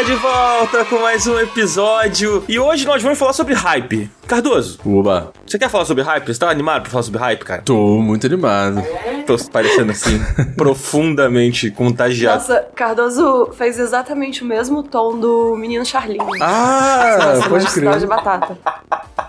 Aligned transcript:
está 0.00 0.02
de 0.02 0.14
volta 0.14 0.84
com 0.86 0.98
mais 0.98 1.26
um 1.26 1.38
episódio 1.38 2.42
e 2.48 2.58
hoje 2.58 2.86
nós 2.86 3.02
vamos 3.02 3.18
falar 3.18 3.34
sobre 3.34 3.52
hype. 3.52 4.10
Cardoso, 4.26 4.78
Uba, 4.84 5.32
você 5.46 5.58
quer 5.58 5.68
falar 5.68 5.84
sobre 5.84 6.02
hype? 6.02 6.26
Você 6.32 6.38
tá 6.38 6.48
animado 6.48 6.82
pra 6.82 6.90
falar 6.90 7.02
sobre 7.02 7.20
hype, 7.20 7.44
cara? 7.44 7.62
tô 7.62 8.00
muito 8.00 8.26
animado. 8.26 8.82
Tô 9.26 9.36
parecendo 9.50 9.92
assim, 9.92 10.18
profundamente 10.56 11.70
contagiado. 11.70 12.38
Nossa, 12.38 12.66
Cardoso 12.74 13.50
fez 13.52 13.78
exatamente 13.78 14.42
o 14.42 14.46
mesmo 14.46 14.82
tom 14.82 15.18
do 15.18 15.54
menino 15.56 15.84
Charlinho. 15.84 16.24
Ah, 16.40 17.34
Nossa, 17.34 17.48
pode 17.48 17.66
crer. 17.66 17.98
de 17.98 18.06
batata. 18.06 18.56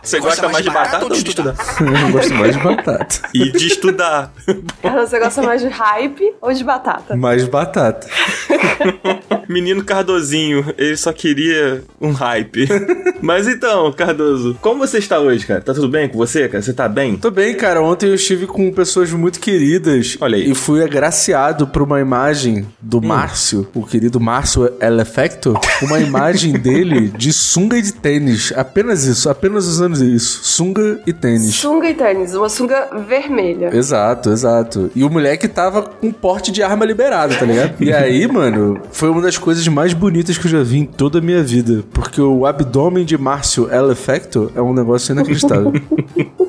Você 0.02 0.20
gosta 0.20 0.48
mais 0.50 0.64
de 0.64 0.72
batata 0.72 1.04
ou 1.04 1.10
de 1.10 1.28
estudar? 1.28 1.56
Eu 1.82 2.12
gosto 2.12 2.34
mais 2.34 2.56
de 2.56 2.64
batata. 2.64 3.22
E 3.34 3.52
de 3.52 3.68
estudar. 3.68 4.32
Cardoso, 4.82 5.08
você 5.08 5.20
gosta 5.20 5.42
mais 5.42 5.62
de 5.62 5.68
hype 5.68 6.36
ou 6.42 6.54
de 6.54 6.64
batata? 6.64 7.16
Mais 7.18 7.48
batata. 7.48 8.08
Menino 9.48 9.84
Cardozinho, 9.84 10.66
ele 10.78 10.98
só 10.98 11.12
queria 11.12 11.84
um 12.00 12.12
hype. 12.12 12.68
Mas 13.22 13.48
então, 13.48 13.92
Cardoso, 13.92 14.58
como 14.62 14.80
você 14.80 14.98
está 14.98 15.20
hoje, 15.20 15.46
cara? 15.46 15.62
Tá 15.62 15.74
tudo 15.74 15.88
bem 15.88 16.08
com 16.08 16.18
você, 16.18 16.48
cara? 16.48 16.62
Você 16.62 16.74
tá 16.74 16.88
bem? 16.88 17.18
Tô 17.18 17.30
bem, 17.30 17.56
cara. 17.56 17.82
Ontem 17.82 18.08
eu 18.08 18.16
estive 18.16 18.48
com 18.48 18.72
pessoas 18.72 19.12
muito 19.12 19.40
queridas. 19.40 20.18
Olha 20.20 20.38
aí. 20.38 20.50
E 20.50 20.56
fui 20.56 20.84
agraciado 20.84 21.68
por 21.68 21.82
uma 21.82 22.00
imagem 22.00 22.66
do 22.82 23.02
Márcio, 23.02 23.68
o 23.74 23.86
querido 23.86 24.20
Márcio 24.20 24.72
Elefecto. 24.82 25.54
Uma 25.82 26.00
imagem 26.00 26.54
dele 26.54 27.10
de 27.10 27.32
sunga 27.32 27.78
e 27.78 27.82
de 27.82 27.94
tênis. 27.94 28.52
Apenas 28.56 29.04
isso, 29.04 29.30
apenas 29.30 29.66
usando 29.68 30.04
isso. 30.04 30.42
Sunga 30.44 31.00
e 31.06 31.14
tênis. 31.14 31.56
Sunga 31.56 31.90
e 31.90 31.94
tênis, 31.94 32.34
uma 32.34 32.50
sunga 32.50 32.90
vermelha. 33.08 33.70
Exato, 33.76 34.32
exato. 34.32 34.92
E 34.96 35.04
o 35.04 35.10
moleque 35.10 35.48
tava 35.48 35.84
com 35.84 36.12
porte 36.12 36.52
de 36.52 36.64
arma 36.64 36.86
liberado, 36.86 37.36
tá 37.36 37.46
ligado? 37.46 37.82
E 37.82 37.94
aí, 37.94 38.28
mano, 38.28 38.82
foi 38.92 39.10
uma 39.22 39.28
das 39.28 39.38
coisas 39.38 39.68
mais 39.68 39.94
bonitas 39.94 40.36
que 40.36 40.48
eu 40.48 40.52
já 40.52 40.64
vi 40.64 40.80
em 40.80 40.86
toda 40.86 41.20
a 41.20 41.22
minha 41.22 41.44
vida. 41.44 41.84
Porque 41.94 42.20
o 42.20 42.46
abdômen 42.46 43.06
de 43.06 43.18
Márcio 43.18 43.72
Elefecto 43.72 44.52
é 44.56 44.62
um 44.62 44.74
negócio 44.74 45.14
inacreditável. 45.14 45.72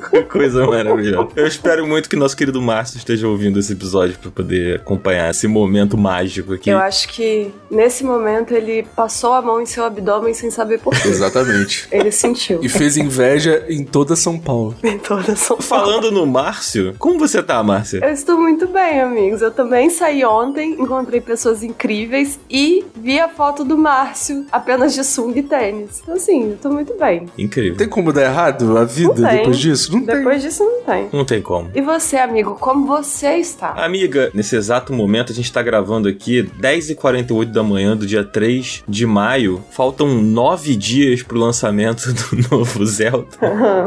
Que 0.09 0.23
coisa 0.27 0.65
maravilhosa. 0.65 1.29
Eu 1.35 1.45
espero 1.45 1.85
muito 1.85 2.09
que 2.09 2.15
nosso 2.15 2.35
querido 2.35 2.59
Márcio 2.59 2.97
esteja 2.97 3.27
ouvindo 3.27 3.59
esse 3.59 3.73
episódio 3.73 4.17
pra 4.19 4.31
poder 4.31 4.77
acompanhar 4.77 5.29
esse 5.29 5.47
momento 5.47 5.95
mágico 5.95 6.53
aqui. 6.53 6.71
Eu 6.71 6.79
acho 6.79 7.07
que 7.09 7.51
nesse 7.69 8.03
momento 8.03 8.53
ele 8.53 8.83
passou 8.95 9.33
a 9.33 9.41
mão 9.41 9.61
em 9.61 9.67
seu 9.67 9.85
abdômen 9.85 10.33
sem 10.33 10.49
saber 10.49 10.79
por 10.79 10.93
quê. 10.95 11.07
Exatamente. 11.07 11.87
Ele 11.91 12.11
sentiu. 12.11 12.59
E 12.63 12.67
fez 12.67 12.97
inveja 12.97 13.65
em 13.69 13.83
toda 13.83 14.15
São 14.15 14.39
Paulo. 14.39 14.75
Em 14.83 14.97
toda 14.97 15.35
São 15.35 15.57
Paulo. 15.57 15.85
Falando 15.85 16.11
no 16.11 16.25
Márcio, 16.25 16.95
como 16.97 17.19
você 17.19 17.41
tá, 17.41 17.61
Márcia? 17.63 17.99
Eu 18.03 18.13
estou 18.13 18.39
muito 18.39 18.67
bem, 18.67 19.01
amigos. 19.01 19.41
Eu 19.41 19.51
também 19.51 19.89
saí 19.89 20.23
ontem, 20.23 20.73
encontrei 20.73 21.19
pessoas 21.19 21.63
incríveis 21.63 22.39
e 22.49 22.62
vi 22.95 23.19
a 23.19 23.29
foto 23.29 23.63
do 23.63 23.77
Márcio 23.77 24.45
apenas 24.51 24.93
de 24.93 25.03
sunga 25.03 25.39
e 25.39 25.43
tênis. 25.43 25.99
Então, 26.01 26.15
assim, 26.15 26.51
eu 26.51 26.57
tô 26.57 26.69
muito 26.69 26.93
bem. 26.97 27.25
Incrível. 27.37 27.75
Tem 27.77 27.87
como 27.87 28.11
dar 28.13 28.23
errado 28.23 28.77
a 28.77 28.83
vida 28.85 29.13
Não 29.21 29.29
depois 29.29 29.57
disso? 29.59 29.91
Não 29.93 30.05
tem. 30.05 30.15
Depois 30.17 30.41
disso, 30.41 30.63
não 30.63 30.81
tem. 30.83 31.09
Não 31.11 31.25
tem 31.25 31.41
como. 31.41 31.71
E 31.73 31.81
você, 31.81 32.17
amigo, 32.17 32.55
como 32.59 32.85
você 32.85 33.35
está? 33.37 33.69
Amiga, 33.83 34.29
nesse 34.33 34.55
exato 34.55 34.93
momento 34.93 35.31
a 35.31 35.35
gente 35.35 35.51
tá 35.51 35.61
gravando 35.61 36.07
aqui 36.07 36.43
10h48 36.59 37.45
da 37.51 37.63
manhã 37.63 37.95
do 37.95 38.05
dia 38.05 38.23
3 38.23 38.83
de 38.87 39.05
maio. 39.05 39.63
Faltam 39.71 40.07
nove 40.21 40.75
dias 40.75 41.21
pro 41.23 41.37
lançamento 41.39 42.11
do 42.13 42.49
novo 42.51 42.85
Zelda. 42.85 43.27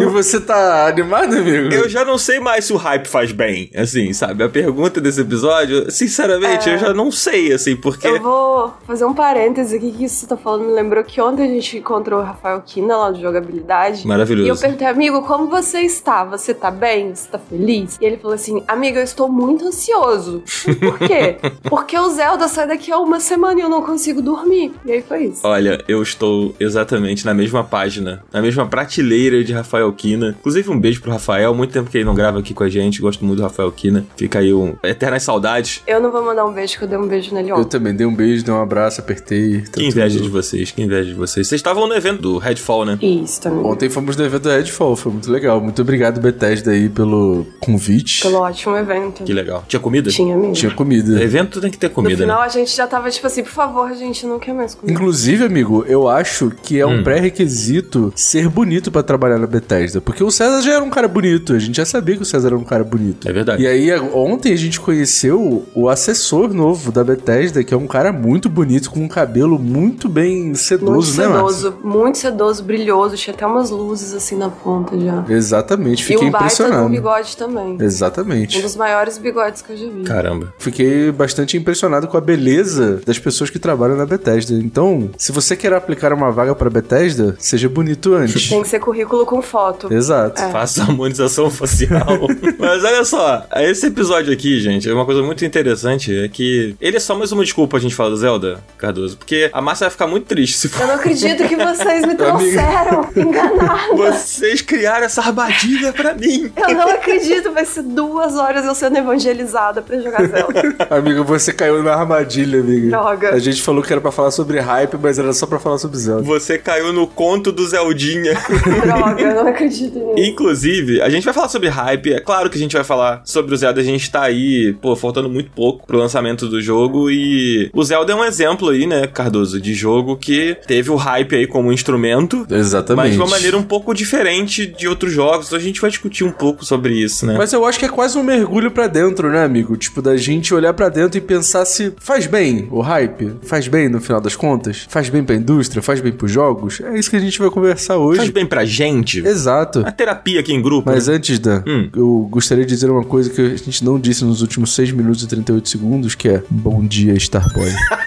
E 0.01 0.05
você 0.07 0.41
tá 0.41 0.87
animado, 0.89 1.35
amigo? 1.37 1.73
Eu 1.73 1.89
já 1.89 2.05
não 2.05 2.19
sei 2.19 2.41
mais 2.41 2.65
se 2.65 2.73
o 2.73 2.77
hype 2.77 3.07
faz 3.07 3.33
bem, 3.33 3.71
assim, 3.75 4.13
sabe? 4.13 4.43
A 4.45 4.49
pergunta 4.49 5.01
desse 5.01 5.21
episódio, 5.21 5.91
sinceramente, 5.91 6.69
É. 6.69 6.75
eu 6.75 6.79
já 6.79 6.93
não 6.95 7.11
sei, 7.11 7.53
assim, 7.53 7.77
porque... 7.77 8.07
Eu 8.07 8.23
vou 8.23 8.66
fazer 8.87 9.05
um 9.05 9.15
parêntese 9.15 9.77
aqui 9.77 9.93
que 9.93 10.05
isso 10.05 10.17
você 10.17 10.27
tá 10.27 10.37
falando. 10.37 10.67
Me 10.67 10.73
lembrou 10.73 11.03
que 11.05 11.21
ontem 11.21 11.45
a 11.45 11.49
gente 11.49 11.79
encontrou 11.79 12.21
o 12.21 12.23
Rafael 12.23 12.61
Kina 12.65 12.97
lá 12.97 13.11
do 13.11 13.21
Jogabilidade. 13.21 14.07
Maravilhoso. 14.07 14.47
E 14.47 14.51
eu 14.51 14.57
perguntei, 14.57 14.87
amigo, 14.87 15.23
como 15.23 15.49
você 15.49 15.81
está? 15.81 16.25
Você 16.25 16.53
tá 16.55 16.71
bem? 16.71 17.15
Você 17.15 17.29
tá 17.29 17.39
feliz? 17.39 17.99
E 18.01 18.05
ele 18.05 18.17
falou 18.17 18.35
assim, 18.35 18.63
amiga, 18.67 19.01
eu 19.01 19.05
estou 19.05 19.29
muito 19.29 19.65
ansioso. 19.67 20.43
Por 20.81 20.99
quê? 20.99 21.37
Porque 21.69 21.99
o 21.99 22.09
Zelda 22.11 22.49
sai 22.49 22.67
daqui 22.67 22.91
a 22.93 22.99
uma 22.99 23.21
semana 23.21 23.61
e 23.61 23.63
eu 23.63 23.69
não 23.69 23.83
consigo 23.83 24.21
dormir. 24.23 24.73
E 24.85 24.93
aí 24.93 25.03
foi 25.03 25.25
isso. 25.25 25.41
Olha, 25.47 25.83
eu 25.89 26.03
estou 26.03 26.55
exatamente 26.59 27.25
na 27.27 27.35
mesma 27.35 27.63
página, 27.65 28.23
na 28.33 28.41
mesma 28.41 28.67
prateleira 28.67 29.43
de 29.45 29.53
Rafael 29.53 29.93
Kina. 29.93 30.37
Inclusive, 30.39 30.71
um 30.71 30.79
beijo 30.79 31.01
pro 31.01 31.11
Rafael. 31.11 31.55
Muito 31.55 31.73
tempo 31.73 31.91
que 31.91 31.99
ele 31.99 32.05
não 32.05 32.15
grava 32.15 32.39
aqui 32.39 32.55
com 32.55 32.65
a 32.65 32.69
gente. 32.69 33.01
Gosto 33.01 33.25
muito 33.25 33.39
do 33.39 33.43
Rafael 33.43 33.71
Kina. 33.73 34.07
Fica 34.17 34.39
aí 34.39 34.53
um 34.53 34.75
eternas 34.83 35.23
saudades. 35.23 35.83
Eu 35.87 36.01
não 36.01 36.11
vou 36.11 36.23
mandar 36.25 36.45
um 36.47 36.53
beijo, 36.53 36.79
que 36.79 36.85
eu 36.85 36.89
dei 36.89 36.99
um 36.99 37.07
beijo 37.07 37.35
nele 37.35 37.51
Eu 37.51 37.57
ontem. 37.57 37.69
também 37.69 37.95
dei 37.95 38.07
um 38.07 38.15
beijo, 38.15 38.45
dei 38.47 38.55
um 38.55 38.61
abraço, 38.63 39.01
apertei. 39.01 39.61
tá 39.63 39.73
Que 39.73 39.87
inveja 39.87 40.17
tudo- 40.17 40.25
de 40.25 40.31
vocês, 40.31 40.71
que 40.71 40.83
inveja 40.83 41.05
de 41.11 41.15
vocês. 41.15 41.47
Vocês 41.47 41.59
estavam 41.59 41.87
no 41.87 41.95
evento 41.95 42.23
do 42.23 42.39
Redfall, 42.39 42.85
né? 42.85 42.99
Isso, 43.03 43.47
amigo. 43.47 43.69
Ontem 43.69 43.89
fomos 43.91 44.17
no 44.17 44.25
evento 44.25 44.45
da 44.45 44.57
Redfall, 44.57 44.97
foi 44.97 45.13
muito 45.13 45.31
legal. 45.31 45.61
Muito 45.61 45.83
obrigado, 45.83 46.21
Bethesda, 46.21 46.71
aí, 46.71 46.89
pelo 46.89 47.47
convite. 47.61 48.23
Pelo 48.23 48.39
ótimo 48.39 48.77
evento. 48.77 49.23
Que 49.25 49.33
legal. 49.33 49.65
Tinha 49.69 49.81
comida? 49.81 50.11
Tinha, 50.11 50.35
amigo. 50.35 50.53
Tinha 50.55 50.71
comida. 50.73 51.23
Evento 51.23 51.61
tem 51.61 51.71
que 51.71 51.79
ter 51.79 51.89
No 51.89 51.95
comida, 51.95 52.17
final 52.23 52.41
né? 52.41 52.47
a 52.47 52.49
gente 52.49 52.75
já 52.75 52.87
tava 52.87 53.11
tipo 53.11 53.27
assim, 53.27 53.43
por 53.43 53.53
favor, 53.53 53.91
a 53.91 53.95
gente 53.95 54.27
não 54.27 54.39
quer 54.39 54.55
mais 54.55 54.75
comida. 54.75 54.93
Inclusive, 54.93 55.45
amigo, 55.45 55.85
eu 55.89 56.09
acho 56.09 56.51
que 56.63 56.79
é 56.79 56.87
um 56.87 57.01
Hum. 57.01 57.03
pré-requisito 57.05 58.13
ser 58.17 58.49
bonito 58.49 58.91
pra 58.91 59.03
trabalhar 59.03 59.39
na 59.39 59.47
Bethesda. 59.47 60.01
Porque 60.01 60.23
o 60.23 60.31
César 60.31 60.63
já 60.63 60.75
era 60.75 60.85
um 60.85 60.91
cara 60.91 61.09
bonito, 61.09 61.53
a 61.53 61.59
gente 61.59 61.77
já 61.77 61.85
sabia 61.85 62.17
que 62.17 62.23
o 62.23 62.25
César 62.25 62.49
era 62.49 62.57
um 62.57 62.65
cara 62.65 62.85
bonito. 62.85 63.29
É 63.29 63.33
verdade. 63.33 63.63
E 63.63 63.67
aí, 63.67 63.93
ontem 64.15 64.53
a 64.53 64.57
gente 64.57 64.81
conheceu 64.81 65.65
o 65.75 65.89
assessor 65.89 66.53
novo 66.55 66.91
da 66.93 67.03
Bethesda, 67.05 67.63
que 67.65 67.73
é 67.75 67.77
um 67.77 67.87
cara 67.87 68.13
muito 68.13 68.36
bonito, 68.49 68.91
com 68.91 69.01
um 69.01 69.09
cabelo 69.09 69.59
muito 69.59 70.09
bem 70.09 70.45
Muito 70.45 70.59
sedoso, 70.59 71.21
né, 71.21 71.27
Márcio? 71.29 71.55
sedoso, 71.57 71.79
muito 71.83 72.19
sedoso, 72.19 72.63
brilhoso, 72.63 73.17
tinha 73.17 73.35
até 73.35 73.47
umas 73.47 73.71
luzes 73.71 74.13
assim 74.15 74.37
na 74.37 74.49
ponta 74.49 74.99
já. 74.99 75.25
Exatamente, 75.29 76.03
e 76.03 76.05
fiquei 76.05 76.29
um 76.29 76.31
baita 76.31 76.47
de 76.49 76.63
um 76.63 76.67
impressionado. 76.67 76.89
bigode 76.91 77.37
também. 77.37 77.77
Um 77.81 77.83
Exatamente. 77.83 78.61
dos 78.63 78.77
maiores 78.77 79.19
bigodes 79.19 79.63
que 79.63 79.73
eu 79.73 79.77
já 79.77 79.89
vi. 79.89 80.03
Caramba. 80.05 80.53
Fiquei 80.59 81.11
bastante 81.13 81.57
impressionado 81.57 82.07
com 82.09 82.17
a 82.17 82.21
beleza 82.21 83.01
das 83.07 83.19
pessoas 83.19 83.51
que 83.51 83.59
trabalham 83.59 83.97
na 83.97 84.07
Bethesda. 84.07 84.55
Então, 84.55 85.11
se 85.17 85.33
você 85.33 85.57
quer 85.57 85.73
aplicar 85.73 86.13
uma 86.13 86.31
vaga 86.31 86.55
pra 86.55 86.69
Bethesda, 86.71 87.35
seja 87.39 87.69
bonito 87.69 88.15
antes. 88.15 88.49
Tem 88.49 88.63
que 88.63 88.69
ser 88.69 88.81
currículo 88.81 89.25
com 89.27 89.41
foto. 89.43 89.93
Exato. 89.93 90.41
É. 90.43 90.51
Faça 90.51 90.83
harmonização 90.83 91.51
facial. 91.51 92.07
Mas 92.59 92.85
olha 92.85 93.05
só, 93.05 93.47
esse 93.57 93.87
episódio 93.87 94.33
aqui, 94.33 94.61
gente, 94.61 94.89
é 94.89 94.93
uma 94.95 95.05
coisa 95.05 95.23
muito 95.23 95.45
interessante. 95.45 96.15
É 96.17 96.29
que 96.29 96.75
ele 96.81 96.97
é 96.97 97.01
só 97.01 97.17
mais 97.17 97.33
uma 97.33 97.43
desculpa 97.45 97.71
pra 97.73 97.79
gente 97.81 97.95
falar 97.95 98.11
do 98.11 98.17
Zelda, 98.27 98.59
Cardoso. 98.77 99.17
Porque 99.17 99.49
a 99.53 99.63
Márcia 99.63 99.85
vai 99.85 99.91
ficar 99.93 100.09
muito 100.09 100.27
triste 100.27 100.59
se 100.59 100.69
for. 100.69 100.83
Eu 100.83 100.89
não 100.89 100.95
acredito 100.97 101.47
que 101.47 101.55
vocês 101.55 102.05
me 102.05 102.15
trouxeram 102.17 103.09
enganada. 103.17 103.95
Vocês 103.95 104.61
criaram 104.61 105.07
essa 105.07 105.21
armadilha 105.21 105.93
pra 105.93 106.13
mim. 106.13 106.51
Eu 106.57 106.75
não 106.75 106.89
acredito, 106.91 107.53
vai 107.53 107.65
ser 107.65 107.83
duas 107.83 108.35
horas 108.37 108.65
eu 108.65 108.75
sendo 108.75 108.99
evangelizada 108.99 109.81
pra 109.81 109.99
jogar 110.01 110.27
Zelda. 110.27 110.77
Amigo, 110.91 111.23
você 111.23 111.53
caiu 111.53 111.83
na 111.85 111.95
armadilha, 111.95 112.59
amiga. 112.61 112.89
Droga. 112.91 113.35
A 113.35 113.39
gente 113.39 113.63
falou 113.63 113.81
que 113.81 113.93
era 113.93 114.01
pra 114.01 114.11
falar 114.11 114.33
sobre 114.33 114.59
hype, 114.59 114.97
mas 115.01 115.19
era 115.21 115.33
só 115.33 115.47
pra 115.47 115.61
falar 115.61 115.79
sobre 115.79 115.97
Zelda. 115.97 116.23
Você 116.23 116.59
caiu 116.59 116.93
no 116.93 117.07
conto 117.07 117.53
do 117.53 117.65
Zeldinha. 117.67 118.35
Droga, 118.83 119.23
eu 119.23 119.35
não 119.37 119.47
acredito 119.49 119.99
nisso. 119.99 120.31
Inclusive, 120.31 121.01
a 121.01 121.09
gente 121.09 121.25
vai 121.25 121.33
falar 121.33 121.49
sobre 121.49 121.69
hype. 121.69 122.13
É 122.13 122.21
claro 122.21 122.51
que 122.51 122.57
a 122.57 122.61
gente 122.61 122.75
vai 122.75 122.85
falar 122.85 123.23
sobre 123.25 123.55
o 123.55 123.57
Zelda. 123.57 123.81
A 123.81 123.85
gente 123.85 124.11
tá 124.11 124.23
aí, 124.23 124.73
pô, 124.83 124.97
faltando 124.97 125.29
muito 125.29 125.51
pouco 125.53 125.87
pro 125.87 125.97
lançamento 125.97 126.49
do 126.49 126.61
jogo. 126.61 127.09
E 127.09 127.71
o 127.73 127.85
Zelda 127.85 128.13
é 128.13 128.16
um 128.17 128.25
exemplo 128.25 128.69
aí, 128.71 128.87
né, 128.87 129.07
Cardoso, 129.07 129.61
de 129.61 129.75
jogo 129.75 130.17
que 130.17 130.57
teve 130.67 130.91
o 130.91 130.97
hype 130.97 131.35
aí 131.37 131.47
como 131.47 131.73
instrumento. 131.73 132.47
Exatamente. 132.51 133.05
Mas 133.07 133.13
de 133.13 133.19
uma 133.19 133.29
maneira 133.29 133.57
um 133.57 133.63
pouco 133.63 133.95
diferente 133.95 134.67
de 134.67 134.89
outros 134.89 135.13
jogos. 135.13 135.47
Então 135.47 135.59
a 135.59 135.63
gente 135.63 135.81
vai 135.81 135.91
discutir 135.91 136.25
um 136.25 136.31
pouco 136.33 136.65
sobre 136.65 136.95
isso, 136.95 137.27
né? 137.27 137.35
Mas 137.37 137.53
eu 137.53 137.65
acho 137.65 137.79
que 137.79 137.85
é 137.85 137.89
quase 137.89 138.19
um 138.19 138.23
mergulho 138.23 138.71
pra 138.71 138.87
dentro, 138.87 139.31
né, 139.31 139.45
amigo? 139.45 139.77
Tipo, 139.77 140.01
da 140.03 140.17
gente 140.17 140.53
olhar 140.55 140.73
pra 140.75 140.89
dentro 140.89 141.19
e 141.19 141.21
pensar 141.21 141.65
se 141.65 141.93
faz 141.99 142.27
bem 142.27 142.69
o 142.71 142.81
hype, 142.81 143.33
faz 143.43 143.69
bem 143.69 143.89
no 143.89 144.01
final 144.01 144.21
das 144.21 144.35
contas, 144.37 144.87
faz 144.89 145.09
bem 145.09 145.23
pra 145.25 145.35
indústria, 145.35 145.83
faz 145.83 146.01
bem 146.01 146.13
pros 146.13 146.31
jogos. 146.31 146.81
É 146.81 146.99
isso 146.99 147.11
que 147.11 147.17
a 147.17 147.21
gente 147.21 147.39
vai 147.39 147.51
conversar 147.51 147.97
hoje. 147.99 148.19
Faz 148.19 148.31
bem 148.31 148.47
pra 148.47 148.65
gente. 148.65 149.21
Exato. 149.27 149.83
A 149.87 149.93
terapia 149.93 150.41
aqui 150.41 150.53
em 150.53 150.63
grupo. 150.63 150.91
Mas 150.91 151.09
né? 151.09 151.15
antes 151.15 151.39
da, 151.39 151.63
Hum. 151.67 151.89
eu 151.95 152.29
gostaria 152.31 152.65
de 152.65 152.73
dizer 152.75 152.91
uma 152.91 153.05
coisa 153.05 153.31
que 153.31 153.41
a 153.41 153.57
gente 153.57 153.85
não 153.85 153.99
disse 153.99 154.25
nos 154.25 154.43
últimos 154.43 154.75
6 154.75 154.93
minutos 154.93 155.23
e 155.23 155.27
38 155.27 155.69
segundos, 155.69 156.15
que 156.15 156.29
é 156.29 156.43
Bom 156.51 156.85
dia, 156.87 157.15
Starboy. 157.15 157.71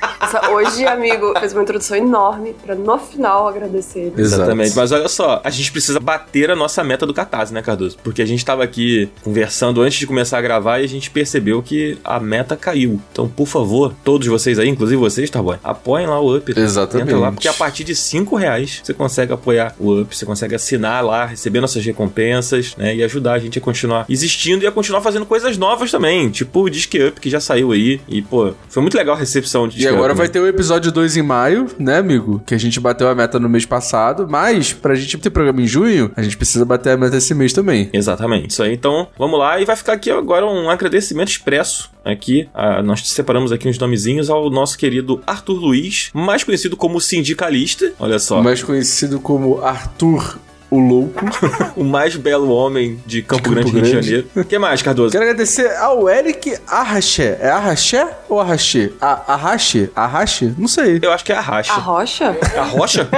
Hoje, 0.51 0.85
amigo, 0.85 1.33
fez 1.39 1.53
uma 1.53 1.63
introdução 1.63 1.97
enorme 1.97 2.55
pra 2.63 2.75
no 2.75 2.97
final 2.97 3.47
agradecer. 3.47 4.13
Exatamente. 4.15 4.75
Mas 4.75 4.91
olha 4.91 5.07
só, 5.07 5.41
a 5.43 5.49
gente 5.49 5.71
precisa 5.71 5.99
bater 5.99 6.51
a 6.51 6.55
nossa 6.55 6.83
meta 6.83 7.05
do 7.05 7.13
Catarse, 7.13 7.53
né, 7.53 7.61
Cardoso? 7.61 7.97
Porque 8.03 8.21
a 8.21 8.25
gente 8.25 8.43
tava 8.45 8.63
aqui 8.63 9.09
conversando 9.23 9.81
antes 9.81 9.97
de 9.97 10.05
começar 10.05 10.37
a 10.37 10.41
gravar 10.41 10.79
e 10.79 10.83
a 10.85 10.87
gente 10.87 11.09
percebeu 11.09 11.63
que 11.63 11.97
a 12.03 12.19
meta 12.19 12.55
caiu. 12.55 13.01
Então, 13.11 13.27
por 13.27 13.47
favor, 13.47 13.93
todos 14.03 14.27
vocês 14.27 14.59
aí, 14.59 14.69
inclusive 14.69 14.99
vocês, 14.99 15.25
Starboy, 15.25 15.57
apoiem 15.63 16.07
lá 16.07 16.19
o 16.19 16.37
Up. 16.37 16.53
Exatamente. 16.55 17.07
Entra 17.07 17.19
lá, 17.19 17.31
porque 17.31 17.47
a 17.47 17.53
partir 17.53 17.83
de 17.83 17.95
5 17.95 18.35
reais 18.35 18.81
você 18.83 18.93
consegue 18.93 19.33
apoiar 19.33 19.75
o 19.79 20.01
Up, 20.01 20.15
você 20.15 20.25
consegue 20.25 20.55
assinar 20.55 21.03
lá, 21.03 21.25
receber 21.25 21.59
nossas 21.59 21.83
recompensas, 21.85 22.75
né? 22.77 22.95
E 22.95 23.03
ajudar 23.03 23.33
a 23.33 23.39
gente 23.39 23.57
a 23.57 23.61
continuar 23.61 24.05
existindo 24.09 24.63
e 24.63 24.67
a 24.67 24.71
continuar 24.71 25.01
fazendo 25.01 25.25
coisas 25.25 25.57
novas 25.57 25.91
também. 25.91 26.29
Tipo 26.29 26.61
o 26.63 26.69
Disque 26.69 27.03
Up, 27.03 27.19
que 27.19 27.29
já 27.29 27.39
saiu 27.39 27.71
aí. 27.71 28.01
E, 28.07 28.21
pô, 28.21 28.53
foi 28.69 28.81
muito 28.81 28.97
legal 28.97 29.15
a 29.15 29.17
recepção 29.17 29.67
de 29.67 29.77
Disque 29.77 29.88
agora 29.89 30.13
Up, 30.13 30.17
vai 30.17 30.27
ter 30.27 30.39
o 30.39 30.47
episódio 30.47 30.91
2 30.91 31.17
em 31.17 31.21
maio, 31.21 31.67
né, 31.77 31.97
amigo? 31.97 32.41
Que 32.45 32.53
a 32.53 32.57
gente 32.57 32.79
bateu 32.79 33.09
a 33.09 33.15
meta 33.15 33.39
no 33.39 33.49
mês 33.49 33.65
passado, 33.65 34.27
mas 34.29 34.73
pra 34.73 34.95
gente 34.95 35.17
ter 35.17 35.29
programa 35.29 35.61
em 35.61 35.67
junho, 35.67 36.11
a 36.15 36.21
gente 36.21 36.37
precisa 36.37 36.65
bater 36.65 36.93
a 36.93 36.97
meta 36.97 37.17
esse 37.17 37.33
mês 37.33 37.53
também. 37.53 37.89
Exatamente. 37.93 38.51
Isso 38.51 38.63
aí, 38.63 38.73
então, 38.73 39.07
vamos 39.17 39.39
lá. 39.39 39.59
E 39.59 39.65
vai 39.65 39.75
ficar 39.75 39.93
aqui 39.93 40.09
agora 40.09 40.45
um 40.45 40.69
agradecimento 40.69 41.29
expresso 41.29 41.91
aqui. 42.03 42.49
Ah, 42.53 42.81
nós 42.81 43.07
separamos 43.09 43.51
aqui 43.51 43.67
uns 43.67 43.77
nomezinhos 43.77 44.29
ao 44.29 44.49
nosso 44.49 44.77
querido 44.77 45.21
Arthur 45.25 45.59
Luiz, 45.59 46.09
mais 46.13 46.43
conhecido 46.43 46.75
como 46.75 46.99
sindicalista. 46.99 47.91
Olha 47.99 48.19
só. 48.19 48.41
Mais 48.41 48.63
conhecido 48.63 49.19
como 49.19 49.61
Arthur 49.61 50.39
o 50.69 50.79
louco. 50.79 51.25
o 51.75 51.83
mais 51.83 52.15
belo 52.15 52.49
homem 52.49 52.99
de 53.05 53.21
Campo, 53.21 53.49
De 53.49 53.55
Campo 53.55 53.71
Grande, 53.71 53.71
Rio 53.71 53.83
de 53.83 53.91
Grande. 53.91 54.07
Janeiro. 54.07 54.27
O 54.35 54.43
que 54.43 54.59
mais, 54.59 54.81
Cardoso? 54.81 55.11
Quero 55.11 55.23
agradecer 55.23 55.67
ao 55.77 56.09
Eric 56.09 56.55
Arraché. 56.67 57.37
É 57.41 57.49
Arraché 57.49 58.07
ou 58.27 58.39
Arraché? 58.39 58.91
A- 59.01 59.33
Arraché? 59.33 59.89
Arraché? 59.95 60.53
Não 60.57 60.67
sei. 60.67 60.99
Eu 61.01 61.11
acho 61.11 61.23
que 61.25 61.31
é 61.31 61.35
a 61.35 61.41
Racha. 61.41 61.73
A 61.73 61.77
rocha? 61.77 62.37
A 62.57 62.63
Rocha? 62.63 63.09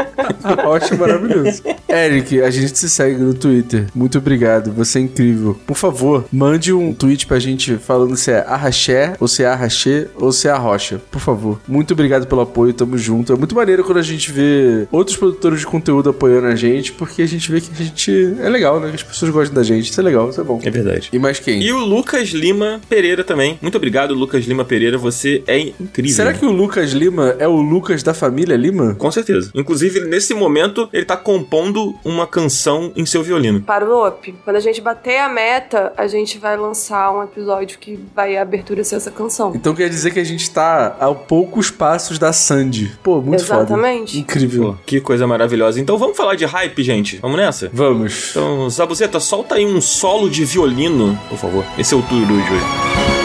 Arraché 0.44 0.96
maravilhoso. 0.98 1.62
Eric, 1.88 2.42
a 2.42 2.50
gente 2.50 2.78
se 2.78 2.90
segue 2.90 3.18
no 3.18 3.34
Twitter. 3.34 3.88
Muito 3.94 4.18
obrigado. 4.18 4.72
Você 4.74 5.00
é 5.00 5.02
incrível. 5.02 5.60
Por 5.68 5.76
favor, 5.76 6.26
mande 6.32 6.72
um 6.74 6.94
tweet 6.94 7.26
pra 7.28 7.40
gente 7.40 7.76
falando 7.78 8.16
se 8.16 8.32
é 8.32 8.40
Arraché, 8.48 9.14
ou 9.20 9.28
se 9.28 9.44
é 9.44 9.48
Arraché, 9.48 10.08
ou 10.16 10.32
se 10.32 10.48
é 10.48 10.52
Arrocha. 10.52 11.02
Por 11.12 11.20
favor. 11.20 11.60
Muito 11.68 11.94
obrigado 11.94 12.28
pelo 12.28 12.42
apoio. 12.42 12.74
Tamo 12.74 12.98
junto. 12.98 13.34
É 13.34 13.36
muito 13.36 13.56
maneiro 13.56 13.84
quando 13.84 13.98
a 13.98 14.02
gente 14.04 14.32
vê 14.32 14.88
outros 14.92 15.18
produtores 15.18 15.60
de 15.60 15.66
conteúdo 15.66 16.10
apoiando 16.10 16.48
a 16.48 16.56
gente, 16.56 16.92
porque 16.94 17.22
a 17.22 17.28
gente 17.28 17.41
vê 17.50 17.62
que 17.62 17.70
a 17.72 17.86
gente 17.86 18.36
é 18.42 18.50
legal, 18.50 18.80
né? 18.80 18.90
Que 18.90 18.96
as 18.96 19.04
pessoas 19.04 19.32
gostam 19.32 19.56
da 19.56 19.64
gente. 19.64 19.90
Isso 19.90 20.00
é 20.00 20.04
legal, 20.04 20.30
isso 20.30 20.42
é 20.42 20.44
bom. 20.44 20.60
É 20.64 20.70
verdade. 20.70 21.10
E 21.14 21.20
mais 21.20 21.40
quem? 21.40 21.62
E 21.62 21.72
o 21.72 21.80
Lucas 21.80 22.30
Lima 22.30 22.82
Pereira 22.90 23.24
também. 23.24 23.58
Muito 23.62 23.78
obrigado, 23.78 24.14
Lucas 24.14 24.46
Lima 24.46 24.66
Pereira. 24.66 24.98
Você 24.98 25.44
é 25.48 25.60
incrível. 25.60 26.16
Será 26.16 26.34
que 26.34 26.46
o 26.46 26.52
Lucas 26.52 26.92
Lima 26.92 27.36
é 27.40 27.48
o 27.48 27.62
Lucas 27.62 28.04
da 28.04 28.14
família 28.14 28.58
Lima? 28.58 28.96
Com 28.96 29.12
certeza. 29.12 29.52
Inclusive, 29.56 30.02
nesse 30.02 30.34
momento, 30.34 30.90
ele 30.92 31.06
tá 31.06 31.16
compondo 31.16 31.96
uma 32.04 32.28
canção 32.28 32.92
em 32.96 33.06
seu 33.06 33.24
violino. 33.24 33.62
Para 33.62 33.86
o 33.86 34.08
Up. 34.08 34.34
Quando 34.44 34.56
a 34.56 34.60
gente 34.60 34.82
bater 34.82 35.20
a 35.20 35.30
meta, 35.30 35.94
a 35.96 36.08
gente 36.08 36.38
vai 36.38 36.58
lançar 36.58 37.12
um 37.14 37.24
episódio 37.24 37.80
que 37.80 38.00
vai 38.16 38.38
a 38.38 38.42
abertura 38.42 38.84
ser 38.84 38.96
essa 38.96 39.12
canção. 39.12 39.54
Então 39.56 39.74
quer 39.74 39.90
dizer 39.90 40.12
que 40.12 40.20
a 40.20 40.24
gente 40.24 40.50
tá 40.50 40.98
a 41.00 41.14
poucos 41.14 41.70
passos 41.70 42.18
da 42.18 42.34
Sandy. 42.34 42.92
Pô, 43.04 43.22
muito 43.22 43.46
foda. 43.46 43.62
Exatamente. 43.62 44.20
Incrível. 44.20 44.74
Pô, 44.74 44.78
que 44.86 45.00
coisa 45.00 45.26
maravilhosa. 45.28 45.80
Então 45.80 45.98
vamos 45.98 46.18
falar 46.18 46.36
de 46.36 46.46
hype, 46.46 46.84
gente. 46.84 47.18
Vamos 47.18 47.31
nessa? 47.38 47.70
Vamos. 47.74 48.30
Então, 48.32 48.70
Zabuzeta, 48.70 49.20
solta 49.20 49.56
aí 49.56 49.66
um 49.66 49.82
solo 49.82 50.30
de 50.30 50.46
violino, 50.46 51.18
por 51.30 51.38
favor. 51.38 51.66
Esse 51.78 51.94
é 51.94 51.98
o 51.98 52.02
Turu 52.02 52.26
de 52.26 52.34
hoje. 52.34 53.21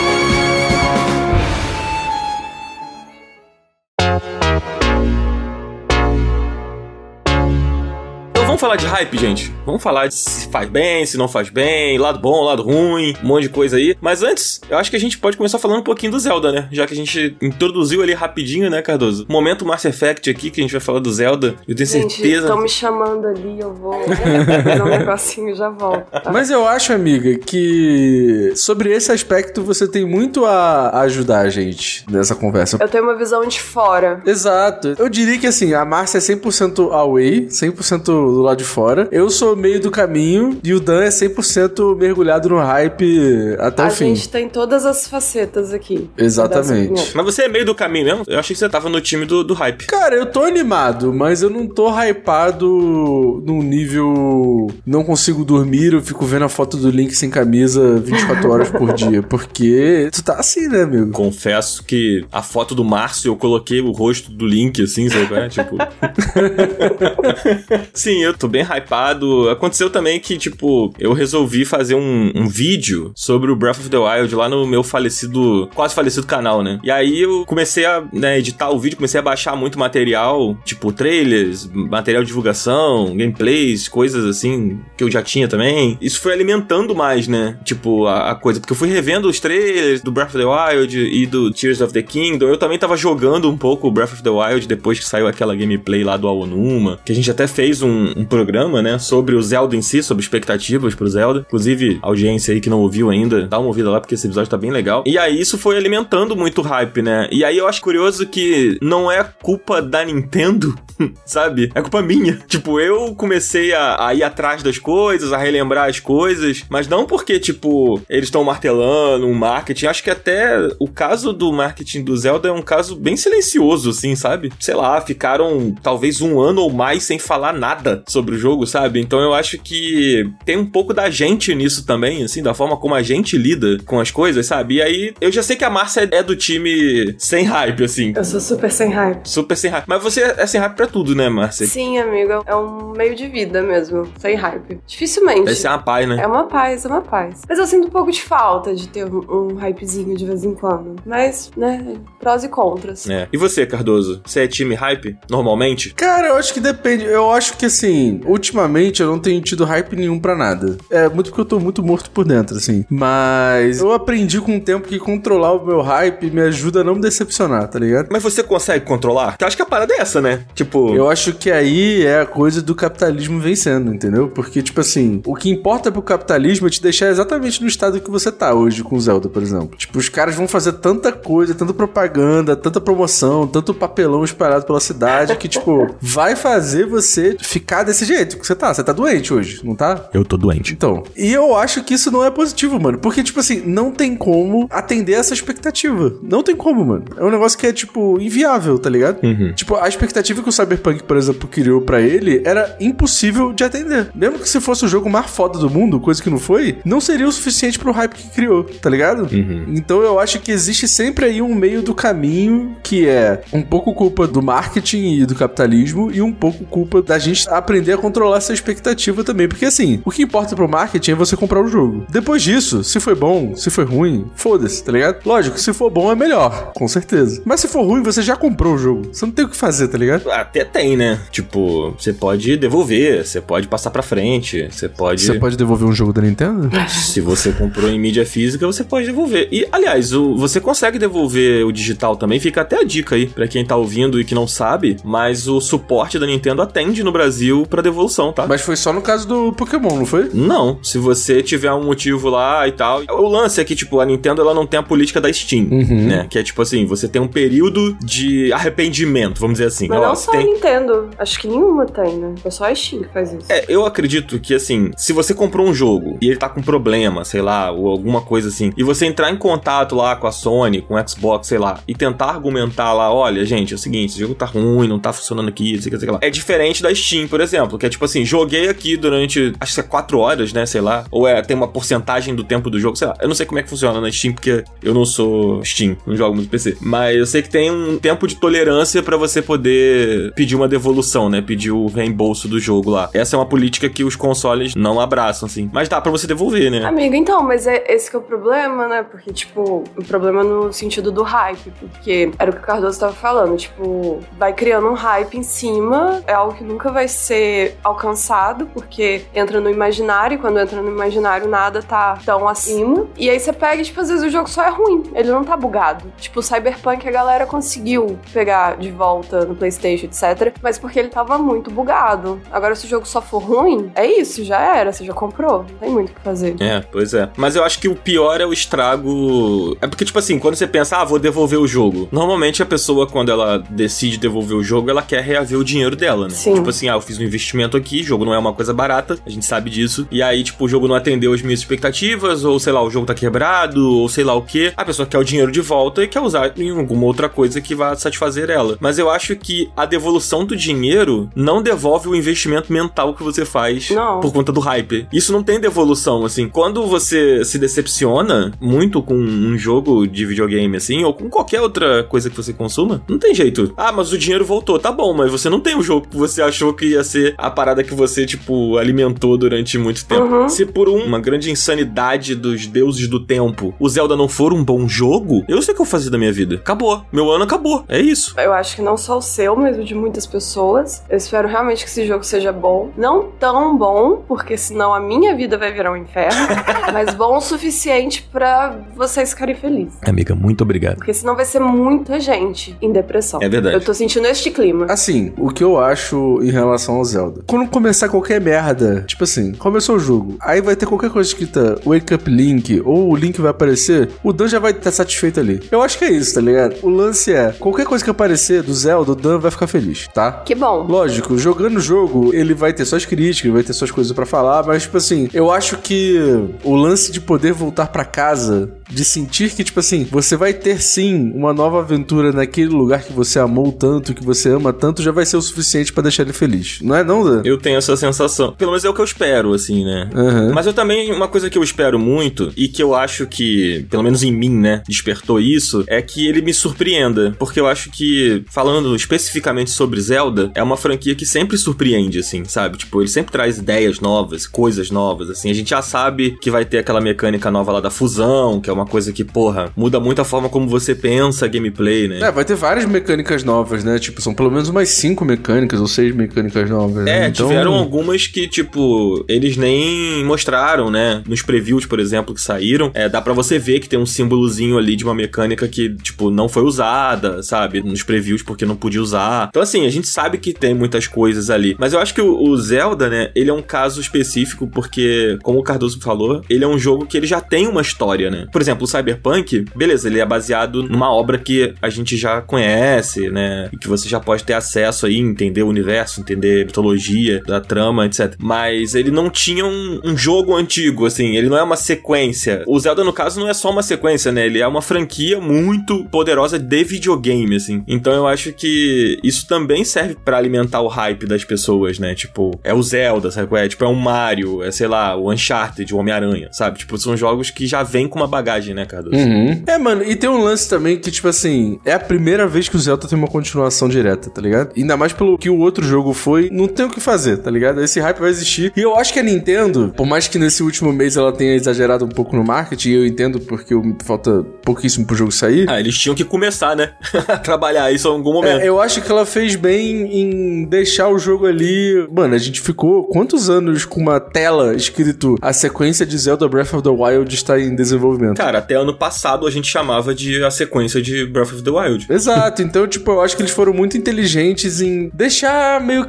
Vamos 8.57 8.61
falar 8.63 8.77
de 8.77 8.87
hype, 8.87 9.19
gente. 9.19 9.55
Vamos 9.67 9.83
falar 9.83 10.07
de 10.07 10.15
se 10.15 10.49
faz 10.49 10.67
bem, 10.71 11.05
se 11.05 11.19
não 11.19 11.29
faz 11.29 11.51
bem, 11.51 11.99
lado 11.99 12.19
bom, 12.19 12.43
lado 12.43 12.63
ruim, 12.63 13.15
um 13.23 13.27
monte 13.27 13.43
de 13.43 13.49
coisa 13.51 13.77
aí. 13.77 13.95
Mas 14.01 14.23
antes, 14.23 14.63
eu 14.71 14.79
acho 14.79 14.89
que 14.89 14.97
a 14.97 15.01
gente 15.01 15.19
pode 15.19 15.37
começar 15.37 15.59
falando 15.59 15.81
um 15.81 15.85
pouquinho 15.85 16.13
do 16.13 16.19
Zelda, 16.19 16.51
né? 16.51 16.67
Já 16.73 16.87
que 16.87 16.95
a 16.95 16.97
gente 16.97 17.37
introduziu 17.43 18.01
ali 18.03 18.15
rapidinho, 18.15 18.71
né, 18.71 18.81
Cardoso? 18.81 19.27
Momento 19.29 19.67
Mass 19.67 19.85
Effect 19.85 20.31
aqui, 20.31 20.51
que 20.51 20.61
a 20.61 20.65
gente 20.65 20.73
vai 20.73 20.81
falar 20.81 21.01
do 21.01 21.13
Zelda. 21.13 21.55
Eu 21.69 21.75
tenho 21.77 21.87
Gente, 21.87 22.15
certeza. 22.15 22.47
estão 22.47 22.59
me 22.63 22.69
chamando 22.69 23.27
ali, 23.27 23.61
eu 23.61 23.75
vou 23.75 23.93
fazer 23.93 24.83
um 24.83 24.89
negocinho 24.89 25.51
e 25.51 25.55
já 25.55 25.69
volto. 25.69 26.11
tá? 26.11 26.33
Mas 26.33 26.49
eu 26.51 26.67
acho, 26.67 26.95
amiga, 26.95 27.39
que 27.39 28.53
sobre 28.57 28.91
esse 28.91 29.13
aspecto 29.13 29.63
você 29.63 29.87
tem 29.87 30.07
muito 30.07 30.47
a 30.47 31.03
ajudar 31.03 31.41
a 31.41 31.51
gente 31.51 32.07
nessa 32.11 32.35
conversa. 32.35 32.79
Eu 32.81 32.89
tenho 32.89 33.05
uma 33.05 33.17
visão 33.17 33.47
de 33.47 33.61
fora. 33.61 34.23
Exato. 34.25 34.95
Eu 34.99 35.11
diria 35.11 35.39
que 35.39 35.47
assim, 35.47 35.75
a 35.75 35.85
Márcia 35.85 36.17
é 36.17 36.21
100% 36.23 36.91
away, 36.91 37.49
100% 37.49 38.05
do 38.07 38.46
lado 38.47 38.59
de 38.59 38.65
fora. 38.65 39.09
Eu 39.13 39.29
sou 39.31 39.55
meio 39.57 39.81
do 39.81 39.91
caminho 39.91 40.59
e 40.65 40.73
o 40.73 40.81
Dan 40.81 41.03
é 41.03 41.09
100% 41.09 41.97
mergulhado 41.97 42.49
no 42.49 42.59
hype 42.59 43.57
até 43.59 43.83
a 43.83 43.89
o 43.89 43.91
fim. 43.91 44.15
gente 44.15 44.29
tem 44.29 44.49
todas 44.49 44.87
as 44.87 45.07
facetas 45.07 45.73
aqui. 45.73 46.09
Exatamente. 46.17 47.13
Mas 47.15 47.25
você 47.25 47.43
é 47.43 47.49
meio 47.49 47.65
do 47.65 47.75
caminho 47.75 48.05
mesmo? 48.07 48.25
Eu 48.27 48.39
achei 48.39 48.55
que 48.55 48.59
você 48.59 48.69
tava 48.69 48.89
no 48.89 49.01
time 49.01 49.25
do, 49.27 49.45
do 49.45 49.55
hype. 49.55 49.87
Cara, 49.87 50.15
eu 50.15 50.27
tô 50.27 50.43
animado, 50.43 51.13
mas 51.13 51.43
eu 51.43 51.51
não 51.51 51.67
tô 51.67 51.89
hypado 51.91 53.43
num 53.45 53.63
nível. 53.63 54.69
Não 54.85 55.05
consigo 55.05 55.45
dormir, 55.45 55.93
eu 55.93 56.01
fico 56.01 56.25
vendo 56.25 56.45
a 56.45 56.49
foto 56.49 56.77
do 56.77 56.91
Link 56.91 57.15
sem 57.15 57.31
camisa 57.31 57.99
24 57.99 58.51
horas 58.51 58.71
por 58.71 58.93
dia. 58.95 59.23
Porque 59.23 60.09
tu 60.13 60.23
tá 60.23 60.35
assim, 60.35 60.69
né, 60.69 60.83
amigo? 60.83 61.11
Confesso 61.13 61.83
que 61.85 62.25
a 62.33 62.43
foto 62.43 62.75
do 62.75 62.85
Márcio 62.85 63.31
eu 63.31 63.37
coloquei 63.37 63.81
o 63.81 63.91
rosto 63.91 64.31
do 64.31 64.47
Link, 64.47 64.83
assim, 64.83 65.09
sabe? 65.09 65.27
qual 65.27 65.41
é? 65.41 65.49
Tipo. 65.49 65.77
Sim, 67.93 68.23
eu 68.23 68.36
tô 68.39 68.49
bem 68.49 68.63
hypado. 68.63 69.49
Aconteceu 69.51 69.91
também 69.91 70.21
que, 70.21 70.37
tipo, 70.37 70.93
eu 70.99 71.13
resolvi 71.13 71.65
fazer 71.65 71.95
um, 71.95 72.33
um 72.35 72.47
vídeo 72.47 73.13
sobre 73.15 73.51
o 73.51 73.57
Breath 73.57 73.79
of 73.79 73.89
the 73.89 73.99
Wild 73.99 74.35
lá 74.35 74.49
no 74.49 74.67
meu 74.67 74.83
falecido, 74.83 75.69
quase 75.75 75.95
falecido 75.95 76.27
canal, 76.27 76.63
né? 76.63 76.79
E 76.83 76.91
aí 76.91 77.23
eu 77.23 77.45
comecei 77.47 77.85
a 77.85 78.05
né, 78.13 78.39
editar 78.39 78.71
o 78.71 78.79
vídeo, 78.79 78.97
comecei 78.97 79.19
a 79.19 79.23
baixar 79.23 79.57
muito 79.57 79.79
material, 79.79 80.57
tipo 80.65 80.93
trailers, 80.93 81.69
material 81.73 82.23
de 82.23 82.29
divulgação, 82.29 83.17
gameplays, 83.17 83.89
coisas 83.89 84.25
assim 84.25 84.81
que 84.97 85.05
eu 85.05 85.11
já 85.11 85.23
tinha 85.23 85.49
também. 85.49 85.97
Isso 86.01 86.21
foi 86.21 86.33
alimentando 86.33 86.95
mais, 86.95 87.27
né? 87.29 87.59
Tipo, 87.65 88.07
a, 88.07 88.33
a 88.33 88.35
coisa. 88.35 88.61
Porque 88.61 88.73
eu 88.73 88.77
fui 88.77 88.89
revendo 88.89 89.29
os 89.29 89.41
trailers 89.41 90.03
do 90.03 90.13
Breath 90.13 90.35
of 90.35 90.39
the 90.39 90.45
Wild 90.45 90.99
e 90.99 91.27
do 91.27 91.51
Tears 91.51 91.81
of 91.81 91.93
the 91.93 92.03
Kingdom. 92.03 92.47
Eu 92.47 92.59
também 92.59 92.79
tava 92.79 92.97
jogando 92.97 93.51
um 93.51 93.57
pouco 93.57 93.89
o 93.89 93.91
Breath 93.91 94.13
of 94.13 94.23
the 94.23 94.31
Wild 94.31 94.67
depois 94.67 94.99
que 94.99 95.05
saiu 95.05 95.27
aquela 95.27 95.55
gameplay 95.55 96.05
lá 96.05 96.17
do 96.17 96.29
Aonuma. 96.29 96.99
Que 97.05 97.13
a 97.13 97.15
gente 97.15 97.31
até 97.31 97.47
fez 97.47 97.83
um, 97.83 98.13
um 98.17 98.25
programa, 98.27 98.83
né? 98.83 98.99
Sobre 98.99 99.35
o 99.35 99.43
Zelda 99.43 99.77
em 99.77 99.83
si, 99.83 100.03
sobre 100.03 100.23
expectativas 100.23 100.95
pro 100.95 101.09
Zelda. 101.09 101.41
Inclusive, 101.47 101.99
audiência 102.03 102.53
aí 102.53 102.61
que 102.61 102.71
não 102.71 102.81
ouviu 102.81 103.11
ainda, 103.11 103.47
dá 103.47 103.59
uma 103.59 103.69
ouvida 103.69 103.91
lá 103.91 104.01
porque 104.01 104.15
esse 104.15 104.27
episódio 104.27 104.51
tá 104.51 104.57
bem 104.57 104.71
legal. 104.71 105.05
E 105.07 105.19
aí 105.19 105.41
isso 105.41 105.59
foi 105.59 105.77
alimentando 105.77 106.37
muito 106.37 106.63
hype, 106.63 107.03
né? 107.03 107.29
E 107.31 107.45
aí 107.45 107.57
eu 107.57 107.67
acho 107.67 107.81
curioso 107.81 108.27
que 108.27 108.79
não 108.83 109.11
é 109.11 109.25
culpa 109.43 109.81
da 109.81 110.05
Nintendo, 110.05 110.75
sabe? 111.25 111.71
É 111.75 111.81
culpa 111.81 112.03
minha. 112.03 112.39
Tipo, 112.57 112.81
eu 112.81 113.15
comecei 113.15 113.75
a, 113.75 114.07
a 114.07 114.15
ir 114.15 114.23
atrás 114.23 114.63
das 114.63 114.79
coisas, 114.79 115.33
a 115.33 115.37
relembrar 115.37 115.89
as 115.89 116.01
coisas, 116.01 116.65
mas 116.71 116.89
não 116.89 117.05
porque, 117.05 117.39
tipo, 117.39 118.01
eles 118.09 118.25
estão 118.25 118.43
martelando 118.43 119.27
um 119.27 119.35
marketing. 119.35 119.87
Acho 119.87 120.03
que 120.03 120.11
até 120.11 120.57
o 120.79 120.89
caso 120.89 121.33
do 121.33 121.53
marketing 121.53 122.03
do 122.03 122.17
Zelda 122.17 122.49
é 122.49 122.53
um 122.53 122.63
caso 122.63 122.97
bem 122.97 123.17
silencioso, 123.17 123.91
assim, 123.91 124.17
sabe? 124.17 124.51
Sei 124.59 124.75
lá, 124.75 125.01
ficaram 125.01 125.75
talvez 125.83 126.21
um 126.21 126.41
ano 126.41 126.63
ou 126.63 126.73
mais 126.73 127.03
sem 127.03 127.19
falar 127.19 127.53
nada 127.53 128.03
sobre 128.17 128.35
o 128.35 128.39
jogo, 128.39 128.67
sabe? 128.67 128.99
Então 128.99 129.21
eu 129.21 129.35
acho 129.35 129.59
que 129.59 130.31
tem 130.45 130.57
um 130.57 130.65
pouco 130.65 130.95
da 130.95 131.11
gente 131.11 131.55
nisso 131.55 131.85
também, 131.85 132.25
assim, 132.25 132.43
da 132.43 132.55
forma 132.55 132.77
como 132.79 132.95
a 132.95 133.03
gente 133.03 133.37
lida 133.37 133.77
com 133.85 134.01
as 134.01 134.11
coisas, 134.11 134.47
sabe? 134.47 134.77
E 134.77 134.83
aí 134.83 135.15
eu 135.21 135.31
já 135.31 135.43
sei 135.43 135.55
que 135.55 135.65
a 135.65 135.71
Márcia 135.71 136.09
é 136.11 136.23
do 136.23 136.35
time 136.35 137.15
sem 137.19 137.45
hype, 137.45 137.85
assim. 137.85 138.15
Eu 138.17 138.25
sou 138.25 138.41
super 138.41 138.73
sem 138.73 138.91
hype. 138.91 139.29
Super 139.29 139.57
sem 139.57 139.71
hype. 139.71 139.85
Mas 139.87 140.03
você 140.03 140.23
é 140.23 140.47
sem 140.47 140.59
hype 140.59 140.75
pra 140.75 140.87
tudo, 140.87 141.15
né, 141.15 141.29
Márcia? 141.29 141.67
Sim, 141.67 141.99
amigo, 141.99 142.43
é 142.47 142.57
um 142.57 142.93
meio 142.93 143.15
de 143.15 143.29
vida 143.29 143.63
mesmo, 143.63 144.09
sem 144.19 144.35
hype. 144.35 144.79
Dificilmente. 144.87 145.51
Essa 145.51 145.69
é 145.69 145.71
uma 145.73 145.83
paz, 145.83 146.09
né? 146.09 146.19
É 146.23 146.27
uma 146.27 146.45
paz, 146.45 146.85
é 146.85 146.89
uma 146.89 147.03
paz. 147.03 147.43
Mas 147.47 147.59
eu 147.59 147.67
sinto 147.67 147.89
um 147.89 147.91
pouco 147.91 148.11
de 148.11 148.23
falta 148.23 148.75
de 148.75 148.89
ter 148.89 149.05
um, 149.05 149.21
um 149.29 149.55
hypezinho 149.57 150.17
de 150.17 150.25
vez 150.25 150.43
em 150.43 150.55
quando. 150.55 150.97
Mas, 151.05 151.51
né, 151.55 151.97
prós 152.19 152.45
e 152.45 152.49
contras. 152.49 153.09
É. 153.09 153.29
E 153.31 153.37
você, 153.37 153.67
Cardoso? 153.67 154.23
Você 154.25 154.41
é 154.41 154.49
time 154.49 154.75
hype, 154.75 155.17
normalmente? 155.29 155.93
Cara, 155.95 156.29
eu 156.29 156.37
acho 156.37 156.55
que 156.55 156.61
depende. 156.61 157.05
Eu 157.05 157.31
acho 157.31 157.57
que 157.57 157.67
assim, 157.67 158.06
ultimamente 158.25 159.03
eu 159.03 159.09
não 159.09 159.19
tenho 159.19 159.41
tido 159.41 159.65
hype 159.65 159.97
nenhum 159.97 160.19
pra 160.19 160.37
nada. 160.37 160.77
É 160.91 161.09
muito 161.09 161.31
porque 161.31 161.41
eu 161.41 161.45
tô 161.45 161.61
muito 161.61 161.83
morto 161.83 162.11
por 162.11 162.25
dentro, 162.25 162.57
assim. 162.57 162.85
Mas 162.89 163.81
eu 163.81 163.93
aprendi 163.93 164.41
com 164.41 164.57
o 164.57 164.61
tempo 164.61 164.89
que 164.89 164.99
controlar 164.99 165.53
o 165.53 165.65
meu 165.65 165.81
hype 165.81 166.31
me 166.31 166.41
ajuda 166.43 166.81
a 166.81 166.85
não 166.85 166.95
me 166.95 167.01
decepcionar, 167.01 167.69
tá 167.69 167.79
ligado? 167.79 168.09
Mas 168.11 168.23
você 168.23 168.43
consegue 168.43 168.85
controlar? 168.85 169.37
Eu 169.41 169.47
acho 169.47 169.57
que 169.57 169.63
a 169.63 169.67
parada 169.67 169.95
é 169.95 170.01
essa, 170.01 170.21
né? 170.21 170.45
Tipo. 170.55 170.95
Eu 170.95 171.09
acho 171.09 171.33
que 171.33 171.51
aí 171.51 172.05
é 172.05 172.21
a 172.21 172.27
coisa 172.27 172.63
do 172.63 172.75
capitalismo 172.75 173.41
vencendo, 173.41 173.93
entendeu? 173.93 174.29
Porque, 174.29 174.63
tipo 174.63 174.81
assim, 174.81 175.21
o 175.27 175.35
que 175.35 175.51
importa 175.51 175.91
pro 175.91 176.03
capitalismo 176.03 176.67
é 176.67 176.71
te 176.71 176.83
deixar 176.83 177.09
exatamente 177.09 177.61
no 177.61 177.69
estado 177.69 178.01
que 178.01 178.11
você 178.11 178.31
tá 178.31 178.55
hoje 178.55 178.83
com 178.83 178.97
o 178.97 179.01
Zelda, 179.01 179.29
por 179.29 179.43
exemplo. 179.43 179.77
Tipo, 179.77 179.99
os 179.99 180.09
caras 180.09 180.35
vão 180.35 180.49
fazer 180.49 180.75
tanta 180.75 181.13
coisa, 181.13 181.55
tanta 181.55 181.75
propaganda, 181.75 182.57
tanta 182.57 182.81
promoção, 182.81 183.47
tanto 183.47 183.75
papelão 183.75 184.25
espalhado 184.25 184.65
pela 184.65 184.81
cidade 184.81 185.37
que, 185.37 185.49
tipo, 185.49 185.95
vai 186.01 186.37
fazer 186.37 186.87
você 186.87 187.37
ficar 187.41 187.83
desse 187.83 187.96
jeito 188.05 188.39
que 188.39 188.47
você 188.47 188.55
tá. 188.55 188.73
Você 188.73 188.83
tá 188.83 188.93
doente 188.93 189.33
hoje, 189.33 189.61
não 189.65 189.75
tá? 189.75 190.09
Eu 190.13 190.25
tô 190.25 190.37
doente. 190.37 190.73
Então, 190.73 191.03
e 191.17 191.33
eu 191.33 191.57
acho 191.57 191.83
que 191.83 191.95
isso 191.95 192.11
não 192.11 192.25
é 192.25 192.31
positivo, 192.31 192.81
mano. 192.81 192.99
Porque, 192.99 193.23
tipo 193.23 193.41
assim, 193.41 193.63
não 193.65 193.91
tem 193.91 194.17
como 194.17 194.67
atender 194.71 195.13
essa 195.13 195.35
expectativa. 195.35 196.15
Não 196.23 196.43
tem 196.43 196.57
como, 196.57 196.85
mano. 196.85 197.05
É 197.17 197.25
um 197.25 197.31
negócio 197.31 197.59
que 197.59 197.67
é, 197.67 197.73
tipo, 197.73 198.21
inviável, 198.21 198.79
tá 198.79 198.91
ligado? 198.91 199.23
Uhum. 199.25 199.53
Tipo, 199.55 199.77
a 199.77 199.89
expectativa 199.89 200.43
que 200.43 200.49
o 200.49 200.53
Cyberpunk, 200.53 201.03
por 201.03 201.17
exemplo, 201.17 201.49
criou 201.49 201.81
pra 201.81 202.01
ele 202.01 202.43
era 202.45 202.77
impossível 202.81 203.53
de 203.53 203.65
atender. 203.65 204.11
Mesmo 204.15 204.39
que 204.39 204.49
se 204.49 204.61
fosse 204.61 204.85
o 204.85 204.89
jogo 204.89 205.09
mais 205.09 205.27
foda 205.27 205.59
do 205.59 205.71
mundo, 205.71 206.01
coisa 206.01 206.23
que 206.23 206.31
não 206.31 206.39
foi, 206.39 206.79
não 206.85 207.01
seria 207.01 207.27
o 207.27 207.33
suficiente 207.33 207.79
pro 207.79 207.93
hype 207.93 208.15
que 208.15 208.29
criou, 208.31 208.65
tá 208.65 208.91
ligado? 208.91 209.23
Uhum. 209.33 209.67
Então 209.69 210.03
eu 210.03 210.19
acho 210.19 210.41
que 210.41 210.51
existe 210.51 210.89
sempre 210.89 211.27
aí 211.27 211.43
um 211.43 211.55
meio 211.55 211.83
do 211.83 211.95
caminho 211.95 212.77
que 212.83 213.09
é 213.09 213.43
um 213.53 213.63
pouco 213.63 213.95
culpa 213.95 214.27
do 214.27 214.43
marketing 214.43 215.21
e 215.21 215.27
do 215.27 215.35
capitalismo 215.35 216.11
e 216.11 216.21
um 216.21 216.33
pouco 216.33 216.65
culpa 216.65 217.03
da 217.03 217.19
gente 217.19 217.49
aprender 217.49 217.86
a 217.95 217.99
controlar 217.99 218.39
essa 218.39 218.53
expectativa 218.53 219.25
também. 219.25 219.49
Porque 219.49 219.65
assim, 219.65 220.01
o 220.05 220.11
que 220.11 220.23
importa 220.23 220.55
pro 220.55 220.69
marketing 220.69 221.13
é 221.13 221.15
você 221.15 221.37
comprar 221.37 221.63
o 221.63 221.69
jogo. 221.69 222.07
Depois 222.09 222.43
disso, 222.43 222.83
se 222.85 223.01
foi 223.01 223.15
bom, 223.15 223.55
se 223.57 223.71
foi 223.71 223.85
ruim, 223.85 224.27
foda-se, 224.35 224.83
tá 224.83 224.93
ligado? 224.93 225.25
Lógico, 225.25 225.59
se 225.59 225.73
for 225.73 225.91
bom 225.91 226.11
é 226.11 226.15
melhor, 226.15 226.73
com 226.75 226.87
certeza. 226.89 227.43
Mas 227.45 227.61
se 227.61 227.69
for 227.69 227.83
ruim, 227.83 228.03
você 228.03 228.23
já 228.23 228.37
comprou 228.37 228.75
o 228.75 228.79
jogo. 228.79 229.09
Você 229.13 229.25
não 229.25 229.33
tem 229.33 229.45
o 229.45 229.49
que 229.49 229.57
fazer, 229.57 229.89
tá 229.89 229.99
ligado? 229.99 230.31
Até 230.31 230.65
tem, 230.65 230.97
né? 230.97 231.21
Tipo, 231.31 231.95
você 231.99 232.13
pode 232.13 232.57
devolver, 232.57 233.25
você 233.27 233.41
pode 233.41 233.69
passar 233.69 233.91
pra 233.91 234.03
frente, 234.03 234.69
você 234.71 234.89
pode. 234.89 235.23
Você 235.23 235.39
pode 235.39 235.57
devolver 235.57 235.89
um 235.89 235.93
jogo 235.93 236.13
da 236.13 236.23
Nintendo? 236.23 236.71
Se 236.89 237.21
você 237.21 237.53
comprou 237.53 237.89
em 237.91 237.99
mídia 237.99 238.27
física, 238.27 238.67
você 238.67 238.85
pode 238.85 239.07
devolver. 239.07 239.49
E, 239.51 239.67
aliás, 239.73 240.13
o, 240.13 240.37
você 240.37 240.61
consegue 240.61 240.99
devolver 240.99 241.65
o 241.65 241.73
digital 241.73 242.17
também. 242.17 242.41
Fica 242.41 242.61
até 242.63 242.81
a 242.81 242.85
dica 242.85 243.15
aí 243.15 243.27
pra 243.27 243.49
quem 243.49 243.65
tá 243.65 243.77
ouvindo 243.77 244.21
e 244.21 244.25
que 244.25 244.35
não 244.35 244.47
sabe. 244.47 244.97
Mas 245.05 245.49
o 245.49 245.61
suporte 245.61 246.19
da 246.19 246.27
Nintendo 246.27 246.63
atende 246.63 247.03
no 247.03 247.13
Brasil 247.13 247.67
pra 247.77 247.83
devolução, 247.83 248.33
tá? 248.33 248.47
Mas 248.47 248.63
foi 248.63 248.77
só 248.77 248.93
no 248.93 249.01
caso 249.03 249.27
do 249.29 249.53
Pokémon, 249.53 249.97
não 249.99 250.07
foi? 250.07 250.31
Não, 250.33 250.79
se 250.83 250.99
você 250.99 251.43
tiver 251.43 251.73
um 251.73 251.85
motivo 251.85 252.29
lá 252.29 252.67
e 252.67 252.73
tal. 252.73 253.03
O 253.11 253.29
lance 253.29 253.61
é 253.61 253.65
que, 253.65 253.75
tipo, 253.75 254.01
a 254.01 254.07
Nintendo 254.07 254.41
ela 254.43 254.55
não 254.55 254.67
tem 254.67 254.79
a 254.81 254.83
política 254.83 255.21
da 255.21 255.33
Steam, 255.33 255.67
Uhum. 255.71 256.07
né? 256.09 256.27
Que 256.31 256.39
é 256.39 256.43
tipo 256.43 256.61
assim, 256.63 256.85
você 256.87 257.09
tem 257.09 257.21
um 257.21 257.29
período 257.29 257.97
de 258.03 258.53
arrependimento, 258.53 259.41
vamos 259.41 259.55
dizer 259.59 259.67
assim. 259.69 259.89
Mas 259.89 259.99
Ó, 259.99 260.07
não 260.09 260.15
só 260.17 260.33
tem... 260.33 260.41
a 260.41 260.45
Nintendo. 260.45 261.11
Acho 261.19 261.39
que 261.41 261.49
nenhuma 261.49 261.87
tem, 261.87 262.17
né? 262.17 262.35
É 262.45 262.51
só 262.51 262.65
a 262.65 262.75
Steam 262.75 263.03
que 263.03 263.13
faz 263.13 263.33
isso. 263.33 263.47
É, 263.51 263.65
eu 263.69 263.85
acredito 263.87 264.39
que, 264.39 264.55
assim, 264.55 264.91
se 264.97 265.13
você 265.13 265.35
comprou 265.35 265.67
um 265.67 265.75
jogo 265.75 266.17
e 266.21 266.27
ele 266.29 266.37
tá 266.37 266.49
com 266.49 266.63
problema, 266.63 267.25
sei 267.25 267.43
lá, 267.43 267.71
ou 267.71 267.89
alguma 267.89 268.21
coisa 268.23 268.49
assim, 268.49 268.73
e 268.77 268.83
você 268.83 269.07
entrar 269.07 269.31
em 269.31 269.37
contato 269.37 269.95
lá 269.95 270.17
com 270.17 270.27
a 270.27 270.33
Sony, 270.33 270.83
com 270.83 270.95
o 270.95 271.09
Xbox, 271.09 271.47
sei 271.49 271.59
lá, 271.59 271.81
e 271.87 271.95
tentar 271.95 272.27
argumentar 272.27 272.93
lá, 272.93 273.13
olha, 273.13 273.45
gente, 273.45 273.73
é 273.73 273.77
o 273.77 273.79
seguinte, 273.79 274.11
esse 274.11 274.21
jogo 274.21 274.35
tá 274.35 274.47
ruim, 274.47 274.89
não 274.89 274.99
tá 274.99 275.13
funcionando 275.13 275.49
aqui, 275.49 275.81
sei 275.81 275.91
que, 275.91 275.99
sei 275.99 276.11
lá. 276.11 276.19
É 276.21 276.31
diferente 276.31 276.83
da 276.83 276.95
Steam, 276.95 277.27
por 277.29 277.41
exemplo, 277.41 277.56
que 277.79 277.87
é 277.87 277.89
tipo 277.89 278.05
assim, 278.05 278.25
joguei 278.25 278.69
aqui 278.69 278.97
durante, 278.97 279.53
acho 279.61 279.75
que 279.75 279.81
é 279.81 279.83
4 279.83 280.19
horas, 280.19 280.53
né, 280.53 280.67
sei 280.67 280.81
lá, 280.81 281.05
ou 281.11 281.27
é, 281.27 281.41
tem 281.43 281.57
uma 281.57 281.69
porcentagem 281.69 282.35
do 282.35 282.45
tempo 282.45 282.71
do 282.71 282.79
jogo, 282.79 282.97
sei 282.97 283.09
lá. 283.09 283.15
Eu 283.21 283.29
não 283.29 283.35
sei 283.35 283.47
como 283.47 283.59
é 283.59 283.63
que 283.63 283.71
funciona 283.71 284.01
na 284.01 284.11
Steam, 284.11 284.35
porque 284.35 284.65
eu 284.83 284.95
não 284.95 285.05
sou 285.05 285.65
Steam, 285.65 285.97
não 286.07 286.17
jogo 286.17 286.35
muito 286.35 286.49
PC. 286.51 286.77
Mas 286.81 287.17
eu 287.17 287.27
sei 287.27 287.43
que 287.43 287.51
tem 287.51 287.71
um 287.71 287.99
tempo 287.99 288.27
de 288.27 288.37
tolerância 288.37 289.03
pra 289.03 289.17
você 289.17 289.41
poder 289.41 290.33
pedir 290.35 290.57
uma 290.57 290.69
devolução, 290.69 291.29
né, 291.29 291.41
pedir 291.41 291.71
o 291.71 291.87
reembolso 291.87 292.49
do 292.49 292.59
jogo 292.59 292.91
lá. 292.91 293.09
Essa 293.13 293.37
é 293.37 293.39
uma 293.39 293.47
política 293.47 293.89
que 293.89 294.05
os 294.05 294.17
consoles 294.17 294.75
não 294.75 295.01
abraçam, 295.01 295.47
assim. 295.47 295.71
Mas 295.73 295.89
dá 295.89 296.01
pra 296.01 296.11
você 296.11 296.27
devolver, 296.27 296.71
né? 296.71 296.85
Amigo, 296.85 297.15
então, 297.15 297.43
mas 297.43 297.67
é 297.67 297.85
esse 297.89 298.11
que 298.11 298.17
é 298.17 298.19
o 298.19 298.23
problema, 298.23 298.89
né? 298.89 299.03
Porque, 299.03 299.33
tipo, 299.33 299.85
o 299.97 300.05
problema 300.05 300.43
no 300.43 300.73
sentido 300.73 301.11
do 301.11 301.23
hype, 301.23 301.73
porque 301.79 302.31
era 302.39 302.51
o 302.51 302.55
que 302.55 302.61
o 302.61 302.63
Cardoso 302.63 302.99
tava 302.99 303.13
falando, 303.13 303.57
tipo, 303.57 304.21
vai 304.39 304.53
criando 304.53 304.89
um 304.89 304.95
hype 304.95 305.37
em 305.37 305.43
cima, 305.43 306.23
é 306.27 306.33
algo 306.33 306.55
que 306.55 306.65
nunca 306.65 306.91
vai 306.91 307.09
ser 307.09 307.46
alcançado, 307.83 308.67
porque 308.67 309.23
entra 309.35 309.61
no 309.61 309.71
imaginário, 309.71 310.37
e 310.37 310.39
quando 310.39 310.59
entra 310.59 310.81
no 310.81 310.91
imaginário 310.91 311.49
nada 311.49 311.83
tá 311.83 312.19
tão 312.25 312.47
acima. 312.49 313.07
E 313.17 313.29
aí 313.31 313.39
você 313.39 313.53
pega 313.53 313.83
e, 313.83 313.85
tipo, 313.85 314.01
às 314.01 314.09
vezes 314.09 314.25
o 314.25 314.31
jogo 314.31 314.49
só 314.49 314.65
é 314.65 314.71
ruim, 314.71 315.05
ele 315.15 315.31
não 315.31 315.45
tá 315.45 315.57
bugado. 315.57 316.13
Tipo, 316.19 316.41
o 316.41 316.43
Cyberpunk 316.43 317.07
a 317.07 317.11
galera 317.11 317.47
conseguiu 317.47 318.19
pegar 318.33 318.77
de 318.77 318.91
volta 318.91 319.45
no 319.45 319.55
PlayStation, 319.55 320.07
etc, 320.07 320.55
mas 320.63 320.79
porque 320.79 320.99
ele 320.99 321.09
tava 321.09 321.39
muito 321.39 321.71
bugado. 321.71 322.41
Agora, 322.51 322.75
se 322.75 322.87
o 322.87 322.89
jogo 322.89 323.07
só 323.07 323.21
for 323.21 323.43
ruim, 323.43 323.91
é 323.95 324.07
isso, 324.07 324.45
já 324.45 324.59
era, 324.59 324.93
você 324.93 325.05
já 325.05 325.13
comprou, 325.13 325.65
não 325.69 325.79
tem 325.79 325.91
muito 325.91 326.11
o 326.11 326.15
que 326.15 326.21
fazer. 326.21 326.57
É, 326.61 326.81
pois 326.81 327.15
é. 327.15 327.29
Mas 327.37 327.57
eu 327.57 327.65
acho 327.65 327.79
que 327.79 327.89
o 327.89 327.95
pior 327.95 328.41
é 328.41 328.47
o 328.47 328.53
estrago. 328.53 329.77
É 329.81 329.87
porque, 329.87 330.05
tipo 330.05 330.19
assim, 330.19 330.39
quando 330.39 330.55
você 330.57 330.67
pensa, 330.67 330.99
ah, 330.99 331.05
vou 331.05 331.19
devolver 331.19 331.59
o 331.59 331.67
jogo. 331.67 332.09
Normalmente 332.11 332.63
a 332.63 332.67
pessoa, 332.67 333.07
quando 333.07 333.31
ela 333.31 333.59
decide 333.71 334.19
devolver 334.19 334.57
o 334.57 334.63
jogo, 334.63 334.91
ela 334.91 335.03
quer 335.03 335.23
reaver 335.23 335.59
o 335.59 335.65
dinheiro 335.65 335.97
dela, 335.97 336.29
né? 336.29 336.35
Sim. 336.35 336.55
Tipo 336.55 336.71
assim, 336.71 336.89
ah, 336.89 336.95
eu 336.95 337.01
fiz 337.01 337.19
um 337.19 337.25
investimento 337.37 337.77
aqui, 337.77 338.03
jogo 338.03 338.25
não 338.25 338.35
é 338.35 338.39
uma 338.39 338.53
coisa 338.53 338.73
barata, 338.73 339.19
a 339.25 339.31
gente 339.31 339.45
sabe 339.45 339.71
disso. 339.71 340.07
E 340.11 340.23
aí, 340.23 340.43
tipo, 340.43 340.65
o 340.65 340.69
jogo 340.69 340.89
não 340.89 340.95
atendeu 340.95 341.33
as 341.33 341.43
minhas 341.43 341.61
expectativas, 341.61 342.45
ou 342.45 342.59
sei 342.59 342.73
lá, 342.73 342.83
o 342.83 342.91
jogo 342.91 343.07
tá 343.07 343.15
quebrado, 343.15 343.89
ou 343.89 344.09
sei 344.09 344.25
lá 344.25 344.35
o 344.35 344.43
que. 344.43 344.73
A 344.77 344.85
pessoa 344.85 345.07
quer 345.07 345.19
o 345.19 345.25
dinheiro 345.25 345.53
de 345.53 345.61
volta 345.61 346.03
e 346.03 346.09
quer 346.09 346.21
usar 346.21 346.53
em 346.59 346.71
alguma 346.71 347.05
outra 347.05 347.29
coisa 347.29 347.61
que 347.61 347.75
vá 347.75 347.95
satisfazer 347.95 348.51
ela. 348.51 348.77
Mas 348.81 348.99
eu 348.99 349.11
acho 349.11 349.37
que 349.37 349.71
a 349.77 349.85
devolução 349.87 350.45
do 350.45 350.57
dinheiro 350.57 351.31
não 351.35 351.63
devolve 351.63 352.09
o 352.09 352.15
investimento 352.15 352.73
mental 352.73 353.15
que 353.15 353.23
você 353.23 353.45
faz 353.45 353.91
Não. 353.91 354.21
por 354.21 354.33
conta 354.33 354.53
do 354.53 354.61
hype. 354.61 355.07
Isso 355.13 355.33
não 355.33 355.43
tem 355.43 355.61
devolução, 355.61 356.25
assim. 356.25 356.49
Quando 356.49 356.87
você 356.87 357.45
se 357.45 357.59
decepciona 357.59 358.53
muito 358.61 359.03
com 359.03 359.15
um 359.15 359.57
jogo 359.59 360.07
de 360.07 360.25
videogame, 360.25 360.77
assim, 360.77 361.05
ou 361.05 361.13
com 361.13 361.29
qualquer 361.29 361.61
outra 361.61 362.05
coisa 362.05 362.31
que 362.31 362.37
você 362.37 362.53
consuma, 362.53 363.03
não 363.09 363.19
tem 363.19 363.35
jeito. 363.35 363.73
Ah, 363.77 363.93
mas 363.93 364.13
o 364.13 364.19
dinheiro 364.19 364.45
voltou. 364.45 364.79
Tá 364.79 364.91
bom, 364.91 365.13
mas 365.13 365.31
você 365.31 365.49
não 365.51 365.61
tem 365.61 365.77
o 365.77 365.83
jogo 365.83 366.07
que 366.09 366.17
você 366.17 366.43
achou 366.43 366.73
que 366.73 366.87
ia 366.87 367.05
ser 367.05 367.26
a 367.39 367.51
parada 367.51 367.83
que 367.83 367.95
você, 367.95 368.25
tipo, 368.27 368.77
alimentou 368.77 369.37
durante 369.37 369.79
muito 369.79 370.05
tempo. 370.05 370.23
Uhum. 370.25 370.49
Se 370.49 370.65
por 370.67 370.89
um- 370.89 371.05
uma 371.05 371.19
grande 371.21 371.51
insanidade 371.51 372.35
dos 372.35 372.67
deuses 372.67 373.09
do 373.09 373.21
tempo 373.25 373.75
o 373.79 373.89
Zelda 373.89 374.17
não 374.17 374.29
for 374.29 374.53
um 374.53 374.65
bom 374.65 374.89
jogo, 374.89 375.45
eu 375.49 375.61
sei 375.63 375.73
o 375.73 375.77
que 375.77 375.81
eu 375.83 375.85
vou 375.85 375.91
fazer 375.91 376.11
da 376.11 376.19
minha 376.19 376.33
vida. 376.33 376.57
Acabou. 376.57 377.03
Meu 377.13 377.31
ano 377.31 377.45
acabou. 377.45 377.85
É 377.89 378.01
isso. 378.01 378.35
Eu 378.39 378.53
acho 378.53 378.77
que 378.77 378.83
não 378.83 378.97
só 378.97 379.19
o 379.19 379.23
seu, 379.23 379.55
mas 379.57 379.79
o 379.79 379.85
de 379.85 379.95
muitas 379.95 380.27
pessoas. 380.27 381.03
Eu 381.09 381.17
espero 381.17 381.49
realmente 381.49 381.85
que 381.85 381.91
esse 381.91 382.07
jogo 382.07 382.25
seja 382.25 382.53
bom. 382.53 382.91
Não 382.97 383.31
tão 383.39 383.77
bom, 383.77 384.23
porque 384.29 384.57
senão 384.57 384.93
a 384.95 385.01
minha 385.01 385.35
vida 385.35 385.57
vai 385.59 385.73
virar 385.73 385.93
um 385.93 385.97
inferno. 385.97 386.37
mas 386.93 387.15
bom 387.15 387.37
o 387.37 387.41
suficiente 387.41 388.27
pra 388.33 388.77
vocês 388.95 389.31
ficarem 389.31 389.55
felizes. 389.55 389.95
Amiga, 390.07 390.35
muito 390.35 390.63
obrigado. 390.63 390.97
Porque 390.97 391.15
senão 391.15 391.35
vai 391.37 391.45
ser 391.45 391.61
muita 391.61 392.19
gente 392.21 392.77
em 392.81 392.93
depressão. 392.93 393.41
É 393.43 393.49
verdade. 393.49 393.75
Eu 393.77 393.81
tô 393.81 393.93
sentindo 393.95 394.27
este 394.27 394.51
clima. 394.51 394.87
Assim, 394.89 395.33
o 395.39 395.51
que 395.51 395.63
eu 395.65 395.79
acho 395.79 396.41
em 396.43 396.51
relação 396.51 396.97
ao 396.97 397.05
Zelda. 397.05 397.16
Quando 397.47 397.69
começar 397.69 398.09
qualquer 398.09 398.41
merda, 398.41 399.05
tipo 399.07 399.25
assim, 399.25 399.53
começou 399.53 399.97
o 399.97 400.01
jogo, 400.01 400.37
aí 400.41 400.61
vai 400.61 400.77
ter 400.77 400.87
qualquer 400.87 401.11
coisa 401.11 401.29
escrita 401.29 401.79
Wake 401.85 402.15
Up 402.15 402.31
Link, 402.31 402.83
ou 402.85 403.11
o 403.11 403.17
link 403.17 403.41
vai 403.41 403.51
aparecer, 403.51 404.11
o 404.23 404.33
Dan 404.33 404.49
já 404.49 404.59
vai 404.59 404.73
estar 404.73 404.91
satisfeito 404.91 405.41
ali. 405.41 405.61
Eu 405.71 405.83
acho 405.83 405.99
que 405.99 406.05
é 406.05 406.11
isso, 406.11 406.35
tá 406.35 406.41
ligado? 406.41 406.77
O 406.83 406.89
lance 406.89 407.33
é, 407.33 407.53
qualquer 407.53 407.87
coisa 407.87 408.05
que 408.05 408.11
aparecer 408.11 408.63
do 408.63 408.73
Zelda, 408.73 409.13
o 409.13 409.17
Dan 409.17 409.39
vai 409.39 409.51
ficar 409.51 409.67
feliz, 409.67 410.09
tá? 410.13 410.33
Que 410.33 410.55
bom. 410.55 410.87
Lógico, 410.87 411.39
jogando 411.39 411.77
o 411.77 411.81
jogo, 411.81 412.35
ele 412.35 412.55
vai 412.55 412.73
ter 412.73 412.85
suas 412.85 413.05
críticas, 413.05 413.53
vai 413.53 413.63
ter 413.63 413.73
suas 413.73 413.91
coisas 413.91 414.13
pra 414.13 414.27
falar, 414.27 414.65
mas, 414.67 414.83
tipo 414.83 414.97
assim, 414.97 415.29
eu 415.33 415.51
acho 415.51 415.79
que 415.79 416.19
o 416.65 416.75
lance 416.75 417.11
de 417.13 417.21
poder 417.21 417.53
voltar 417.53 417.89
pra 417.89 418.05
casa, 418.05 418.71
de 418.89 419.05
sentir 419.05 419.51
que, 419.51 419.65
tipo 419.65 419.81
assim, 419.81 420.07
você 420.11 420.37
vai 420.37 420.53
ter 420.53 420.81
sim 420.81 421.33
uma 421.35 421.53
nova 421.53 421.81
aventura 421.81 422.33
naquele 422.33 422.69
lugar 422.69 423.03
que 423.03 423.13
você 423.13 423.39
amou 423.39 423.73
tanto, 423.73 424.15
que 424.15 424.25
você 424.25 424.51
ama 424.51 424.73
tanto, 424.73 425.03
já 425.03 425.13
vai 425.13 425.27
ser 425.27 425.37
o 425.37 425.43
suficiente 425.43 425.93
pra 425.93 426.03
deixar 426.03 426.23
ele 426.23 426.33
feliz. 426.33 426.79
Não 426.83 426.95
é, 426.95 427.05
não, 427.07 427.25
Dan? 427.25 427.43
Eu 427.45 427.59
tenho 427.59 427.79
essa 427.79 427.97
sensação. 427.97 428.53
Pelo 428.53 428.73
menos 428.73 428.85
é 428.85 428.89
o 428.89 428.95
que 428.95 429.01
eu 429.01 429.05
espero, 429.05 429.53
assim, 429.55 429.85
né? 429.85 430.11
Aham. 430.15 430.53
Mas 430.53 430.67
eu 430.67 430.73
também, 430.73 431.13
uma 431.13 431.29
coisa 431.29 431.49
que 431.49 431.57
eu 431.57 431.63
espero 431.63 431.99
muito, 431.99 432.53
e 432.57 432.69
que 432.69 432.83
eu 432.83 432.95
acho 432.95 433.27
que, 433.27 433.87
pelo 433.91 434.03
menos 434.03 434.23
em 434.23 434.33
mim, 434.33 434.51
né, 434.51 434.83
despertou 434.89 435.41
isso, 435.41 435.85
é 435.87 436.03
que 436.03 436.27
ele 436.27 436.43
me 436.43 436.53
surpreenda. 436.53 437.35
Porque 437.39 437.61
eu 437.61 437.67
acho 437.67 437.91
que, 437.91 438.45
falando 438.51 438.95
especificamente 438.95 439.71
sobre 439.71 440.01
Zelda, 440.01 440.51
é 440.55 440.63
uma 440.63 440.77
franquia 440.77 441.15
que 441.15 441.27
sempre 441.27 441.57
surpreende, 441.57 442.19
assim, 442.19 442.45
sabe? 442.45 442.79
Tipo, 442.79 443.01
ele 443.01 443.09
sempre 443.09 443.33
traz 443.33 443.59
ideias 443.59 444.01
novas, 444.01 444.47
coisas 444.47 444.91
novas, 444.91 445.31
assim. 445.31 445.51
A 445.51 445.55
gente 445.55 445.71
já 445.71 445.83
sabe 445.83 446.37
que 446.41 446.51
vai 446.51 446.65
ter 446.65 446.79
aquela 446.79 447.01
mecânica 447.01 447.51
nova 447.51 447.73
lá 447.73 447.81
da 447.81 447.91
fusão, 447.91 448.61
que 448.61 448.71
é 448.71 448.73
uma 448.73 448.87
coisa 448.87 449.13
que, 449.13 449.25
porra, 449.25 449.71
muda 449.77 450.01
muito 450.01 450.21
a 450.21 450.25
forma 450.25 450.49
como 450.49 450.69
você 450.69 450.95
pensa 450.95 451.45
a 451.45 451.49
gameplay, 451.49 452.09
né? 452.09 452.21
É, 452.21 452.33
vai 452.33 452.45
ter 452.45 452.55
várias 452.55 452.87
mecânicas 452.87 453.45
novas, 453.45 453.85
né? 453.85 453.99
Tipo, 453.99 454.21
são 454.21 454.35
pelo 454.35 454.51
menos 454.51 454.69
umas 454.69 454.89
cinco 454.89 455.25
mecânicas 455.25 455.81
ou 455.81 455.87
seis 455.87 456.15
mecânicas 456.15 456.69
novas. 456.69 456.96
Né? 457.03 457.25
É, 457.25 457.29
Então- 457.29 457.49
tiveram 457.49 457.75
algumas 457.75 458.27
que, 458.27 458.49
tipo, 458.49 459.25
eles 459.29 459.57
nem 459.57 460.25
mostraram, 460.25 460.91
né? 460.91 461.23
Nos 461.27 461.43
previews, 461.43 461.87
por 461.87 462.01
exemplo, 462.01 462.35
que 462.35 462.41
saíram, 462.41 462.91
é, 462.95 463.09
dá 463.09 463.21
pra 463.21 463.33
você 463.33 463.59
ver 463.59 463.81
que 463.81 463.89
tem 463.89 463.99
um 463.99 464.07
símbolozinho 464.07 464.79
ali 464.79 464.97
de 464.97 465.05
uma 465.05 465.15
mecânica 465.15 465.67
que, 465.69 465.91
tipo, 465.97 466.31
não 466.31 466.49
foi 466.49 466.63
usada, 466.63 467.43
sabe? 467.43 467.83
Nos 467.83 468.03
previews 468.03 468.43
porque 468.43 468.65
não 468.67 468.77
podia 468.77 469.01
usar. 469.03 469.47
Então, 469.49 469.63
assim, 469.63 469.87
a 469.87 469.91
gente 469.91 470.09
sabe 470.09 470.39
que 470.39 470.53
tem 470.53 470.75
muitas 470.75 471.07
coisas 471.07 471.51
ali. 471.51 471.77
Mas 471.79 471.93
eu 471.93 471.99
acho 472.01 472.15
que 472.15 472.21
o, 472.21 472.37
o 472.43 472.57
Zelda, 472.57 473.09
né, 473.09 473.31
ele 473.35 473.51
é 473.51 473.53
um 473.53 473.63
caso 473.63 474.01
específico 474.01 474.67
porque, 474.67 475.39
como 475.43 475.59
o 475.59 475.63
Cardoso 475.63 476.01
falou, 476.01 476.43
ele 476.49 476.65
é 476.65 476.69
um 476.69 476.79
jogo 476.79 477.07
que 477.07 477.17
ele 477.17 477.27
já 477.27 477.41
tem 477.41 477.67
uma 477.67 477.81
história, 477.83 478.31
né? 478.31 478.47
Por 478.53 478.61
exemplo, 478.61 478.85
o 478.85 478.87
Cyberpunk, 478.87 479.65
beleza, 479.75 480.09
ele 480.09 480.21
é 480.21 480.27
baseado 480.27 480.83
numa 480.83 481.13
obra 481.13 481.39
que 481.39 481.75
a 481.81 481.89
gente 481.89 482.17
já 482.17 482.41
conhece, 482.41 483.29
né? 483.31 483.69
E 483.73 483.77
que 483.77 483.89
você 483.89 484.09
já 484.09 484.21
pode 484.21 484.45
ter 484.45 484.55
acesso 484.55 485.07
aí, 485.07 485.19
entender 485.19 485.63
o 485.63 485.69
universo, 485.69 486.21
entender 486.21 486.63
a 486.63 486.65
cronologia 486.87 487.43
da 487.47 487.61
trama, 487.61 488.07
etc. 488.07 488.35
Mas 488.39 488.95
ele 488.95 489.11
não 489.11 489.29
tinha 489.29 489.65
um, 489.65 490.01
um 490.05 490.17
jogo 490.17 490.55
antigo, 490.55 491.07
assim, 491.07 491.37
ele 491.37 491.49
não 491.49 491.57
é 491.57 491.63
uma 491.63 491.77
sequência. 491.77 492.63
O 492.67 492.79
Zelda, 492.79 493.03
no 493.03 493.13
caso, 493.13 493.41
não 493.41 493.49
é 493.49 493.55
só 493.55 493.71
uma 493.71 493.83
sequência, 493.83 494.31
né? 494.31 494.47
Ele 494.47 494.61
é 494.61 494.67
uma 494.67 494.83
franquia 494.83 495.41
muito 495.41 496.05
poderosa 496.07 496.59
de 496.59 496.85
videogame, 496.85 497.57
assim. 497.57 497.83
Então 497.87 498.13
eu 498.13 498.27
acho 498.27 498.53
que 498.53 499.19
isso 499.23 499.47
também 499.47 499.85
serve 499.85 500.17
para 500.25 500.37
alimentar 500.37 500.81
o 500.81 500.89
hype 500.89 501.27
das 501.27 501.45
pessoas, 501.45 501.99
né? 501.99 502.15
Tipo, 502.15 502.59
é 502.63 502.73
o 502.73 502.83
Zelda, 502.83 503.31
sabe? 503.31 503.57
É, 503.57 503.69
tipo, 503.69 503.85
é 503.85 503.89
um 503.89 503.95
Mario, 503.95 504.63
é, 504.63 504.71
sei 504.71 504.87
lá, 504.87 505.17
o 505.17 505.33
Uncharted, 505.33 505.93
o 505.93 505.99
Homem-Aranha, 505.99 506.49
sabe? 506.53 506.79
Tipo, 506.79 506.99
são 506.99 507.17
jogos 507.17 507.51
que 507.51 507.67
já 507.67 507.83
vêm 507.83 508.07
com 508.07 508.19
uma 508.19 508.29
bagagem, 508.29 508.75
né, 508.75 508.87
Cardoso? 508.87 509.17
Uhum. 509.17 509.63
É, 509.67 509.79
mano, 509.79 510.03
e 510.05 510.15
tem 510.15 510.29
um 510.29 510.43
lance 510.43 510.69
também 510.69 510.99
que, 510.99 511.11
tipo 511.11 511.29
assim, 511.29 511.79
é 511.85 511.93
a 511.93 511.99
primeira 511.99 512.47
vez 512.47 512.69
que 512.69 512.77
o 512.77 512.79
Zelda 512.79 513.09
tem 513.09 513.19
uma 513.19 513.29
continuação 513.29 513.89
direta, 513.89 514.31
tá 514.31 514.41
ligado? 514.41 514.73
Ainda 514.77 514.97
mais 514.97 515.13
pelo 515.13 515.39
que 515.39 515.51
o 515.51 515.59
outro 515.59 515.85
jogo 515.85 516.13
foi, 516.13 516.49
não 516.51 516.66
tem 516.69 516.87
o 516.87 516.91
que 516.91 517.01
fazer, 517.01 517.39
tá 517.39 517.51
ligado? 517.51 517.83
Esse 517.83 518.01
hype 518.01 518.19
vai 518.19 518.31
existir. 518.31 518.73
E 518.77 518.81
eu 518.81 518.97
acho 518.97 519.13
que 519.13 519.19
a 519.19 519.23
Nintendo, 519.23 519.93
por 519.97 520.07
mais 520.07 520.29
que 520.29 520.39
nesse 520.39 520.63
último 520.63 520.93
mês 520.93 521.17
ela 521.17 521.33
tenha 521.33 521.55
exagerado 521.55 522.05
um 522.05 522.09
pouco 522.09 522.37
no 522.37 522.45
marketing, 522.45 522.91
eu 522.91 523.07
entendo 523.07 523.41
porque 523.41 523.75
falta 524.05 524.43
pouquíssimo 524.63 525.07
pro 525.07 525.17
jogo 525.17 525.33
sair. 525.33 525.67
Ah, 525.69 525.81
eles 525.81 525.97
tinham 525.99 526.15
que 526.15 526.25
começar, 526.25 526.77
né? 526.77 526.93
trabalhar 527.43 527.91
isso 527.93 528.09
em 528.09 528.13
algum 528.13 528.33
momento. 528.33 528.61
É, 528.61 528.69
eu 528.69 528.81
acho 528.81 529.01
que 529.01 529.11
ela 529.11 529.27
fez 529.27 529.57
bem 529.57 530.21
em 530.21 530.65
deixar 530.65 531.09
o 531.09 531.19
jogo 531.19 531.47
ali. 531.47 532.07
Mano, 532.11 532.35
a 532.35 532.39
gente 532.39 532.61
ficou 532.61 533.05
quantos 533.05 533.49
anos 533.49 533.85
com 533.85 534.01
uma 534.01 534.21
tela 534.21 534.75
escrito 534.75 535.37
a 535.41 535.53
sequência 535.53 536.07
de 536.07 536.17
Zelda 536.19 536.49
Breath 536.49 536.75
of 536.75 536.83
the 536.83 536.91
Wild 536.91 537.35
está 537.35 537.59
em 537.59 537.75
desenvolvimento? 537.75 538.37
Cara, 538.37 538.59
até 538.59 538.75
ano 538.75 538.95
passado 538.95 539.47
a 539.47 539.51
gente 539.51 539.69
chamava 539.69 540.15
de 540.15 540.43
a 540.45 540.51
sequência 540.51 541.01
de 541.01 541.25
Breath 541.27 541.53
of 541.53 541.63
the 541.63 541.71
Wild. 541.71 542.07
Exato, 542.11 542.63
então, 542.63 542.87
tipo, 542.87 543.11
eu 543.11 543.21
acho 543.21 543.37
que 543.37 543.43
eles 543.43 543.53
foram 543.53 543.73
muito 543.73 543.97
inteligentes 543.97 544.81
em 544.81 545.11
deixar 545.13 545.81
meio 545.81 546.07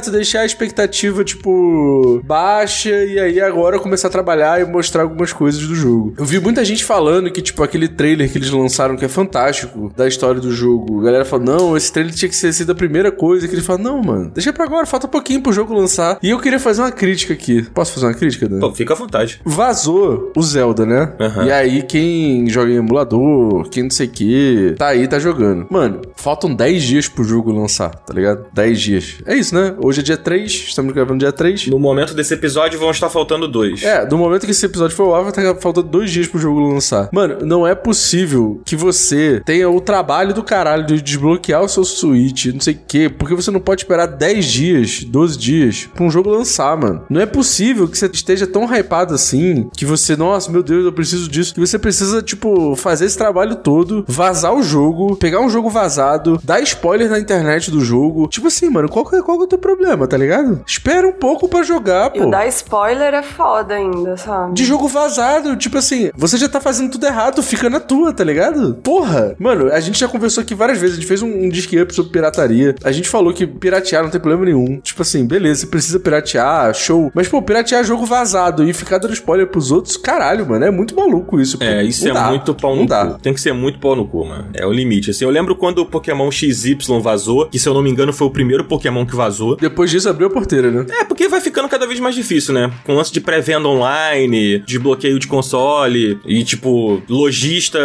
deixar 0.00 0.40
a 0.40 0.46
expectativa, 0.46 1.24
tipo, 1.24 2.20
baixa 2.24 2.90
e 2.90 3.18
aí 3.18 3.40
agora 3.40 3.78
começar 3.78 4.08
a 4.08 4.10
trabalhar 4.10 4.60
e 4.60 4.64
mostrar 4.64 5.02
algumas 5.02 5.32
coisas 5.32 5.66
do 5.66 5.74
jogo. 5.74 6.14
Eu 6.18 6.24
vi 6.24 6.40
muita 6.40 6.64
gente 6.64 6.84
falando 6.84 7.30
que, 7.30 7.42
tipo, 7.42 7.62
aquele 7.62 7.88
trailer 7.88 8.30
que 8.30 8.38
eles 8.38 8.50
lançaram 8.50 8.96
que 8.96 9.04
é 9.04 9.08
fantástico 9.08 9.92
da 9.96 10.06
história 10.06 10.40
do 10.40 10.52
jogo. 10.52 11.00
A 11.00 11.04
galera 11.04 11.24
fala, 11.24 11.44
não, 11.44 11.76
esse 11.76 11.92
trailer 11.92 12.14
tinha 12.14 12.28
que 12.28 12.36
ser 12.36 12.52
sido 12.52 12.72
a 12.72 12.74
primeira 12.74 13.10
coisa. 13.10 13.46
Que 13.48 13.54
ele 13.54 13.62
fala, 13.62 13.78
não, 13.78 14.02
mano, 14.02 14.30
deixa 14.32 14.52
pra 14.52 14.64
agora, 14.64 14.86
falta 14.86 15.06
um 15.06 15.10
pouquinho 15.10 15.42
pro 15.42 15.52
jogo 15.52 15.74
lançar. 15.74 16.18
E 16.22 16.30
eu 16.30 16.38
queria 16.38 16.58
fazer 16.58 16.82
uma 16.82 16.92
crítica 16.92 17.32
aqui. 17.34 17.62
Posso 17.74 17.92
fazer 17.92 18.06
uma 18.06 18.14
crítica, 18.14 18.48
Dan? 18.48 18.60
Pô, 18.60 18.72
fica 18.72 18.94
à 18.94 18.96
vontade. 18.96 19.40
Vazou 19.44 20.32
o 20.36 20.42
Zelda, 20.42 20.84
né? 20.84 21.12
Uhum. 21.20 21.44
E 21.44 21.52
aí, 21.52 21.82
quem 21.82 22.48
joga 22.48 22.70
em 22.70 22.76
emulador, 22.76 23.68
quem 23.68 23.84
não 23.84 23.90
sei 23.90 24.06
o 24.06 24.10
que, 24.10 24.74
tá 24.76 24.88
aí, 24.88 25.06
tá 25.06 25.18
jogando. 25.18 25.66
Mano, 25.70 26.02
faltam 26.16 26.54
10 26.54 26.82
dias 26.82 27.08
pro 27.08 27.24
jogo 27.24 27.52
lançar, 27.52 27.90
tá 27.90 28.12
ligado? 28.12 28.46
10 28.52 28.80
dias. 28.80 29.16
É 29.26 29.34
isso, 29.34 29.54
né? 29.54 29.74
Hoje 29.86 30.00
é 30.00 30.02
dia 30.02 30.16
3, 30.16 30.50
estamos 30.50 30.92
gravando 30.92 31.20
dia 31.20 31.30
3. 31.30 31.68
No 31.68 31.78
momento 31.78 32.12
desse 32.12 32.34
episódio 32.34 32.76
vão 32.76 32.90
estar 32.90 33.08
faltando 33.08 33.46
dois. 33.46 33.84
É, 33.84 34.04
do 34.04 34.18
momento 34.18 34.44
que 34.44 34.50
esse 34.50 34.66
episódio 34.66 34.96
for 34.96 35.04
ao 35.04 35.14
ar, 35.14 35.22
vai 35.22 35.30
estar 35.30 35.54
faltando 35.62 35.86
dois 35.86 36.10
dias 36.10 36.26
pro 36.26 36.40
jogo 36.40 36.58
lançar. 36.58 37.08
Mano, 37.12 37.46
não 37.46 37.64
é 37.64 37.72
possível 37.72 38.60
que 38.64 38.74
você 38.74 39.40
tenha 39.46 39.70
o 39.70 39.80
trabalho 39.80 40.34
do 40.34 40.42
caralho 40.42 40.84
de 40.84 41.00
desbloquear 41.00 41.62
o 41.62 41.68
seu 41.68 41.84
Switch, 41.84 42.46
não 42.46 42.60
sei 42.60 42.74
o 42.74 42.80
quê, 42.84 43.08
porque 43.08 43.36
você 43.36 43.48
não 43.52 43.60
pode 43.60 43.82
esperar 43.82 44.06
10 44.06 44.44
dias, 44.44 45.04
12 45.04 45.38
dias 45.38 45.88
pra 45.94 46.02
um 46.02 46.10
jogo 46.10 46.30
lançar, 46.30 46.76
mano. 46.76 47.04
Não 47.08 47.20
é 47.20 47.26
possível 47.26 47.86
que 47.86 47.96
você 47.96 48.06
esteja 48.06 48.44
tão 48.44 48.64
hypado 48.64 49.14
assim, 49.14 49.70
que 49.76 49.84
você, 49.84 50.16
nossa, 50.16 50.50
meu 50.50 50.64
Deus, 50.64 50.84
eu 50.84 50.92
preciso 50.92 51.30
disso, 51.30 51.54
que 51.54 51.60
você 51.60 51.78
precisa, 51.78 52.20
tipo, 52.20 52.74
fazer 52.74 53.04
esse 53.04 53.16
trabalho 53.16 53.54
todo, 53.54 54.04
vazar 54.08 54.52
o 54.52 54.64
jogo, 54.64 55.14
pegar 55.14 55.40
um 55.40 55.48
jogo 55.48 55.70
vazado, 55.70 56.40
dar 56.42 56.60
spoiler 56.60 57.08
na 57.08 57.20
internet 57.20 57.70
do 57.70 57.84
jogo. 57.84 58.26
Tipo 58.26 58.48
assim, 58.48 58.68
mano, 58.68 58.88
qual 58.88 59.04
que, 59.08 59.14
é, 59.14 59.22
qual 59.22 59.36
que 59.36 59.44
é 59.44 59.46
o 59.46 59.48
teu 59.48 59.58
problema, 59.58 59.75
tá 60.08 60.16
ligado? 60.16 60.60
Espera 60.66 61.06
um 61.06 61.12
pouco 61.12 61.48
pra 61.48 61.62
jogar, 61.62 62.10
E 62.14 62.18
pô. 62.18 62.26
o 62.26 62.30
dar 62.30 62.46
spoiler 62.48 63.14
é 63.14 63.22
foda 63.22 63.74
ainda, 63.74 64.16
sabe? 64.16 64.54
De 64.54 64.64
jogo 64.64 64.88
vazado, 64.88 65.56
tipo 65.56 65.78
assim, 65.78 66.10
você 66.16 66.36
já 66.36 66.48
tá 66.48 66.60
fazendo 66.60 66.90
tudo 66.90 67.06
errado, 67.06 67.42
fica 67.42 67.68
na 67.70 67.80
tua, 67.80 68.12
tá 68.12 68.24
ligado? 68.24 68.74
Porra! 68.82 69.34
Mano, 69.38 69.70
a 69.72 69.80
gente 69.80 69.98
já 69.98 70.08
conversou 70.08 70.42
aqui 70.42 70.54
várias 70.54 70.78
vezes, 70.78 70.96
a 70.96 71.00
gente 71.00 71.08
fez 71.08 71.22
um, 71.22 71.28
um 71.28 71.48
disque 71.48 71.80
up 71.80 71.94
sobre 71.94 72.12
pirataria. 72.12 72.74
A 72.84 72.92
gente 72.92 73.08
falou 73.08 73.32
que 73.32 73.46
piratear 73.46 74.02
não 74.02 74.10
tem 74.10 74.20
problema 74.20 74.44
nenhum. 74.44 74.80
Tipo 74.80 75.02
assim, 75.02 75.26
beleza, 75.26 75.60
você 75.60 75.66
precisa 75.66 76.00
piratear, 76.00 76.72
show. 76.74 77.10
Mas, 77.14 77.28
pô, 77.28 77.40
piratear 77.42 77.84
jogo 77.84 78.04
vazado 78.04 78.64
e 78.68 78.72
ficar 78.72 78.98
dando 78.98 79.12
spoiler 79.14 79.46
pros 79.46 79.70
outros, 79.70 79.96
caralho, 79.96 80.46
mano, 80.48 80.64
é 80.64 80.70
muito 80.70 80.94
maluco 80.96 81.40
isso. 81.40 81.58
É, 81.60 81.82
isso 81.82 82.04
Não 82.04 82.10
é 82.10 82.14
dá. 82.14 82.28
muito 82.28 82.54
pau 82.54 82.74
Não 82.74 82.82
no 82.82 82.88
dá. 82.88 83.06
cu. 83.06 83.18
Tem 83.20 83.32
que 83.34 83.40
ser 83.40 83.52
muito 83.52 83.78
pau 83.78 83.94
no 83.94 84.06
cu, 84.06 84.24
mano. 84.26 84.46
É 84.54 84.66
o 84.66 84.72
limite. 84.72 85.10
Assim, 85.10 85.24
eu 85.24 85.30
lembro 85.30 85.54
quando 85.56 85.78
o 85.78 85.86
Pokémon 85.86 86.30
XY 86.30 86.76
vazou, 87.00 87.46
que 87.48 87.58
se 87.58 87.68
eu 87.68 87.74
não 87.74 87.82
me 87.82 87.90
engano 87.90 88.12
foi 88.12 88.26
o 88.26 88.30
primeiro 88.30 88.64
Pokémon 88.64 89.04
que 89.06 89.14
vazou. 89.16 89.56
Depois 89.66 89.90
disso 89.90 90.08
abriu 90.08 90.28
a 90.28 90.30
porteira, 90.30 90.70
né? 90.70 90.86
É, 91.00 91.04
porque 91.04 91.28
vai 91.28 91.40
ficando 91.40 91.68
cada 91.68 91.86
vez 91.88 91.98
mais 91.98 92.14
difícil, 92.14 92.54
né? 92.54 92.70
Com 92.84 92.94
lance 92.94 93.12
de 93.12 93.20
pré-venda 93.20 93.66
online, 93.66 94.60
desbloqueio 94.60 95.18
de 95.18 95.26
console 95.26 96.20
e, 96.24 96.44
tipo, 96.44 97.02
lojista 97.08 97.80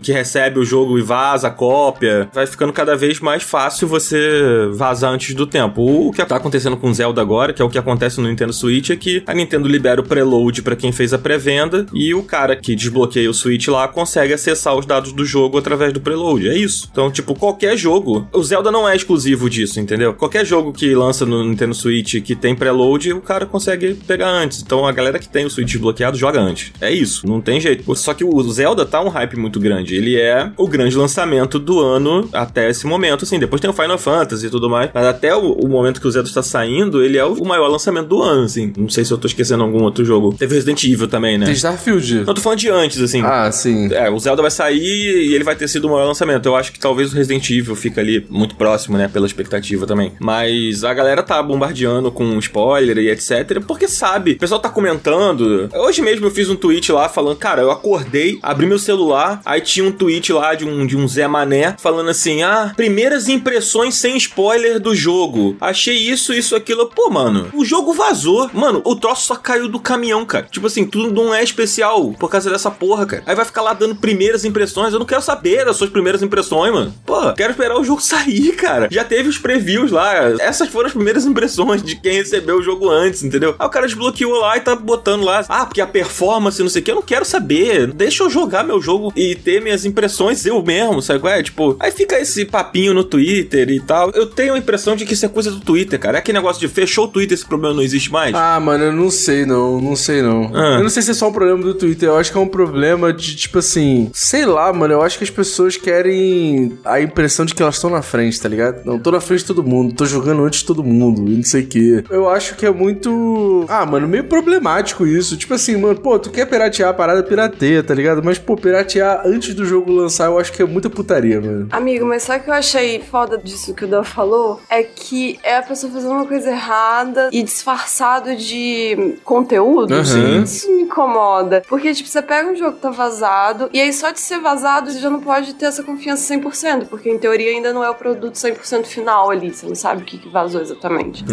que 0.00 0.12
recebe 0.12 0.60
o 0.60 0.64
jogo 0.64 0.96
e 0.96 1.02
vaza 1.02 1.48
a 1.48 1.50
cópia. 1.50 2.28
Vai 2.32 2.46
ficando 2.46 2.72
cada 2.72 2.96
vez 2.96 3.18
mais 3.18 3.42
fácil 3.42 3.88
você 3.88 4.68
vazar 4.74 5.12
antes 5.12 5.34
do 5.34 5.44
tempo. 5.44 5.82
O 5.82 6.12
que 6.12 6.24
tá 6.24 6.36
acontecendo 6.36 6.76
com 6.76 6.94
Zelda 6.94 7.20
agora, 7.20 7.52
que 7.52 7.60
é 7.60 7.64
o 7.64 7.68
que 7.68 7.78
acontece 7.78 8.20
no 8.20 8.28
Nintendo 8.28 8.52
Switch, 8.52 8.90
é 8.90 8.96
que 8.96 9.22
a 9.26 9.34
Nintendo 9.34 9.68
libera 9.68 10.00
o 10.00 10.04
preload 10.04 10.62
pra 10.62 10.76
quem 10.76 10.92
fez 10.92 11.12
a 11.12 11.18
pré-venda 11.18 11.86
e 11.92 12.14
o 12.14 12.22
cara 12.22 12.54
que 12.54 12.76
desbloqueia 12.76 13.28
o 13.28 13.34
Switch 13.34 13.66
lá 13.66 13.88
consegue 13.88 14.32
acessar 14.32 14.76
os 14.76 14.86
dados 14.86 15.12
do 15.12 15.24
jogo 15.24 15.58
através 15.58 15.92
do 15.92 16.00
preload. 16.00 16.48
É 16.48 16.56
isso. 16.56 16.88
Então, 16.92 17.10
tipo, 17.10 17.34
qualquer 17.34 17.76
jogo. 17.76 18.28
O 18.32 18.42
Zelda 18.42 18.70
não 18.70 18.88
é 18.88 18.94
exclusivo 18.94 19.50
disso, 19.50 19.80
entendeu? 19.80 20.14
Qualquer 20.14 20.46
jogo 20.46 20.72
que 20.72 20.94
lança 20.94 21.23
no 21.26 21.44
Nintendo 21.44 21.74
Switch 21.74 22.22
que 22.22 22.34
tem 22.34 22.54
preload, 22.54 23.12
o 23.12 23.20
cara 23.20 23.46
consegue 23.46 23.94
pegar 23.94 24.28
antes. 24.28 24.62
Então 24.62 24.86
a 24.86 24.92
galera 24.92 25.18
que 25.18 25.28
tem 25.28 25.44
o 25.44 25.50
Switch 25.50 25.68
desbloqueado 25.68 26.16
joga 26.16 26.40
antes. 26.40 26.72
É 26.80 26.90
isso, 26.90 27.26
não 27.26 27.40
tem 27.40 27.60
jeito. 27.60 27.94
Só 27.94 28.14
que 28.14 28.24
o 28.24 28.42
Zelda 28.42 28.84
tá 28.84 29.00
um 29.00 29.08
hype 29.08 29.36
muito 29.36 29.60
grande. 29.60 29.94
Ele 29.94 30.16
é 30.16 30.50
o 30.56 30.66
grande 30.68 30.96
lançamento 30.96 31.58
do 31.58 31.80
ano 31.80 32.28
até 32.32 32.68
esse 32.70 32.86
momento, 32.86 33.24
assim. 33.24 33.38
Depois 33.38 33.60
tem 33.60 33.70
o 33.70 33.72
Final 33.72 33.98
Fantasy 33.98 34.46
e 34.46 34.50
tudo 34.50 34.68
mais. 34.68 34.90
Mas 34.92 35.06
até 35.06 35.34
o, 35.34 35.52
o 35.52 35.68
momento 35.68 36.00
que 36.00 36.06
o 36.06 36.10
Zelda 36.10 36.28
está 36.28 36.42
saindo, 36.42 37.02
ele 37.02 37.18
é 37.18 37.24
o, 37.24 37.34
o 37.34 37.46
maior 37.46 37.68
lançamento 37.68 38.08
do 38.08 38.22
ano, 38.22 38.44
assim. 38.44 38.72
Não 38.76 38.88
sei 38.88 39.04
se 39.04 39.12
eu 39.12 39.18
tô 39.18 39.26
esquecendo 39.26 39.62
algum 39.62 39.82
outro 39.82 40.04
jogo. 40.04 40.34
Teve 40.38 40.54
Resident 40.54 40.82
Evil 40.84 41.08
também, 41.08 41.38
né? 41.38 41.46
Tem 41.46 41.54
Starfield. 41.54 42.24
Não, 42.26 42.34
tô 42.34 42.40
falando 42.40 42.58
de 42.58 42.68
antes, 42.68 43.00
assim. 43.00 43.22
Ah, 43.22 43.50
sim. 43.50 43.92
É, 43.92 44.10
o 44.10 44.18
Zelda 44.18 44.42
vai 44.42 44.50
sair 44.50 44.80
e 44.80 45.34
ele 45.34 45.44
vai 45.44 45.56
ter 45.56 45.68
sido 45.68 45.86
o 45.86 45.90
maior 45.90 46.06
lançamento. 46.06 46.46
Eu 46.46 46.56
acho 46.56 46.72
que 46.72 46.78
talvez 46.78 47.12
o 47.12 47.16
Resident 47.16 47.48
Evil 47.50 47.74
fica 47.74 48.00
ali 48.00 48.26
muito 48.30 48.54
próximo, 48.56 48.96
né? 48.96 49.08
Pela 49.08 49.26
expectativa 49.26 49.86
também. 49.86 50.12
Mas 50.20 50.84
a 50.84 50.92
galera 50.92 51.13
tá 51.22 51.42
bombardeando 51.42 52.10
com 52.10 52.38
spoiler 52.38 52.98
e 52.98 53.10
etc. 53.10 53.62
Porque 53.66 53.88
sabe, 53.88 54.32
o 54.32 54.38
pessoal 54.38 54.60
tá 54.60 54.68
comentando. 54.68 55.68
Hoje 55.74 56.02
mesmo 56.02 56.26
eu 56.26 56.30
fiz 56.30 56.48
um 56.48 56.56
tweet 56.56 56.90
lá 56.92 57.08
falando, 57.08 57.36
cara, 57.36 57.62
eu 57.62 57.70
acordei, 57.70 58.38
abri 58.42 58.66
meu 58.66 58.78
celular, 58.78 59.40
aí 59.44 59.60
tinha 59.60 59.86
um 59.86 59.92
tweet 59.92 60.32
lá 60.32 60.54
de 60.54 60.64
um, 60.64 60.86
de 60.86 60.96
um 60.96 61.06
Zé 61.06 61.26
Mané 61.26 61.76
falando 61.78 62.10
assim: 62.10 62.42
ah, 62.42 62.72
primeiras 62.76 63.28
impressões 63.28 63.94
sem 63.94 64.16
spoiler 64.16 64.80
do 64.80 64.94
jogo. 64.94 65.56
Achei 65.60 65.96
isso, 65.96 66.32
isso, 66.32 66.56
aquilo. 66.56 66.86
Pô, 66.86 67.10
mano, 67.10 67.48
o 67.54 67.64
jogo 67.64 67.92
vazou. 67.92 68.50
Mano, 68.52 68.82
o 68.84 68.96
troço 68.96 69.26
só 69.26 69.36
caiu 69.36 69.68
do 69.68 69.78
caminhão, 69.78 70.24
cara. 70.24 70.46
Tipo 70.50 70.66
assim, 70.66 70.84
tudo 70.84 71.12
não 71.12 71.34
é 71.34 71.42
especial 71.42 72.12
por 72.18 72.30
causa 72.30 72.50
dessa 72.50 72.70
porra, 72.70 73.06
cara. 73.06 73.22
Aí 73.26 73.34
vai 73.34 73.44
ficar 73.44 73.62
lá 73.62 73.72
dando 73.72 73.96
primeiras 73.96 74.44
impressões. 74.44 74.92
Eu 74.92 74.98
não 74.98 75.06
quero 75.06 75.22
saber 75.22 75.64
das 75.64 75.76
suas 75.76 75.90
primeiras 75.90 76.22
impressões, 76.22 76.72
mano. 76.72 76.94
Pô, 77.04 77.32
quero 77.32 77.52
esperar 77.52 77.78
o 77.78 77.84
jogo 77.84 78.00
sair, 78.02 78.52
cara. 78.52 78.88
Já 78.90 79.04
teve 79.04 79.28
os 79.28 79.38
previews 79.38 79.90
lá. 79.90 80.14
Essas 80.40 80.68
foram 80.68 80.88
as 80.88 80.94
primeiras 81.04 81.26
impressões 81.26 81.82
de 81.82 81.96
quem 81.96 82.14
recebeu 82.14 82.56
o 82.56 82.62
jogo 82.62 82.88
antes, 82.88 83.22
entendeu? 83.22 83.54
Aí 83.58 83.66
o 83.66 83.70
cara 83.70 83.86
desbloqueou 83.86 84.40
lá 84.40 84.56
e 84.56 84.60
tá 84.60 84.74
botando 84.74 85.22
lá. 85.22 85.44
Ah, 85.50 85.66
porque 85.66 85.82
a 85.82 85.86
performance, 85.86 86.62
não 86.62 86.70
sei 86.70 86.80
o 86.80 86.84
que. 86.84 86.90
Eu 86.90 86.94
não 86.94 87.02
quero 87.02 87.26
saber. 87.26 87.92
Deixa 87.92 88.22
eu 88.22 88.30
jogar 88.30 88.64
meu 88.64 88.80
jogo 88.80 89.12
e 89.14 89.34
ter 89.34 89.60
minhas 89.60 89.84
impressões 89.84 90.46
eu 90.46 90.62
mesmo, 90.62 91.02
sabe? 91.02 91.20
qual 91.20 91.34
É, 91.34 91.42
tipo, 91.42 91.76
aí 91.78 91.90
fica 91.90 92.18
esse 92.18 92.46
papinho 92.46 92.94
no 92.94 93.04
Twitter 93.04 93.68
e 93.68 93.80
tal. 93.80 94.10
Eu 94.12 94.26
tenho 94.26 94.54
a 94.54 94.58
impressão 94.58 94.96
de 94.96 95.04
que 95.04 95.12
isso 95.12 95.26
é 95.26 95.28
coisa 95.28 95.50
do 95.50 95.60
Twitter, 95.60 95.98
cara. 95.98 96.16
É 96.16 96.20
aquele 96.20 96.38
negócio 96.38 96.58
de 96.58 96.68
fechou 96.68 97.04
o 97.04 97.08
Twitter, 97.08 97.34
esse 97.34 97.44
problema 97.44 97.74
não 97.74 97.82
existe 97.82 98.10
mais. 98.10 98.34
Ah, 98.34 98.58
mano, 98.58 98.84
eu 98.84 98.92
não 98.92 99.10
sei 99.10 99.44
não, 99.44 99.78
não 99.78 99.94
sei 99.94 100.22
não. 100.22 100.50
Ah. 100.54 100.76
Eu 100.78 100.82
não 100.82 100.90
sei 100.90 101.02
se 101.02 101.10
é 101.10 101.14
só 101.14 101.28
um 101.28 101.32
problema 101.32 101.62
do 101.62 101.74
Twitter, 101.74 102.08
eu 102.08 102.16
acho 102.16 102.32
que 102.32 102.38
é 102.38 102.40
um 102.40 102.48
problema 102.48 103.12
de, 103.12 103.36
tipo 103.36 103.58
assim, 103.58 104.10
sei 104.14 104.46
lá, 104.46 104.72
mano, 104.72 104.94
eu 104.94 105.02
acho 105.02 105.18
que 105.18 105.24
as 105.24 105.30
pessoas 105.30 105.76
querem 105.76 106.78
a 106.82 107.00
impressão 107.00 107.44
de 107.44 107.54
que 107.54 107.62
elas 107.62 107.74
estão 107.74 107.90
na 107.90 108.00
frente, 108.00 108.40
tá 108.40 108.48
ligado? 108.48 108.84
Não, 108.86 108.98
tô 108.98 109.10
na 109.10 109.20
frente 109.20 109.40
de 109.40 109.46
todo 109.46 109.62
mundo, 109.62 109.94
tô 109.94 110.06
jogando 110.06 110.44
antes 110.44 110.60
de 110.60 110.66
todo 110.66 110.82
mundo, 110.82 110.93
e 110.94 111.36
não 111.36 111.42
sei 111.42 111.62
o 111.62 111.66
quê. 111.66 112.04
Eu 112.10 112.28
acho 112.28 112.56
que 112.56 112.66
é 112.66 112.70
muito... 112.70 113.64
Ah, 113.68 113.84
mano, 113.86 114.06
meio 114.08 114.24
problemático 114.24 115.06
isso. 115.06 115.36
Tipo 115.36 115.54
assim, 115.54 115.76
mano, 115.76 115.98
pô, 116.00 116.18
tu 116.18 116.30
quer 116.30 116.46
piratear 116.46 116.90
a 116.90 116.94
parada, 116.94 117.22
pirateia, 117.22 117.82
tá 117.82 117.94
ligado? 117.94 118.22
Mas, 118.22 118.38
pô, 118.38 118.56
piratear 118.56 119.22
antes 119.24 119.54
do 119.54 119.64
jogo 119.64 119.92
lançar, 119.92 120.26
eu 120.26 120.38
acho 120.38 120.52
que 120.52 120.62
é 120.62 120.66
muita 120.66 120.90
putaria, 120.90 121.40
mano. 121.40 121.68
Amigo, 121.70 122.06
mas 122.06 122.22
sabe 122.22 122.40
o 122.40 122.44
que 122.44 122.50
eu 122.50 122.54
achei 122.54 123.00
foda 123.00 123.38
disso 123.38 123.74
que 123.74 123.84
o 123.84 123.88
Dan 123.88 124.02
falou? 124.02 124.60
É 124.68 124.82
que 124.82 125.38
é 125.42 125.56
a 125.56 125.62
pessoa 125.62 125.92
fazendo 125.92 126.12
uma 126.12 126.26
coisa 126.26 126.50
errada 126.50 127.28
e 127.32 127.42
disfarçado 127.42 128.36
de 128.36 129.16
conteúdo. 129.24 129.92
Aham. 129.94 130.42
Isso 130.42 130.70
me 130.70 130.82
incomoda. 130.82 131.62
Porque, 131.68 131.92
tipo, 131.92 132.08
você 132.08 132.22
pega 132.22 132.50
um 132.50 132.56
jogo 132.56 132.72
que 132.76 132.82
tá 132.82 132.90
vazado 132.90 133.68
e 133.72 133.80
aí 133.80 133.92
só 133.92 134.10
de 134.10 134.20
ser 134.20 134.38
vazado 134.38 134.90
você 134.90 134.98
já 134.98 135.10
não 135.10 135.20
pode 135.20 135.54
ter 135.54 135.66
essa 135.66 135.82
confiança 135.82 136.34
100%, 136.34 136.86
porque 136.88 137.10
em 137.10 137.18
teoria 137.18 137.50
ainda 137.50 137.72
não 137.72 137.82
é 137.82 137.90
o 137.90 137.94
produto 137.94 138.34
100% 138.34 138.84
final 138.84 139.30
ali. 139.30 139.52
Você 139.52 139.66
não 139.66 139.74
sabe 139.74 140.02
o 140.02 140.04
que, 140.04 140.18
que 140.18 140.28
vazou 140.28 140.60
exatamente. 140.60 140.73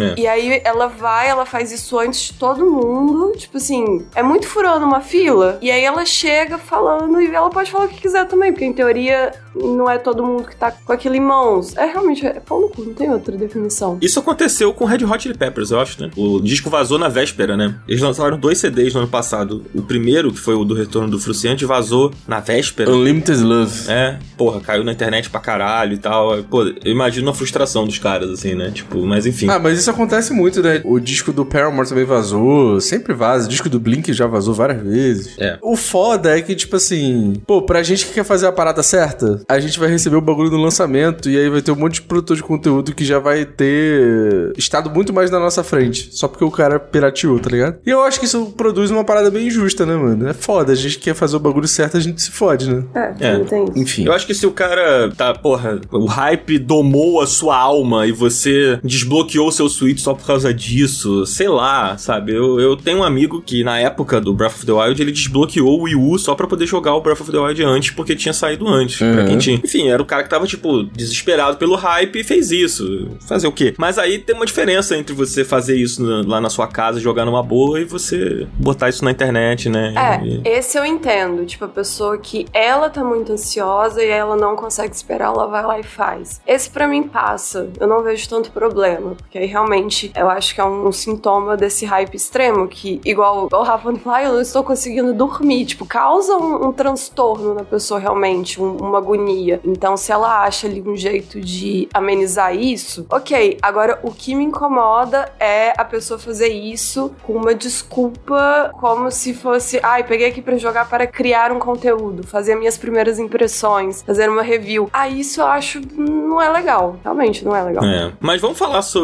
É. 0.00 0.20
E 0.20 0.26
aí 0.26 0.60
ela 0.64 0.86
vai, 0.86 1.28
ela 1.28 1.46
faz 1.46 1.72
isso 1.72 1.98
antes 1.98 2.20
de 2.20 2.34
todo 2.34 2.64
mundo. 2.64 3.32
Tipo 3.36 3.56
assim, 3.56 4.04
é 4.14 4.22
muito 4.22 4.46
furando 4.46 4.84
uma 4.84 5.00
fila. 5.00 5.58
E 5.60 5.70
aí 5.70 5.82
ela 5.82 6.04
chega 6.04 6.58
falando 6.58 7.20
e 7.20 7.34
ela 7.34 7.50
pode 7.50 7.70
falar 7.70 7.86
o 7.86 7.88
que 7.88 8.00
quiser 8.00 8.26
também, 8.26 8.52
porque 8.52 8.64
em 8.64 8.72
teoria 8.72 9.32
não 9.54 9.88
é 9.88 9.98
todo 9.98 10.24
mundo 10.24 10.44
que 10.44 10.56
tá 10.56 10.70
com 10.70 10.92
aquilo 10.92 11.14
em 11.14 11.20
mãos. 11.20 11.76
É 11.76 11.86
realmente, 11.86 12.26
é 12.26 12.40
pau 12.40 12.60
no 12.60 12.68
cu, 12.68 12.82
não 12.84 12.94
tem 12.94 13.10
outra 13.10 13.36
definição. 13.36 13.98
Isso 14.00 14.18
aconteceu 14.18 14.72
com 14.72 14.84
Red 14.84 15.04
Hot 15.04 15.22
Chili 15.22 15.36
Peppers, 15.36 15.70
eu 15.70 15.80
acho, 15.80 16.02
né? 16.02 16.10
O 16.16 16.40
disco 16.40 16.70
vazou 16.70 16.98
na 16.98 17.08
véspera, 17.08 17.56
né? 17.56 17.74
Eles 17.86 18.00
lançaram 18.00 18.38
dois 18.38 18.58
CDs 18.58 18.94
no 18.94 19.00
ano 19.00 19.08
passado. 19.08 19.64
O 19.74 19.82
primeiro, 19.82 20.32
que 20.32 20.38
foi 20.38 20.54
o 20.54 20.64
do 20.64 20.74
Retorno 20.74 21.10
do 21.10 21.18
Fruciante, 21.18 21.64
vazou 21.64 22.12
na 22.26 22.40
véspera. 22.40 22.90
Unlimited 22.90 23.42
Love. 23.42 23.90
É, 23.90 24.18
porra, 24.36 24.60
caiu 24.60 24.84
na 24.84 24.92
internet 24.92 25.28
pra 25.30 25.40
caralho 25.40 25.94
e 25.94 25.98
tal. 25.98 26.42
Pô, 26.44 26.62
eu 26.62 26.92
imagino 26.92 27.30
a 27.30 27.34
frustração 27.34 27.84
dos 27.84 27.98
caras, 27.98 28.30
assim, 28.30 28.54
né? 28.54 28.70
Tipo, 28.70 29.04
mas 29.06 29.26
enfim. 29.26 29.31
Ah, 29.48 29.58
mas 29.58 29.78
isso 29.78 29.90
acontece 29.90 30.32
muito, 30.32 30.62
né? 30.62 30.80
O 30.84 30.98
disco 31.00 31.32
do 31.32 31.44
Paramore 31.44 31.88
também 31.88 32.04
vazou, 32.04 32.80
sempre 32.80 33.14
vaza. 33.14 33.46
O 33.46 33.48
disco 33.48 33.68
do 33.68 33.80
Blink 33.80 34.12
já 34.12 34.26
vazou 34.26 34.54
várias 34.54 34.82
vezes. 34.82 35.34
É. 35.38 35.58
O 35.62 35.76
foda 35.76 36.36
é 36.36 36.42
que, 36.42 36.54
tipo 36.54 36.76
assim, 36.76 37.40
pô, 37.46 37.62
pra 37.62 37.82
gente 37.82 38.06
que 38.06 38.12
quer 38.14 38.24
fazer 38.24 38.46
a 38.46 38.52
parada 38.52 38.82
certa, 38.82 39.40
a 39.48 39.58
gente 39.60 39.78
vai 39.78 39.88
receber 39.88 40.16
o 40.16 40.20
bagulho 40.20 40.50
no 40.50 40.58
lançamento 40.62 41.28
e 41.30 41.36
aí 41.38 41.48
vai 41.48 41.62
ter 41.62 41.72
um 41.72 41.76
monte 41.76 41.94
de 41.94 42.02
produtor 42.02 42.36
de 42.36 42.42
conteúdo 42.42 42.94
que 42.94 43.04
já 43.04 43.18
vai 43.18 43.44
ter 43.44 44.52
estado 44.56 44.90
muito 44.90 45.12
mais 45.12 45.30
na 45.30 45.38
nossa 45.38 45.62
frente, 45.64 46.08
só 46.12 46.28
porque 46.28 46.44
o 46.44 46.50
cara 46.50 46.78
pirateou, 46.78 47.38
tá 47.38 47.50
ligado? 47.50 47.76
E 47.84 47.90
eu 47.90 48.02
acho 48.02 48.18
que 48.18 48.26
isso 48.26 48.46
produz 48.56 48.90
uma 48.90 49.04
parada 49.04 49.30
bem 49.30 49.46
injusta, 49.46 49.84
né, 49.86 49.94
mano? 49.96 50.28
É 50.28 50.32
foda, 50.34 50.72
a 50.72 50.74
gente 50.76 50.98
quer 50.98 51.14
fazer 51.14 51.36
o 51.36 51.40
bagulho 51.40 51.68
certo, 51.68 51.96
a 51.96 52.00
gente 52.00 52.20
se 52.22 52.30
fode, 52.30 52.68
né? 52.72 52.82
É, 52.94 53.28
É. 53.28 53.38
não 53.38 53.44
tem. 53.44 53.64
Enfim. 53.76 54.04
Eu 54.06 54.12
acho 54.12 54.26
que 54.26 54.34
se 54.34 54.46
o 54.46 54.50
cara 54.52 55.10
tá, 55.16 55.32
porra, 55.34 55.80
o 55.90 56.06
hype 56.06 56.58
domou 56.58 57.20
a 57.20 57.26
sua 57.26 57.56
alma 57.56 58.06
e 58.06 58.12
você 58.12 58.78
desbloqueou 58.82 59.21
seu 59.52 59.68
Switch 59.68 59.98
só 60.00 60.14
por 60.14 60.26
causa 60.26 60.52
disso, 60.52 61.24
sei 61.26 61.48
lá, 61.48 61.96
sabe? 61.98 62.32
Eu, 62.34 62.58
eu 62.60 62.76
tenho 62.76 62.98
um 62.98 63.04
amigo 63.04 63.40
que 63.42 63.62
na 63.64 63.78
época 63.78 64.20
do 64.20 64.32
Breath 64.34 64.54
of 64.56 64.66
the 64.66 64.72
Wild 64.72 65.00
ele 65.00 65.12
desbloqueou 65.12 65.78
o 65.80 65.82
Wii 65.84 65.94
U 65.96 66.18
só 66.18 66.34
pra 66.34 66.46
poder 66.46 66.66
jogar 66.66 66.94
o 66.94 67.00
Breath 67.00 67.20
of 67.20 67.30
the 67.30 67.38
Wild 67.38 67.62
antes, 67.64 67.90
porque 67.92 68.14
tinha 68.16 68.32
saído 68.32 68.66
antes. 68.68 68.98
Pra 68.98 69.06
Uhum. 69.22 69.26
quem 69.26 69.38
tinha. 69.38 69.60
Enfim, 69.62 69.88
era 69.88 70.02
o 70.02 70.06
cara 70.06 70.22
que 70.22 70.30
tava, 70.30 70.46
tipo, 70.46 70.82
desesperado 70.84 71.56
pelo 71.56 71.74
hype 71.76 72.16
e 72.20 72.24
fez 72.24 72.50
isso. 72.50 73.08
Fazer 73.26 73.46
o 73.46 73.52
quê? 73.52 73.74
Mas 73.78 73.98
aí 73.98 74.18
tem 74.18 74.34
uma 74.34 74.46
diferença 74.46 74.96
entre 74.96 75.14
você 75.14 75.44
fazer 75.44 75.76
isso 75.76 76.02
na- 76.02 76.22
lá 76.26 76.40
na 76.40 76.50
sua 76.50 76.66
casa, 76.66 77.00
jogar 77.00 77.24
numa 77.24 77.42
boa, 77.42 77.80
e 77.80 77.84
você 77.84 78.46
botar 78.54 78.88
isso 78.88 79.04
na 79.04 79.10
internet, 79.10 79.68
né? 79.68 79.92
E- 80.24 80.40
É, 80.48 80.58
esse 80.58 80.78
eu 80.78 80.84
entendo. 80.84 81.44
Tipo, 81.44 81.64
a 81.64 81.68
pessoa 81.68 82.16
que 82.18 82.46
ela 82.52 82.88
tá 82.90 83.02
muito 83.04 83.32
ansiosa 83.32 84.02
e 84.02 84.08
ela 84.08 84.36
não 84.36 84.56
consegue 84.56 84.94
esperar, 84.94 85.26
ela 85.26 85.46
vai 85.46 85.64
lá 85.64 85.78
e 85.78 85.82
faz. 85.82 86.40
Esse 86.46 86.68
pra 86.70 86.86
mim 86.88 87.02
passa. 87.04 87.68
Eu 87.80 87.86
não 87.86 88.02
vejo 88.02 88.28
tanto 88.28 88.50
problema. 88.50 89.11
Porque 89.16 89.38
aí 89.38 89.46
realmente 89.46 90.10
eu 90.16 90.28
acho 90.28 90.54
que 90.54 90.60
é 90.60 90.64
um, 90.64 90.90
sintoma 90.92 91.56
desse 91.56 91.84
hype 91.84 92.14
extremo 92.14 92.68
que, 92.68 93.00
igual 93.04 93.48
o 93.52 93.62
Rafa 93.62 93.92
falou, 93.96 94.00
ah, 94.18 94.22
eu 94.22 94.32
não 94.34 94.40
estou 94.40 94.62
conseguindo 94.62 95.12
dormir. 95.14 95.64
Tipo, 95.66 95.84
causa 95.86 96.36
um, 96.36 96.68
um 96.68 96.72
transtorno 96.72 97.54
na 97.54 97.64
pessoa 97.64 97.98
realmente, 98.00 98.60
um- 98.60 98.76
uma 98.76 98.98
agonia. 98.98 99.60
Então, 99.64 99.96
se 99.96 100.12
ela 100.12 100.42
acha 100.44 100.66
ali 100.66 100.82
um 100.86 100.96
jeito 100.96 101.40
de 101.40 101.88
amenizar 101.92 102.54
isso, 102.54 103.06
ok. 103.10 103.58
Agora, 103.62 103.98
o 104.02 104.10
que 104.10 104.34
me 104.34 104.44
incomoda 104.44 105.32
é 105.38 105.72
a 105.76 105.84
pessoa 105.84 106.18
fazer 106.18 106.48
isso 106.48 107.12
com 107.22 107.34
uma 107.34 107.54
desculpa, 107.54 108.70
como 108.80 109.10
se 109.10 109.34
fosse, 109.34 109.78
ai, 109.82 110.02
peguei 110.04 110.28
aqui 110.28 110.40
pra 110.42 110.56
jogar 110.56 110.88
para 110.88 111.06
criar 111.06 111.52
um 111.52 111.58
conteúdo, 111.58 112.26
fazer 112.26 112.54
minhas 112.56 112.78
primeiras 112.78 113.18
impressões, 113.18 114.02
fazer 114.02 114.28
uma 114.28 114.42
review. 114.42 114.88
Ah, 114.92 115.08
isso 115.08 115.40
eu 115.40 115.46
acho 115.46 115.80
não 115.96 116.40
é 116.40 116.48
legal. 116.50 116.96
Realmente 117.02 117.44
não 117.44 117.54
é 117.54 117.62
legal. 117.62 117.84
É. 117.84 118.12
Mas 118.20 118.40
vamos 118.40 118.58
falar 118.58 118.82
sobre 118.82 119.01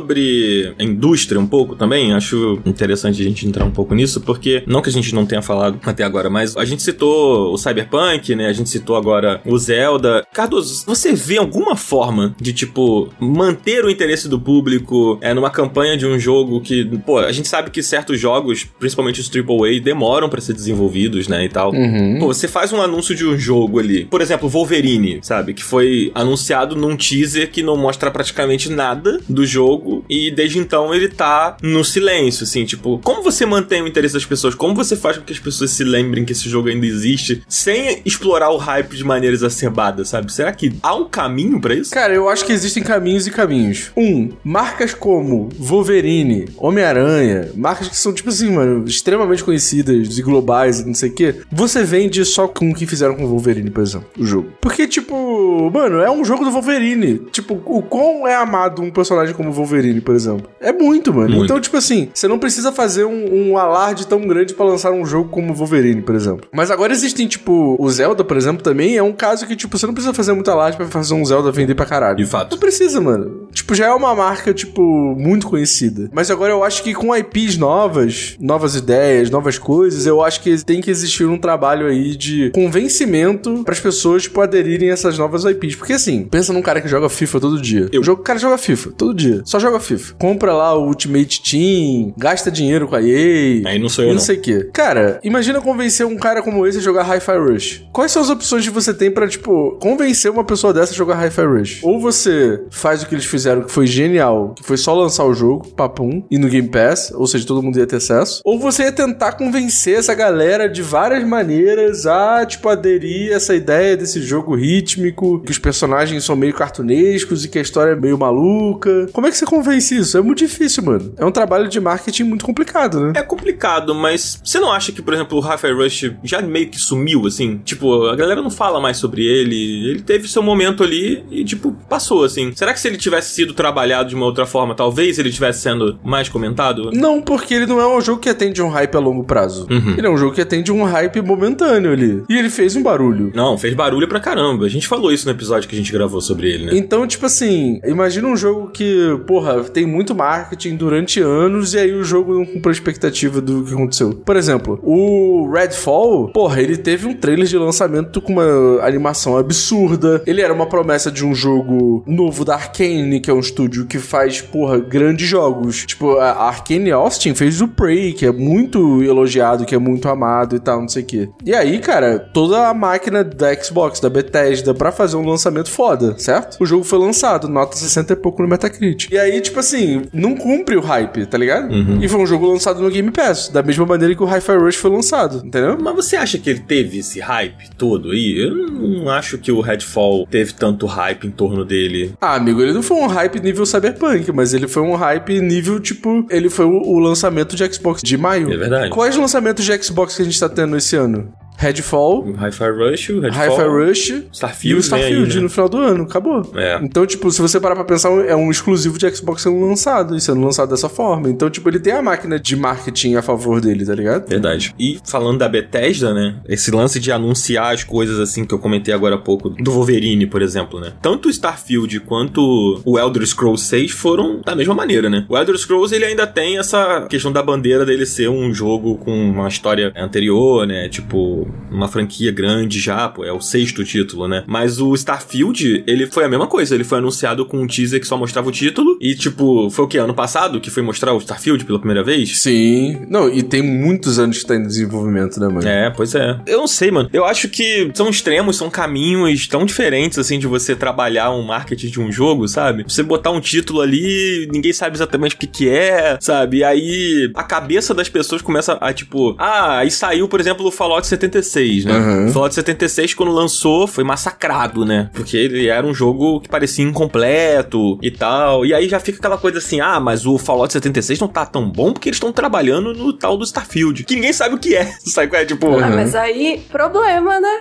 a 0.78 0.82
indústria 0.82 1.40
um 1.40 1.46
pouco 1.46 1.74
também. 1.74 2.12
Acho 2.12 2.60
interessante 2.64 3.20
a 3.20 3.24
gente 3.24 3.46
entrar 3.46 3.64
um 3.64 3.70
pouco 3.70 3.94
nisso, 3.94 4.20
porque 4.20 4.62
não 4.66 4.82
que 4.82 4.88
a 4.88 4.92
gente 4.92 5.14
não 5.14 5.26
tenha 5.26 5.42
falado 5.42 5.78
até 5.84 6.04
agora, 6.04 6.28
mas 6.30 6.56
a 6.56 6.64
gente 6.64 6.82
citou 6.82 7.52
o 7.52 7.58
Cyberpunk, 7.58 8.34
né? 8.34 8.46
A 8.46 8.52
gente 8.52 8.68
citou 8.68 8.96
agora 8.96 9.40
o 9.44 9.58
Zelda. 9.58 10.26
Cardoso, 10.32 10.84
você 10.86 11.12
vê 11.12 11.38
alguma 11.38 11.76
forma 11.76 12.34
de, 12.40 12.52
tipo, 12.52 13.08
manter 13.20 13.84
o 13.84 13.90
interesse 13.90 14.28
do 14.28 14.38
público 14.38 15.18
é, 15.20 15.32
numa 15.34 15.50
campanha 15.50 15.96
de 15.96 16.06
um 16.06 16.18
jogo 16.18 16.60
que, 16.60 16.84
pô, 17.06 17.18
a 17.18 17.32
gente 17.32 17.48
sabe 17.48 17.70
que 17.70 17.82
certos 17.82 18.18
jogos, 18.20 18.64
principalmente 18.78 19.20
os 19.20 19.30
AAA, 19.30 19.80
demoram 19.80 20.28
pra 20.28 20.40
ser 20.40 20.52
desenvolvidos, 20.52 21.28
né? 21.28 21.44
E 21.44 21.48
tal. 21.48 21.72
Uhum. 21.72 22.18
Pô, 22.20 22.26
você 22.26 22.48
faz 22.48 22.72
um 22.72 22.80
anúncio 22.80 23.14
de 23.14 23.26
um 23.26 23.38
jogo 23.38 23.78
ali. 23.78 24.04
Por 24.04 24.20
exemplo, 24.20 24.48
Wolverine, 24.48 25.20
sabe? 25.22 25.54
Que 25.54 25.64
foi 25.64 26.10
anunciado 26.14 26.76
num 26.76 26.96
teaser 26.96 27.50
que 27.50 27.62
não 27.62 27.76
mostra 27.76 28.10
praticamente 28.10 28.70
nada 28.70 29.20
do 29.28 29.44
jogo. 29.46 29.87
E 30.08 30.30
desde 30.30 30.58
então 30.58 30.94
ele 30.94 31.08
tá 31.08 31.56
no 31.62 31.84
silêncio, 31.84 32.44
assim. 32.44 32.64
Tipo, 32.64 32.98
como 32.98 33.22
você 33.22 33.44
mantém 33.46 33.82
o 33.82 33.86
interesse 33.86 34.14
das 34.14 34.24
pessoas? 34.24 34.54
Como 34.54 34.74
você 34.74 34.96
faz 34.96 35.18
com 35.18 35.24
que 35.24 35.32
as 35.32 35.38
pessoas 35.38 35.70
se 35.70 35.84
lembrem 35.84 36.24
que 36.24 36.32
esse 36.32 36.48
jogo 36.48 36.68
ainda 36.68 36.86
existe 36.86 37.42
sem 37.48 38.00
explorar 38.04 38.50
o 38.50 38.56
hype 38.56 38.96
de 38.96 39.04
maneira 39.04 39.34
exacerbada, 39.34 40.04
sabe? 40.04 40.32
Será 40.32 40.52
que 40.52 40.74
há 40.82 40.94
um 40.94 41.08
caminho 41.08 41.60
pra 41.60 41.74
isso? 41.74 41.92
Cara, 41.92 42.14
eu 42.14 42.28
acho 42.28 42.44
que 42.44 42.52
existem 42.52 42.82
caminhos 42.82 43.26
e 43.26 43.30
caminhos. 43.30 43.90
Um, 43.96 44.30
marcas 44.44 44.94
como 44.94 45.48
Wolverine, 45.58 46.48
Homem-Aranha, 46.56 47.50
marcas 47.54 47.88
que 47.88 47.96
são, 47.96 48.12
tipo 48.12 48.28
assim, 48.28 48.50
mano, 48.50 48.84
extremamente 48.86 49.44
conhecidas 49.44 50.18
e 50.18 50.22
globais 50.22 50.80
e 50.80 50.86
não 50.86 50.94
sei 50.94 51.10
o 51.10 51.14
quê. 51.14 51.34
Você 51.50 51.82
vende 51.84 52.24
só 52.24 52.48
com 52.48 52.70
o 52.70 52.74
que 52.74 52.86
fizeram 52.86 53.14
com 53.14 53.24
o 53.24 53.28
Wolverine, 53.28 53.70
por 53.70 53.82
exemplo, 53.82 54.08
o 54.18 54.24
jogo. 54.24 54.52
Porque, 54.60 54.86
tipo, 54.86 55.70
mano, 55.70 55.98
é 56.00 56.10
um 56.10 56.24
jogo 56.24 56.44
do 56.44 56.50
Wolverine. 56.50 57.18
Tipo, 57.30 57.60
o 57.64 57.82
quão 57.82 58.26
é 58.26 58.34
amado 58.34 58.82
um 58.82 58.90
personagem 58.90 59.34
como 59.34 59.50
o 59.50 59.52
Wolverine, 59.78 60.00
por 60.00 60.14
exemplo? 60.14 60.48
É 60.60 60.72
muito, 60.72 61.12
mano. 61.12 61.30
Muito. 61.30 61.44
Então, 61.44 61.60
tipo 61.60 61.76
assim, 61.76 62.08
você 62.12 62.26
não 62.26 62.38
precisa 62.38 62.72
fazer 62.72 63.04
um, 63.04 63.50
um 63.50 63.58
alarde 63.58 64.06
tão 64.06 64.20
grande 64.20 64.54
pra 64.54 64.66
lançar 64.66 64.92
um 64.92 65.06
jogo 65.06 65.30
como 65.30 65.54
Wolverine, 65.54 66.02
por 66.02 66.14
exemplo. 66.14 66.48
Mas 66.52 66.70
agora 66.70 66.92
existem, 66.92 67.26
tipo, 67.26 67.76
o 67.78 67.90
Zelda, 67.90 68.24
por 68.24 68.36
exemplo, 68.36 68.62
também 68.62 68.96
é 68.96 69.02
um 69.02 69.12
caso 69.12 69.46
que, 69.46 69.56
tipo, 69.56 69.78
você 69.78 69.86
não 69.86 69.94
precisa 69.94 70.14
fazer 70.14 70.32
muito 70.32 70.50
alarde 70.50 70.76
pra 70.76 70.86
fazer 70.86 71.14
um 71.14 71.24
Zelda 71.24 71.50
vender 71.50 71.74
pra 71.74 71.86
caralho. 71.86 72.16
De 72.16 72.26
fato. 72.26 72.52
Não 72.52 72.58
precisa, 72.58 73.00
mano. 73.00 73.48
Tipo, 73.52 73.74
já 73.74 73.86
é 73.86 73.92
uma 73.92 74.14
marca, 74.14 74.52
tipo, 74.52 74.82
muito 75.16 75.46
conhecida. 75.46 76.10
Mas 76.12 76.30
agora 76.30 76.52
eu 76.52 76.64
acho 76.64 76.82
que 76.82 76.92
com 76.94 77.14
IPs 77.14 77.56
novas, 77.56 78.36
novas 78.40 78.74
ideias, 78.74 79.30
novas 79.30 79.58
coisas, 79.58 80.06
eu 80.06 80.22
acho 80.22 80.40
que 80.40 80.64
tem 80.64 80.80
que 80.80 80.90
existir 80.90 81.26
um 81.26 81.38
trabalho 81.38 81.86
aí 81.86 82.16
de 82.16 82.50
convencimento 82.50 83.62
pras 83.64 83.80
pessoas, 83.80 84.24
tipo, 84.24 84.40
aderirem 84.40 84.90
a 84.90 84.92
essas 84.92 85.18
novas 85.18 85.44
IPs. 85.44 85.76
Porque 85.76 85.92
assim, 85.92 86.24
pensa 86.24 86.52
num 86.52 86.62
cara 86.62 86.80
que 86.80 86.88
joga 86.88 87.08
FIFA 87.08 87.40
todo 87.40 87.60
dia. 87.60 87.88
Eu. 87.92 88.00
O 88.00 88.04
jogo, 88.04 88.22
o 88.22 88.24
cara 88.24 88.38
joga 88.38 88.58
FIFA 88.58 88.92
todo 88.96 89.14
dia. 89.14 89.42
Só 89.44 89.58
joga 89.58 89.67
FIFA. 89.78 90.14
Compra 90.18 90.52
lá 90.52 90.74
o 90.74 90.86
Ultimate 90.86 91.42
Team, 91.42 92.12
gasta 92.16 92.50
dinheiro 92.50 92.88
com 92.88 92.96
a 92.96 93.02
EA. 93.02 93.62
Aí 93.66 93.78
não 93.78 93.88
sou 93.88 94.04
eu, 94.04 94.08
não. 94.08 94.14
não 94.16 94.22
sei 94.22 94.36
o 94.36 94.40
quê. 94.40 94.70
Cara, 94.72 95.20
imagina 95.22 95.60
convencer 95.60 96.06
um 96.06 96.16
cara 96.16 96.42
como 96.42 96.66
esse 96.66 96.78
a 96.78 96.80
jogar 96.80 97.02
Hi-Fi 97.02 97.38
Rush. 97.38 97.84
Quais 97.92 98.12
são 98.12 98.22
as 98.22 98.30
opções 98.30 98.64
que 98.64 98.72
você 98.72 98.94
tem 98.94 99.10
pra, 99.10 99.28
tipo, 99.28 99.76
convencer 99.80 100.30
uma 100.30 100.44
pessoa 100.44 100.72
dessa 100.72 100.92
a 100.92 100.96
jogar 100.96 101.16
Hi-Fi 101.22 101.44
Rush? 101.44 101.80
Ou 101.82 102.00
você 102.00 102.62
faz 102.70 103.02
o 103.02 103.06
que 103.06 103.14
eles 103.14 103.24
fizeram, 103.24 103.62
que 103.62 103.72
foi 103.72 103.86
genial, 103.86 104.54
que 104.56 104.62
foi 104.62 104.76
só 104.76 104.94
lançar 104.94 105.24
o 105.24 105.34
jogo, 105.34 105.68
papum, 105.68 106.22
e 106.30 106.38
no 106.38 106.48
Game 106.48 106.68
Pass, 106.68 107.12
ou 107.14 107.26
seja, 107.26 107.46
todo 107.46 107.62
mundo 107.62 107.78
ia 107.78 107.86
ter 107.86 107.96
acesso. 107.96 108.40
Ou 108.44 108.58
você 108.58 108.84
ia 108.84 108.92
tentar 108.92 109.32
convencer 109.32 109.98
essa 109.98 110.14
galera 110.14 110.68
de 110.68 110.82
várias 110.82 111.24
maneiras 111.24 112.06
a, 112.06 112.44
tipo, 112.46 112.68
aderir 112.68 113.32
a 113.32 113.36
essa 113.36 113.54
ideia 113.54 113.96
desse 113.96 114.20
jogo 114.22 114.54
rítmico, 114.54 115.40
que 115.40 115.50
os 115.50 115.58
personagens 115.58 116.24
são 116.24 116.36
meio 116.36 116.54
cartunescos 116.54 117.44
e 117.44 117.48
que 117.48 117.58
a 117.58 117.62
história 117.62 117.92
é 117.92 117.96
meio 117.96 118.18
maluca. 118.18 119.08
Como 119.12 119.26
é 119.26 119.30
que 119.30 119.36
você 119.36 119.46
convence 119.48 119.96
isso? 119.96 120.18
É 120.18 120.20
muito 120.20 120.38
difícil, 120.38 120.82
mano. 120.82 121.14
É 121.16 121.24
um 121.24 121.32
trabalho 121.32 121.68
de 121.68 121.80
marketing 121.80 122.24
muito 122.24 122.44
complicado, 122.44 123.00
né? 123.00 123.12
É 123.16 123.22
complicado, 123.22 123.94
mas 123.94 124.40
você 124.44 124.60
não 124.60 124.70
acha 124.70 124.92
que, 124.92 125.00
por 125.00 125.14
exemplo, 125.14 125.38
o 125.38 125.40
Hi-Fi 125.40 125.72
Rush 125.72 126.12
já 126.22 126.42
meio 126.42 126.68
que 126.68 126.78
sumiu, 126.78 127.26
assim? 127.26 127.60
Tipo, 127.64 128.06
a 128.06 128.16
galera 128.16 128.42
não 128.42 128.50
fala 128.50 128.78
mais 128.78 128.98
sobre 128.98 129.24
ele. 129.24 129.88
Ele 129.88 130.02
teve 130.02 130.28
seu 130.28 130.42
momento 130.42 130.84
ali 130.84 131.24
e, 131.30 131.44
tipo, 131.44 131.72
passou, 131.88 132.24
assim. 132.24 132.52
Será 132.54 132.74
que 132.74 132.80
se 132.80 132.88
ele 132.88 132.98
tivesse 132.98 133.34
sido 133.34 133.54
trabalhado 133.54 134.10
de 134.10 134.14
uma 134.14 134.26
outra 134.26 134.44
forma, 134.44 134.74
talvez 134.74 135.18
ele 135.18 135.32
tivesse 135.32 135.62
sendo 135.62 135.98
mais 136.04 136.28
comentado? 136.28 136.90
Não, 136.92 137.22
porque 137.22 137.54
ele 137.54 137.66
não 137.66 137.80
é 137.80 137.86
um 137.86 138.00
jogo 138.00 138.20
que 138.20 138.28
atende 138.28 138.62
um 138.62 138.68
hype 138.68 138.94
a 138.94 139.00
longo 139.00 139.24
prazo. 139.24 139.66
Uhum. 139.70 139.94
Ele 139.96 140.06
é 140.06 140.10
um 140.10 140.16
jogo 140.16 140.34
que 140.34 140.40
atende 140.40 140.70
um 140.70 140.84
hype 140.84 141.22
momentâneo 141.22 141.92
ali. 141.92 142.22
E 142.28 142.36
ele 142.36 142.50
fez 142.50 142.76
um 142.76 142.82
barulho. 142.82 143.32
Não, 143.34 143.56
fez 143.56 143.74
barulho 143.74 144.06
pra 144.06 144.20
caramba. 144.20 144.66
A 144.66 144.68
gente 144.68 144.86
falou 144.86 145.10
isso 145.10 145.26
no 145.26 145.32
episódio 145.32 145.68
que 145.68 145.74
a 145.74 145.78
gente 145.78 145.92
gravou 145.92 146.20
sobre 146.20 146.52
ele, 146.52 146.66
né? 146.66 146.72
Então, 146.74 147.06
tipo 147.06 147.24
assim, 147.26 147.80
imagina 147.84 148.28
um 148.28 148.36
jogo 148.36 148.70
que, 148.70 149.18
porra, 149.38 149.62
tem 149.62 149.86
muito 149.86 150.16
marketing 150.16 150.74
durante 150.74 151.20
anos 151.20 151.72
e 151.72 151.78
aí 151.78 151.92
o 151.92 152.02
jogo 152.02 152.34
não 152.34 152.44
cumpriu 152.44 152.70
a 152.70 152.72
expectativa 152.72 153.40
do 153.40 153.62
que 153.62 153.72
aconteceu. 153.72 154.14
Por 154.14 154.36
exemplo, 154.36 154.80
o 154.82 155.48
Redfall, 155.52 156.32
porra, 156.32 156.60
ele 156.60 156.76
teve 156.76 157.06
um 157.06 157.14
trailer 157.14 157.46
de 157.46 157.56
lançamento 157.56 158.20
com 158.20 158.32
uma 158.32 158.82
animação 158.82 159.36
absurda. 159.36 160.22
Ele 160.26 160.42
era 160.42 160.52
uma 160.52 160.66
promessa 160.66 161.08
de 161.08 161.24
um 161.24 161.34
jogo 161.34 162.02
novo 162.04 162.44
da 162.44 162.56
Arkane, 162.56 163.20
que 163.20 163.30
é 163.30 163.32
um 163.34 163.38
estúdio 163.38 163.86
que 163.86 163.98
faz, 163.98 164.40
porra, 164.40 164.78
grandes 164.78 165.28
jogos. 165.28 165.86
Tipo, 165.86 166.18
a 166.18 166.48
Arkane 166.48 166.90
Austin 166.90 167.32
fez 167.34 167.60
o 167.60 167.68
Prey, 167.68 168.12
que 168.12 168.26
é 168.26 168.32
muito 168.32 169.04
elogiado, 169.04 169.64
que 169.64 169.74
é 169.74 169.78
muito 169.78 170.08
amado 170.08 170.56
e 170.56 170.58
tal, 170.58 170.80
não 170.80 170.88
sei 170.88 171.04
o 171.04 171.06
quê. 171.06 171.28
E 171.44 171.54
aí, 171.54 171.78
cara, 171.78 172.18
toda 172.18 172.68
a 172.68 172.74
máquina 172.74 173.22
da 173.22 173.54
Xbox, 173.54 174.00
da 174.00 174.10
Bethesda, 174.10 174.74
pra 174.74 174.90
fazer 174.90 175.16
um 175.16 175.24
lançamento 175.24 175.70
foda, 175.70 176.18
certo? 176.18 176.56
O 176.60 176.66
jogo 176.66 176.82
foi 176.82 176.98
lançado, 176.98 177.48
nota 177.48 177.76
60 177.76 178.14
e 178.14 178.16
pouco 178.16 178.42
no 178.42 178.48
Metacritic. 178.48 179.12
E 179.12 179.18
aí, 179.18 179.27
tipo 179.40 179.58
assim, 179.60 180.02
não 180.12 180.34
cumpre 180.34 180.76
o 180.76 180.80
hype, 180.80 181.26
tá 181.26 181.38
ligado? 181.38 181.72
Uhum. 181.72 181.98
E 182.02 182.08
foi 182.08 182.20
um 182.20 182.26
jogo 182.26 182.46
lançado 182.46 182.80
no 182.80 182.90
Game 182.90 183.10
Pass, 183.10 183.48
da 183.48 183.62
mesma 183.62 183.86
maneira 183.86 184.14
que 184.14 184.22
o 184.22 184.26
Hi-Fi 184.26 184.56
Rush 184.56 184.76
foi 184.76 184.90
lançado, 184.90 185.42
entendeu? 185.44 185.76
Mas 185.80 185.94
você 185.94 186.16
acha 186.16 186.38
que 186.38 186.48
ele 186.50 186.60
teve 186.60 186.98
esse 186.98 187.20
hype 187.20 187.70
todo 187.76 188.10
aí? 188.10 188.38
Eu 188.38 188.54
não 188.54 189.08
acho 189.10 189.38
que 189.38 189.50
o 189.52 189.60
Redfall 189.60 190.26
teve 190.30 190.54
tanto 190.54 190.86
hype 190.86 191.26
em 191.26 191.30
torno 191.30 191.64
dele. 191.64 192.12
Ah, 192.20 192.34
amigo, 192.34 192.62
ele 192.62 192.72
não 192.72 192.82
foi 192.82 192.96
um 192.96 193.06
hype 193.06 193.40
nível 193.40 193.66
Cyberpunk, 193.66 194.32
mas 194.32 194.54
ele 194.54 194.68
foi 194.68 194.82
um 194.82 194.94
hype 194.94 195.40
nível, 195.40 195.80
tipo, 195.80 196.26
ele 196.30 196.48
foi 196.48 196.64
o, 196.64 196.82
o 196.82 196.98
lançamento 196.98 197.56
de 197.56 197.72
Xbox 197.72 198.02
de 198.02 198.16
maio. 198.16 198.52
É 198.52 198.56
verdade. 198.56 198.90
Quais 198.90 199.16
lançamentos 199.16 199.64
de 199.64 199.82
Xbox 199.82 200.16
que 200.16 200.22
a 200.22 200.24
gente 200.24 200.38
tá 200.38 200.48
tendo 200.48 200.76
esse 200.76 200.96
ano? 200.96 201.32
Redfall, 201.60 202.24
O 202.24 202.36
Hi-Fi 202.36 202.70
Rush, 202.70 203.08
o 203.10 203.20
Redfall, 203.20 203.50
Hi-Fi 203.50 203.68
Rush 203.68 204.22
Starfield, 204.32 204.68
e 204.68 204.72
o 204.74 204.76
vem 204.76 204.80
Starfield 204.80 205.30
aí, 205.30 205.36
né? 205.36 205.42
no 205.42 205.50
final 205.50 205.68
do 205.68 205.76
ano. 205.78 206.04
Acabou. 206.04 206.52
É. 206.54 206.78
Então, 206.80 207.04
tipo, 207.04 207.28
se 207.32 207.42
você 207.42 207.58
parar 207.58 207.74
pra 207.74 207.84
pensar, 207.84 208.10
é 208.24 208.36
um 208.36 208.48
exclusivo 208.48 208.96
de 208.96 209.10
Xbox 209.10 209.42
sendo 209.42 209.58
lançado 209.66 210.14
e 210.14 210.20
sendo 210.20 210.40
lançado 210.40 210.70
dessa 210.70 210.88
forma. 210.88 211.28
Então, 211.28 211.50
tipo, 211.50 211.68
ele 211.68 211.80
tem 211.80 211.92
a 211.92 212.00
máquina 212.00 212.38
de 212.38 212.54
marketing 212.54 213.16
a 213.16 213.22
favor 213.22 213.60
dele, 213.60 213.84
tá 213.84 213.92
ligado? 213.92 214.28
Verdade. 214.28 214.72
E 214.78 215.00
falando 215.04 215.38
da 215.38 215.48
Bethesda, 215.48 216.14
né? 216.14 216.36
Esse 216.48 216.70
lance 216.70 217.00
de 217.00 217.10
anunciar 217.10 217.74
as 217.74 217.82
coisas 217.82 218.20
assim 218.20 218.44
que 218.44 218.54
eu 218.54 218.58
comentei 218.60 218.94
agora 218.94 219.16
há 219.16 219.18
pouco, 219.18 219.50
do 219.50 219.72
Wolverine, 219.72 220.26
por 220.28 220.42
exemplo, 220.42 220.78
né? 220.78 220.92
Tanto 221.02 221.26
o 221.26 221.30
Starfield 221.30 221.98
quanto 222.00 222.80
o 222.84 222.98
Elder 222.98 223.26
Scrolls 223.26 223.64
6 223.64 223.90
foram 223.90 224.40
da 224.44 224.54
mesma 224.54 224.74
maneira, 224.74 225.10
né? 225.10 225.26
O 225.28 225.36
Elder 225.36 225.58
Scrolls 225.58 225.92
ele 225.92 226.04
ainda 226.04 226.24
tem 226.24 226.56
essa 226.56 227.06
questão 227.08 227.32
da 227.32 227.42
bandeira 227.42 227.84
dele 227.84 228.06
ser 228.06 228.28
um 228.28 228.54
jogo 228.54 228.96
com 228.98 229.12
uma 229.12 229.48
história 229.48 229.92
anterior, 229.96 230.64
né? 230.64 230.88
Tipo, 230.88 231.47
uma 231.70 231.88
franquia 231.88 232.32
grande 232.32 232.80
já, 232.80 233.08
pô, 233.08 233.24
é 233.24 233.32
o 233.32 233.40
sexto 233.40 233.84
título, 233.84 234.28
né? 234.28 234.44
Mas 234.46 234.80
o 234.80 234.94
Starfield, 234.94 235.84
ele 235.86 236.06
foi 236.06 236.24
a 236.24 236.28
mesma 236.28 236.46
coisa, 236.46 236.74
ele 236.74 236.84
foi 236.84 236.98
anunciado 236.98 237.44
com 237.44 237.58
um 237.58 237.66
teaser 237.66 238.00
que 238.00 238.06
só 238.06 238.16
mostrava 238.16 238.48
o 238.48 238.52
título 238.52 238.96
e 239.00 239.14
tipo, 239.14 239.70
foi 239.70 239.84
o 239.84 239.88
que 239.88 239.98
ano 239.98 240.14
passado 240.14 240.60
que 240.60 240.70
foi 240.70 240.82
mostrar 240.82 241.12
o 241.12 241.18
Starfield 241.18 241.64
pela 241.64 241.78
primeira 241.78 242.02
vez? 242.02 242.38
Sim. 242.38 243.06
Não, 243.08 243.28
e 243.28 243.42
tem 243.42 243.62
muitos 243.62 244.18
anos 244.18 244.38
que 244.38 244.46
tá 244.46 244.54
em 244.56 244.62
desenvolvimento, 244.62 245.38
né, 245.40 245.48
mano? 245.48 245.66
É, 245.66 245.90
pois 245.90 246.14
é. 246.14 246.38
Eu 246.46 246.58
não 246.58 246.66
sei, 246.66 246.90
mano. 246.90 247.08
Eu 247.12 247.24
acho 247.24 247.48
que 247.48 247.90
são 247.94 248.08
extremos, 248.08 248.56
são 248.56 248.70
caminhos 248.70 249.46
tão 249.46 249.64
diferentes, 249.64 250.18
assim, 250.18 250.38
de 250.38 250.46
você 250.46 250.74
trabalhar 250.74 251.30
um 251.30 251.42
marketing 251.42 251.88
de 251.88 252.00
um 252.00 252.10
jogo, 252.10 252.48
sabe? 252.48 252.84
Você 252.86 253.02
botar 253.02 253.30
um 253.30 253.40
título 253.40 253.80
ali, 253.80 254.48
ninguém 254.52 254.72
sabe 254.72 254.96
exatamente 254.96 255.34
o 255.34 255.38
que 255.38 255.46
que 255.46 255.68
é, 255.68 256.18
sabe? 256.20 256.58
E 256.58 256.64
aí 256.64 257.30
a 257.34 257.42
cabeça 257.42 257.94
das 257.94 258.08
pessoas 258.08 258.42
começa 258.42 258.74
a, 258.80 258.92
tipo, 258.92 259.34
ah, 259.38 259.78
aí 259.78 259.90
saiu, 259.90 260.28
por 260.28 260.40
exemplo, 260.40 260.66
o 260.66 260.70
Fallout 260.70 261.06
76, 261.06 261.37
né? 261.84 261.94
Uhum. 261.96 262.26
O 262.26 262.32
Fallout 262.32 262.54
76, 262.54 263.14
quando 263.14 263.32
lançou, 263.32 263.86
foi 263.86 264.04
massacrado, 264.04 264.84
né? 264.84 265.10
Porque 265.12 265.36
ele 265.36 265.68
era 265.68 265.86
um 265.86 265.94
jogo 265.94 266.40
que 266.40 266.48
parecia 266.48 266.84
incompleto 266.84 267.98
e 268.02 268.10
tal. 268.10 268.64
E 268.64 268.72
aí 268.74 268.88
já 268.88 269.00
fica 269.00 269.18
aquela 269.18 269.38
coisa 269.38 269.58
assim, 269.58 269.80
ah, 269.80 270.00
mas 270.00 270.26
o 270.26 270.38
Fallout 270.38 270.72
76 270.72 271.18
não 271.20 271.28
tá 271.28 271.44
tão 271.46 271.68
bom 271.68 271.92
porque 271.92 272.08
eles 272.08 272.16
estão 272.16 272.32
trabalhando 272.32 272.92
no 272.94 273.12
tal 273.12 273.36
do 273.36 273.44
Starfield. 273.44 274.04
Que 274.04 274.14
ninguém 274.14 274.32
sabe 274.32 274.54
o 274.54 274.58
que 274.58 274.74
é. 274.74 274.84
Sabe 275.04 275.28
qual 275.28 275.40
é? 275.42 275.44
Tipo. 275.44 275.66
Ah, 275.78 275.88
Uhum. 275.88 275.94
mas 275.96 276.14
aí, 276.14 276.60
problema, 276.70 277.38
né? 277.40 277.60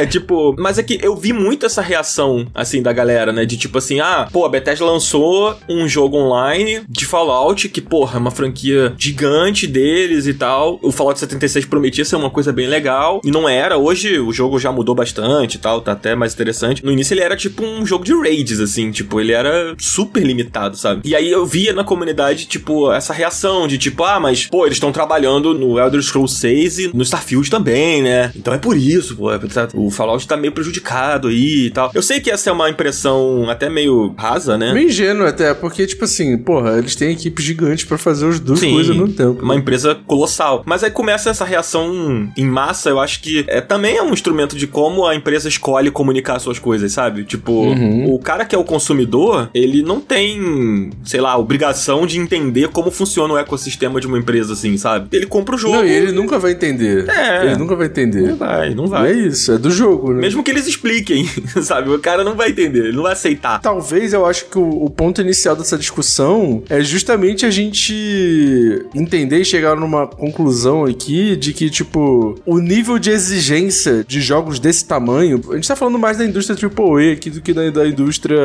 É, 0.00 0.06
tipo, 0.06 0.54
mas 0.58 0.78
é 0.78 0.82
que 0.82 0.98
eu 1.02 1.16
vi 1.16 1.32
muito 1.32 1.66
essa 1.66 1.82
reação, 1.82 2.46
assim, 2.54 2.82
da 2.82 2.92
galera, 2.92 3.32
né? 3.32 3.44
De 3.44 3.56
tipo 3.56 3.78
assim, 3.78 4.00
ah, 4.00 4.28
pô, 4.32 4.44
a 4.44 4.48
Bethesda 4.48 4.84
lançou 4.84 5.56
um 5.68 5.86
jogo 5.88 6.16
online 6.16 6.82
de 6.88 7.04
Fallout, 7.06 7.68
que, 7.68 7.80
porra, 7.80 8.16
é 8.16 8.20
uma 8.20 8.30
franquia 8.30 8.94
gigante 8.98 9.66
deles 9.66 10.26
e 10.26 10.34
tal. 10.34 10.78
O 10.82 10.90
Fallout 10.92 11.18
76 11.18 11.64
prometia 11.66 12.04
ser 12.04 12.16
uma 12.16 12.30
coisa 12.30 12.52
bem 12.52 12.66
legal, 12.66 12.90
e 13.24 13.30
não 13.30 13.48
era. 13.48 13.76
Hoje 13.78 14.18
o 14.18 14.32
jogo 14.32 14.58
já 14.58 14.70
mudou 14.72 14.94
bastante 14.94 15.54
e 15.54 15.58
tal, 15.58 15.80
tá 15.80 15.92
até 15.92 16.14
mais 16.14 16.34
interessante. 16.34 16.84
No 16.84 16.92
início 16.92 17.14
ele 17.14 17.22
era 17.22 17.36
tipo 17.36 17.64
um 17.64 17.84
jogo 17.84 18.04
de 18.04 18.14
raids, 18.14 18.60
assim, 18.60 18.90
tipo, 18.90 19.20
ele 19.20 19.32
era 19.32 19.74
super 19.78 20.22
limitado, 20.22 20.76
sabe? 20.76 21.02
E 21.04 21.14
aí 21.14 21.30
eu 21.30 21.46
via 21.46 21.72
na 21.72 21.84
comunidade, 21.84 22.46
tipo, 22.46 22.92
essa 22.92 23.12
reação 23.12 23.66
de 23.66 23.78
tipo, 23.78 24.04
ah, 24.04 24.20
mas, 24.20 24.46
pô, 24.46 24.66
eles 24.66 24.76
estão 24.76 24.92
trabalhando 24.92 25.54
no 25.54 25.78
Elder 25.78 26.02
Scrolls 26.02 26.38
6 26.38 26.78
e 26.78 26.96
no 26.96 27.02
Starfield 27.02 27.50
também, 27.50 28.02
né? 28.02 28.32
Então 28.36 28.52
é 28.52 28.58
por 28.58 28.76
isso, 28.76 29.16
pô, 29.16 29.30
o 29.74 29.90
Fallout 29.90 30.26
tá 30.26 30.36
meio 30.36 30.52
prejudicado 30.52 31.28
aí 31.28 31.66
e 31.66 31.70
tal. 31.70 31.90
Eu 31.94 32.02
sei 32.02 32.20
que 32.20 32.30
essa 32.30 32.50
é 32.50 32.52
uma 32.52 32.68
impressão 32.68 33.48
até 33.48 33.68
meio 33.68 34.14
rasa, 34.16 34.56
né? 34.56 34.72
Meio 34.72 34.88
ingênuo 34.88 35.26
até, 35.26 35.54
porque, 35.54 35.86
tipo 35.86 36.04
assim, 36.04 36.36
porra, 36.38 36.78
eles 36.78 36.94
têm 36.94 37.12
equipe 37.12 37.42
gigante 37.42 37.86
pra 37.86 37.98
fazer 37.98 38.28
as 38.28 38.40
duas 38.40 38.60
Sim, 38.60 38.72
coisas 38.72 38.96
no 38.96 39.08
tempo. 39.08 39.42
Uma 39.42 39.56
empresa 39.56 39.94
colossal. 40.06 40.62
Mas 40.66 40.82
aí 40.82 40.90
começa 40.90 41.30
essa 41.30 41.44
reação 41.44 42.30
em 42.36 42.46
massa, 42.46 42.79
eu 42.88 42.98
acho 43.00 43.20
que 43.20 43.44
é, 43.48 43.60
também 43.60 43.96
é 43.96 44.02
um 44.02 44.12
instrumento 44.12 44.56
de 44.56 44.66
como 44.66 45.06
a 45.06 45.14
empresa 45.14 45.48
escolhe 45.48 45.90
comunicar 45.90 46.38
suas 46.38 46.58
coisas, 46.58 46.92
sabe? 46.92 47.24
Tipo, 47.24 47.50
Uhum. 47.52 48.14
o 48.14 48.18
cara 48.18 48.44
que 48.44 48.54
é 48.54 48.58
o 48.58 48.64
consumidor, 48.64 49.50
ele 49.52 49.82
não 49.82 50.00
tem, 50.00 50.90
sei 51.04 51.20
lá, 51.20 51.36
obrigação 51.36 52.06
de 52.06 52.18
entender 52.18 52.68
como 52.68 52.90
funciona 52.90 53.34
o 53.34 53.38
ecossistema 53.38 54.00
de 54.00 54.06
uma 54.06 54.18
empresa, 54.18 54.52
assim, 54.52 54.76
sabe? 54.76 55.08
Ele 55.16 55.26
compra 55.26 55.54
o 55.54 55.58
jogo. 55.58 55.76
Não, 55.76 55.84
e 55.84 55.90
ele 55.90 56.12
nunca 56.12 56.38
vai 56.38 56.52
entender. 56.52 57.08
É. 57.08 57.46
Ele 57.46 57.56
nunca 57.56 57.74
vai 57.76 57.86
entender. 57.86 58.28
Não 58.30 58.36
vai, 58.36 58.74
não 58.74 58.84
É 58.84 58.88
vai. 58.88 59.12
isso, 59.12 59.52
é 59.52 59.58
do 59.58 59.70
jogo, 59.70 60.12
né? 60.12 60.20
Mesmo 60.20 60.42
que 60.42 60.50
eles 60.50 60.66
expliquem, 60.66 61.26
sabe? 61.62 61.90
O 61.90 61.98
cara 61.98 62.22
não 62.24 62.34
vai 62.34 62.50
entender, 62.50 62.86
ele 62.86 62.96
não 62.96 63.02
vai 63.02 63.12
aceitar. 63.12 63.60
Talvez 63.60 64.12
eu 64.12 64.24
acho 64.24 64.46
que 64.46 64.58
o, 64.58 64.84
o 64.84 64.90
ponto 64.90 65.20
inicial 65.20 65.56
dessa 65.56 65.76
discussão 65.76 66.62
é 66.68 66.80
justamente 66.82 67.44
a 67.44 67.50
gente 67.50 68.84
entender 68.94 69.40
e 69.40 69.44
chegar 69.44 69.76
numa 69.76 70.06
conclusão 70.06 70.84
aqui 70.84 71.36
de 71.36 71.52
que, 71.52 71.68
tipo, 71.70 72.36
o 72.46 72.58
nível 72.70 73.00
de 73.00 73.10
exigência 73.10 74.04
de 74.06 74.20
jogos 74.20 74.60
desse 74.60 74.84
tamanho. 74.84 75.40
A 75.50 75.54
gente 75.56 75.66
tá 75.66 75.74
falando 75.74 75.98
mais 75.98 76.18
da 76.18 76.24
indústria 76.24 76.56
AAA 76.56 77.14
aqui 77.14 77.28
do 77.28 77.40
que 77.40 77.52
da, 77.52 77.68
da 77.68 77.88
indústria 77.88 78.38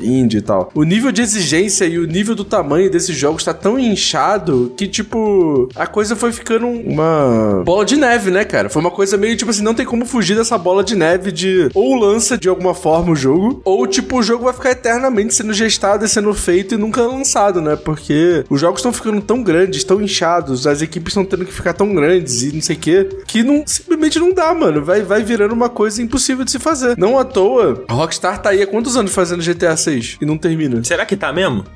indie 0.00 0.38
e 0.38 0.40
tal. 0.40 0.70
O 0.74 0.84
nível 0.84 1.10
de 1.10 1.20
exigência 1.20 1.84
e 1.84 1.98
o 1.98 2.06
nível 2.06 2.36
do 2.36 2.44
tamanho 2.44 2.88
desses 2.88 3.16
jogos 3.16 3.42
tá 3.42 3.52
tão 3.52 3.76
inchado 3.76 4.72
que, 4.76 4.86
tipo, 4.86 5.68
a 5.74 5.88
coisa 5.88 6.14
foi 6.14 6.30
ficando 6.30 6.68
uma 6.68 7.62
bola 7.64 7.84
de 7.84 7.96
neve, 7.96 8.30
né, 8.30 8.44
cara? 8.44 8.70
Foi 8.70 8.80
uma 8.80 8.92
coisa 8.92 9.16
meio 9.16 9.36
tipo 9.36 9.50
assim, 9.50 9.62
não 9.62 9.74
tem 9.74 9.84
como 9.84 10.06
fugir 10.06 10.36
dessa 10.36 10.56
bola 10.56 10.84
de 10.84 10.94
neve 10.94 11.32
de 11.32 11.68
ou 11.74 11.96
lança 11.96 12.38
de 12.38 12.48
alguma 12.48 12.74
forma 12.74 13.10
o 13.10 13.16
jogo, 13.16 13.60
ou 13.64 13.86
tipo, 13.88 14.18
o 14.18 14.22
jogo 14.22 14.44
vai 14.44 14.52
ficar 14.52 14.70
eternamente 14.70 15.34
sendo 15.34 15.52
gestado 15.52 16.04
e 16.04 16.08
sendo 16.08 16.32
feito 16.32 16.74
e 16.74 16.78
nunca 16.78 17.02
lançado, 17.02 17.60
né? 17.60 17.74
Porque 17.74 18.44
os 18.48 18.60
jogos 18.60 18.78
estão 18.78 18.92
ficando 18.92 19.20
tão 19.20 19.42
grandes, 19.42 19.82
tão 19.82 20.00
inchados, 20.00 20.64
as 20.64 20.80
equipes 20.80 21.10
estão 21.10 21.24
tendo 21.24 21.44
que 21.44 21.52
ficar 21.52 21.72
tão 21.72 21.92
grandes 21.92 22.42
e 22.42 22.54
não 22.54 22.62
sei 22.62 22.76
o 22.76 22.78
quê, 22.78 23.08
que 23.26 23.42
não, 23.42 23.63
simplesmente 23.66 24.18
não 24.18 24.32
dá, 24.32 24.52
mano. 24.54 24.84
Vai, 24.84 25.02
vai 25.02 25.22
virando 25.22 25.52
uma 25.52 25.68
coisa 25.68 26.02
impossível 26.02 26.44
de 26.44 26.50
se 26.50 26.58
fazer. 26.58 26.96
Não 26.96 27.18
à 27.18 27.24
toa, 27.24 27.84
a 27.88 27.92
Rockstar 27.92 28.40
tá 28.40 28.50
aí 28.50 28.62
há 28.62 28.66
quantos 28.66 28.96
anos 28.96 29.12
fazendo 29.12 29.42
GTA 29.42 29.76
6 29.76 30.18
e 30.20 30.26
não 30.26 30.38
termina? 30.38 30.82
Será 30.84 31.04
que 31.06 31.16
tá 31.16 31.32
mesmo? 31.32 31.64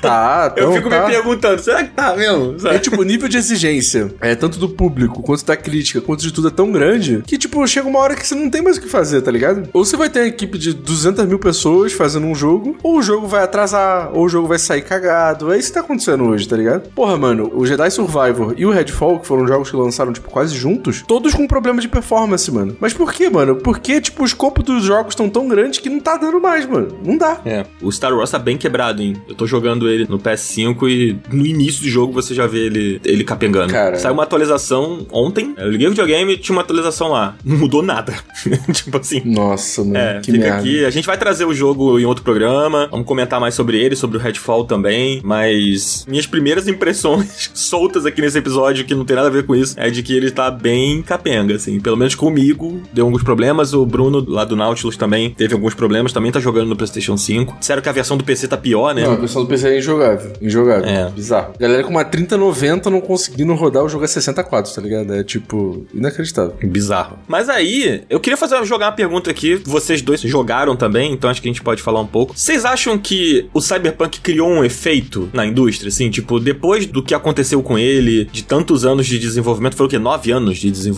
Tá, 0.00 0.52
Eu 0.56 0.64
então 0.64 0.74
fico 0.74 0.90
tá. 0.90 1.06
me 1.06 1.12
perguntando, 1.12 1.60
será 1.60 1.82
que 1.82 1.90
tá 1.90 2.14
mesmo? 2.14 2.58
Sabe? 2.58 2.76
É 2.76 2.78
tipo, 2.78 3.00
o 3.00 3.04
nível 3.04 3.28
de 3.28 3.36
exigência, 3.36 4.12
é 4.20 4.34
tanto 4.34 4.58
do 4.58 4.68
público, 4.68 5.22
quanto 5.22 5.44
da 5.44 5.56
crítica, 5.56 6.00
quanto 6.00 6.22
de 6.22 6.32
tudo 6.32 6.48
é 6.48 6.50
tão 6.50 6.70
grande, 6.70 7.22
que 7.26 7.36
tipo, 7.36 7.66
chega 7.66 7.88
uma 7.88 7.98
hora 7.98 8.14
que 8.14 8.26
você 8.26 8.34
não 8.34 8.50
tem 8.50 8.62
mais 8.62 8.76
o 8.76 8.80
que 8.80 8.88
fazer, 8.88 9.22
tá 9.22 9.30
ligado? 9.30 9.68
Ou 9.72 9.84
você 9.84 9.96
vai 9.96 10.08
ter 10.08 10.20
uma 10.20 10.26
equipe 10.26 10.58
de 10.58 10.72
200 10.72 11.24
mil 11.26 11.38
pessoas 11.38 11.92
fazendo 11.92 12.26
um 12.26 12.34
jogo, 12.34 12.76
ou 12.82 12.98
o 12.98 13.02
jogo 13.02 13.26
vai 13.26 13.42
atrasar, 13.42 14.10
ou 14.12 14.24
o 14.24 14.28
jogo 14.28 14.48
vai 14.48 14.58
sair 14.58 14.82
cagado. 14.82 15.52
É 15.52 15.58
isso 15.58 15.68
que 15.68 15.74
tá 15.74 15.80
acontecendo 15.80 16.24
hoje, 16.24 16.48
tá 16.48 16.56
ligado? 16.56 16.88
Porra, 16.90 17.16
mano, 17.16 17.50
o 17.54 17.66
Jedi 17.66 17.90
Survivor 17.90 18.54
e 18.56 18.64
o 18.64 18.70
Redfall, 18.70 19.20
que 19.20 19.26
foram 19.26 19.46
jogos 19.46 19.70
que 19.70 19.76
lançaram, 19.76 20.12
tipo, 20.12 20.30
quase 20.30 20.54
juntos, 20.56 21.02
todos 21.18 21.34
com 21.34 21.46
problema 21.48 21.80
de 21.80 21.88
performance, 21.88 22.48
mano. 22.52 22.76
Mas 22.80 22.92
por 22.94 23.12
quê, 23.12 23.28
mano? 23.28 23.56
Porque, 23.56 24.00
tipo, 24.00 24.22
o 24.22 24.26
escopo 24.26 24.62
dos 24.62 24.84
jogos 24.84 25.12
estão 25.12 25.28
tão 25.28 25.48
grandes 25.48 25.80
que 25.80 25.88
não 25.90 25.98
tá 25.98 26.16
dando 26.16 26.40
mais, 26.40 26.64
mano. 26.64 26.96
Não 27.04 27.16
dá. 27.18 27.40
É. 27.44 27.66
O 27.82 27.90
Star 27.90 28.14
Wars 28.16 28.30
tá 28.30 28.38
bem 28.38 28.56
quebrado, 28.56 29.02
hein? 29.02 29.16
Eu 29.28 29.34
tô 29.34 29.44
jogando 29.46 29.88
ele 29.88 30.06
no 30.08 30.18
PS5 30.18 30.88
e 30.88 31.18
no 31.34 31.44
início 31.44 31.82
do 31.82 31.88
jogo 31.88 32.12
você 32.12 32.34
já 32.34 32.46
vê 32.46 32.66
ele, 32.66 33.00
ele 33.04 33.24
capengando. 33.24 33.72
Cara. 33.72 33.98
Saiu 33.98 34.14
uma 34.14 34.22
atualização 34.22 35.06
ontem. 35.10 35.54
Eu 35.56 35.70
liguei 35.70 35.88
o 35.88 35.90
videogame 35.90 36.34
e 36.34 36.36
tinha 36.38 36.54
uma 36.54 36.62
atualização 36.62 37.08
lá. 37.08 37.36
Não 37.44 37.56
mudou 37.58 37.82
nada. 37.82 38.14
tipo 38.72 38.96
assim. 38.96 39.20
Nossa, 39.24 39.82
mano, 39.82 39.96
É, 39.96 40.20
que 40.20 40.30
fica 40.30 40.44
merda. 40.44 40.60
aqui. 40.60 40.84
A 40.84 40.90
gente 40.90 41.06
vai 41.06 41.18
trazer 41.18 41.44
o 41.46 41.52
jogo 41.52 41.98
em 41.98 42.04
outro 42.04 42.22
programa. 42.22 42.86
Vamos 42.90 43.06
comentar 43.06 43.40
mais 43.40 43.54
sobre 43.54 43.78
ele, 43.80 43.96
sobre 43.96 44.16
o 44.18 44.20
Redfall 44.20 44.64
também. 44.64 45.20
Mas 45.24 46.04
minhas 46.08 46.26
primeiras 46.26 46.68
impressões 46.68 47.50
soltas 47.54 48.06
aqui 48.06 48.20
nesse 48.20 48.38
episódio, 48.38 48.84
que 48.84 48.94
não 48.94 49.04
tem 49.04 49.16
nada 49.16 49.28
a 49.28 49.32
ver 49.32 49.44
com 49.46 49.56
isso, 49.56 49.74
é 49.76 49.90
de 49.90 50.02
que 50.02 50.14
ele 50.14 50.30
tá 50.30 50.50
bem 50.50 51.02
capenga, 51.08 51.54
assim. 51.54 51.80
Pelo 51.80 51.96
menos 51.96 52.14
comigo, 52.14 52.80
deu 52.92 53.06
alguns 53.06 53.22
problemas. 53.22 53.72
O 53.72 53.84
Bruno, 53.86 54.24
lá 54.28 54.44
do 54.44 54.54
Nautilus, 54.54 54.96
também 54.96 55.30
teve 55.30 55.54
alguns 55.54 55.74
problemas. 55.74 56.12
Também 56.12 56.30
tá 56.30 56.38
jogando 56.38 56.68
no 56.68 56.76
PlayStation 56.76 57.16
5. 57.16 57.56
Disseram 57.58 57.80
que 57.80 57.88
a 57.88 57.92
versão 57.92 58.16
do 58.16 58.24
PC 58.24 58.46
tá 58.46 58.56
pior, 58.56 58.94
né? 58.94 59.04
Não, 59.04 59.14
o 59.14 59.18
pessoal 59.18 59.44
do 59.44 59.48
PC 59.48 59.68
é 59.68 59.78
injogável. 59.78 60.32
Injogável. 60.40 60.84
É. 60.84 61.10
Bizarro. 61.10 61.54
Galera 61.58 61.82
com 61.82 61.90
uma 61.90 62.04
3090 62.04 62.90
não 62.90 63.00
conseguindo 63.00 63.54
rodar 63.54 63.82
o 63.82 63.88
jogo 63.88 64.04
a 64.04 64.08
64, 64.08 64.74
tá 64.74 64.80
ligado? 64.82 65.14
É 65.14 65.24
tipo, 65.24 65.86
inacreditável. 65.94 66.54
Bizarro. 66.62 67.18
Mas 67.26 67.48
aí, 67.48 68.02
eu 68.10 68.20
queria 68.20 68.36
fazer 68.36 68.62
jogar 68.64 68.86
uma 68.86 68.92
pergunta 68.92 69.30
aqui. 69.30 69.60
Vocês 69.64 70.02
dois 70.02 70.20
jogaram 70.20 70.76
também, 70.76 71.12
então 71.12 71.30
acho 71.30 71.40
que 71.40 71.48
a 71.48 71.52
gente 71.52 71.62
pode 71.62 71.82
falar 71.82 72.00
um 72.00 72.06
pouco. 72.06 72.34
Vocês 72.36 72.64
acham 72.64 72.98
que 72.98 73.48
o 73.54 73.60
Cyberpunk 73.60 74.20
criou 74.20 74.48
um 74.48 74.64
efeito 74.64 75.28
na 75.32 75.46
indústria, 75.46 75.88
assim? 75.88 76.10
Tipo, 76.10 76.38
depois 76.38 76.86
do 76.86 77.02
que 77.02 77.14
aconteceu 77.14 77.62
com 77.62 77.78
ele, 77.78 78.26
de 78.26 78.42
tantos 78.42 78.84
anos 78.84 79.06
de 79.06 79.18
desenvolvimento, 79.18 79.76
foi 79.76 79.86
o 79.86 79.88
quê? 79.88 79.98
Nove 79.98 80.30
anos 80.30 80.58
de 80.58 80.70
desenvolvimento. 80.70 80.97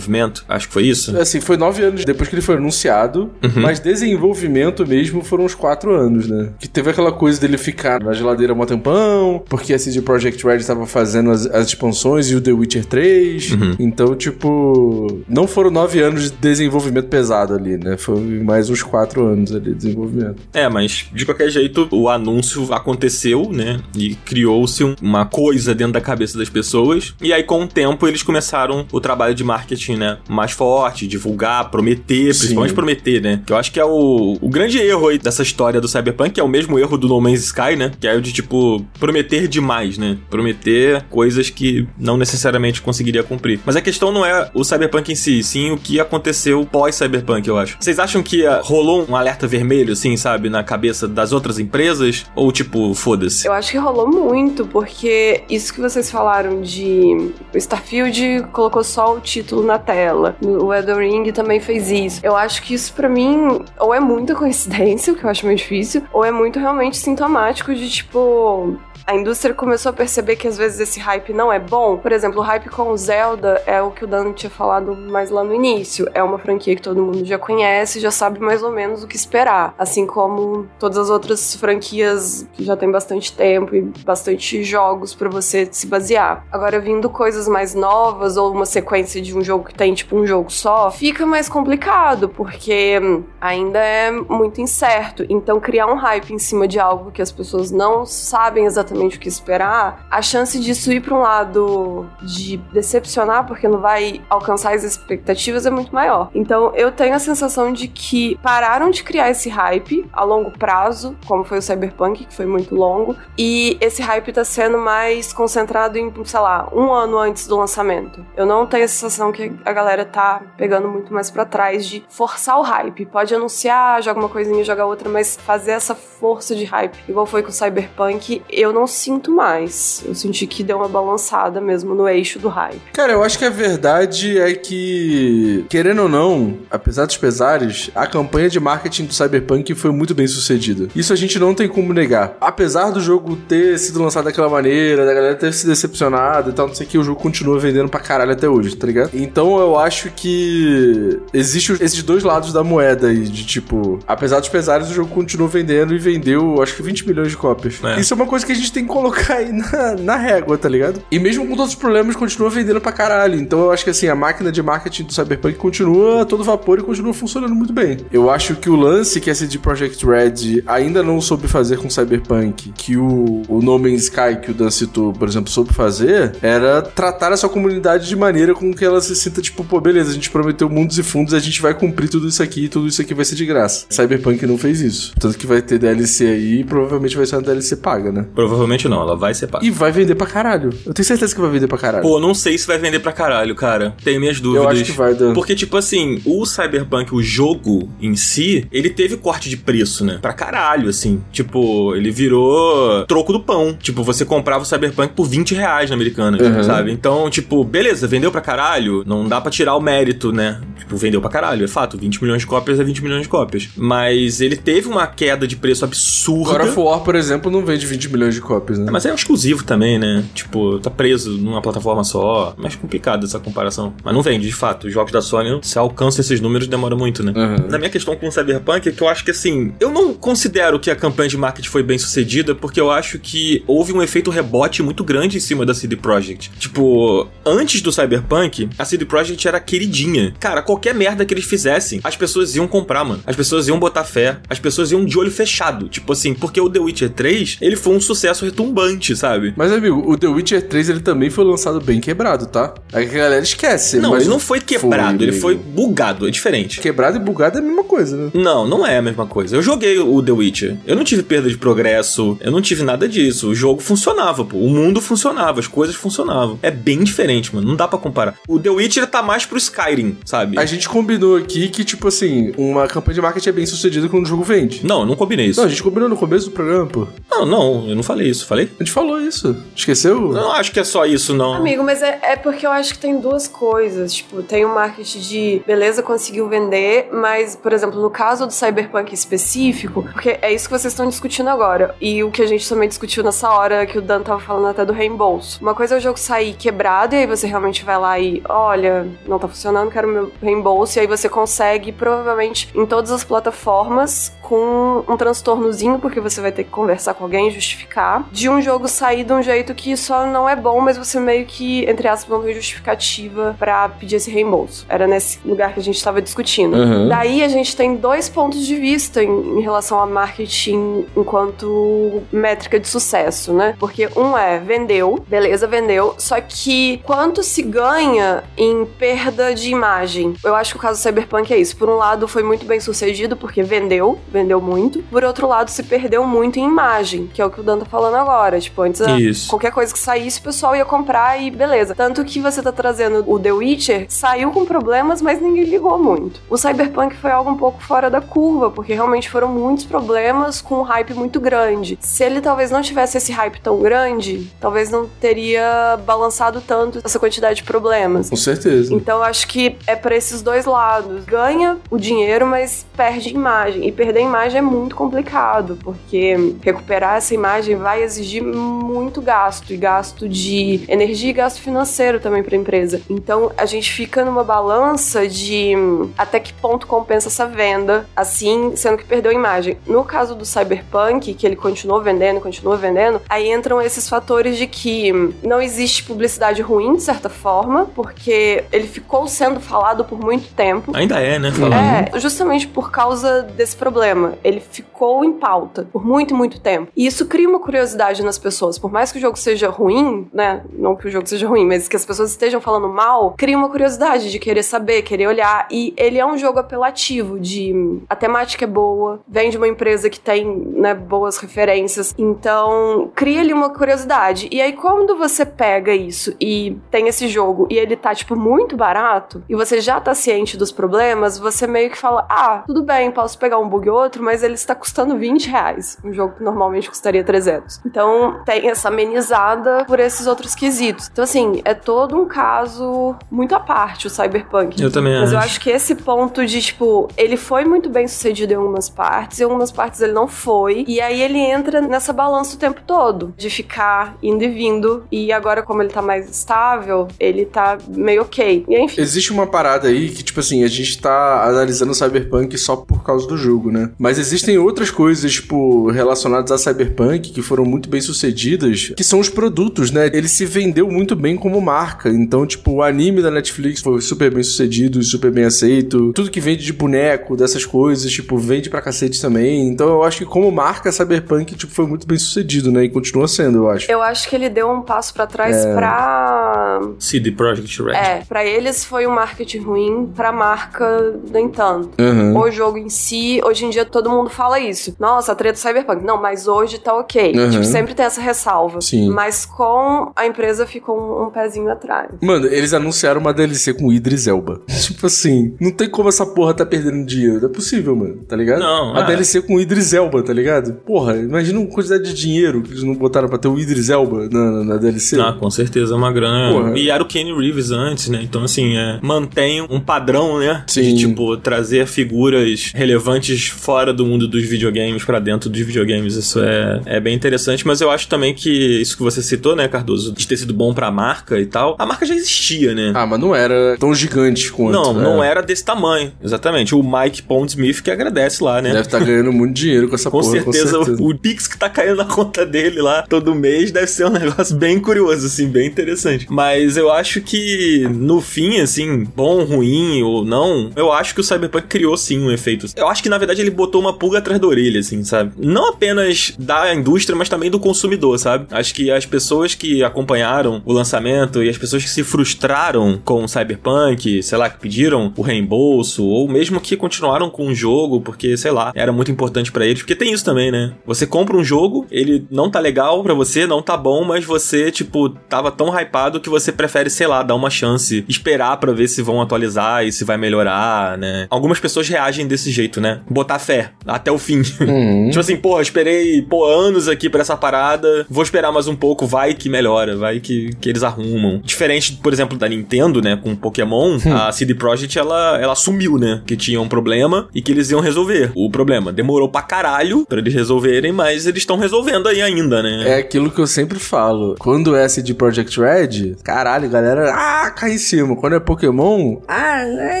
Acho 0.48 0.66
que 0.68 0.72
foi 0.74 0.84
isso. 0.84 1.16
Assim, 1.18 1.40
foi 1.40 1.56
nove 1.56 1.82
anos 1.82 2.04
depois 2.04 2.28
que 2.28 2.34
ele 2.34 2.42
foi 2.42 2.56
anunciado, 2.56 3.30
Uhum. 3.42 3.62
mas 3.62 3.80
desenvolvimento 4.16 4.86
mesmo 4.86 5.22
foram 5.22 5.44
uns 5.44 5.54
quatro 5.54 5.94
anos, 5.94 6.28
né? 6.28 6.50
Que 6.58 6.68
teve 6.68 6.90
aquela 6.90 7.12
coisa 7.12 7.40
dele 7.40 7.56
ficar 7.58 8.00
na 8.02 8.12
geladeira 8.12 8.52
há 8.52 8.56
um 8.56 8.64
tempão, 8.66 9.42
porque 9.48 9.72
a 9.74 9.78
CD 9.78 10.00
Projekt 10.02 10.44
Red 10.46 10.56
estava 10.56 10.86
fazendo 10.86 11.30
as, 11.30 11.46
as 11.46 11.66
expansões 11.68 12.30
e 12.30 12.36
o 12.36 12.40
The 12.40 12.52
Witcher 12.52 12.84
3. 12.84 13.52
Uhum. 13.52 13.76
Então, 13.78 14.14
tipo, 14.14 15.22
não 15.28 15.46
foram 15.46 15.70
nove 15.70 16.00
anos 16.00 16.24
de 16.30 16.36
desenvolvimento 16.38 17.06
pesado 17.08 17.54
ali, 17.54 17.76
né? 17.76 17.96
Foi 17.96 18.20
mais 18.42 18.70
uns 18.70 18.82
quatro 18.82 19.24
anos 19.26 19.52
ali 19.52 19.70
de 19.70 19.74
desenvolvimento. 19.74 20.36
É, 20.52 20.68
mas 20.68 21.06
de 21.12 21.24
qualquer 21.24 21.50
jeito, 21.50 21.88
o 21.90 22.08
anúncio 22.08 22.72
aconteceu, 22.72 23.50
né? 23.52 23.80
E 23.96 24.14
criou-se 24.14 24.84
um- 24.84 24.94
uma 25.02 25.24
coisa 25.26 25.74
dentro 25.74 25.94
da 25.94 26.00
cabeça 26.00 26.38
das 26.38 26.48
pessoas. 26.48 27.14
E 27.20 27.32
aí, 27.32 27.42
com 27.42 27.62
o 27.62 27.66
tempo, 27.66 28.06
eles 28.06 28.22
começaram 28.22 28.86
o 28.92 29.00
trabalho 29.00 29.34
de 29.34 29.42
marketing, 29.42 29.81
né? 29.90 30.18
Mais 30.28 30.52
forte, 30.52 31.06
divulgar, 31.06 31.70
prometer, 31.70 32.32
Sim. 32.32 32.40
principalmente 32.40 32.74
prometer, 32.74 33.20
né? 33.20 33.42
Que 33.44 33.52
eu 33.52 33.56
acho 33.56 33.72
que 33.72 33.80
é 33.80 33.84
o, 33.84 34.36
o 34.40 34.48
grande 34.48 34.78
erro 34.78 35.08
aí 35.08 35.18
dessa 35.18 35.42
história 35.42 35.80
do 35.80 35.88
Cyberpunk, 35.88 36.30
que 36.32 36.40
é 36.40 36.44
o 36.44 36.48
mesmo 36.48 36.78
erro 36.78 36.96
do 36.96 37.08
No 37.08 37.20
Man's 37.20 37.44
Sky, 37.44 37.76
né? 37.76 37.92
Que 38.00 38.06
é 38.06 38.14
o 38.14 38.20
de, 38.20 38.32
tipo, 38.32 38.84
prometer 38.98 39.48
demais, 39.48 39.98
né? 39.98 40.18
Prometer 40.30 41.02
coisas 41.10 41.50
que 41.50 41.86
não 41.98 42.16
necessariamente 42.16 42.80
conseguiria 42.80 43.22
cumprir. 43.22 43.60
Mas 43.64 43.76
a 43.76 43.80
questão 43.80 44.12
não 44.12 44.24
é 44.24 44.50
o 44.54 44.64
Cyberpunk 44.64 45.12
em 45.12 45.14
si, 45.14 45.42
sim 45.42 45.70
o 45.70 45.76
que 45.76 46.00
aconteceu 46.00 46.64
pós-Cyberpunk, 46.66 47.48
eu 47.48 47.58
acho. 47.58 47.76
Vocês 47.80 47.98
acham 47.98 48.22
que 48.22 48.46
ah, 48.46 48.60
rolou 48.62 49.06
um 49.08 49.16
alerta 49.16 49.46
vermelho, 49.46 49.92
assim, 49.92 50.16
sabe, 50.16 50.48
na 50.48 50.62
cabeça 50.62 51.08
das 51.08 51.32
outras 51.32 51.58
empresas? 51.58 52.24
Ou, 52.34 52.50
tipo, 52.52 52.94
foda-se? 52.94 53.46
Eu 53.46 53.52
acho 53.52 53.70
que 53.70 53.78
rolou 53.78 54.08
muito, 54.08 54.66
porque 54.66 55.42
isso 55.48 55.72
que 55.72 55.80
vocês 55.80 56.10
falaram 56.10 56.60
de. 56.60 57.32
O 57.52 57.58
Starfield 57.58 58.46
colocou 58.52 58.84
só 58.84 59.16
o 59.16 59.20
título 59.20 59.62
na 59.62 59.71
tela. 59.78 60.36
O 60.42 60.72
Elden 60.72 60.96
Ring 60.96 61.32
também 61.32 61.60
fez 61.60 61.90
isso. 61.90 62.20
Eu 62.22 62.36
acho 62.36 62.62
que 62.62 62.74
isso 62.74 62.92
pra 62.92 63.08
mim, 63.08 63.64
ou 63.78 63.94
é 63.94 64.00
muita 64.00 64.34
coincidência, 64.34 65.12
o 65.14 65.16
que 65.16 65.24
eu 65.24 65.30
acho 65.30 65.46
meio 65.46 65.58
difícil, 65.58 66.02
ou 66.12 66.24
é 66.24 66.30
muito 66.30 66.58
realmente 66.58 66.96
sintomático 66.96 67.74
de 67.74 67.90
tipo. 67.90 68.76
A 69.04 69.16
indústria 69.16 69.52
começou 69.52 69.90
a 69.90 69.92
perceber 69.92 70.36
que 70.36 70.46
às 70.46 70.56
vezes 70.56 70.78
esse 70.78 71.00
hype 71.00 71.32
não 71.32 71.52
é 71.52 71.58
bom. 71.58 71.96
Por 71.96 72.12
exemplo, 72.12 72.38
o 72.38 72.42
hype 72.42 72.68
com 72.68 72.96
Zelda 72.96 73.60
é 73.66 73.82
o 73.82 73.90
que 73.90 74.04
o 74.04 74.06
Dan 74.06 74.32
tinha 74.32 74.48
falado 74.48 74.94
mais 74.94 75.28
lá 75.28 75.42
no 75.42 75.52
início. 75.52 76.08
É 76.14 76.22
uma 76.22 76.38
franquia 76.38 76.76
que 76.76 76.82
todo 76.82 77.02
mundo 77.02 77.24
já 77.24 77.36
conhece, 77.36 77.98
já 77.98 78.12
sabe 78.12 78.38
mais 78.38 78.62
ou 78.62 78.70
menos 78.70 79.02
o 79.02 79.08
que 79.08 79.16
esperar. 79.16 79.74
Assim 79.76 80.06
como 80.06 80.68
todas 80.78 80.98
as 80.98 81.10
outras 81.10 81.56
franquias 81.56 82.46
que 82.52 82.62
já 82.62 82.76
tem 82.76 82.90
bastante 82.90 83.32
tempo 83.32 83.74
e 83.74 83.82
bastante 84.04 84.62
jogos 84.62 85.14
pra 85.14 85.28
você 85.28 85.68
se 85.70 85.86
basear. 85.86 86.46
Agora, 86.52 86.78
vindo 86.78 87.10
coisas 87.10 87.48
mais 87.48 87.74
novas 87.74 88.36
ou 88.36 88.52
uma 88.52 88.66
sequência 88.66 89.20
de 89.20 89.36
um 89.36 89.42
jogo 89.42 89.64
que 89.64 89.74
tem 89.74 89.92
tipo 89.94 90.16
um 90.16 90.24
jogo 90.24 90.50
só, 90.50 90.90
fica 90.92 91.26
mais 91.26 91.48
complicado, 91.48 92.28
porque 92.28 93.00
ainda 93.40 93.80
é 93.80 94.12
muito 94.12 94.60
incerto. 94.60 95.26
Então, 95.28 95.58
criar 95.58 95.86
um 95.86 95.96
hype 95.96 96.32
em 96.32 96.38
cima 96.38 96.68
de 96.68 96.78
algo 96.78 97.10
que 97.10 97.20
as 97.20 97.32
pessoas 97.32 97.72
não 97.72 98.06
sabem 98.06 98.64
exatamente 98.64 98.91
o 98.92 99.08
que 99.18 99.28
esperar, 99.28 100.06
a 100.10 100.22
chance 100.22 100.58
disso 100.58 100.92
ir 100.92 101.00
pra 101.00 101.14
um 101.14 101.20
lado 101.20 102.08
de 102.22 102.56
decepcionar 102.72 103.46
porque 103.46 103.68
não 103.68 103.80
vai 103.80 104.20
alcançar 104.28 104.74
as 104.74 104.84
expectativas 104.84 105.66
é 105.66 105.70
muito 105.70 105.94
maior. 105.94 106.30
Então, 106.34 106.72
eu 106.74 106.90
tenho 106.92 107.14
a 107.14 107.18
sensação 107.18 107.72
de 107.72 107.88
que 107.88 108.38
pararam 108.42 108.90
de 108.90 109.02
criar 109.02 109.30
esse 109.30 109.48
hype 109.48 110.08
a 110.12 110.24
longo 110.24 110.50
prazo, 110.50 111.16
como 111.26 111.44
foi 111.44 111.58
o 111.58 111.62
Cyberpunk, 111.62 112.24
que 112.24 112.34
foi 112.34 112.46
muito 112.46 112.74
longo, 112.74 113.16
e 113.36 113.76
esse 113.80 114.02
hype 114.02 114.32
tá 114.32 114.44
sendo 114.44 114.78
mais 114.78 115.32
concentrado 115.32 115.98
em, 115.98 116.12
sei 116.24 116.40
lá, 116.40 116.68
um 116.72 116.92
ano 116.92 117.18
antes 117.18 117.46
do 117.46 117.56
lançamento. 117.56 118.24
Eu 118.36 118.46
não 118.46 118.66
tenho 118.66 118.84
a 118.84 118.88
sensação 118.88 119.32
que 119.32 119.52
a 119.64 119.72
galera 119.72 120.04
tá 120.04 120.42
pegando 120.56 120.88
muito 120.88 121.12
mais 121.12 121.30
pra 121.30 121.44
trás 121.44 121.86
de 121.86 122.04
forçar 122.08 122.58
o 122.58 122.62
hype. 122.62 123.06
Pode 123.06 123.34
anunciar, 123.34 124.02
joga 124.02 124.20
uma 124.20 124.28
coisinha, 124.28 124.64
joga 124.64 124.84
outra, 124.84 125.08
mas 125.08 125.36
fazer 125.36 125.72
essa 125.72 125.94
força 125.94 126.54
de 126.54 126.64
hype, 126.64 126.98
igual 127.08 127.26
foi 127.26 127.42
com 127.42 127.48
o 127.48 127.52
Cyberpunk, 127.52 128.42
eu 128.48 128.72
não 128.72 128.81
sinto 128.86 129.30
mais. 129.32 130.02
Eu 130.06 130.14
senti 130.14 130.46
que 130.46 130.62
deu 130.62 130.78
uma 130.78 130.88
balançada 130.88 131.60
mesmo 131.60 131.94
no 131.94 132.08
eixo 132.08 132.38
do 132.38 132.48
hype. 132.48 132.80
Cara, 132.92 133.12
eu 133.12 133.22
acho 133.22 133.38
que 133.38 133.44
a 133.44 133.50
verdade 133.50 134.38
é 134.38 134.54
que, 134.54 135.64
querendo 135.68 136.02
ou 136.02 136.08
não, 136.08 136.58
apesar 136.70 137.06
dos 137.06 137.16
pesares, 137.16 137.90
a 137.94 138.06
campanha 138.06 138.48
de 138.48 138.60
marketing 138.60 139.06
do 139.06 139.14
Cyberpunk 139.14 139.74
foi 139.74 139.90
muito 139.90 140.14
bem 140.14 140.26
sucedida. 140.26 140.88
Isso 140.94 141.12
a 141.12 141.16
gente 141.16 141.38
não 141.38 141.54
tem 141.54 141.68
como 141.68 141.92
negar. 141.92 142.36
Apesar 142.40 142.90
do 142.90 143.00
jogo 143.00 143.36
ter 143.36 143.78
sido 143.78 144.02
lançado 144.02 144.24
daquela 144.24 144.48
maneira, 144.48 145.04
da 145.04 145.14
galera 145.14 145.34
ter 145.34 145.52
se 145.52 145.66
decepcionado 145.66 146.50
e 146.50 146.52
tal, 146.52 146.68
não 146.68 146.74
sei 146.74 146.86
o 146.86 146.88
que, 146.88 146.98
o 146.98 147.04
jogo 147.04 147.20
continua 147.20 147.58
vendendo 147.58 147.88
pra 147.88 148.00
caralho 148.00 148.32
até 148.32 148.48
hoje, 148.48 148.76
tá 148.76 148.86
ligado? 148.86 149.10
Então 149.14 149.58
eu 149.58 149.78
acho 149.78 150.10
que 150.10 151.20
existe 151.32 151.72
esses 151.80 152.02
dois 152.02 152.22
lados 152.22 152.52
da 152.52 152.62
moeda 152.64 153.08
aí, 153.08 153.22
de 153.22 153.44
tipo, 153.44 153.98
apesar 154.06 154.40
dos 154.40 154.48
pesares, 154.48 154.90
o 154.90 154.94
jogo 154.94 155.10
continua 155.10 155.48
vendendo 155.48 155.94
e 155.94 155.98
vendeu, 155.98 156.62
acho 156.62 156.74
que 156.74 156.82
20 156.82 157.06
milhões 157.06 157.30
de 157.30 157.36
cópias. 157.36 157.82
É. 157.82 158.00
Isso 158.00 158.14
é 158.14 158.16
uma 158.16 158.26
coisa 158.26 158.44
que 158.44 158.52
a 158.52 158.54
gente 158.54 158.71
tem 158.72 158.84
que 158.84 158.88
colocar 158.88 159.34
aí 159.34 159.52
na, 159.52 159.94
na 159.94 160.16
régua, 160.16 160.56
tá 160.58 160.68
ligado? 160.68 161.02
E 161.10 161.18
mesmo 161.18 161.46
com 161.46 161.56
todos 161.56 161.72
os 161.72 161.78
problemas, 161.78 162.16
continua 162.16 162.50
vendendo 162.50 162.80
pra 162.80 162.92
caralho. 162.92 163.38
Então 163.38 163.60
eu 163.60 163.70
acho 163.72 163.84
que 163.84 163.90
assim, 163.90 164.08
a 164.08 164.14
máquina 164.14 164.50
de 164.50 164.62
marketing 164.62 165.04
do 165.04 165.12
Cyberpunk 165.12 165.56
continua 165.56 166.22
a 166.22 166.24
todo 166.24 166.44
vapor 166.44 166.78
e 166.78 166.82
continua 166.82 167.14
funcionando 167.14 167.54
muito 167.54 167.72
bem. 167.72 167.98
Eu 168.12 168.30
acho 168.30 168.56
que 168.56 168.70
o 168.70 168.76
lance 168.76 169.20
que 169.20 169.30
a 169.30 169.34
CD 169.34 169.58
Projekt 169.58 170.04
Red 170.04 170.62
ainda 170.66 171.02
não 171.02 171.20
soube 171.20 171.48
fazer 171.48 171.78
com 171.78 171.88
Cyberpunk, 171.90 172.72
que 172.72 172.96
o, 172.96 173.42
o 173.48 173.60
No 173.62 173.78
Man's 173.78 174.04
Sky, 174.04 174.40
que 174.42 174.50
o 174.50 174.54
Dan 174.54 174.70
citou, 174.70 175.12
por 175.12 175.28
exemplo, 175.28 175.50
soube 175.50 175.72
fazer, 175.72 176.36
era 176.42 176.82
tratar 176.82 177.32
essa 177.32 177.48
comunidade 177.48 178.08
de 178.08 178.16
maneira 178.16 178.54
com 178.54 178.72
que 178.72 178.84
ela 178.84 179.00
se 179.00 179.14
sinta 179.14 179.40
tipo, 179.40 179.64
pô, 179.64 179.80
beleza, 179.80 180.10
a 180.10 180.14
gente 180.14 180.30
prometeu 180.30 180.68
mundos 180.68 180.98
e 180.98 181.02
fundos, 181.02 181.34
a 181.34 181.38
gente 181.38 181.60
vai 181.60 181.74
cumprir 181.74 182.08
tudo 182.08 182.28
isso 182.28 182.42
aqui 182.42 182.64
e 182.64 182.68
tudo 182.68 182.88
isso 182.88 183.00
aqui 183.00 183.14
vai 183.14 183.24
ser 183.24 183.34
de 183.34 183.46
graça. 183.46 183.86
Cyberpunk 183.90 184.44
não 184.46 184.58
fez 184.58 184.80
isso. 184.80 185.12
Tanto 185.18 185.36
que 185.36 185.46
vai 185.46 185.60
ter 185.62 185.78
DLC 185.78 186.26
aí 186.26 186.60
e 186.60 186.64
provavelmente 186.64 187.16
vai 187.16 187.26
ser 187.26 187.36
uma 187.36 187.42
DLC 187.42 187.76
paga, 187.76 188.10
né? 188.10 188.26
Provavelmente 188.34 188.61
não, 188.88 189.00
ela 189.00 189.16
vai 189.16 189.34
ser 189.34 189.46
paga. 189.46 189.64
E 189.64 189.70
vai 189.70 189.90
vender 189.92 190.14
pra 190.14 190.26
caralho. 190.26 190.70
Eu 190.86 190.92
tenho 190.94 191.06
certeza 191.06 191.34
que 191.34 191.40
vai 191.40 191.50
vender 191.50 191.66
pra 191.68 191.78
caralho. 191.78 192.02
Pô, 192.02 192.18
não 192.20 192.34
sei 192.34 192.56
se 192.58 192.66
vai 192.66 192.78
vender 192.78 193.00
pra 193.00 193.12
caralho, 193.12 193.54
cara. 193.54 193.94
Tenho 194.04 194.20
minhas 194.20 194.40
dúvidas. 194.40 194.64
Eu 194.64 194.70
acho 194.70 194.84
que 194.84 194.92
vai, 194.92 195.14
Dan. 195.14 195.32
Porque, 195.32 195.54
tipo 195.54 195.76
assim, 195.76 196.20
o 196.24 196.44
Cyberpunk, 196.46 197.14
o 197.14 197.22
jogo 197.22 197.88
em 198.00 198.14
si, 198.16 198.66
ele 198.72 198.90
teve 198.90 199.16
corte 199.16 199.48
de 199.48 199.56
preço, 199.56 200.04
né? 200.04 200.18
Pra 200.20 200.32
caralho, 200.32 200.88
assim. 200.88 201.20
Tipo, 201.32 201.94
ele 201.94 202.10
virou 202.10 203.04
troco 203.06 203.32
do 203.32 203.40
pão. 203.40 203.76
Tipo, 203.80 204.02
você 204.02 204.24
comprava 204.24 204.62
o 204.62 204.66
Cyberpunk 204.66 205.14
por 205.14 205.26
20 205.26 205.54
reais 205.54 205.90
na 205.90 205.96
americana, 205.96 206.38
Uhum. 206.42 206.62
sabe? 206.64 206.92
Então, 206.92 207.28
tipo, 207.30 207.64
beleza, 207.64 208.06
vendeu 208.06 208.30
pra 208.30 208.40
caralho. 208.40 209.02
Não 209.06 209.26
dá 209.28 209.40
pra 209.40 209.50
tirar 209.50 209.74
o 209.76 209.80
mérito, 209.80 210.32
né? 210.32 210.60
Tipo, 210.78 210.96
vendeu 210.96 211.20
pra 211.20 211.30
caralho, 211.30 211.64
é 211.64 211.68
fato. 211.68 211.96
20 211.98 212.22
milhões 212.22 212.42
de 212.42 212.46
cópias 212.46 212.78
é 212.80 212.84
20 212.84 213.02
milhões 213.02 213.22
de 213.22 213.28
cópias. 213.28 213.68
Mas 213.76 214.40
ele 214.40 214.56
teve 214.56 214.88
uma 214.88 215.06
queda 215.06 215.46
de 215.46 215.56
preço 215.56 215.84
absurda. 215.84 216.62
Of 216.64 216.78
War, 216.78 217.00
por 217.00 217.14
exemplo, 217.14 217.50
não 217.50 217.64
vende 217.64 217.86
20 217.86 218.10
milhões 218.12 218.34
de 218.34 218.40
cópias, 218.40 218.51
né? 218.60 218.86
É, 218.88 218.90
mas 218.90 219.06
é 219.06 219.12
um 219.12 219.14
exclusivo 219.14 219.64
também, 219.64 219.98
né? 219.98 220.24
Tipo, 220.34 220.78
tá 220.78 220.90
preso 220.90 221.32
numa 221.38 221.62
plataforma 221.62 222.04
só. 222.04 222.54
Mais 222.56 222.74
complicado 222.76 223.24
essa 223.24 223.38
comparação. 223.38 223.94
Mas 224.04 224.14
não 224.14 224.22
vende, 224.22 224.46
de 224.46 224.52
fato. 224.52 224.86
Os 224.86 224.92
jogos 224.92 225.12
da 225.12 225.20
Sony, 225.20 225.60
se 225.62 225.78
alcança 225.78 226.20
esses 226.20 226.40
números, 226.40 226.66
demora 226.66 226.96
muito, 226.96 227.22
né? 227.22 227.32
Uhum. 227.34 227.68
Na 227.68 227.78
minha 227.78 227.90
questão 227.90 228.16
com 228.16 228.28
o 228.28 228.32
Cyberpunk 228.32 228.88
é 228.88 228.92
que 228.92 229.02
eu 229.02 229.08
acho 229.08 229.24
que 229.24 229.30
assim, 229.30 229.72
eu 229.80 229.90
não 229.90 230.14
considero 230.14 230.78
que 230.78 230.90
a 230.90 230.96
campanha 230.96 231.28
de 231.28 231.36
marketing 231.36 231.68
foi 231.68 231.82
bem 231.82 231.98
sucedida, 231.98 232.54
porque 232.54 232.80
eu 232.80 232.90
acho 232.90 233.18
que 233.18 233.62
houve 233.66 233.92
um 233.92 234.02
efeito 234.02 234.30
rebote 234.30 234.82
muito 234.82 235.04
grande 235.04 235.36
em 235.36 235.40
cima 235.40 235.64
da 235.64 235.74
CD 235.74 235.96
Projekt. 235.96 236.50
Tipo, 236.58 237.28
antes 237.44 237.80
do 237.80 237.92
Cyberpunk, 237.92 238.68
a 238.78 238.84
CD 238.84 239.04
Projekt 239.04 239.46
era 239.46 239.60
queridinha. 239.60 240.34
Cara, 240.38 240.62
qualquer 240.62 240.94
merda 240.94 241.24
que 241.24 241.34
eles 241.34 241.44
fizessem, 241.44 242.00
as 242.02 242.16
pessoas 242.16 242.54
iam 242.56 242.66
comprar, 242.66 243.04
mano. 243.04 243.22
As 243.26 243.36
pessoas 243.36 243.68
iam 243.68 243.78
botar 243.78 244.04
fé, 244.04 244.38
as 244.48 244.58
pessoas 244.58 244.92
iam 244.92 245.04
de 245.04 245.18
olho 245.18 245.30
fechado. 245.30 245.88
Tipo 245.88 246.12
assim, 246.12 246.34
porque 246.34 246.60
o 246.60 246.68
The 246.68 246.80
Witcher 246.80 247.10
3, 247.10 247.58
ele 247.60 247.76
foi 247.76 247.94
um 247.94 248.00
sucesso 248.00 248.41
retumbante, 248.44 249.16
sabe? 249.16 249.52
Mas, 249.56 249.72
amigo, 249.72 250.02
o 250.06 250.16
The 250.16 250.28
Witcher 250.28 250.66
3 250.68 250.88
ele 250.88 251.00
também 251.00 251.30
foi 251.30 251.44
lançado 251.44 251.80
bem 251.80 252.00
quebrado, 252.00 252.46
tá? 252.46 252.74
É 252.92 253.04
que 253.04 253.16
a 253.16 253.22
galera 253.22 253.42
esquece. 253.42 253.98
Não, 253.98 254.16
ele 254.16 254.26
não 254.26 254.38
foi 254.38 254.60
quebrado, 254.60 255.22
ele 255.22 255.30
amigo. 255.30 255.42
foi 255.42 255.54
bugado, 255.54 256.26
é 256.26 256.30
diferente. 256.30 256.80
Quebrado 256.80 257.16
e 257.16 257.20
bugado 257.20 257.58
é 257.58 257.60
a 257.60 257.64
mesma 257.64 257.84
coisa, 257.84 258.16
né? 258.16 258.30
Não, 258.34 258.66
não 258.66 258.86
é 258.86 258.98
a 258.98 259.02
mesma 259.02 259.26
coisa. 259.26 259.56
Eu 259.56 259.62
joguei 259.62 259.98
o 259.98 260.22
The 260.22 260.32
Witcher. 260.32 260.76
Eu 260.86 260.96
não 260.96 261.04
tive 261.04 261.22
perda 261.22 261.48
de 261.48 261.56
progresso, 261.56 262.36
eu 262.40 262.50
não 262.50 262.60
tive 262.60 262.82
nada 262.82 263.08
disso. 263.08 263.48
O 263.50 263.54
jogo 263.54 263.80
funcionava, 263.80 264.44
pô. 264.44 264.56
O 264.58 264.70
mundo 264.70 265.00
funcionava, 265.00 265.60
as 265.60 265.66
coisas 265.66 265.94
funcionavam. 265.96 266.58
É 266.62 266.70
bem 266.70 267.02
diferente, 267.02 267.54
mano. 267.54 267.68
Não 267.68 267.76
dá 267.76 267.86
pra 267.88 267.98
comparar. 267.98 268.34
O 268.48 268.58
The 268.58 268.70
Witcher 268.70 269.06
tá 269.06 269.22
mais 269.22 269.46
pro 269.46 269.58
Skyrim, 269.58 270.16
sabe? 270.24 270.58
A 270.58 270.64
gente 270.64 270.88
combinou 270.88 271.36
aqui 271.36 271.68
que, 271.68 271.84
tipo 271.84 272.08
assim, 272.08 272.52
uma 272.56 272.86
campanha 272.86 273.14
de 273.14 273.20
marketing 273.20 273.48
é 273.48 273.52
bem 273.52 273.66
sucedida 273.66 274.08
quando 274.08 274.24
o 274.24 274.28
jogo 274.28 274.42
vende. 274.42 274.80
Não, 274.84 275.00
eu 275.00 275.06
não 275.06 275.16
combinei 275.16 275.46
isso. 275.46 275.60
Não, 275.60 275.66
a 275.66 275.70
gente 275.70 275.82
combinou 275.82 276.08
no 276.08 276.16
começo 276.16 276.46
do 276.46 276.52
programa, 276.52 276.86
pô. 276.86 277.06
Não, 277.30 277.46
não, 277.46 277.88
eu 277.88 277.96
não 277.96 278.02
falei 278.02 278.28
isso, 278.32 278.46
falei? 278.46 278.70
A 278.78 278.82
gente 278.82 278.92
falou 278.92 279.20
isso. 279.20 279.56
Esqueceu? 279.74 280.16
Eu 280.16 280.32
não 280.32 280.52
acho 280.52 280.72
que 280.72 280.80
é 280.80 280.84
só 280.84 281.06
isso, 281.06 281.34
não. 281.34 281.54
Amigo, 281.54 281.84
mas 281.84 282.02
é, 282.02 282.18
é 282.22 282.36
porque 282.36 282.66
eu 282.66 282.70
acho 282.70 282.94
que 282.94 282.98
tem 282.98 283.20
duas 283.20 283.46
coisas. 283.46 284.14
Tipo, 284.14 284.42
tem 284.42 284.64
o 284.64 284.74
marketing 284.74 285.20
de 285.20 285.62
beleza, 285.66 286.02
conseguiu 286.02 286.48
vender, 286.48 287.08
mas, 287.12 287.54
por 287.54 287.72
exemplo, 287.72 288.00
no 288.00 288.10
caso 288.10 288.46
do 288.46 288.52
Cyberpunk 288.52 289.14
específico, 289.14 290.02
porque 290.12 290.38
é 290.42 290.52
isso 290.52 290.68
que 290.68 290.78
vocês 290.78 290.92
estão 290.92 291.08
discutindo 291.08 291.48
agora. 291.48 291.94
E 292.00 292.24
o 292.24 292.30
que 292.30 292.42
a 292.42 292.46
gente 292.46 292.68
também 292.68 292.88
discutiu 292.88 293.22
nessa 293.22 293.50
hora 293.50 293.86
que 293.86 293.98
o 293.98 294.02
Dan 294.02 294.22
tava 294.22 294.40
falando 294.40 294.68
até 294.68 294.84
do 294.84 294.92
reembolso. 294.92 295.58
Uma 295.60 295.74
coisa 295.74 295.94
é 295.94 295.98
o 295.98 296.00
jogo 296.00 296.18
sair 296.18 296.54
quebrado 296.54 297.14
e 297.14 297.18
aí 297.18 297.26
você 297.26 297.46
realmente 297.46 297.84
vai 297.84 297.98
lá 297.98 298.18
e, 298.18 298.42
olha, 298.48 299.06
não 299.26 299.38
tá 299.38 299.46
funcionando, 299.46 299.90
quero 299.90 300.08
meu 300.08 300.32
reembolso. 300.42 300.98
E 300.98 301.00
aí 301.00 301.06
você 301.06 301.28
consegue, 301.28 301.92
provavelmente, 301.92 302.68
em 302.74 302.86
todas 302.86 303.10
as 303.10 303.24
plataformas, 303.24 304.32
com 304.40 305.04
um 305.08 305.16
transtornozinho, 305.16 305.98
porque 305.98 306.20
você 306.20 306.40
vai 306.40 306.52
ter 306.52 306.64
que 306.64 306.70
conversar 306.70 307.14
com 307.14 307.24
alguém, 307.24 307.50
justificar, 307.50 308.11
de 308.30 308.48
um 308.48 308.60
jogo 308.60 308.88
sair 308.88 309.24
de 309.24 309.32
um 309.32 309.42
jeito 309.42 309.74
que 309.74 309.96
só 309.96 310.26
não 310.26 310.48
é 310.48 310.56
bom, 310.56 310.80
mas 310.80 310.96
você 310.96 311.18
meio 311.20 311.46
que, 311.46 311.84
entre 311.88 312.08
aspas, 312.08 312.30
não 312.36 312.44
tem 312.44 312.54
justificativa 312.54 313.56
para 313.58 313.88
pedir 313.88 314.16
esse 314.16 314.30
reembolso. 314.30 314.84
Era 314.88 315.06
nesse 315.06 315.38
lugar 315.44 315.72
que 315.74 315.80
a 315.80 315.82
gente 315.82 315.96
estava 315.96 316.20
discutindo. 316.20 316.76
Uhum. 316.76 317.08
Daí 317.08 317.42
a 317.42 317.48
gente 317.48 317.76
tem 317.76 317.96
dois 317.96 318.28
pontos 318.28 318.66
de 318.66 318.76
vista 318.76 319.22
em, 319.22 319.58
em 319.58 319.60
relação 319.60 320.00
a 320.00 320.06
marketing 320.06 321.06
enquanto 321.16 322.22
métrica 322.32 322.78
de 322.78 322.88
sucesso, 322.88 323.52
né? 323.52 323.74
Porque 323.78 324.08
um 324.16 324.36
é 324.36 324.58
vendeu, 324.58 325.22
beleza, 325.28 325.66
vendeu, 325.66 326.14
só 326.18 326.40
que 326.40 326.98
quanto 327.04 327.42
se 327.42 327.62
ganha 327.62 328.44
em 328.56 328.84
perda 328.84 329.54
de 329.54 329.70
imagem? 329.70 330.34
Eu 330.44 330.54
acho 330.54 330.72
que 330.72 330.78
o 330.78 330.80
caso 330.80 331.00
do 331.00 331.02
Cyberpunk 331.02 331.52
é 331.52 331.58
isso. 331.58 331.76
Por 331.76 331.88
um 331.88 331.96
lado, 331.96 332.26
foi 332.28 332.42
muito 332.42 332.66
bem 332.66 332.80
sucedido 332.80 333.36
porque 333.36 333.62
vendeu, 333.62 334.18
vendeu 334.28 334.60
muito. 334.60 335.02
Por 335.04 335.24
outro 335.24 335.46
lado, 335.46 335.70
se 335.70 335.82
perdeu 335.82 336.24
muito 336.24 336.58
em 336.58 336.64
imagem, 336.64 337.28
que 337.32 337.40
é 337.40 337.46
o 337.46 337.50
que 337.50 337.60
o 337.60 337.62
Dan 337.62 337.78
tá 337.78 337.84
falando 337.84 338.01
agora. 338.06 338.60
Tipo, 338.60 338.82
antes 338.82 339.00
Isso. 339.00 339.48
qualquer 339.48 339.72
coisa 339.72 339.92
que 339.92 339.98
saísse, 339.98 340.40
o 340.40 340.42
pessoal 340.42 340.74
ia 340.76 340.84
comprar 340.84 341.40
e 341.40 341.50
beleza. 341.50 341.94
Tanto 341.94 342.24
que 342.24 342.40
você 342.40 342.62
tá 342.62 342.72
trazendo 342.72 343.24
o 343.26 343.38
The 343.38 343.52
Witcher, 343.52 344.06
saiu 344.08 344.50
com 344.50 344.64
problemas, 344.64 345.20
mas 345.20 345.40
ninguém 345.40 345.64
ligou 345.64 345.98
muito. 345.98 346.40
O 346.48 346.56
Cyberpunk 346.56 347.14
foi 347.16 347.30
algo 347.30 347.50
um 347.50 347.56
pouco 347.56 347.82
fora 347.82 348.10
da 348.10 348.20
curva, 348.20 348.70
porque 348.70 348.94
realmente 348.94 349.28
foram 349.28 349.48
muitos 349.48 349.84
problemas 349.84 350.60
com 350.60 350.80
um 350.80 350.82
hype 350.82 351.14
muito 351.14 351.40
grande. 351.40 351.98
Se 352.00 352.24
ele 352.24 352.40
talvez 352.40 352.70
não 352.70 352.82
tivesse 352.82 353.18
esse 353.18 353.32
hype 353.32 353.60
tão 353.60 353.80
grande, 353.80 354.50
talvez 354.60 354.90
não 354.90 355.06
teria 355.20 355.98
balançado 356.04 356.60
tanto 356.60 357.00
essa 357.04 357.18
quantidade 357.18 357.56
de 357.56 357.64
problemas. 357.64 358.30
Com 358.30 358.36
certeza. 358.36 358.94
Então 358.94 359.22
acho 359.22 359.46
que 359.48 359.76
é 359.86 359.94
pra 359.94 360.16
esses 360.16 360.42
dois 360.42 360.64
lados. 360.64 361.24
Ganha 361.24 361.78
o 361.90 361.98
dinheiro, 361.98 362.46
mas 362.46 362.86
perde 362.96 363.30
imagem. 363.30 363.86
E 363.86 363.92
perder 363.92 364.20
imagem 364.20 364.58
é 364.58 364.62
muito 364.62 364.94
complicado, 364.94 365.78
porque 365.82 366.54
recuperar 366.62 367.16
essa 367.16 367.34
imagem 367.34 367.76
vai 367.76 367.91
exigir 367.98 368.42
muito 368.42 369.20
gasto, 369.20 369.72
e 369.72 369.76
gasto 369.76 370.28
de 370.28 370.84
energia 370.88 371.30
e 371.30 371.32
gasto 371.32 371.60
financeiro 371.60 372.20
também 372.20 372.42
pra 372.42 372.56
empresa. 372.56 373.00
Então 373.08 373.50
a 373.56 373.66
gente 373.66 373.92
fica 373.92 374.24
numa 374.24 374.44
balança 374.44 375.26
de 375.28 375.74
hum, 375.76 376.10
até 376.16 376.40
que 376.40 376.52
ponto 376.52 376.86
compensa 376.86 377.28
essa 377.28 377.46
venda, 377.46 378.06
assim, 378.16 378.74
sendo 378.76 378.98
que 378.98 379.04
perdeu 379.04 379.30
a 379.30 379.34
imagem. 379.34 379.76
No 379.86 380.04
caso 380.04 380.34
do 380.34 380.44
Cyberpunk, 380.44 381.34
que 381.34 381.46
ele 381.46 381.56
continuou 381.56 382.00
vendendo, 382.00 382.40
continuou 382.40 382.76
vendendo, 382.76 383.20
aí 383.28 383.50
entram 383.50 383.80
esses 383.80 384.08
fatores 384.08 384.56
de 384.56 384.66
que 384.66 385.12
hum, 385.12 385.32
não 385.42 385.60
existe 385.60 386.04
publicidade 386.04 386.62
ruim, 386.62 386.96
de 386.96 387.02
certa 387.02 387.28
forma, 387.28 387.86
porque 387.94 388.64
ele 388.72 388.86
ficou 388.86 389.26
sendo 389.26 389.60
falado 389.60 390.04
por 390.04 390.18
muito 390.18 390.52
tempo. 390.54 390.92
Ainda 390.94 391.20
é, 391.20 391.38
né? 391.38 391.50
Falando. 391.52 391.74
É, 391.74 392.18
justamente 392.18 392.66
por 392.66 392.90
causa 392.90 393.42
desse 393.42 393.76
problema. 393.76 394.34
Ele 394.42 394.60
ficou 394.60 395.24
em 395.24 395.32
pauta 395.32 395.86
por 395.92 396.04
muito, 396.04 396.34
muito 396.34 396.60
tempo. 396.60 396.90
E 396.96 397.06
isso 397.06 397.26
cria 397.26 397.48
uma 397.48 397.58
curiosidade 397.58 397.81
nas 398.24 398.38
pessoas. 398.38 398.78
Por 398.78 398.90
mais 398.90 399.10
que 399.10 399.18
o 399.18 399.20
jogo 399.20 399.36
seja 399.38 399.68
ruim, 399.68 400.28
né? 400.32 400.62
Não 400.72 400.96
que 400.96 401.08
o 401.08 401.10
jogo 401.10 401.26
seja 401.26 401.48
ruim, 401.48 401.66
mas 401.66 401.88
que 401.88 401.96
as 401.96 402.04
pessoas 402.04 402.30
estejam 402.30 402.60
falando 402.60 402.88
mal, 402.88 403.34
cria 403.36 403.56
uma 403.56 403.68
curiosidade 403.68 404.30
de 404.30 404.38
querer 404.38 404.62
saber, 404.62 405.02
querer 405.02 405.26
olhar. 405.26 405.66
E 405.70 405.94
ele 405.96 406.18
é 406.18 406.26
um 406.26 406.38
jogo 406.38 406.58
apelativo, 406.58 407.38
de 407.38 408.00
a 408.08 408.16
temática 408.16 408.64
é 408.64 408.68
boa, 408.68 409.20
vem 409.26 409.50
de 409.50 409.56
uma 409.56 409.68
empresa 409.68 410.08
que 410.08 410.20
tem, 410.20 410.46
né, 410.46 410.94
boas 410.94 411.38
referências. 411.38 412.14
Então, 412.16 413.10
cria 413.14 413.40
ali 413.40 413.52
uma 413.52 413.70
curiosidade. 413.70 414.48
E 414.50 414.60
aí, 414.60 414.72
quando 414.72 415.16
você 415.16 415.44
pega 415.44 415.94
isso 415.94 416.34
e 416.40 416.78
tem 416.90 417.08
esse 417.08 417.28
jogo 417.28 417.66
e 417.70 417.78
ele 417.78 417.96
tá, 417.96 418.14
tipo, 418.14 418.36
muito 418.36 418.76
barato, 418.76 419.42
e 419.48 419.54
você 419.54 419.80
já 419.80 420.00
tá 420.00 420.14
ciente 420.14 420.56
dos 420.56 420.72
problemas, 420.72 421.38
você 421.38 421.66
meio 421.66 421.90
que 421.90 421.98
fala: 421.98 422.26
ah, 422.28 422.62
tudo 422.66 422.82
bem, 422.82 423.10
posso 423.10 423.38
pegar 423.38 423.58
um 423.58 423.68
bug 423.68 423.88
ou 423.88 423.98
outro, 423.98 424.22
mas 424.22 424.42
ele 424.42 424.54
está 424.54 424.74
custando 424.74 425.16
20 425.16 425.48
reais. 425.48 425.98
Um 426.04 426.12
jogo 426.12 426.36
que 426.36 426.42
normalmente 426.42 426.88
custaria 426.88 427.24
300. 427.24 427.71
Então, 427.84 428.40
tem 428.44 428.68
essa 428.68 428.88
amenizada 428.88 429.84
por 429.86 430.00
esses 430.00 430.26
outros 430.26 430.54
quesitos. 430.54 431.08
Então, 431.12 431.24
assim, 431.24 431.60
é 431.64 431.74
todo 431.74 432.16
um 432.16 432.26
caso 432.26 433.14
muito 433.30 433.54
à 433.54 433.60
parte 433.60 434.06
o 434.06 434.10
Cyberpunk. 434.10 434.80
Eu 434.80 434.90
também 434.90 435.18
Mas 435.18 435.32
eu 435.32 435.38
acho. 435.38 435.46
acho 435.48 435.60
que 435.60 435.70
esse 435.70 435.94
ponto 435.94 436.44
de, 436.44 436.60
tipo, 436.60 437.08
ele 437.16 437.36
foi 437.36 437.64
muito 437.64 437.88
bem 437.88 438.06
sucedido 438.08 438.52
em 438.52 438.56
algumas 438.56 438.88
partes, 438.88 439.40
em 439.40 439.44
algumas 439.44 439.70
partes 439.70 440.00
ele 440.00 440.12
não 440.12 440.26
foi. 440.28 440.84
E 440.86 441.00
aí 441.00 441.20
ele 441.20 441.38
entra 441.38 441.80
nessa 441.80 442.12
balança 442.12 442.56
o 442.56 442.58
tempo 442.58 442.80
todo, 442.86 443.34
de 443.36 443.50
ficar 443.50 444.16
indo 444.22 444.42
e 444.42 444.48
vindo. 444.48 445.04
E 445.10 445.32
agora, 445.32 445.62
como 445.62 445.82
ele 445.82 445.90
tá 445.90 446.02
mais 446.02 446.28
estável, 446.28 447.08
ele 447.18 447.44
tá 447.44 447.78
meio 447.88 448.22
ok. 448.22 448.64
E 448.68 448.78
enfim. 448.78 449.00
Existe 449.00 449.32
uma 449.32 449.46
parada 449.46 449.88
aí 449.88 450.08
que, 450.08 450.22
tipo 450.22 450.40
assim, 450.40 450.64
a 450.64 450.68
gente 450.68 451.00
tá 451.00 451.44
analisando 451.44 451.92
o 451.92 451.94
Cyberpunk 451.94 452.56
só 452.58 452.76
por 452.76 453.02
causa 453.02 453.26
do 453.26 453.36
jogo, 453.36 453.70
né? 453.70 453.90
Mas 453.98 454.18
existem 454.18 454.58
outras 454.58 454.90
coisas, 454.90 455.32
tipo, 455.32 455.90
relacionadas 455.90 456.50
a 456.50 456.58
Cyberpunk 456.58 457.30
que 457.32 457.42
foram 457.42 457.61
muito 457.64 457.88
bem 457.88 458.00
sucedidas, 458.00 458.92
que 458.96 459.04
são 459.04 459.20
os 459.20 459.28
produtos, 459.28 459.90
né? 459.90 460.10
Ele 460.12 460.28
se 460.28 460.44
vendeu 460.44 460.88
muito 460.90 461.14
bem 461.16 461.36
como 461.36 461.60
marca. 461.60 462.08
Então, 462.08 462.46
tipo, 462.46 462.72
o 462.72 462.82
anime 462.82 463.22
da 463.22 463.30
Netflix 463.30 463.80
foi 463.80 464.00
super 464.00 464.32
bem 464.32 464.42
sucedido, 464.42 465.02
super 465.02 465.30
bem 465.30 465.44
aceito. 465.44 466.12
Tudo 466.12 466.30
que 466.30 466.40
vende 466.40 466.64
de 466.64 466.72
boneco, 466.72 467.36
dessas 467.36 467.64
coisas, 467.64 468.10
tipo, 468.10 468.36
vende 468.38 468.70
pra 468.70 468.80
cacete 468.80 469.20
também. 469.20 469.68
Então, 469.68 469.88
eu 469.88 470.02
acho 470.02 470.18
que 470.18 470.24
como 470.24 470.50
marca, 470.50 470.90
Cyberpunk, 470.92 471.54
tipo, 471.54 471.72
foi 471.72 471.86
muito 471.86 472.06
bem 472.06 472.18
sucedido, 472.18 472.70
né? 472.70 472.84
E 472.84 472.88
continua 472.88 473.28
sendo, 473.28 473.58
eu 473.58 473.70
acho. 473.70 473.90
Eu 473.90 474.02
acho 474.02 474.28
que 474.28 474.34
ele 474.34 474.48
deu 474.48 474.70
um 474.70 474.82
passo 474.82 475.12
pra 475.14 475.26
trás 475.26 475.64
pra. 475.66 476.80
CD 476.98 477.30
Projekt 477.30 477.82
Red. 477.82 477.92
É, 477.92 478.22
pra 478.28 478.44
eles 478.44 478.84
foi 478.84 479.06
um 479.06 479.10
marketing 479.10 479.58
ruim, 479.58 480.12
pra 480.14 480.32
marca, 480.32 481.14
nem 481.30 481.48
tanto. 481.48 481.90
Aham. 481.98 482.36
O 482.36 482.50
jogo 482.50 482.78
em 482.78 482.88
si, 482.88 483.40
hoje 483.44 483.64
em 483.64 483.70
dia 483.70 483.84
todo 483.84 484.10
mundo 484.10 484.30
fala 484.30 484.58
isso. 484.58 484.94
Nossa, 484.98 485.32
a 485.32 485.34
treta 485.34 485.54
do 485.54 485.58
Cyberpunk. 485.58 486.04
Não, 486.04 486.20
mas 486.20 486.46
hoje 486.48 486.78
tá 486.78 486.94
ok. 486.94 487.32
Uhum. 487.34 487.51
Tipo, 487.52 487.64
sempre 487.64 487.94
tem 487.94 488.04
essa 488.04 488.20
ressalva. 488.20 488.80
Sim. 488.80 489.10
Mas 489.10 489.44
com 489.44 490.12
a 490.14 490.26
empresa 490.26 490.66
ficou 490.66 490.98
um, 490.98 491.26
um 491.26 491.30
pezinho 491.30 491.70
atrás. 491.70 492.10
Mano, 492.20 492.46
eles 492.46 492.72
anunciaram 492.72 493.20
uma 493.20 493.32
DLC 493.32 493.74
com 493.74 493.86
o 493.86 493.92
Idris 493.92 494.26
Elba. 494.26 494.60
Tipo 494.82 495.06
assim, 495.06 495.54
não 495.60 495.70
tem 495.70 495.88
como 495.88 496.08
essa 496.08 496.26
porra 496.26 496.54
tá 496.54 496.66
perdendo 496.66 497.06
dinheiro. 497.06 497.40
Não 497.40 497.48
é 497.48 497.52
possível, 497.52 497.94
mano, 497.96 498.22
tá 498.28 498.36
ligado? 498.36 498.60
Não, 498.60 498.96
A 498.96 499.00
é. 499.00 499.06
DLC 499.06 499.42
com 499.42 499.56
o 499.56 499.60
Idris 499.60 499.92
Elba, 499.92 500.22
tá 500.22 500.32
ligado? 500.32 500.74
Porra, 500.74 501.16
imagina 501.16 501.60
a 501.60 501.66
quantidade 501.66 502.04
de 502.04 502.14
dinheiro 502.14 502.62
que 502.62 502.70
eles 502.70 502.82
não 502.82 502.94
botaram 502.94 503.28
pra 503.28 503.38
ter 503.38 503.48
o 503.48 503.58
Idris 503.58 503.88
Elba 503.88 504.28
na, 504.28 504.50
na, 504.50 504.64
na 504.64 504.76
DLC. 504.76 505.20
Ah, 505.20 505.32
com 505.32 505.50
certeza, 505.50 505.94
é 505.94 505.96
uma 505.96 506.12
grana. 506.12 506.52
Porra. 506.52 506.78
E 506.78 506.90
era 506.90 507.02
o 507.02 507.06
Kenny 507.06 507.32
Reeves 507.32 507.70
antes, 507.70 508.08
né? 508.08 508.20
Então, 508.22 508.42
assim, 508.42 508.76
é, 508.76 508.98
mantém 509.02 509.62
um 509.62 509.80
padrão, 509.80 510.38
né? 510.38 510.64
Sim. 510.66 510.94
De, 510.94 511.06
tipo, 511.06 511.36
trazer 511.36 511.86
figuras 511.86 512.72
relevantes 512.74 513.48
fora 513.48 513.92
do 513.92 514.04
mundo 514.04 514.26
dos 514.26 514.44
videogames 514.44 515.04
pra 515.04 515.18
dentro 515.18 515.48
dos 515.48 515.60
videogames. 515.60 516.14
Isso 516.14 516.40
é, 516.42 516.80
é 516.86 517.00
bem 517.00 517.14
interessante, 517.14 517.41
mas 517.64 517.80
eu 517.80 517.90
acho 517.90 518.08
também 518.08 518.34
que 518.34 518.50
isso 518.80 518.96
que 518.96 519.02
você 519.02 519.22
citou, 519.22 519.54
né, 519.56 519.68
Cardoso, 519.68 520.12
de 520.12 520.26
ter 520.26 520.36
sido 520.36 520.54
bom 520.54 520.72
pra 520.74 520.90
marca 520.90 521.38
e 521.38 521.46
tal, 521.46 521.76
a 521.78 521.86
marca 521.86 522.04
já 522.06 522.14
existia, 522.14 522.74
né? 522.74 522.92
Ah, 522.94 523.06
mas 523.06 523.20
não 523.20 523.34
era 523.34 523.76
tão 523.78 523.94
gigante 523.94 524.50
quanto. 524.50 524.72
não, 524.72 524.92
né? 524.92 525.02
não 525.02 525.24
era 525.24 525.42
desse 525.42 525.64
tamanho. 525.64 526.12
Exatamente. 526.22 526.74
O 526.74 526.82
Mike 526.82 527.22
Pondsmith 527.22 527.82
que 527.82 527.90
agradece 527.90 528.42
lá, 528.42 528.60
né? 528.60 528.70
Deve 528.70 528.80
estar 528.82 529.00
ganhando 529.00 529.32
muito 529.32 529.54
dinheiro 529.54 529.88
com 529.88 529.94
essa 529.94 530.10
Com, 530.12 530.20
porra, 530.20 530.32
certeza, 530.32 530.78
com 530.78 530.84
certeza. 530.84 531.02
O, 531.02 531.10
o 531.10 531.18
Pix 531.18 531.46
que 531.46 531.58
tá 531.58 531.68
caindo 531.68 531.96
na 531.96 532.04
conta 532.04 532.44
dele 532.44 532.80
lá 532.80 533.02
todo 533.02 533.34
mês 533.34 533.70
deve 533.70 533.86
ser 533.86 534.06
um 534.06 534.10
negócio 534.12 534.56
bem 534.56 534.78
curioso, 534.80 535.26
assim, 535.26 535.48
bem 535.48 535.66
interessante. 535.66 536.26
Mas 536.28 536.76
eu 536.76 536.90
acho 536.90 537.20
que, 537.20 537.86
no 537.90 538.20
fim, 538.20 538.60
assim, 538.60 539.04
bom, 539.04 539.44
ruim 539.44 540.02
ou 540.02 540.24
não, 540.24 540.70
eu 540.76 540.92
acho 540.92 541.14
que 541.14 541.20
o 541.20 541.24
Cyberpunk 541.24 541.66
criou 541.66 541.96
sim 541.96 542.18
um 542.20 542.30
efeito. 542.30 542.66
Eu 542.76 542.88
acho 542.88 543.02
que, 543.02 543.08
na 543.08 543.18
verdade, 543.18 543.40
ele 543.40 543.50
botou 543.50 543.80
uma 543.80 543.92
pulga 543.92 544.18
atrás 544.18 544.40
da 544.40 544.46
orelha, 544.46 544.80
assim, 544.80 545.02
sabe? 545.04 545.32
Não 545.38 545.70
apenas 545.70 546.34
da 546.38 546.74
indústria, 546.74 547.16
mas 547.22 547.28
também 547.28 547.50
do 547.50 547.60
consumidor, 547.60 548.18
sabe? 548.18 548.46
Acho 548.50 548.74
que 548.74 548.90
as 548.90 549.06
pessoas 549.06 549.54
que 549.54 549.84
acompanharam 549.84 550.60
o 550.64 550.72
lançamento 550.72 551.40
e 551.40 551.48
as 551.48 551.56
pessoas 551.56 551.84
que 551.84 551.88
se 551.88 552.02
frustraram 552.02 553.00
com 553.04 553.22
o 553.22 553.28
Cyberpunk, 553.28 554.20
sei 554.24 554.36
lá, 554.36 554.50
que 554.50 554.58
pediram 554.58 555.12
o 555.16 555.22
reembolso, 555.22 556.04
ou 556.04 556.28
mesmo 556.28 556.60
que 556.60 556.76
continuaram 556.76 557.30
com 557.30 557.46
o 557.46 557.54
jogo, 557.54 558.00
porque, 558.00 558.36
sei 558.36 558.50
lá, 558.50 558.72
era 558.74 558.90
muito 558.90 559.12
importante 559.12 559.52
pra 559.52 559.64
eles. 559.64 559.82
Porque 559.82 559.94
tem 559.94 560.12
isso 560.12 560.24
também, 560.24 560.50
né? 560.50 560.72
Você 560.84 561.06
compra 561.06 561.36
um 561.36 561.44
jogo, 561.44 561.86
ele 561.92 562.26
não 562.28 562.50
tá 562.50 562.58
legal 562.58 563.04
pra 563.04 563.14
você, 563.14 563.46
não 563.46 563.62
tá 563.62 563.76
bom, 563.76 564.04
mas 564.04 564.24
você, 564.24 564.72
tipo, 564.72 565.10
tava 565.10 565.52
tão 565.52 565.68
hypado 565.68 566.20
que 566.20 566.28
você 566.28 566.50
prefere, 566.50 566.90
sei 566.90 567.06
lá, 567.06 567.22
dar 567.22 567.36
uma 567.36 567.50
chance, 567.50 568.04
esperar 568.08 568.56
pra 568.56 568.72
ver 568.72 568.88
se 568.88 569.00
vão 569.00 569.22
atualizar 569.22 569.86
e 569.86 569.92
se 569.92 570.04
vai 570.04 570.16
melhorar, 570.16 570.98
né? 570.98 571.28
Algumas 571.30 571.60
pessoas 571.60 571.88
reagem 571.88 572.26
desse 572.26 572.50
jeito, 572.50 572.80
né? 572.80 573.00
Botar 573.08 573.38
fé 573.38 573.70
até 573.86 574.10
o 574.10 574.18
fim. 574.18 574.42
Uhum. 574.72 575.08
Tipo 575.08 575.20
assim, 575.20 575.36
porra, 575.36 575.60
esperei, 575.60 576.22
pô, 576.22 576.46
anos 576.46 576.88
aqui 576.88 577.10
pra 577.12 577.20
essa 577.20 577.36
parada, 577.36 578.06
vou 578.10 578.22
esperar 578.24 578.50
mais 578.50 578.66
um 578.66 578.74
pouco, 578.74 579.06
vai 579.06 579.34
que 579.34 579.48
melhora, 579.48 579.96
vai 579.96 580.18
que, 580.18 580.50
que 580.60 580.68
eles 580.68 580.82
arrumam. 580.82 581.40
Diferente, 581.44 581.92
por 582.02 582.12
exemplo, 582.12 582.36
da 582.36 582.48
Nintendo, 582.48 583.00
né, 583.00 583.16
com 583.22 583.36
Pokémon, 583.36 583.98
Hum. 584.04 584.16
a 584.16 584.32
CD 584.32 584.54
Projekt, 584.54 584.98
ela, 584.98 585.38
ela 585.40 585.52
assumiu, 585.52 585.98
né, 585.98 586.22
que 586.26 586.36
tinha 586.36 586.60
um 586.60 586.68
problema 586.68 587.28
e 587.34 587.40
que 587.42 587.52
eles 587.52 587.70
iam 587.70 587.80
resolver. 587.80 588.32
O 588.34 588.50
problema 588.50 588.92
demorou 588.92 589.28
pra 589.28 589.42
caralho 589.42 590.04
pra 590.06 590.18
eles 590.18 590.32
resolverem, 590.34 590.90
mas 590.92 591.26
eles 591.26 591.42
estão 591.42 591.56
resolvendo 591.58 592.08
aí 592.08 592.22
ainda, 592.22 592.62
né? 592.62 592.84
É 592.88 592.96
aquilo 592.96 593.30
que 593.30 593.38
eu 593.40 593.46
sempre 593.46 593.78
falo. 593.78 594.34
Quando 594.38 594.74
é 594.74 594.88
CD 594.88 595.12
Projekt 595.14 595.60
Red, 595.60 596.16
caralho, 596.24 596.68
galera, 596.70 597.12
ah, 597.14 597.50
cai 597.50 597.72
em 597.72 597.78
cima. 597.78 598.16
Quando 598.16 598.36
é 598.36 598.40
Pokémon, 598.40 599.18
Ah, 599.28 599.60
é 599.62 600.00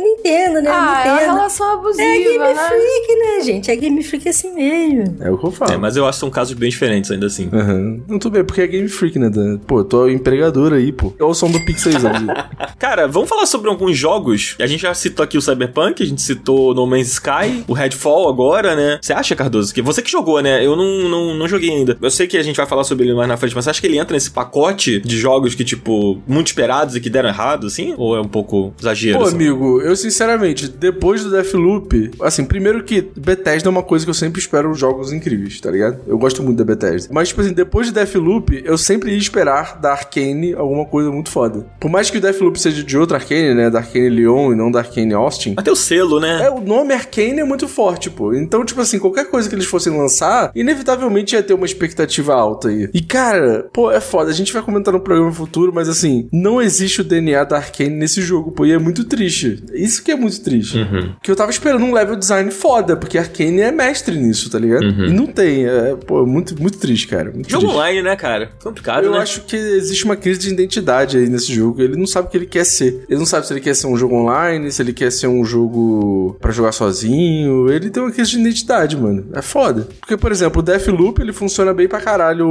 Nintendo, 0.00 0.60
né? 0.62 0.70
Ah, 0.70 0.74
é 0.74 1.08
uma 1.08 1.14
Nintendo. 1.14 1.32
relação 1.36 1.72
abusiva, 1.74 2.02
É 2.02 2.18
Game 2.18 2.38
né? 2.38 2.54
Freak, 2.54 3.18
né, 3.18 3.44
gente? 3.44 3.70
É 3.70 3.76
Game 3.76 4.02
Freak 4.04 4.28
assim 4.28 4.54
mesmo. 4.54 5.16
é 5.20 5.30
o 5.30 5.38
que 5.38 5.46
eu 5.46 5.50
falo. 5.50 5.72
É, 5.72 5.76
mas 5.76 5.96
eu 5.96 6.06
acho 6.06 6.16
que 6.16 6.20
são 6.20 6.30
casos 6.30 6.54
bem 6.54 6.68
diferentes 6.70 6.99
ainda 7.08 7.26
assim. 7.26 7.48
Aham. 7.52 8.00
Não, 8.08 8.18
tudo 8.18 8.32
bem, 8.32 8.44
porque 8.44 8.60
é 8.60 8.66
Game 8.66 8.88
Freak, 8.88 9.18
né? 9.18 9.30
Dan? 9.30 9.58
Pô, 9.58 9.80
eu 9.80 9.84
tô 9.84 10.08
empregador 10.08 10.72
aí, 10.72 10.92
pô. 10.92 11.12
Olha 11.20 11.30
o 11.30 11.34
som 11.34 11.50
do 11.50 11.64
Pixelzão. 11.64 12.12
Cara, 12.78 13.06
vamos 13.06 13.28
falar 13.28 13.46
sobre 13.46 13.68
alguns 13.70 13.96
jogos. 13.96 14.56
A 14.58 14.66
gente 14.66 14.82
já 14.82 14.92
citou 14.94 15.22
aqui 15.22 15.38
o 15.38 15.42
Cyberpunk, 15.42 16.02
a 16.02 16.06
gente 16.06 16.22
citou 16.22 16.74
No 16.74 16.86
Man's 16.86 17.12
Sky, 17.12 17.64
o 17.68 17.72
Redfall 17.72 18.28
agora, 18.28 18.74
né? 18.74 18.98
Você 19.00 19.12
acha, 19.12 19.36
Cardoso, 19.36 19.72
que 19.72 19.82
você 19.82 20.02
que 20.02 20.10
jogou, 20.10 20.40
né? 20.40 20.64
Eu 20.64 20.76
não, 20.76 21.08
não, 21.08 21.34
não 21.34 21.48
joguei 21.48 21.70
ainda. 21.70 21.96
Eu 22.00 22.10
sei 22.10 22.26
que 22.26 22.36
a 22.36 22.42
gente 22.42 22.56
vai 22.56 22.66
falar 22.66 22.84
sobre 22.84 23.04
ele 23.04 23.14
mais 23.14 23.28
na 23.28 23.36
frente, 23.36 23.54
mas 23.54 23.64
você 23.64 23.70
acha 23.70 23.80
que 23.80 23.86
ele 23.86 23.98
entra 23.98 24.14
nesse 24.14 24.30
pacote 24.30 25.00
de 25.00 25.18
jogos 25.18 25.54
que, 25.54 25.64
tipo, 25.64 26.20
muito 26.26 26.48
esperados 26.48 26.96
e 26.96 27.00
que 27.00 27.10
deram 27.10 27.28
errado, 27.28 27.66
assim? 27.66 27.94
Ou 27.96 28.16
é 28.16 28.20
um 28.20 28.28
pouco 28.28 28.72
exagero? 28.80 29.18
Pô, 29.18 29.24
assim? 29.24 29.34
amigo, 29.34 29.80
eu 29.80 29.94
sinceramente, 29.94 30.68
depois 30.68 31.22
do 31.24 31.30
Deathloop, 31.30 32.12
assim, 32.22 32.44
primeiro 32.44 32.82
que 32.82 33.06
Bethesda 33.16 33.68
é 33.68 33.70
uma 33.70 33.82
coisa 33.82 34.04
que 34.04 34.10
eu 34.10 34.14
sempre 34.14 34.40
espero 34.40 34.72
jogos 34.74 35.12
incríveis, 35.12 35.60
tá 35.60 35.70
ligado? 35.70 36.00
Eu 36.06 36.18
gosto 36.18 36.42
muito 36.42 36.58
da 36.58 36.64
Bethesda. 36.64 36.89
Mas, 37.10 37.28
tipo 37.28 37.40
assim, 37.40 37.52
depois 37.52 37.86
de 37.86 37.92
Deathloop, 37.92 38.62
eu 38.64 38.78
sempre 38.78 39.12
ia 39.12 39.18
esperar 39.18 39.78
da 39.80 39.92
Arkane 39.92 40.54
alguma 40.54 40.84
coisa 40.84 41.10
muito 41.10 41.30
foda. 41.30 41.66
Por 41.78 41.90
mais 41.90 42.10
que 42.10 42.18
o 42.18 42.20
Deathloop 42.20 42.58
seja 42.60 42.82
de 42.82 42.98
outra 42.98 43.16
Arkane, 43.16 43.54
né? 43.54 43.70
Da 43.70 43.78
Arkane 43.80 44.08
Lyon 44.08 44.52
e 44.52 44.56
não 44.56 44.70
da 44.70 44.80
Arkane 44.80 45.14
Austin. 45.14 45.54
Tem 45.54 45.72
o 45.72 45.76
selo, 45.76 46.20
né? 46.20 46.44
É, 46.44 46.50
o 46.50 46.60
nome 46.60 46.94
Arkane 46.94 47.40
é 47.40 47.44
muito 47.44 47.68
forte, 47.68 48.10
pô. 48.10 48.34
Então, 48.34 48.64
tipo 48.64 48.80
assim, 48.80 48.98
qualquer 48.98 49.30
coisa 49.30 49.48
que 49.48 49.54
eles 49.54 49.66
fossem 49.66 49.96
lançar, 49.96 50.50
inevitavelmente 50.54 51.34
ia 51.34 51.42
ter 51.42 51.54
uma 51.54 51.66
expectativa 51.66 52.34
alta 52.34 52.68
aí. 52.68 52.88
E, 52.92 53.00
cara, 53.00 53.68
pô, 53.72 53.90
é 53.90 54.00
foda. 54.00 54.30
A 54.30 54.34
gente 54.34 54.52
vai 54.52 54.62
comentar 54.62 54.92
no 54.92 55.00
programa 55.00 55.32
futuro, 55.32 55.72
mas 55.74 55.88
assim, 55.88 56.28
não 56.32 56.60
existe 56.60 57.00
o 57.00 57.04
DNA 57.04 57.44
da 57.44 57.56
Arkane 57.56 57.94
nesse 57.94 58.20
jogo, 58.20 58.52
pô. 58.52 58.66
E 58.66 58.72
é 58.72 58.78
muito 58.78 59.04
triste. 59.04 59.62
Isso 59.72 60.02
que 60.02 60.10
é 60.10 60.16
muito 60.16 60.40
triste. 60.42 60.78
Uhum. 60.78 61.14
Que 61.22 61.30
eu 61.30 61.36
tava 61.36 61.50
esperando 61.50 61.84
um 61.84 61.92
level 61.92 62.16
design 62.16 62.50
foda, 62.50 62.96
porque 62.96 63.18
Arkane 63.18 63.60
é 63.60 63.72
mestre 63.72 64.16
nisso, 64.16 64.50
tá 64.50 64.58
ligado? 64.58 64.84
E 64.84 65.12
não 65.12 65.26
tem. 65.26 65.66
É, 65.66 65.96
pô, 65.96 66.26
muito, 66.26 66.60
muito 66.60 66.78
triste, 66.80 67.06
cara. 67.06 67.30
Muito 67.30 67.48
Jogo 67.50 67.64
triste. 67.64 67.76
online, 67.76 68.02
né, 68.02 68.16
cara? 68.16 68.50
Complicado, 68.62 69.04
Eu 69.04 69.12
né? 69.12 69.18
acho 69.18 69.42
que 69.42 69.56
existe 69.56 70.04
uma 70.04 70.16
crise 70.16 70.40
de 70.40 70.50
identidade 70.50 71.16
aí 71.18 71.28
nesse 71.28 71.52
jogo. 71.54 71.80
Ele 71.82 71.96
não 71.96 72.06
sabe 72.06 72.28
o 72.28 72.30
que 72.30 72.36
ele 72.36 72.46
quer 72.46 72.64
ser. 72.64 73.04
Ele 73.08 73.18
não 73.18 73.26
sabe 73.26 73.46
se 73.46 73.52
ele 73.52 73.60
quer 73.60 73.74
ser 73.74 73.86
um 73.86 73.96
jogo 73.96 74.14
online, 74.16 74.70
se 74.72 74.82
ele 74.82 74.92
quer 74.92 75.12
ser 75.12 75.26
um 75.26 75.44
jogo 75.44 76.36
pra 76.40 76.50
jogar 76.52 76.72
sozinho. 76.72 77.70
Ele 77.70 77.90
tem 77.90 78.02
uma 78.02 78.10
crise 78.12 78.30
de 78.32 78.40
identidade, 78.40 78.96
mano. 78.96 79.26
É 79.32 79.42
foda. 79.42 79.86
Porque, 80.00 80.16
por 80.16 80.32
exemplo, 80.32 80.60
o 80.60 80.62
Deathloop, 80.62 81.20
ele 81.20 81.32
funciona 81.32 81.72
bem 81.72 81.86
pra 81.88 82.00
caralho 82.00 82.46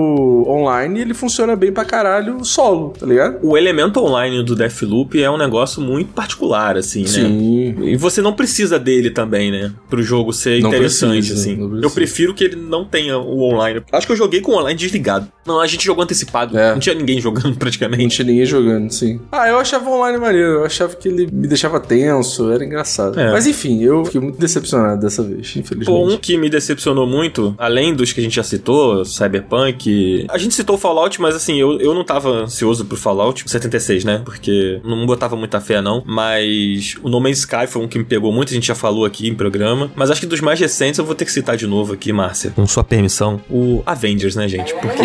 online 0.47 0.99
e 0.99 1.01
ele 1.01 1.13
funciona 1.13 1.55
bem 1.55 1.71
pra 1.71 1.85
caralho 1.85 2.43
solo, 2.45 2.93
tá 2.99 3.05
ligado? 3.05 3.39
O 3.41 3.57
elemento 3.57 3.99
online 3.99 4.43
do 4.43 4.55
Deathloop 4.55 5.21
é 5.21 5.29
um 5.29 5.37
negócio 5.37 5.81
muito 5.81 6.13
particular, 6.13 6.77
assim, 6.77 7.01
né? 7.01 7.07
Sim. 7.07 7.75
E 7.83 7.95
você 7.97 8.21
não 8.21 8.33
precisa 8.33 8.79
dele 8.79 9.09
também, 9.09 9.51
né? 9.51 9.71
Pro 9.89 10.01
jogo 10.01 10.31
ser 10.33 10.61
Não 10.61 10.69
interessante, 10.69 11.27
precisa, 11.27 11.39
assim. 11.39 11.79
Eu 11.81 11.89
prefiro 11.91 12.33
que 12.33 12.43
ele 12.43 12.55
não 12.55 12.85
tenha 12.85 13.17
o 13.17 13.41
online. 13.41 13.81
Acho 13.91 14.05
que 14.05 14.13
eu 14.13 14.17
joguei 14.19 14.41
com 14.41 14.51
o 14.51 14.57
online 14.57 14.77
desligado. 14.77 15.27
Não, 15.45 15.59
a 15.59 15.65
gente 15.67 15.83
jogou 15.85 16.03
antecipado. 16.03 16.57
É. 16.57 16.71
Não 16.73 16.79
tinha 16.79 16.93
ninguém 16.93 17.19
jogando 17.19 17.45
Não 17.49 17.55
praticamente. 17.55 18.15
tinha 18.15 18.25
ninguém 18.25 18.45
jogando, 18.45 18.91
sim. 18.91 19.19
Ah, 19.31 19.47
eu 19.47 19.57
achava 19.57 19.89
online 19.89 20.17
maneiro. 20.17 20.47
Eu 20.59 20.65
achava 20.65 20.95
que 20.95 21.07
ele 21.07 21.27
me 21.31 21.47
deixava 21.47 21.79
tenso, 21.79 22.51
era 22.51 22.63
engraçado. 22.63 23.19
É. 23.19 23.31
Mas 23.31 23.47
enfim, 23.47 23.81
eu 23.81 24.05
fiquei 24.05 24.21
muito 24.21 24.37
decepcionado 24.39 25.01
dessa 25.01 25.23
vez, 25.23 25.47
infelizmente. 25.55 25.85
Pô, 25.85 26.05
um 26.07 26.17
que 26.17 26.37
me 26.37 26.49
decepcionou 26.49 27.07
muito, 27.07 27.55
além 27.57 27.93
dos 27.95 28.11
que 28.13 28.19
a 28.19 28.23
gente 28.23 28.35
já 28.35 28.43
citou, 28.43 29.03
Cyberpunk. 29.05 30.25
A 30.29 30.37
gente 30.37 30.53
citou 30.53 30.75
o 30.75 30.79
Fallout, 30.79 31.19
mas 31.21 31.35
assim, 31.35 31.59
eu, 31.59 31.79
eu 31.79 31.93
não 31.93 32.03
tava 32.03 32.29
ansioso 32.29 32.85
pro 32.85 32.97
Fallout 32.97 33.43
76, 33.49 34.03
né? 34.03 34.21
Porque 34.23 34.79
não 34.83 35.05
botava 35.05 35.35
muita 35.35 35.59
fé, 35.59 35.81
não. 35.81 36.03
Mas 36.05 36.95
o 37.01 37.09
No 37.09 37.19
Man's 37.19 37.39
Sky 37.39 37.67
foi 37.67 37.81
um 37.81 37.87
que 37.87 37.97
me 37.97 38.05
pegou 38.05 38.31
muito, 38.31 38.49
a 38.49 38.53
gente 38.53 38.67
já 38.67 38.75
falou 38.75 39.05
aqui 39.05 39.27
em 39.27 39.33
programa. 39.35 39.91
Mas 39.95 40.11
acho 40.11 40.21
que 40.21 40.27
dos 40.27 40.41
mais 40.41 40.59
recentes 40.59 40.99
eu 40.99 41.05
vou 41.05 41.15
ter 41.15 41.25
que 41.25 41.31
citar 41.31 41.57
de 41.57 41.65
novo 41.67 41.93
aqui, 41.93 42.11
Márcia, 42.11 42.51
com 42.51 42.65
sua 42.67 42.83
permissão, 42.83 43.41
o 43.49 43.81
Avengers, 43.85 44.08
né, 44.35 44.47
gente? 44.47 44.73
Porque 44.73 45.01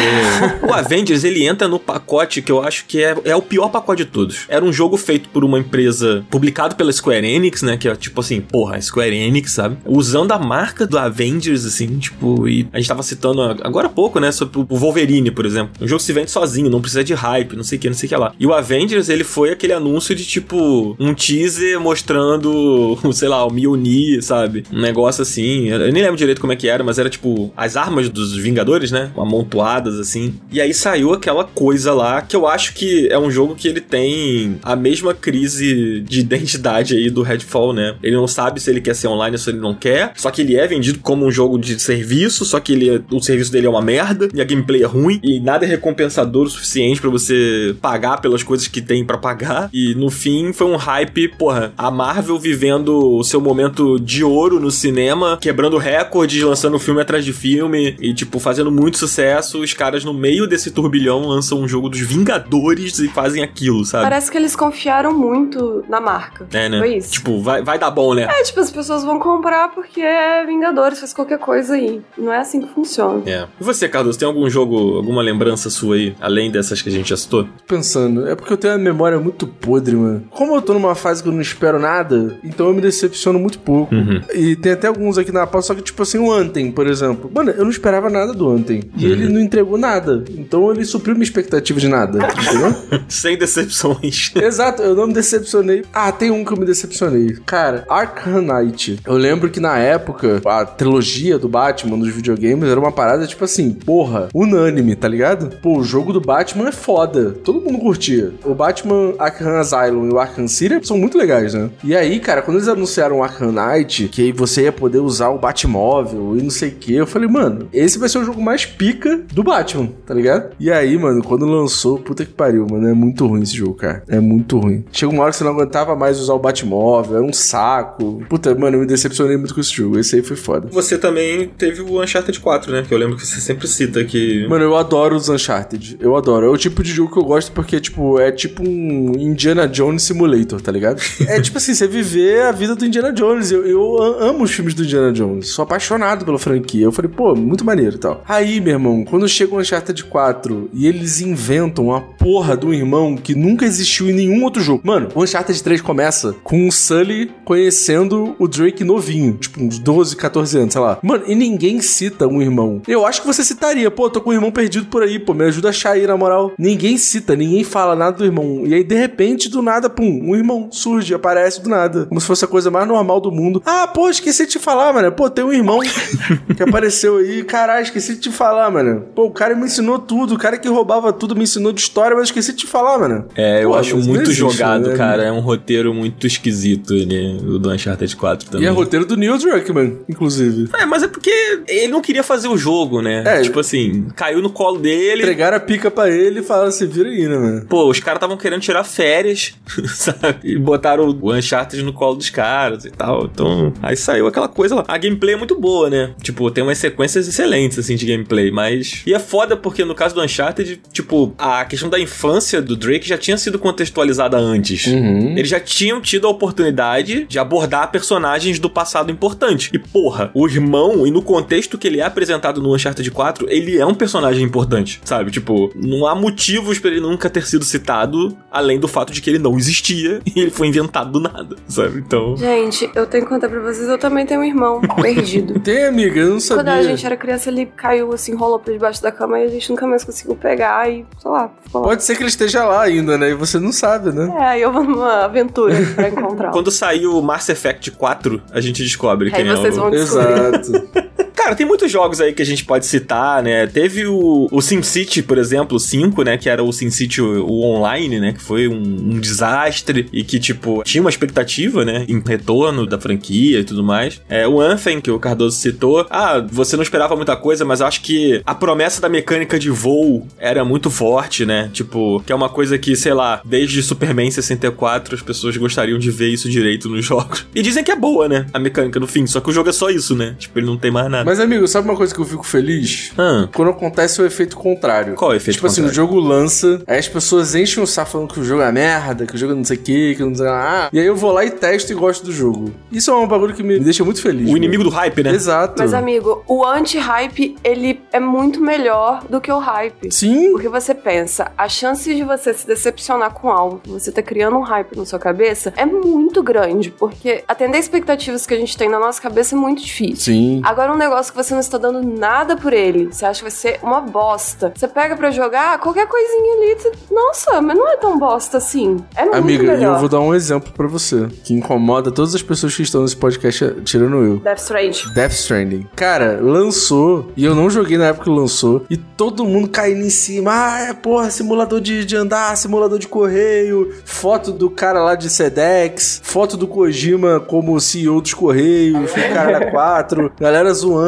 o 0.66 0.72
Avengers, 0.72 1.24
ele 1.24 1.46
entra 1.46 1.68
no 1.68 1.78
pacote 1.78 2.42
que 2.42 2.50
eu 2.50 2.62
acho 2.62 2.84
que 2.86 3.02
é, 3.02 3.16
é 3.24 3.36
o 3.36 3.42
pior 3.42 3.68
pacote 3.68 4.04
de 4.04 4.10
todos. 4.10 4.44
Era 4.48 4.64
um 4.64 4.72
jogo 4.72 4.96
feito 4.96 5.28
por 5.28 5.44
uma 5.44 5.58
empresa, 5.58 6.24
publicado 6.30 6.76
pela 6.76 6.92
Square 6.92 7.26
Enix, 7.26 7.62
né? 7.62 7.76
Que 7.76 7.88
é 7.88 7.96
tipo 7.96 8.20
assim, 8.20 8.40
porra, 8.40 8.80
Square 8.80 9.14
Enix, 9.14 9.52
sabe? 9.52 9.76
Usando 9.84 10.32
a 10.32 10.38
marca 10.38 10.86
do 10.86 10.98
Avengers, 10.98 11.64
assim, 11.64 11.98
tipo, 11.98 12.48
e 12.48 12.66
a 12.72 12.78
gente 12.78 12.88
tava 12.88 13.02
citando 13.02 13.42
agora 13.42 13.86
há 13.86 13.90
pouco, 13.90 14.18
né? 14.18 14.32
Sobre 14.32 14.60
o 14.60 14.76
Wolverine, 14.76 15.30
por 15.30 15.46
exemplo. 15.46 15.72
Um 15.80 15.88
jogo 15.88 16.00
que 16.00 16.06
se 16.06 16.12
vende 16.12 16.30
sozinho, 16.30 16.70
não 16.70 16.80
precisa 16.80 17.04
de 17.04 17.14
hype, 17.14 17.56
não 17.56 17.64
sei 17.64 17.78
o 17.78 17.80
que, 17.80 17.88
não 17.88 17.96
sei 17.96 18.06
o 18.06 18.10
que 18.10 18.16
lá. 18.16 18.32
E 18.38 18.46
o 18.46 18.52
Avengers, 18.52 19.08
ele 19.08 19.24
foi 19.24 19.50
aquele 19.50 19.72
anúncio 19.72 20.14
de 20.14 20.24
tipo, 20.24 20.96
um 20.98 21.14
teaser 21.14 21.80
mostrando, 21.80 22.98
sei 23.12 23.28
lá, 23.28 23.44
o 23.46 23.52
Mjolnir, 23.52 24.22
sabe? 24.22 24.64
Um 24.72 24.80
negócio 24.80 25.22
assim. 25.22 25.68
Eu 25.68 25.92
nem 25.92 26.02
lembro 26.02 26.16
direito 26.16 26.40
como 26.40 26.52
é 26.52 26.56
que 26.56 26.68
era, 26.68 26.82
mas 26.82 26.98
era 26.98 27.10
tipo 27.10 27.52
as 27.56 27.76
armas 27.76 28.08
dos 28.08 28.36
Vingadores, 28.36 28.90
né? 28.90 28.93
Amontoadas 29.16 29.98
assim. 29.98 30.34
E 30.50 30.60
aí 30.60 30.72
saiu 30.72 31.12
aquela 31.12 31.44
coisa 31.44 31.92
lá 31.92 32.22
que 32.22 32.34
eu 32.36 32.46
acho 32.46 32.74
que 32.74 33.08
é 33.10 33.18
um 33.18 33.30
jogo 33.30 33.54
que 33.54 33.68
ele 33.68 33.80
tem 33.80 34.58
a 34.62 34.74
mesma 34.76 35.14
crise 35.14 36.00
de 36.00 36.20
identidade 36.24 36.96
aí 36.96 37.10
do 37.10 37.22
Redfall, 37.22 37.72
né? 37.72 37.94
Ele 38.02 38.16
não 38.16 38.26
sabe 38.28 38.60
se 38.60 38.70
ele 38.70 38.80
quer 38.80 38.94
ser 38.94 39.08
online 39.08 39.34
ou 39.34 39.38
se 39.38 39.50
ele 39.50 39.58
não 39.58 39.74
quer. 39.74 40.12
Só 40.16 40.30
que 40.30 40.42
ele 40.42 40.56
é 40.56 40.66
vendido 40.66 40.98
como 41.00 41.24
um 41.26 41.30
jogo 41.30 41.58
de 41.58 41.78
serviço, 41.80 42.44
só 42.44 42.60
que 42.60 42.72
ele 42.72 42.90
é- 42.90 43.00
o 43.10 43.20
serviço 43.20 43.50
dele 43.52 43.66
é 43.66 43.70
uma 43.70 43.82
merda 43.82 44.28
e 44.34 44.40
a 44.40 44.44
gameplay 44.44 44.82
é 44.82 44.86
ruim 44.86 45.20
e 45.22 45.40
nada 45.40 45.64
é 45.64 45.68
recompensador 45.68 46.46
o 46.46 46.50
suficiente 46.50 47.00
pra 47.00 47.10
você 47.10 47.74
pagar 47.80 48.20
pelas 48.20 48.42
coisas 48.42 48.66
que 48.68 48.80
tem 48.80 49.04
pra 49.04 49.18
pagar. 49.18 49.68
E 49.72 49.94
no 49.94 50.10
fim 50.10 50.52
foi 50.52 50.66
um 50.66 50.76
hype, 50.76 51.28
porra, 51.28 51.72
a 51.76 51.90
Marvel 51.90 52.38
vivendo 52.38 53.16
o 53.16 53.22
seu 53.24 53.40
momento 53.40 53.98
de 53.98 54.22
ouro 54.24 54.60
no 54.60 54.70
cinema, 54.70 55.38
quebrando 55.40 55.76
recordes, 55.78 56.42
lançando 56.42 56.78
filme 56.78 57.00
atrás 57.00 57.24
de 57.24 57.32
filme 57.32 57.96
e 58.00 58.12
tipo 58.14 58.38
fazendo 58.38 58.70
muito 58.74 58.98
sucesso. 58.98 59.60
Os 59.60 59.72
caras 59.72 60.04
no 60.04 60.12
meio 60.12 60.46
desse 60.46 60.70
turbilhão 60.70 61.26
lançam 61.26 61.60
um 61.60 61.68
jogo 61.68 61.88
dos 61.88 62.00
Vingadores 62.00 62.98
e 62.98 63.08
fazem 63.08 63.42
aquilo, 63.42 63.84
sabe? 63.84 64.04
Parece 64.04 64.30
que 64.30 64.36
eles 64.36 64.54
confiaram 64.54 65.12
muito 65.12 65.84
na 65.88 66.00
marca. 66.00 66.46
É, 66.52 66.68
né? 66.68 66.78
Foi 66.78 66.96
isso. 66.96 67.12
Tipo, 67.12 67.40
vai, 67.40 67.62
vai 67.62 67.78
dar 67.78 67.90
bom, 67.90 68.14
né? 68.14 68.26
É, 68.28 68.42
tipo, 68.42 68.60
as 68.60 68.70
pessoas 68.70 69.04
vão 69.04 69.18
comprar 69.18 69.68
porque 69.68 70.00
é 70.00 70.44
Vingadores, 70.44 70.98
faz 70.98 71.12
qualquer 71.12 71.38
coisa 71.38 71.74
aí. 71.74 72.02
Não 72.16 72.32
é 72.32 72.38
assim 72.38 72.60
que 72.60 72.68
funciona. 72.74 73.22
É. 73.26 73.46
E 73.60 73.64
você, 73.64 73.88
Carlos, 73.88 74.16
tem 74.16 74.26
algum 74.26 74.48
jogo, 74.48 74.96
alguma 74.96 75.22
lembrança 75.22 75.70
sua 75.70 75.96
aí, 75.96 76.14
além 76.20 76.50
dessas 76.50 76.82
que 76.82 76.88
a 76.88 76.92
gente 76.92 77.08
já 77.08 77.16
citou? 77.16 77.48
pensando, 77.66 78.26
é 78.28 78.34
porque 78.34 78.52
eu 78.52 78.56
tenho 78.56 78.74
uma 78.74 78.78
memória 78.78 79.18
muito 79.18 79.46
podre, 79.46 79.96
mano. 79.96 80.24
Como 80.30 80.54
eu 80.54 80.62
tô 80.62 80.72
numa 80.74 80.94
fase 80.94 81.22
que 81.22 81.28
eu 81.28 81.32
não 81.32 81.40
espero 81.40 81.78
nada, 81.78 82.38
então 82.44 82.68
eu 82.68 82.74
me 82.74 82.80
decepciono 82.80 83.38
muito 83.38 83.58
pouco. 83.58 83.94
Uhum. 83.94 84.20
E 84.32 84.56
tem 84.56 84.72
até 84.72 84.86
alguns 84.86 85.18
aqui 85.18 85.32
na 85.32 85.46
pauta, 85.46 85.66
só 85.66 85.74
que 85.74 85.82
tipo 85.82 86.02
assim, 86.02 86.18
o 86.18 86.32
Anthem, 86.32 86.70
por 86.70 86.86
exemplo. 86.86 87.30
Mano, 87.32 87.50
eu 87.50 87.64
não 87.64 87.70
esperava 87.70 88.08
nada 88.08 88.32
do 88.32 88.48
Anthem. 88.64 88.82
E 88.96 89.04
ele 89.04 89.28
não 89.28 89.40
entregou 89.40 89.76
nada. 89.76 90.24
Então 90.30 90.70
ele 90.72 90.84
supriu 90.84 91.14
minha 91.14 91.24
expectativa 91.24 91.78
de 91.78 91.88
nada, 91.88 92.18
entendeu? 92.18 92.74
Sem 93.08 93.36
decepções. 93.36 94.32
Exato, 94.34 94.82
eu 94.82 94.94
não 94.94 95.06
me 95.06 95.14
decepcionei. 95.14 95.84
Ah, 95.92 96.10
tem 96.10 96.30
um 96.30 96.44
que 96.44 96.52
eu 96.52 96.56
me 96.56 96.64
decepcionei. 96.64 97.36
Cara, 97.44 97.84
Arkham 97.88 98.42
Knight. 98.42 98.98
Eu 99.06 99.14
lembro 99.14 99.50
que 99.50 99.60
na 99.60 99.78
época, 99.78 100.40
a 100.44 100.64
trilogia 100.64 101.38
do 101.38 101.48
Batman 101.48 101.96
nos 101.96 102.08
videogames 102.08 102.68
era 102.68 102.80
uma 102.80 102.92
parada 102.92 103.26
tipo 103.26 103.44
assim, 103.44 103.72
porra, 103.72 104.28
unânime, 104.34 104.96
tá 104.96 105.08
ligado? 105.08 105.56
Pô, 105.60 105.78
o 105.78 105.84
jogo 105.84 106.12
do 106.12 106.20
Batman 106.20 106.68
é 106.68 106.72
foda. 106.72 107.32
Todo 107.44 107.60
mundo 107.60 107.78
curtia. 107.78 108.32
O 108.44 108.54
Batman 108.54 109.14
Arkham 109.18 109.56
Asylum 109.56 110.08
e 110.08 110.12
o 110.12 110.18
Arkham 110.18 110.48
City 110.48 110.86
são 110.86 110.96
muito 110.96 111.18
legais, 111.18 111.54
né? 111.54 111.70
E 111.82 111.94
aí, 111.94 112.18
cara, 112.20 112.42
quando 112.42 112.56
eles 112.56 112.68
anunciaram 112.68 113.18
o 113.18 113.22
Arkham 113.22 113.52
Knight, 113.52 114.08
que 114.08 114.22
aí 114.22 114.32
você 114.32 114.62
ia 114.62 114.72
poder 114.72 114.98
usar 114.98 115.28
o 115.28 115.38
Batmóvel 115.38 116.36
e 116.38 116.42
não 116.42 116.50
sei 116.50 116.70
o 116.70 116.72
que, 116.72 116.94
eu 116.94 117.06
falei, 117.06 117.28
mano, 117.28 117.68
esse 117.72 117.98
vai 117.98 118.08
ser 118.08 118.18
o 118.18 118.24
jogo 118.24 118.40
mais 118.40 118.53
pica 118.62 119.22
do 119.32 119.42
Batman, 119.42 119.88
tá 120.06 120.14
ligado? 120.14 120.54
E 120.60 120.70
aí, 120.70 120.96
mano, 120.98 121.22
quando 121.22 121.46
lançou, 121.46 121.98
puta 121.98 122.24
que 122.24 122.32
pariu, 122.32 122.66
mano, 122.70 122.86
é 122.88 122.92
muito 122.92 123.26
ruim 123.26 123.42
esse 123.42 123.56
jogo, 123.56 123.74
cara. 123.74 124.02
É 124.08 124.20
muito 124.20 124.58
ruim. 124.58 124.84
Chega 124.92 125.12
uma 125.12 125.22
hora 125.22 125.32
que 125.32 125.38
você 125.38 125.44
não 125.44 125.52
aguentava 125.52 125.96
mais 125.96 126.20
usar 126.20 126.34
o 126.34 126.38
Batmóvel, 126.38 127.16
era 127.16 127.24
um 127.24 127.32
saco. 127.32 128.22
Puta, 128.28 128.54
mano, 128.54 128.76
eu 128.76 128.80
me 128.80 128.86
decepcionei 128.86 129.36
muito 129.36 129.54
com 129.54 129.60
esse 129.60 129.72
jogo. 129.72 129.98
Esse 129.98 130.16
aí 130.16 130.22
foi 130.22 130.36
foda. 130.36 130.68
Você 130.70 130.98
também 130.98 131.48
teve 131.48 131.80
o 131.80 132.02
Uncharted 132.02 132.38
4, 132.38 132.72
né? 132.72 132.84
Que 132.86 132.92
eu 132.92 132.98
lembro 132.98 133.16
que 133.16 133.26
você 133.26 133.40
sempre 133.40 133.66
cita 133.66 134.04
que. 134.04 134.46
Mano, 134.48 134.64
eu 134.64 134.76
adoro 134.76 135.16
os 135.16 135.28
Uncharted. 135.28 135.96
Eu 136.00 136.16
adoro. 136.16 136.46
É 136.46 136.48
o 136.48 136.56
tipo 136.56 136.82
de 136.82 136.92
jogo 136.92 137.12
que 137.12 137.18
eu 137.18 137.24
gosto 137.24 137.52
porque, 137.52 137.80
tipo, 137.80 138.18
é 138.20 138.30
tipo 138.30 138.62
um 138.62 139.12
Indiana 139.18 139.66
Jones 139.66 140.02
Simulator, 140.02 140.60
tá 140.60 140.70
ligado? 140.70 141.00
é 141.26 141.40
tipo 141.40 141.58
assim, 141.58 141.74
você 141.74 141.86
viver 141.86 142.42
a 142.42 142.52
vida 142.52 142.74
do 142.74 142.84
Indiana 142.84 143.12
Jones. 143.12 143.50
Eu, 143.50 143.66
eu 143.66 144.02
amo 144.02 144.44
os 144.44 144.50
filmes 144.52 144.74
do 144.74 144.84
Indiana 144.84 145.12
Jones. 145.12 145.48
Sou 145.48 145.62
apaixonado 145.62 146.24
pela 146.24 146.38
franquia. 146.38 146.84
Eu 146.84 146.92
falei, 146.92 147.10
pô, 147.10 147.34
muito 147.34 147.64
maneiro 147.64 147.96
e 147.96 147.98
tal. 147.98 148.22
Aí 148.28 148.43
Aí, 148.44 148.60
meu 148.60 148.74
irmão, 148.74 149.06
quando 149.06 149.26
chega 149.26 149.54
o 149.54 149.58
Uncharted 149.58 150.04
4 150.04 150.68
e 150.74 150.86
eles 150.86 151.22
inventam 151.22 151.94
a 151.94 152.00
porra 152.02 152.54
do 152.54 152.74
irmão 152.74 153.16
que 153.16 153.34
nunca 153.34 153.64
existiu 153.64 154.10
em 154.10 154.12
nenhum 154.12 154.44
outro 154.44 154.62
jogo. 154.62 154.82
Mano, 154.84 155.08
o 155.14 155.22
Uncharted 155.22 155.62
3 155.62 155.80
começa 155.80 156.34
com 156.44 156.68
o 156.68 156.70
Sully 156.70 157.32
conhecendo 157.42 158.36
o 158.38 158.46
Drake 158.46 158.84
novinho, 158.84 159.32
tipo 159.40 159.62
uns 159.62 159.78
12, 159.78 160.14
14 160.16 160.58
anos, 160.58 160.74
sei 160.74 160.82
lá. 160.82 160.98
Mano, 161.02 161.24
e 161.26 161.34
ninguém 161.34 161.80
cita 161.80 162.28
um 162.28 162.42
irmão. 162.42 162.82
Eu 162.86 163.06
acho 163.06 163.22
que 163.22 163.26
você 163.26 163.42
citaria, 163.42 163.90
pô, 163.90 164.10
tô 164.10 164.20
com 164.20 164.28
um 164.28 164.34
irmão 164.34 164.52
perdido 164.52 164.88
por 164.88 165.02
aí, 165.02 165.18
pô, 165.18 165.32
me 165.32 165.46
ajuda 165.46 165.68
a 165.68 165.70
achar 165.70 165.92
aí, 165.92 166.06
na 166.06 166.14
moral. 166.14 166.52
Ninguém 166.58 166.98
cita, 166.98 167.34
ninguém 167.34 167.64
fala 167.64 167.96
nada 167.96 168.18
do 168.18 168.26
irmão. 168.26 168.64
E 168.66 168.74
aí, 168.74 168.84
de 168.84 168.94
repente, 168.94 169.48
do 169.48 169.62
nada, 169.62 169.88
pum, 169.88 170.20
um 170.22 170.36
irmão 170.36 170.68
surge, 170.70 171.14
aparece 171.14 171.62
do 171.62 171.70
nada. 171.70 172.04
Como 172.04 172.20
se 172.20 172.26
fosse 172.26 172.44
a 172.44 172.48
coisa 172.48 172.70
mais 172.70 172.86
normal 172.86 173.22
do 173.22 173.32
mundo. 173.32 173.62
Ah, 173.64 173.86
pô, 173.86 174.10
esqueci 174.10 174.44
de 174.44 174.52
te 174.52 174.58
falar, 174.58 174.92
mano. 174.92 175.10
Pô, 175.12 175.30
tem 175.30 175.42
um 175.42 175.52
irmão 175.52 175.80
que 176.54 176.62
apareceu 176.62 177.16
aí. 177.16 177.42
Caralho, 177.42 177.84
esqueci 177.84 178.16
de 178.16 178.20
te 178.20 178.33
falar, 178.34 178.70
mano. 178.70 179.04
Pô, 179.14 179.24
o 179.26 179.30
cara 179.30 179.54
me 179.54 179.64
ensinou 179.64 179.98
tudo. 179.98 180.34
O 180.34 180.38
cara 180.38 180.58
que 180.58 180.68
roubava 180.68 181.12
tudo 181.12 181.34
me 181.34 181.44
ensinou 181.44 181.72
de 181.72 181.80
história, 181.80 182.16
mas 182.16 182.26
esqueci 182.28 182.52
de 182.52 182.58
te 182.58 182.66
falar, 182.66 182.98
mano. 182.98 183.26
É, 183.36 183.64
eu 183.64 183.70
Pô, 183.70 183.76
acho 183.76 183.96
muito 183.96 184.22
existe, 184.22 184.38
jogado, 184.38 184.90
né? 184.90 184.96
cara. 184.96 185.24
É 185.24 185.32
um 185.32 185.40
roteiro 185.40 185.92
muito 185.94 186.26
esquisito, 186.26 186.94
né? 186.94 187.38
O 187.46 187.58
do 187.58 187.70
Uncharted 187.70 188.14
4 188.16 188.50
também. 188.50 188.66
E 188.66 188.68
é 188.68 188.70
roteiro 188.70 189.06
do 189.06 189.16
Neil 189.16 189.38
Druckmann, 189.38 189.98
inclusive. 190.08 190.68
É, 190.78 190.84
mas 190.84 191.02
é 191.02 191.08
porque 191.08 191.30
ele 191.68 191.88
não 191.88 192.00
queria 192.00 192.22
fazer 192.22 192.48
o 192.48 192.56
jogo, 192.56 193.00
né? 193.00 193.22
É. 193.26 193.42
Tipo 193.42 193.60
assim, 193.60 194.06
caiu 194.16 194.40
no 194.42 194.50
colo 194.50 194.78
dele. 194.78 195.22
Entregaram 195.22 195.56
a 195.56 195.60
pica 195.60 195.90
pra 195.90 196.10
ele 196.10 196.40
e 196.40 196.42
falaram 196.42 196.68
assim, 196.68 196.86
vira 196.86 197.08
aí, 197.08 197.26
né, 197.28 197.36
mano? 197.36 197.66
Pô, 197.66 197.88
os 197.88 198.00
caras 198.00 198.18
estavam 198.18 198.36
querendo 198.36 198.60
tirar 198.60 198.84
férias, 198.84 199.54
sabe? 199.94 200.38
E 200.44 200.58
botaram 200.58 201.08
o 201.08 201.32
Uncharted 201.32 201.82
no 201.82 201.92
colo 201.92 202.16
dos 202.16 202.30
caras 202.30 202.84
e 202.84 202.90
tal. 202.90 203.24
Então, 203.32 203.72
aí 203.82 203.96
saiu 203.96 204.26
aquela 204.26 204.48
coisa 204.48 204.74
lá. 204.76 204.84
A 204.88 204.98
gameplay 204.98 205.34
é 205.34 205.38
muito 205.38 205.58
boa, 205.58 205.88
né? 205.90 206.14
Tipo, 206.22 206.50
tem 206.50 206.62
umas 206.64 206.78
sequências 206.78 207.28
excelentes, 207.28 207.78
assim, 207.78 207.96
de 207.96 208.06
gameplay, 208.06 208.23
mas... 208.52 209.02
E 209.06 209.14
é 209.14 209.18
foda 209.18 209.56
porque 209.56 209.84
no 209.84 209.94
caso 209.94 210.14
do 210.14 210.22
Uncharted, 210.22 210.80
tipo, 210.92 211.34
a 211.38 211.64
questão 211.64 211.88
da 211.88 211.98
infância 211.98 212.60
do 212.60 212.76
Drake 212.76 213.06
já 213.08 213.18
tinha 213.18 213.36
sido 213.36 213.58
contextualizada 213.58 214.36
antes. 214.36 214.86
Uhum. 214.86 215.36
Eles 215.36 215.48
já 215.48 215.60
tinham 215.60 216.00
tido 216.00 216.26
a 216.26 216.30
oportunidade 216.30 217.24
de 217.24 217.38
abordar 217.38 217.90
personagens 217.90 218.58
do 218.58 218.70
passado 218.70 219.10
importante. 219.10 219.70
E, 219.72 219.78
porra, 219.78 220.30
o 220.34 220.46
irmão, 220.48 221.06
e 221.06 221.10
no 221.10 221.22
contexto 221.22 221.78
que 221.78 221.86
ele 221.86 222.00
é 222.00 222.04
apresentado 222.04 222.62
no 222.62 222.74
Uncharted 222.74 223.10
4, 223.10 223.48
ele 223.50 223.78
é 223.78 223.86
um 223.86 223.94
personagem 223.94 224.44
importante, 224.44 225.00
sabe? 225.04 225.30
Tipo, 225.30 225.72
não 225.74 226.06
há 226.06 226.14
motivos 226.14 226.78
pra 226.78 226.90
ele 226.90 227.00
nunca 227.00 227.28
ter 227.30 227.46
sido 227.46 227.64
citado, 227.64 228.36
além 228.50 228.78
do 228.78 228.88
fato 228.88 229.12
de 229.12 229.20
que 229.20 229.30
ele 229.30 229.38
não 229.38 229.56
existia 229.56 230.20
e 230.34 230.40
ele 230.40 230.50
foi 230.50 230.68
inventado 230.68 231.12
do 231.12 231.20
nada, 231.20 231.56
sabe? 231.68 231.98
Então. 231.98 232.36
Gente, 232.36 232.90
eu 232.94 233.06
tenho 233.06 233.24
que 233.24 233.28
contar 233.28 233.48
pra 233.48 233.60
vocês, 233.60 233.88
eu 233.88 233.98
também 233.98 234.26
tenho 234.26 234.40
um 234.40 234.44
irmão 234.44 234.80
perdido. 235.00 235.60
Tem, 235.64 235.84
amiga, 235.84 236.20
eu 236.20 236.30
não 236.30 236.40
sabia. 236.40 236.62
Quando 236.64 236.68
a 236.68 236.82
gente 236.82 237.04
era 237.04 237.16
criança, 237.16 237.48
ele 237.48 237.66
caiu 237.66 238.12
assim, 238.14 238.34
rolou 238.34 238.58
pra 238.58 238.72
debaixo 238.72 239.02
da 239.02 239.12
cama 239.12 239.38
e 239.40 239.44
a 239.44 239.48
gente 239.48 239.70
nunca 239.70 239.86
mais 239.86 240.04
conseguiu 240.04 240.36
pegar 240.36 240.88
e, 240.90 241.04
sei 241.18 241.30
lá, 241.30 241.50
ficou 241.64 241.80
lá. 241.82 241.88
Pode 241.88 242.04
ser 242.04 242.16
que 242.16 242.22
ele 242.22 242.30
esteja 242.30 242.64
lá 242.64 242.82
ainda, 242.82 243.18
né? 243.18 243.30
E 243.30 243.34
você 243.34 243.58
não 243.58 243.72
sabe, 243.72 244.12
né? 244.12 244.32
É, 244.38 244.44
aí 244.44 244.62
eu 244.62 244.72
vou 244.72 244.84
numa 244.84 245.24
aventura 245.24 245.74
pra 245.94 246.08
encontrar. 246.10 246.50
Quando 246.50 246.70
saiu 246.70 247.18
o 247.18 247.22
Mass 247.22 247.48
Effect 247.48 247.90
4, 247.92 248.42
a 248.52 248.60
gente 248.60 248.82
descobre 248.82 249.28
Aí 249.28 249.34
quem 249.34 249.50
é 249.50 249.56
vocês 249.56 249.76
o... 249.76 249.80
vão 249.80 249.90
descobrir. 249.90 250.32
Exato. 250.32 250.88
Cara, 251.34 251.54
tem 251.54 251.66
muitos 251.66 251.90
jogos 251.90 252.20
aí 252.20 252.32
que 252.32 252.42
a 252.42 252.46
gente 252.46 252.64
pode 252.64 252.86
citar, 252.86 253.42
né? 253.42 253.66
Teve 253.66 254.06
o, 254.06 254.48
o 254.50 254.62
SimCity, 254.62 255.22
por 255.22 255.36
exemplo, 255.36 255.76
o 255.76 255.80
5, 255.80 256.22
né? 256.22 256.38
Que 256.38 256.48
era 256.48 256.62
o 256.62 256.72
SimCity 256.72 257.20
o, 257.20 257.44
o 257.44 257.64
online, 257.64 258.20
né? 258.20 258.32
Que 258.32 258.40
foi 258.40 258.68
um, 258.68 258.76
um 258.76 259.18
desastre 259.18 260.08
e 260.12 260.22
que, 260.22 260.38
tipo, 260.38 260.82
tinha 260.84 261.02
uma 261.02 261.10
expectativa, 261.10 261.84
né? 261.84 262.06
Em 262.08 262.22
retorno 262.24 262.86
da 262.86 262.98
franquia 262.98 263.60
e 263.60 263.64
tudo 263.64 263.82
mais. 263.82 264.22
É, 264.28 264.46
o 264.46 264.60
Anthem, 264.60 265.00
que 265.00 265.10
o 265.10 265.18
Cardoso 265.18 265.56
citou. 265.56 266.06
Ah, 266.08 266.44
você 266.50 266.76
não 266.76 266.82
esperava 266.82 267.16
muita 267.16 267.36
coisa, 267.36 267.64
mas 267.64 267.80
acho 267.80 268.00
que 268.00 268.40
a 268.46 268.54
promessa 268.54 269.00
da 269.00 269.08
mecânica 269.08 269.58
de 269.58 269.70
voo 269.70 270.26
era 270.38 270.64
muito 270.64 270.90
forte, 270.90 271.44
né? 271.44 271.68
Tipo, 271.72 272.22
que 272.24 272.32
é 272.32 272.34
uma 272.34 272.48
coisa 272.48 272.78
que, 272.78 272.94
sei 272.94 273.12
lá, 273.12 273.42
desde 273.44 273.82
Superman 273.82 274.30
64 274.30 275.14
as 275.14 275.22
pessoas 275.22 275.56
gostariam 275.56 275.98
de 275.98 276.10
ver 276.10 276.28
isso 276.28 276.48
direito 276.48 276.88
nos 276.88 277.04
jogos. 277.06 277.46
E 277.54 277.60
dizem 277.60 277.82
que 277.82 277.90
é 277.90 277.96
boa, 277.96 278.28
né? 278.28 278.46
A 278.52 278.58
mecânica 278.58 279.00
no 279.00 279.06
fim. 279.06 279.26
Só 279.26 279.40
que 279.40 279.50
o 279.50 279.52
jogo 279.52 279.68
é 279.68 279.72
só 279.72 279.90
isso, 279.90 280.14
né? 280.14 280.36
Tipo, 280.38 280.58
ele 280.58 280.66
não 280.66 280.76
tem 280.76 280.90
mais 280.90 281.10
nada. 281.10 281.23
Mas, 281.24 281.40
amigo, 281.40 281.66
sabe 281.66 281.88
uma 281.88 281.96
coisa 281.96 282.14
que 282.14 282.20
eu 282.20 282.24
fico 282.24 282.44
feliz? 282.44 283.12
Ah, 283.18 283.48
Quando 283.54 283.70
acontece 283.70 284.20
o 284.20 284.26
efeito 284.26 284.56
contrário. 284.56 285.14
Qual 285.14 285.30
é 285.32 285.34
o 285.34 285.36
efeito 285.36 285.56
Tipo 285.56 285.66
assim, 285.66 285.80
o 285.82 285.84
contrário? 285.84 286.10
jogo 286.12 286.20
lança, 286.20 286.82
aí 286.86 286.98
as 286.98 287.08
pessoas 287.08 287.54
enchem 287.54 287.82
o 287.82 287.86
saco 287.86 288.10
falando 288.10 288.32
que 288.32 288.40
o 288.40 288.44
jogo 288.44 288.62
é 288.62 288.70
merda, 288.72 289.26
que 289.26 289.34
o 289.34 289.38
jogo 289.38 289.52
é 289.52 289.56
não 289.56 289.64
sei 289.64 289.76
o 289.76 289.80
que, 289.80 290.14
que 290.16 290.22
não 290.22 290.34
sei 290.34 290.46
lá. 290.46 290.88
E 290.92 290.98
aí 290.98 291.06
eu 291.06 291.16
vou 291.16 291.32
lá 291.32 291.44
e 291.44 291.50
testo 291.50 291.90
e 291.92 291.94
gosto 291.94 292.24
do 292.24 292.32
jogo. 292.32 292.72
Isso 292.92 293.10
é 293.10 293.14
um 293.14 293.26
bagulho 293.26 293.54
que 293.54 293.62
me 293.62 293.78
deixa 293.78 294.04
muito 294.04 294.20
feliz. 294.20 294.42
o 294.42 294.52
mano. 294.52 294.56
inimigo 294.56 294.84
do 294.84 294.90
hype, 294.90 295.22
né? 295.22 295.30
Exato. 295.32 295.74
Mas, 295.78 295.94
amigo, 295.94 296.42
o 296.46 296.64
anti-hype, 296.64 297.56
ele 297.64 298.00
é 298.12 298.20
muito 298.20 298.60
melhor 298.60 299.24
do 299.28 299.40
que 299.40 299.50
o 299.50 299.58
hype. 299.58 300.12
Sim. 300.12 300.52
Porque 300.52 300.68
você 300.68 300.94
pensa, 300.94 301.50
a 301.56 301.68
chance 301.68 302.14
de 302.14 302.22
você 302.22 302.52
se 302.54 302.66
decepcionar 302.66 303.32
com 303.32 303.48
algo, 303.50 303.80
você 303.86 304.12
tá 304.12 304.22
criando 304.22 304.56
um 304.56 304.62
hype 304.62 304.96
na 304.96 305.04
sua 305.04 305.18
cabeça, 305.18 305.72
é 305.76 305.86
muito 305.86 306.42
grande. 306.42 306.90
Porque 306.90 307.42
atender 307.48 307.78
expectativas 307.78 308.46
que 308.46 308.54
a 308.54 308.56
gente 308.56 308.76
tem 308.76 308.88
na 308.88 308.98
nossa 308.98 309.20
cabeça 309.20 309.54
é 309.54 309.58
muito 309.58 309.82
difícil. 309.82 310.16
Sim. 310.34 310.60
Agora, 310.64 310.92
um 310.92 310.96
negócio 310.96 311.13
que 311.22 311.36
você 311.36 311.52
não 311.54 311.60
está 311.60 311.78
dando 311.78 312.02
nada 312.02 312.56
por 312.56 312.72
ele, 312.72 313.06
você 313.06 313.24
acha 313.24 313.38
que 313.38 313.44
vai 313.44 313.50
ser 313.50 313.78
uma 313.82 314.00
bosta. 314.00 314.72
Você 314.74 314.88
pega 314.88 315.16
pra 315.16 315.30
jogar, 315.30 315.78
qualquer 315.78 316.06
coisinha 316.06 316.54
ali, 316.54 316.74
você... 316.78 316.92
nossa, 317.10 317.60
mas 317.60 317.76
não 317.76 317.88
é 317.88 317.96
tão 317.96 318.18
bosta 318.18 318.58
assim. 318.58 318.96
É 319.16 319.22
muito 319.24 319.36
Amiga, 319.36 319.62
melhor. 319.72 319.94
eu 319.94 320.00
vou 320.00 320.08
dar 320.08 320.20
um 320.20 320.34
exemplo 320.34 320.72
pra 320.72 320.86
você, 320.86 321.28
que 321.44 321.54
incomoda 321.54 322.10
todas 322.10 322.34
as 322.34 322.42
pessoas 322.42 322.74
que 322.74 322.82
estão 322.82 323.02
nesse 323.02 323.16
podcast, 323.16 323.82
tirando 323.84 324.16
eu. 324.16 324.36
Death 324.38 324.58
Strange. 324.58 325.14
Death 325.14 325.32
Stranding. 325.32 325.86
Cara, 325.96 326.38
lançou, 326.40 327.32
e 327.36 327.44
eu 327.44 327.54
não 327.54 327.68
joguei 327.70 327.98
na 327.98 328.06
época 328.06 328.24
que 328.24 328.30
lançou, 328.30 328.84
e 328.88 328.96
todo 328.96 329.44
mundo 329.44 329.68
caindo 329.68 330.04
em 330.04 330.10
cima. 330.10 330.50
Ah, 330.54 330.80
é 330.90 330.92
porra, 330.92 331.30
simulador 331.30 331.80
de, 331.80 332.04
de 332.04 332.16
andar, 332.16 332.56
simulador 332.56 332.98
de 332.98 333.08
correio, 333.08 333.94
foto 334.04 334.52
do 334.52 334.70
cara 334.70 335.02
lá 335.02 335.14
de 335.14 335.28
Sedex, 335.30 336.20
foto 336.22 336.56
do 336.56 336.66
Kojima 336.66 337.40
como 337.40 337.78
CEO 337.80 338.20
dos 338.20 338.34
Correios, 338.34 339.12
cara 339.12 339.58
da 339.58 339.70
4, 339.70 340.32
galera 340.38 340.72
zoando, 340.72 341.03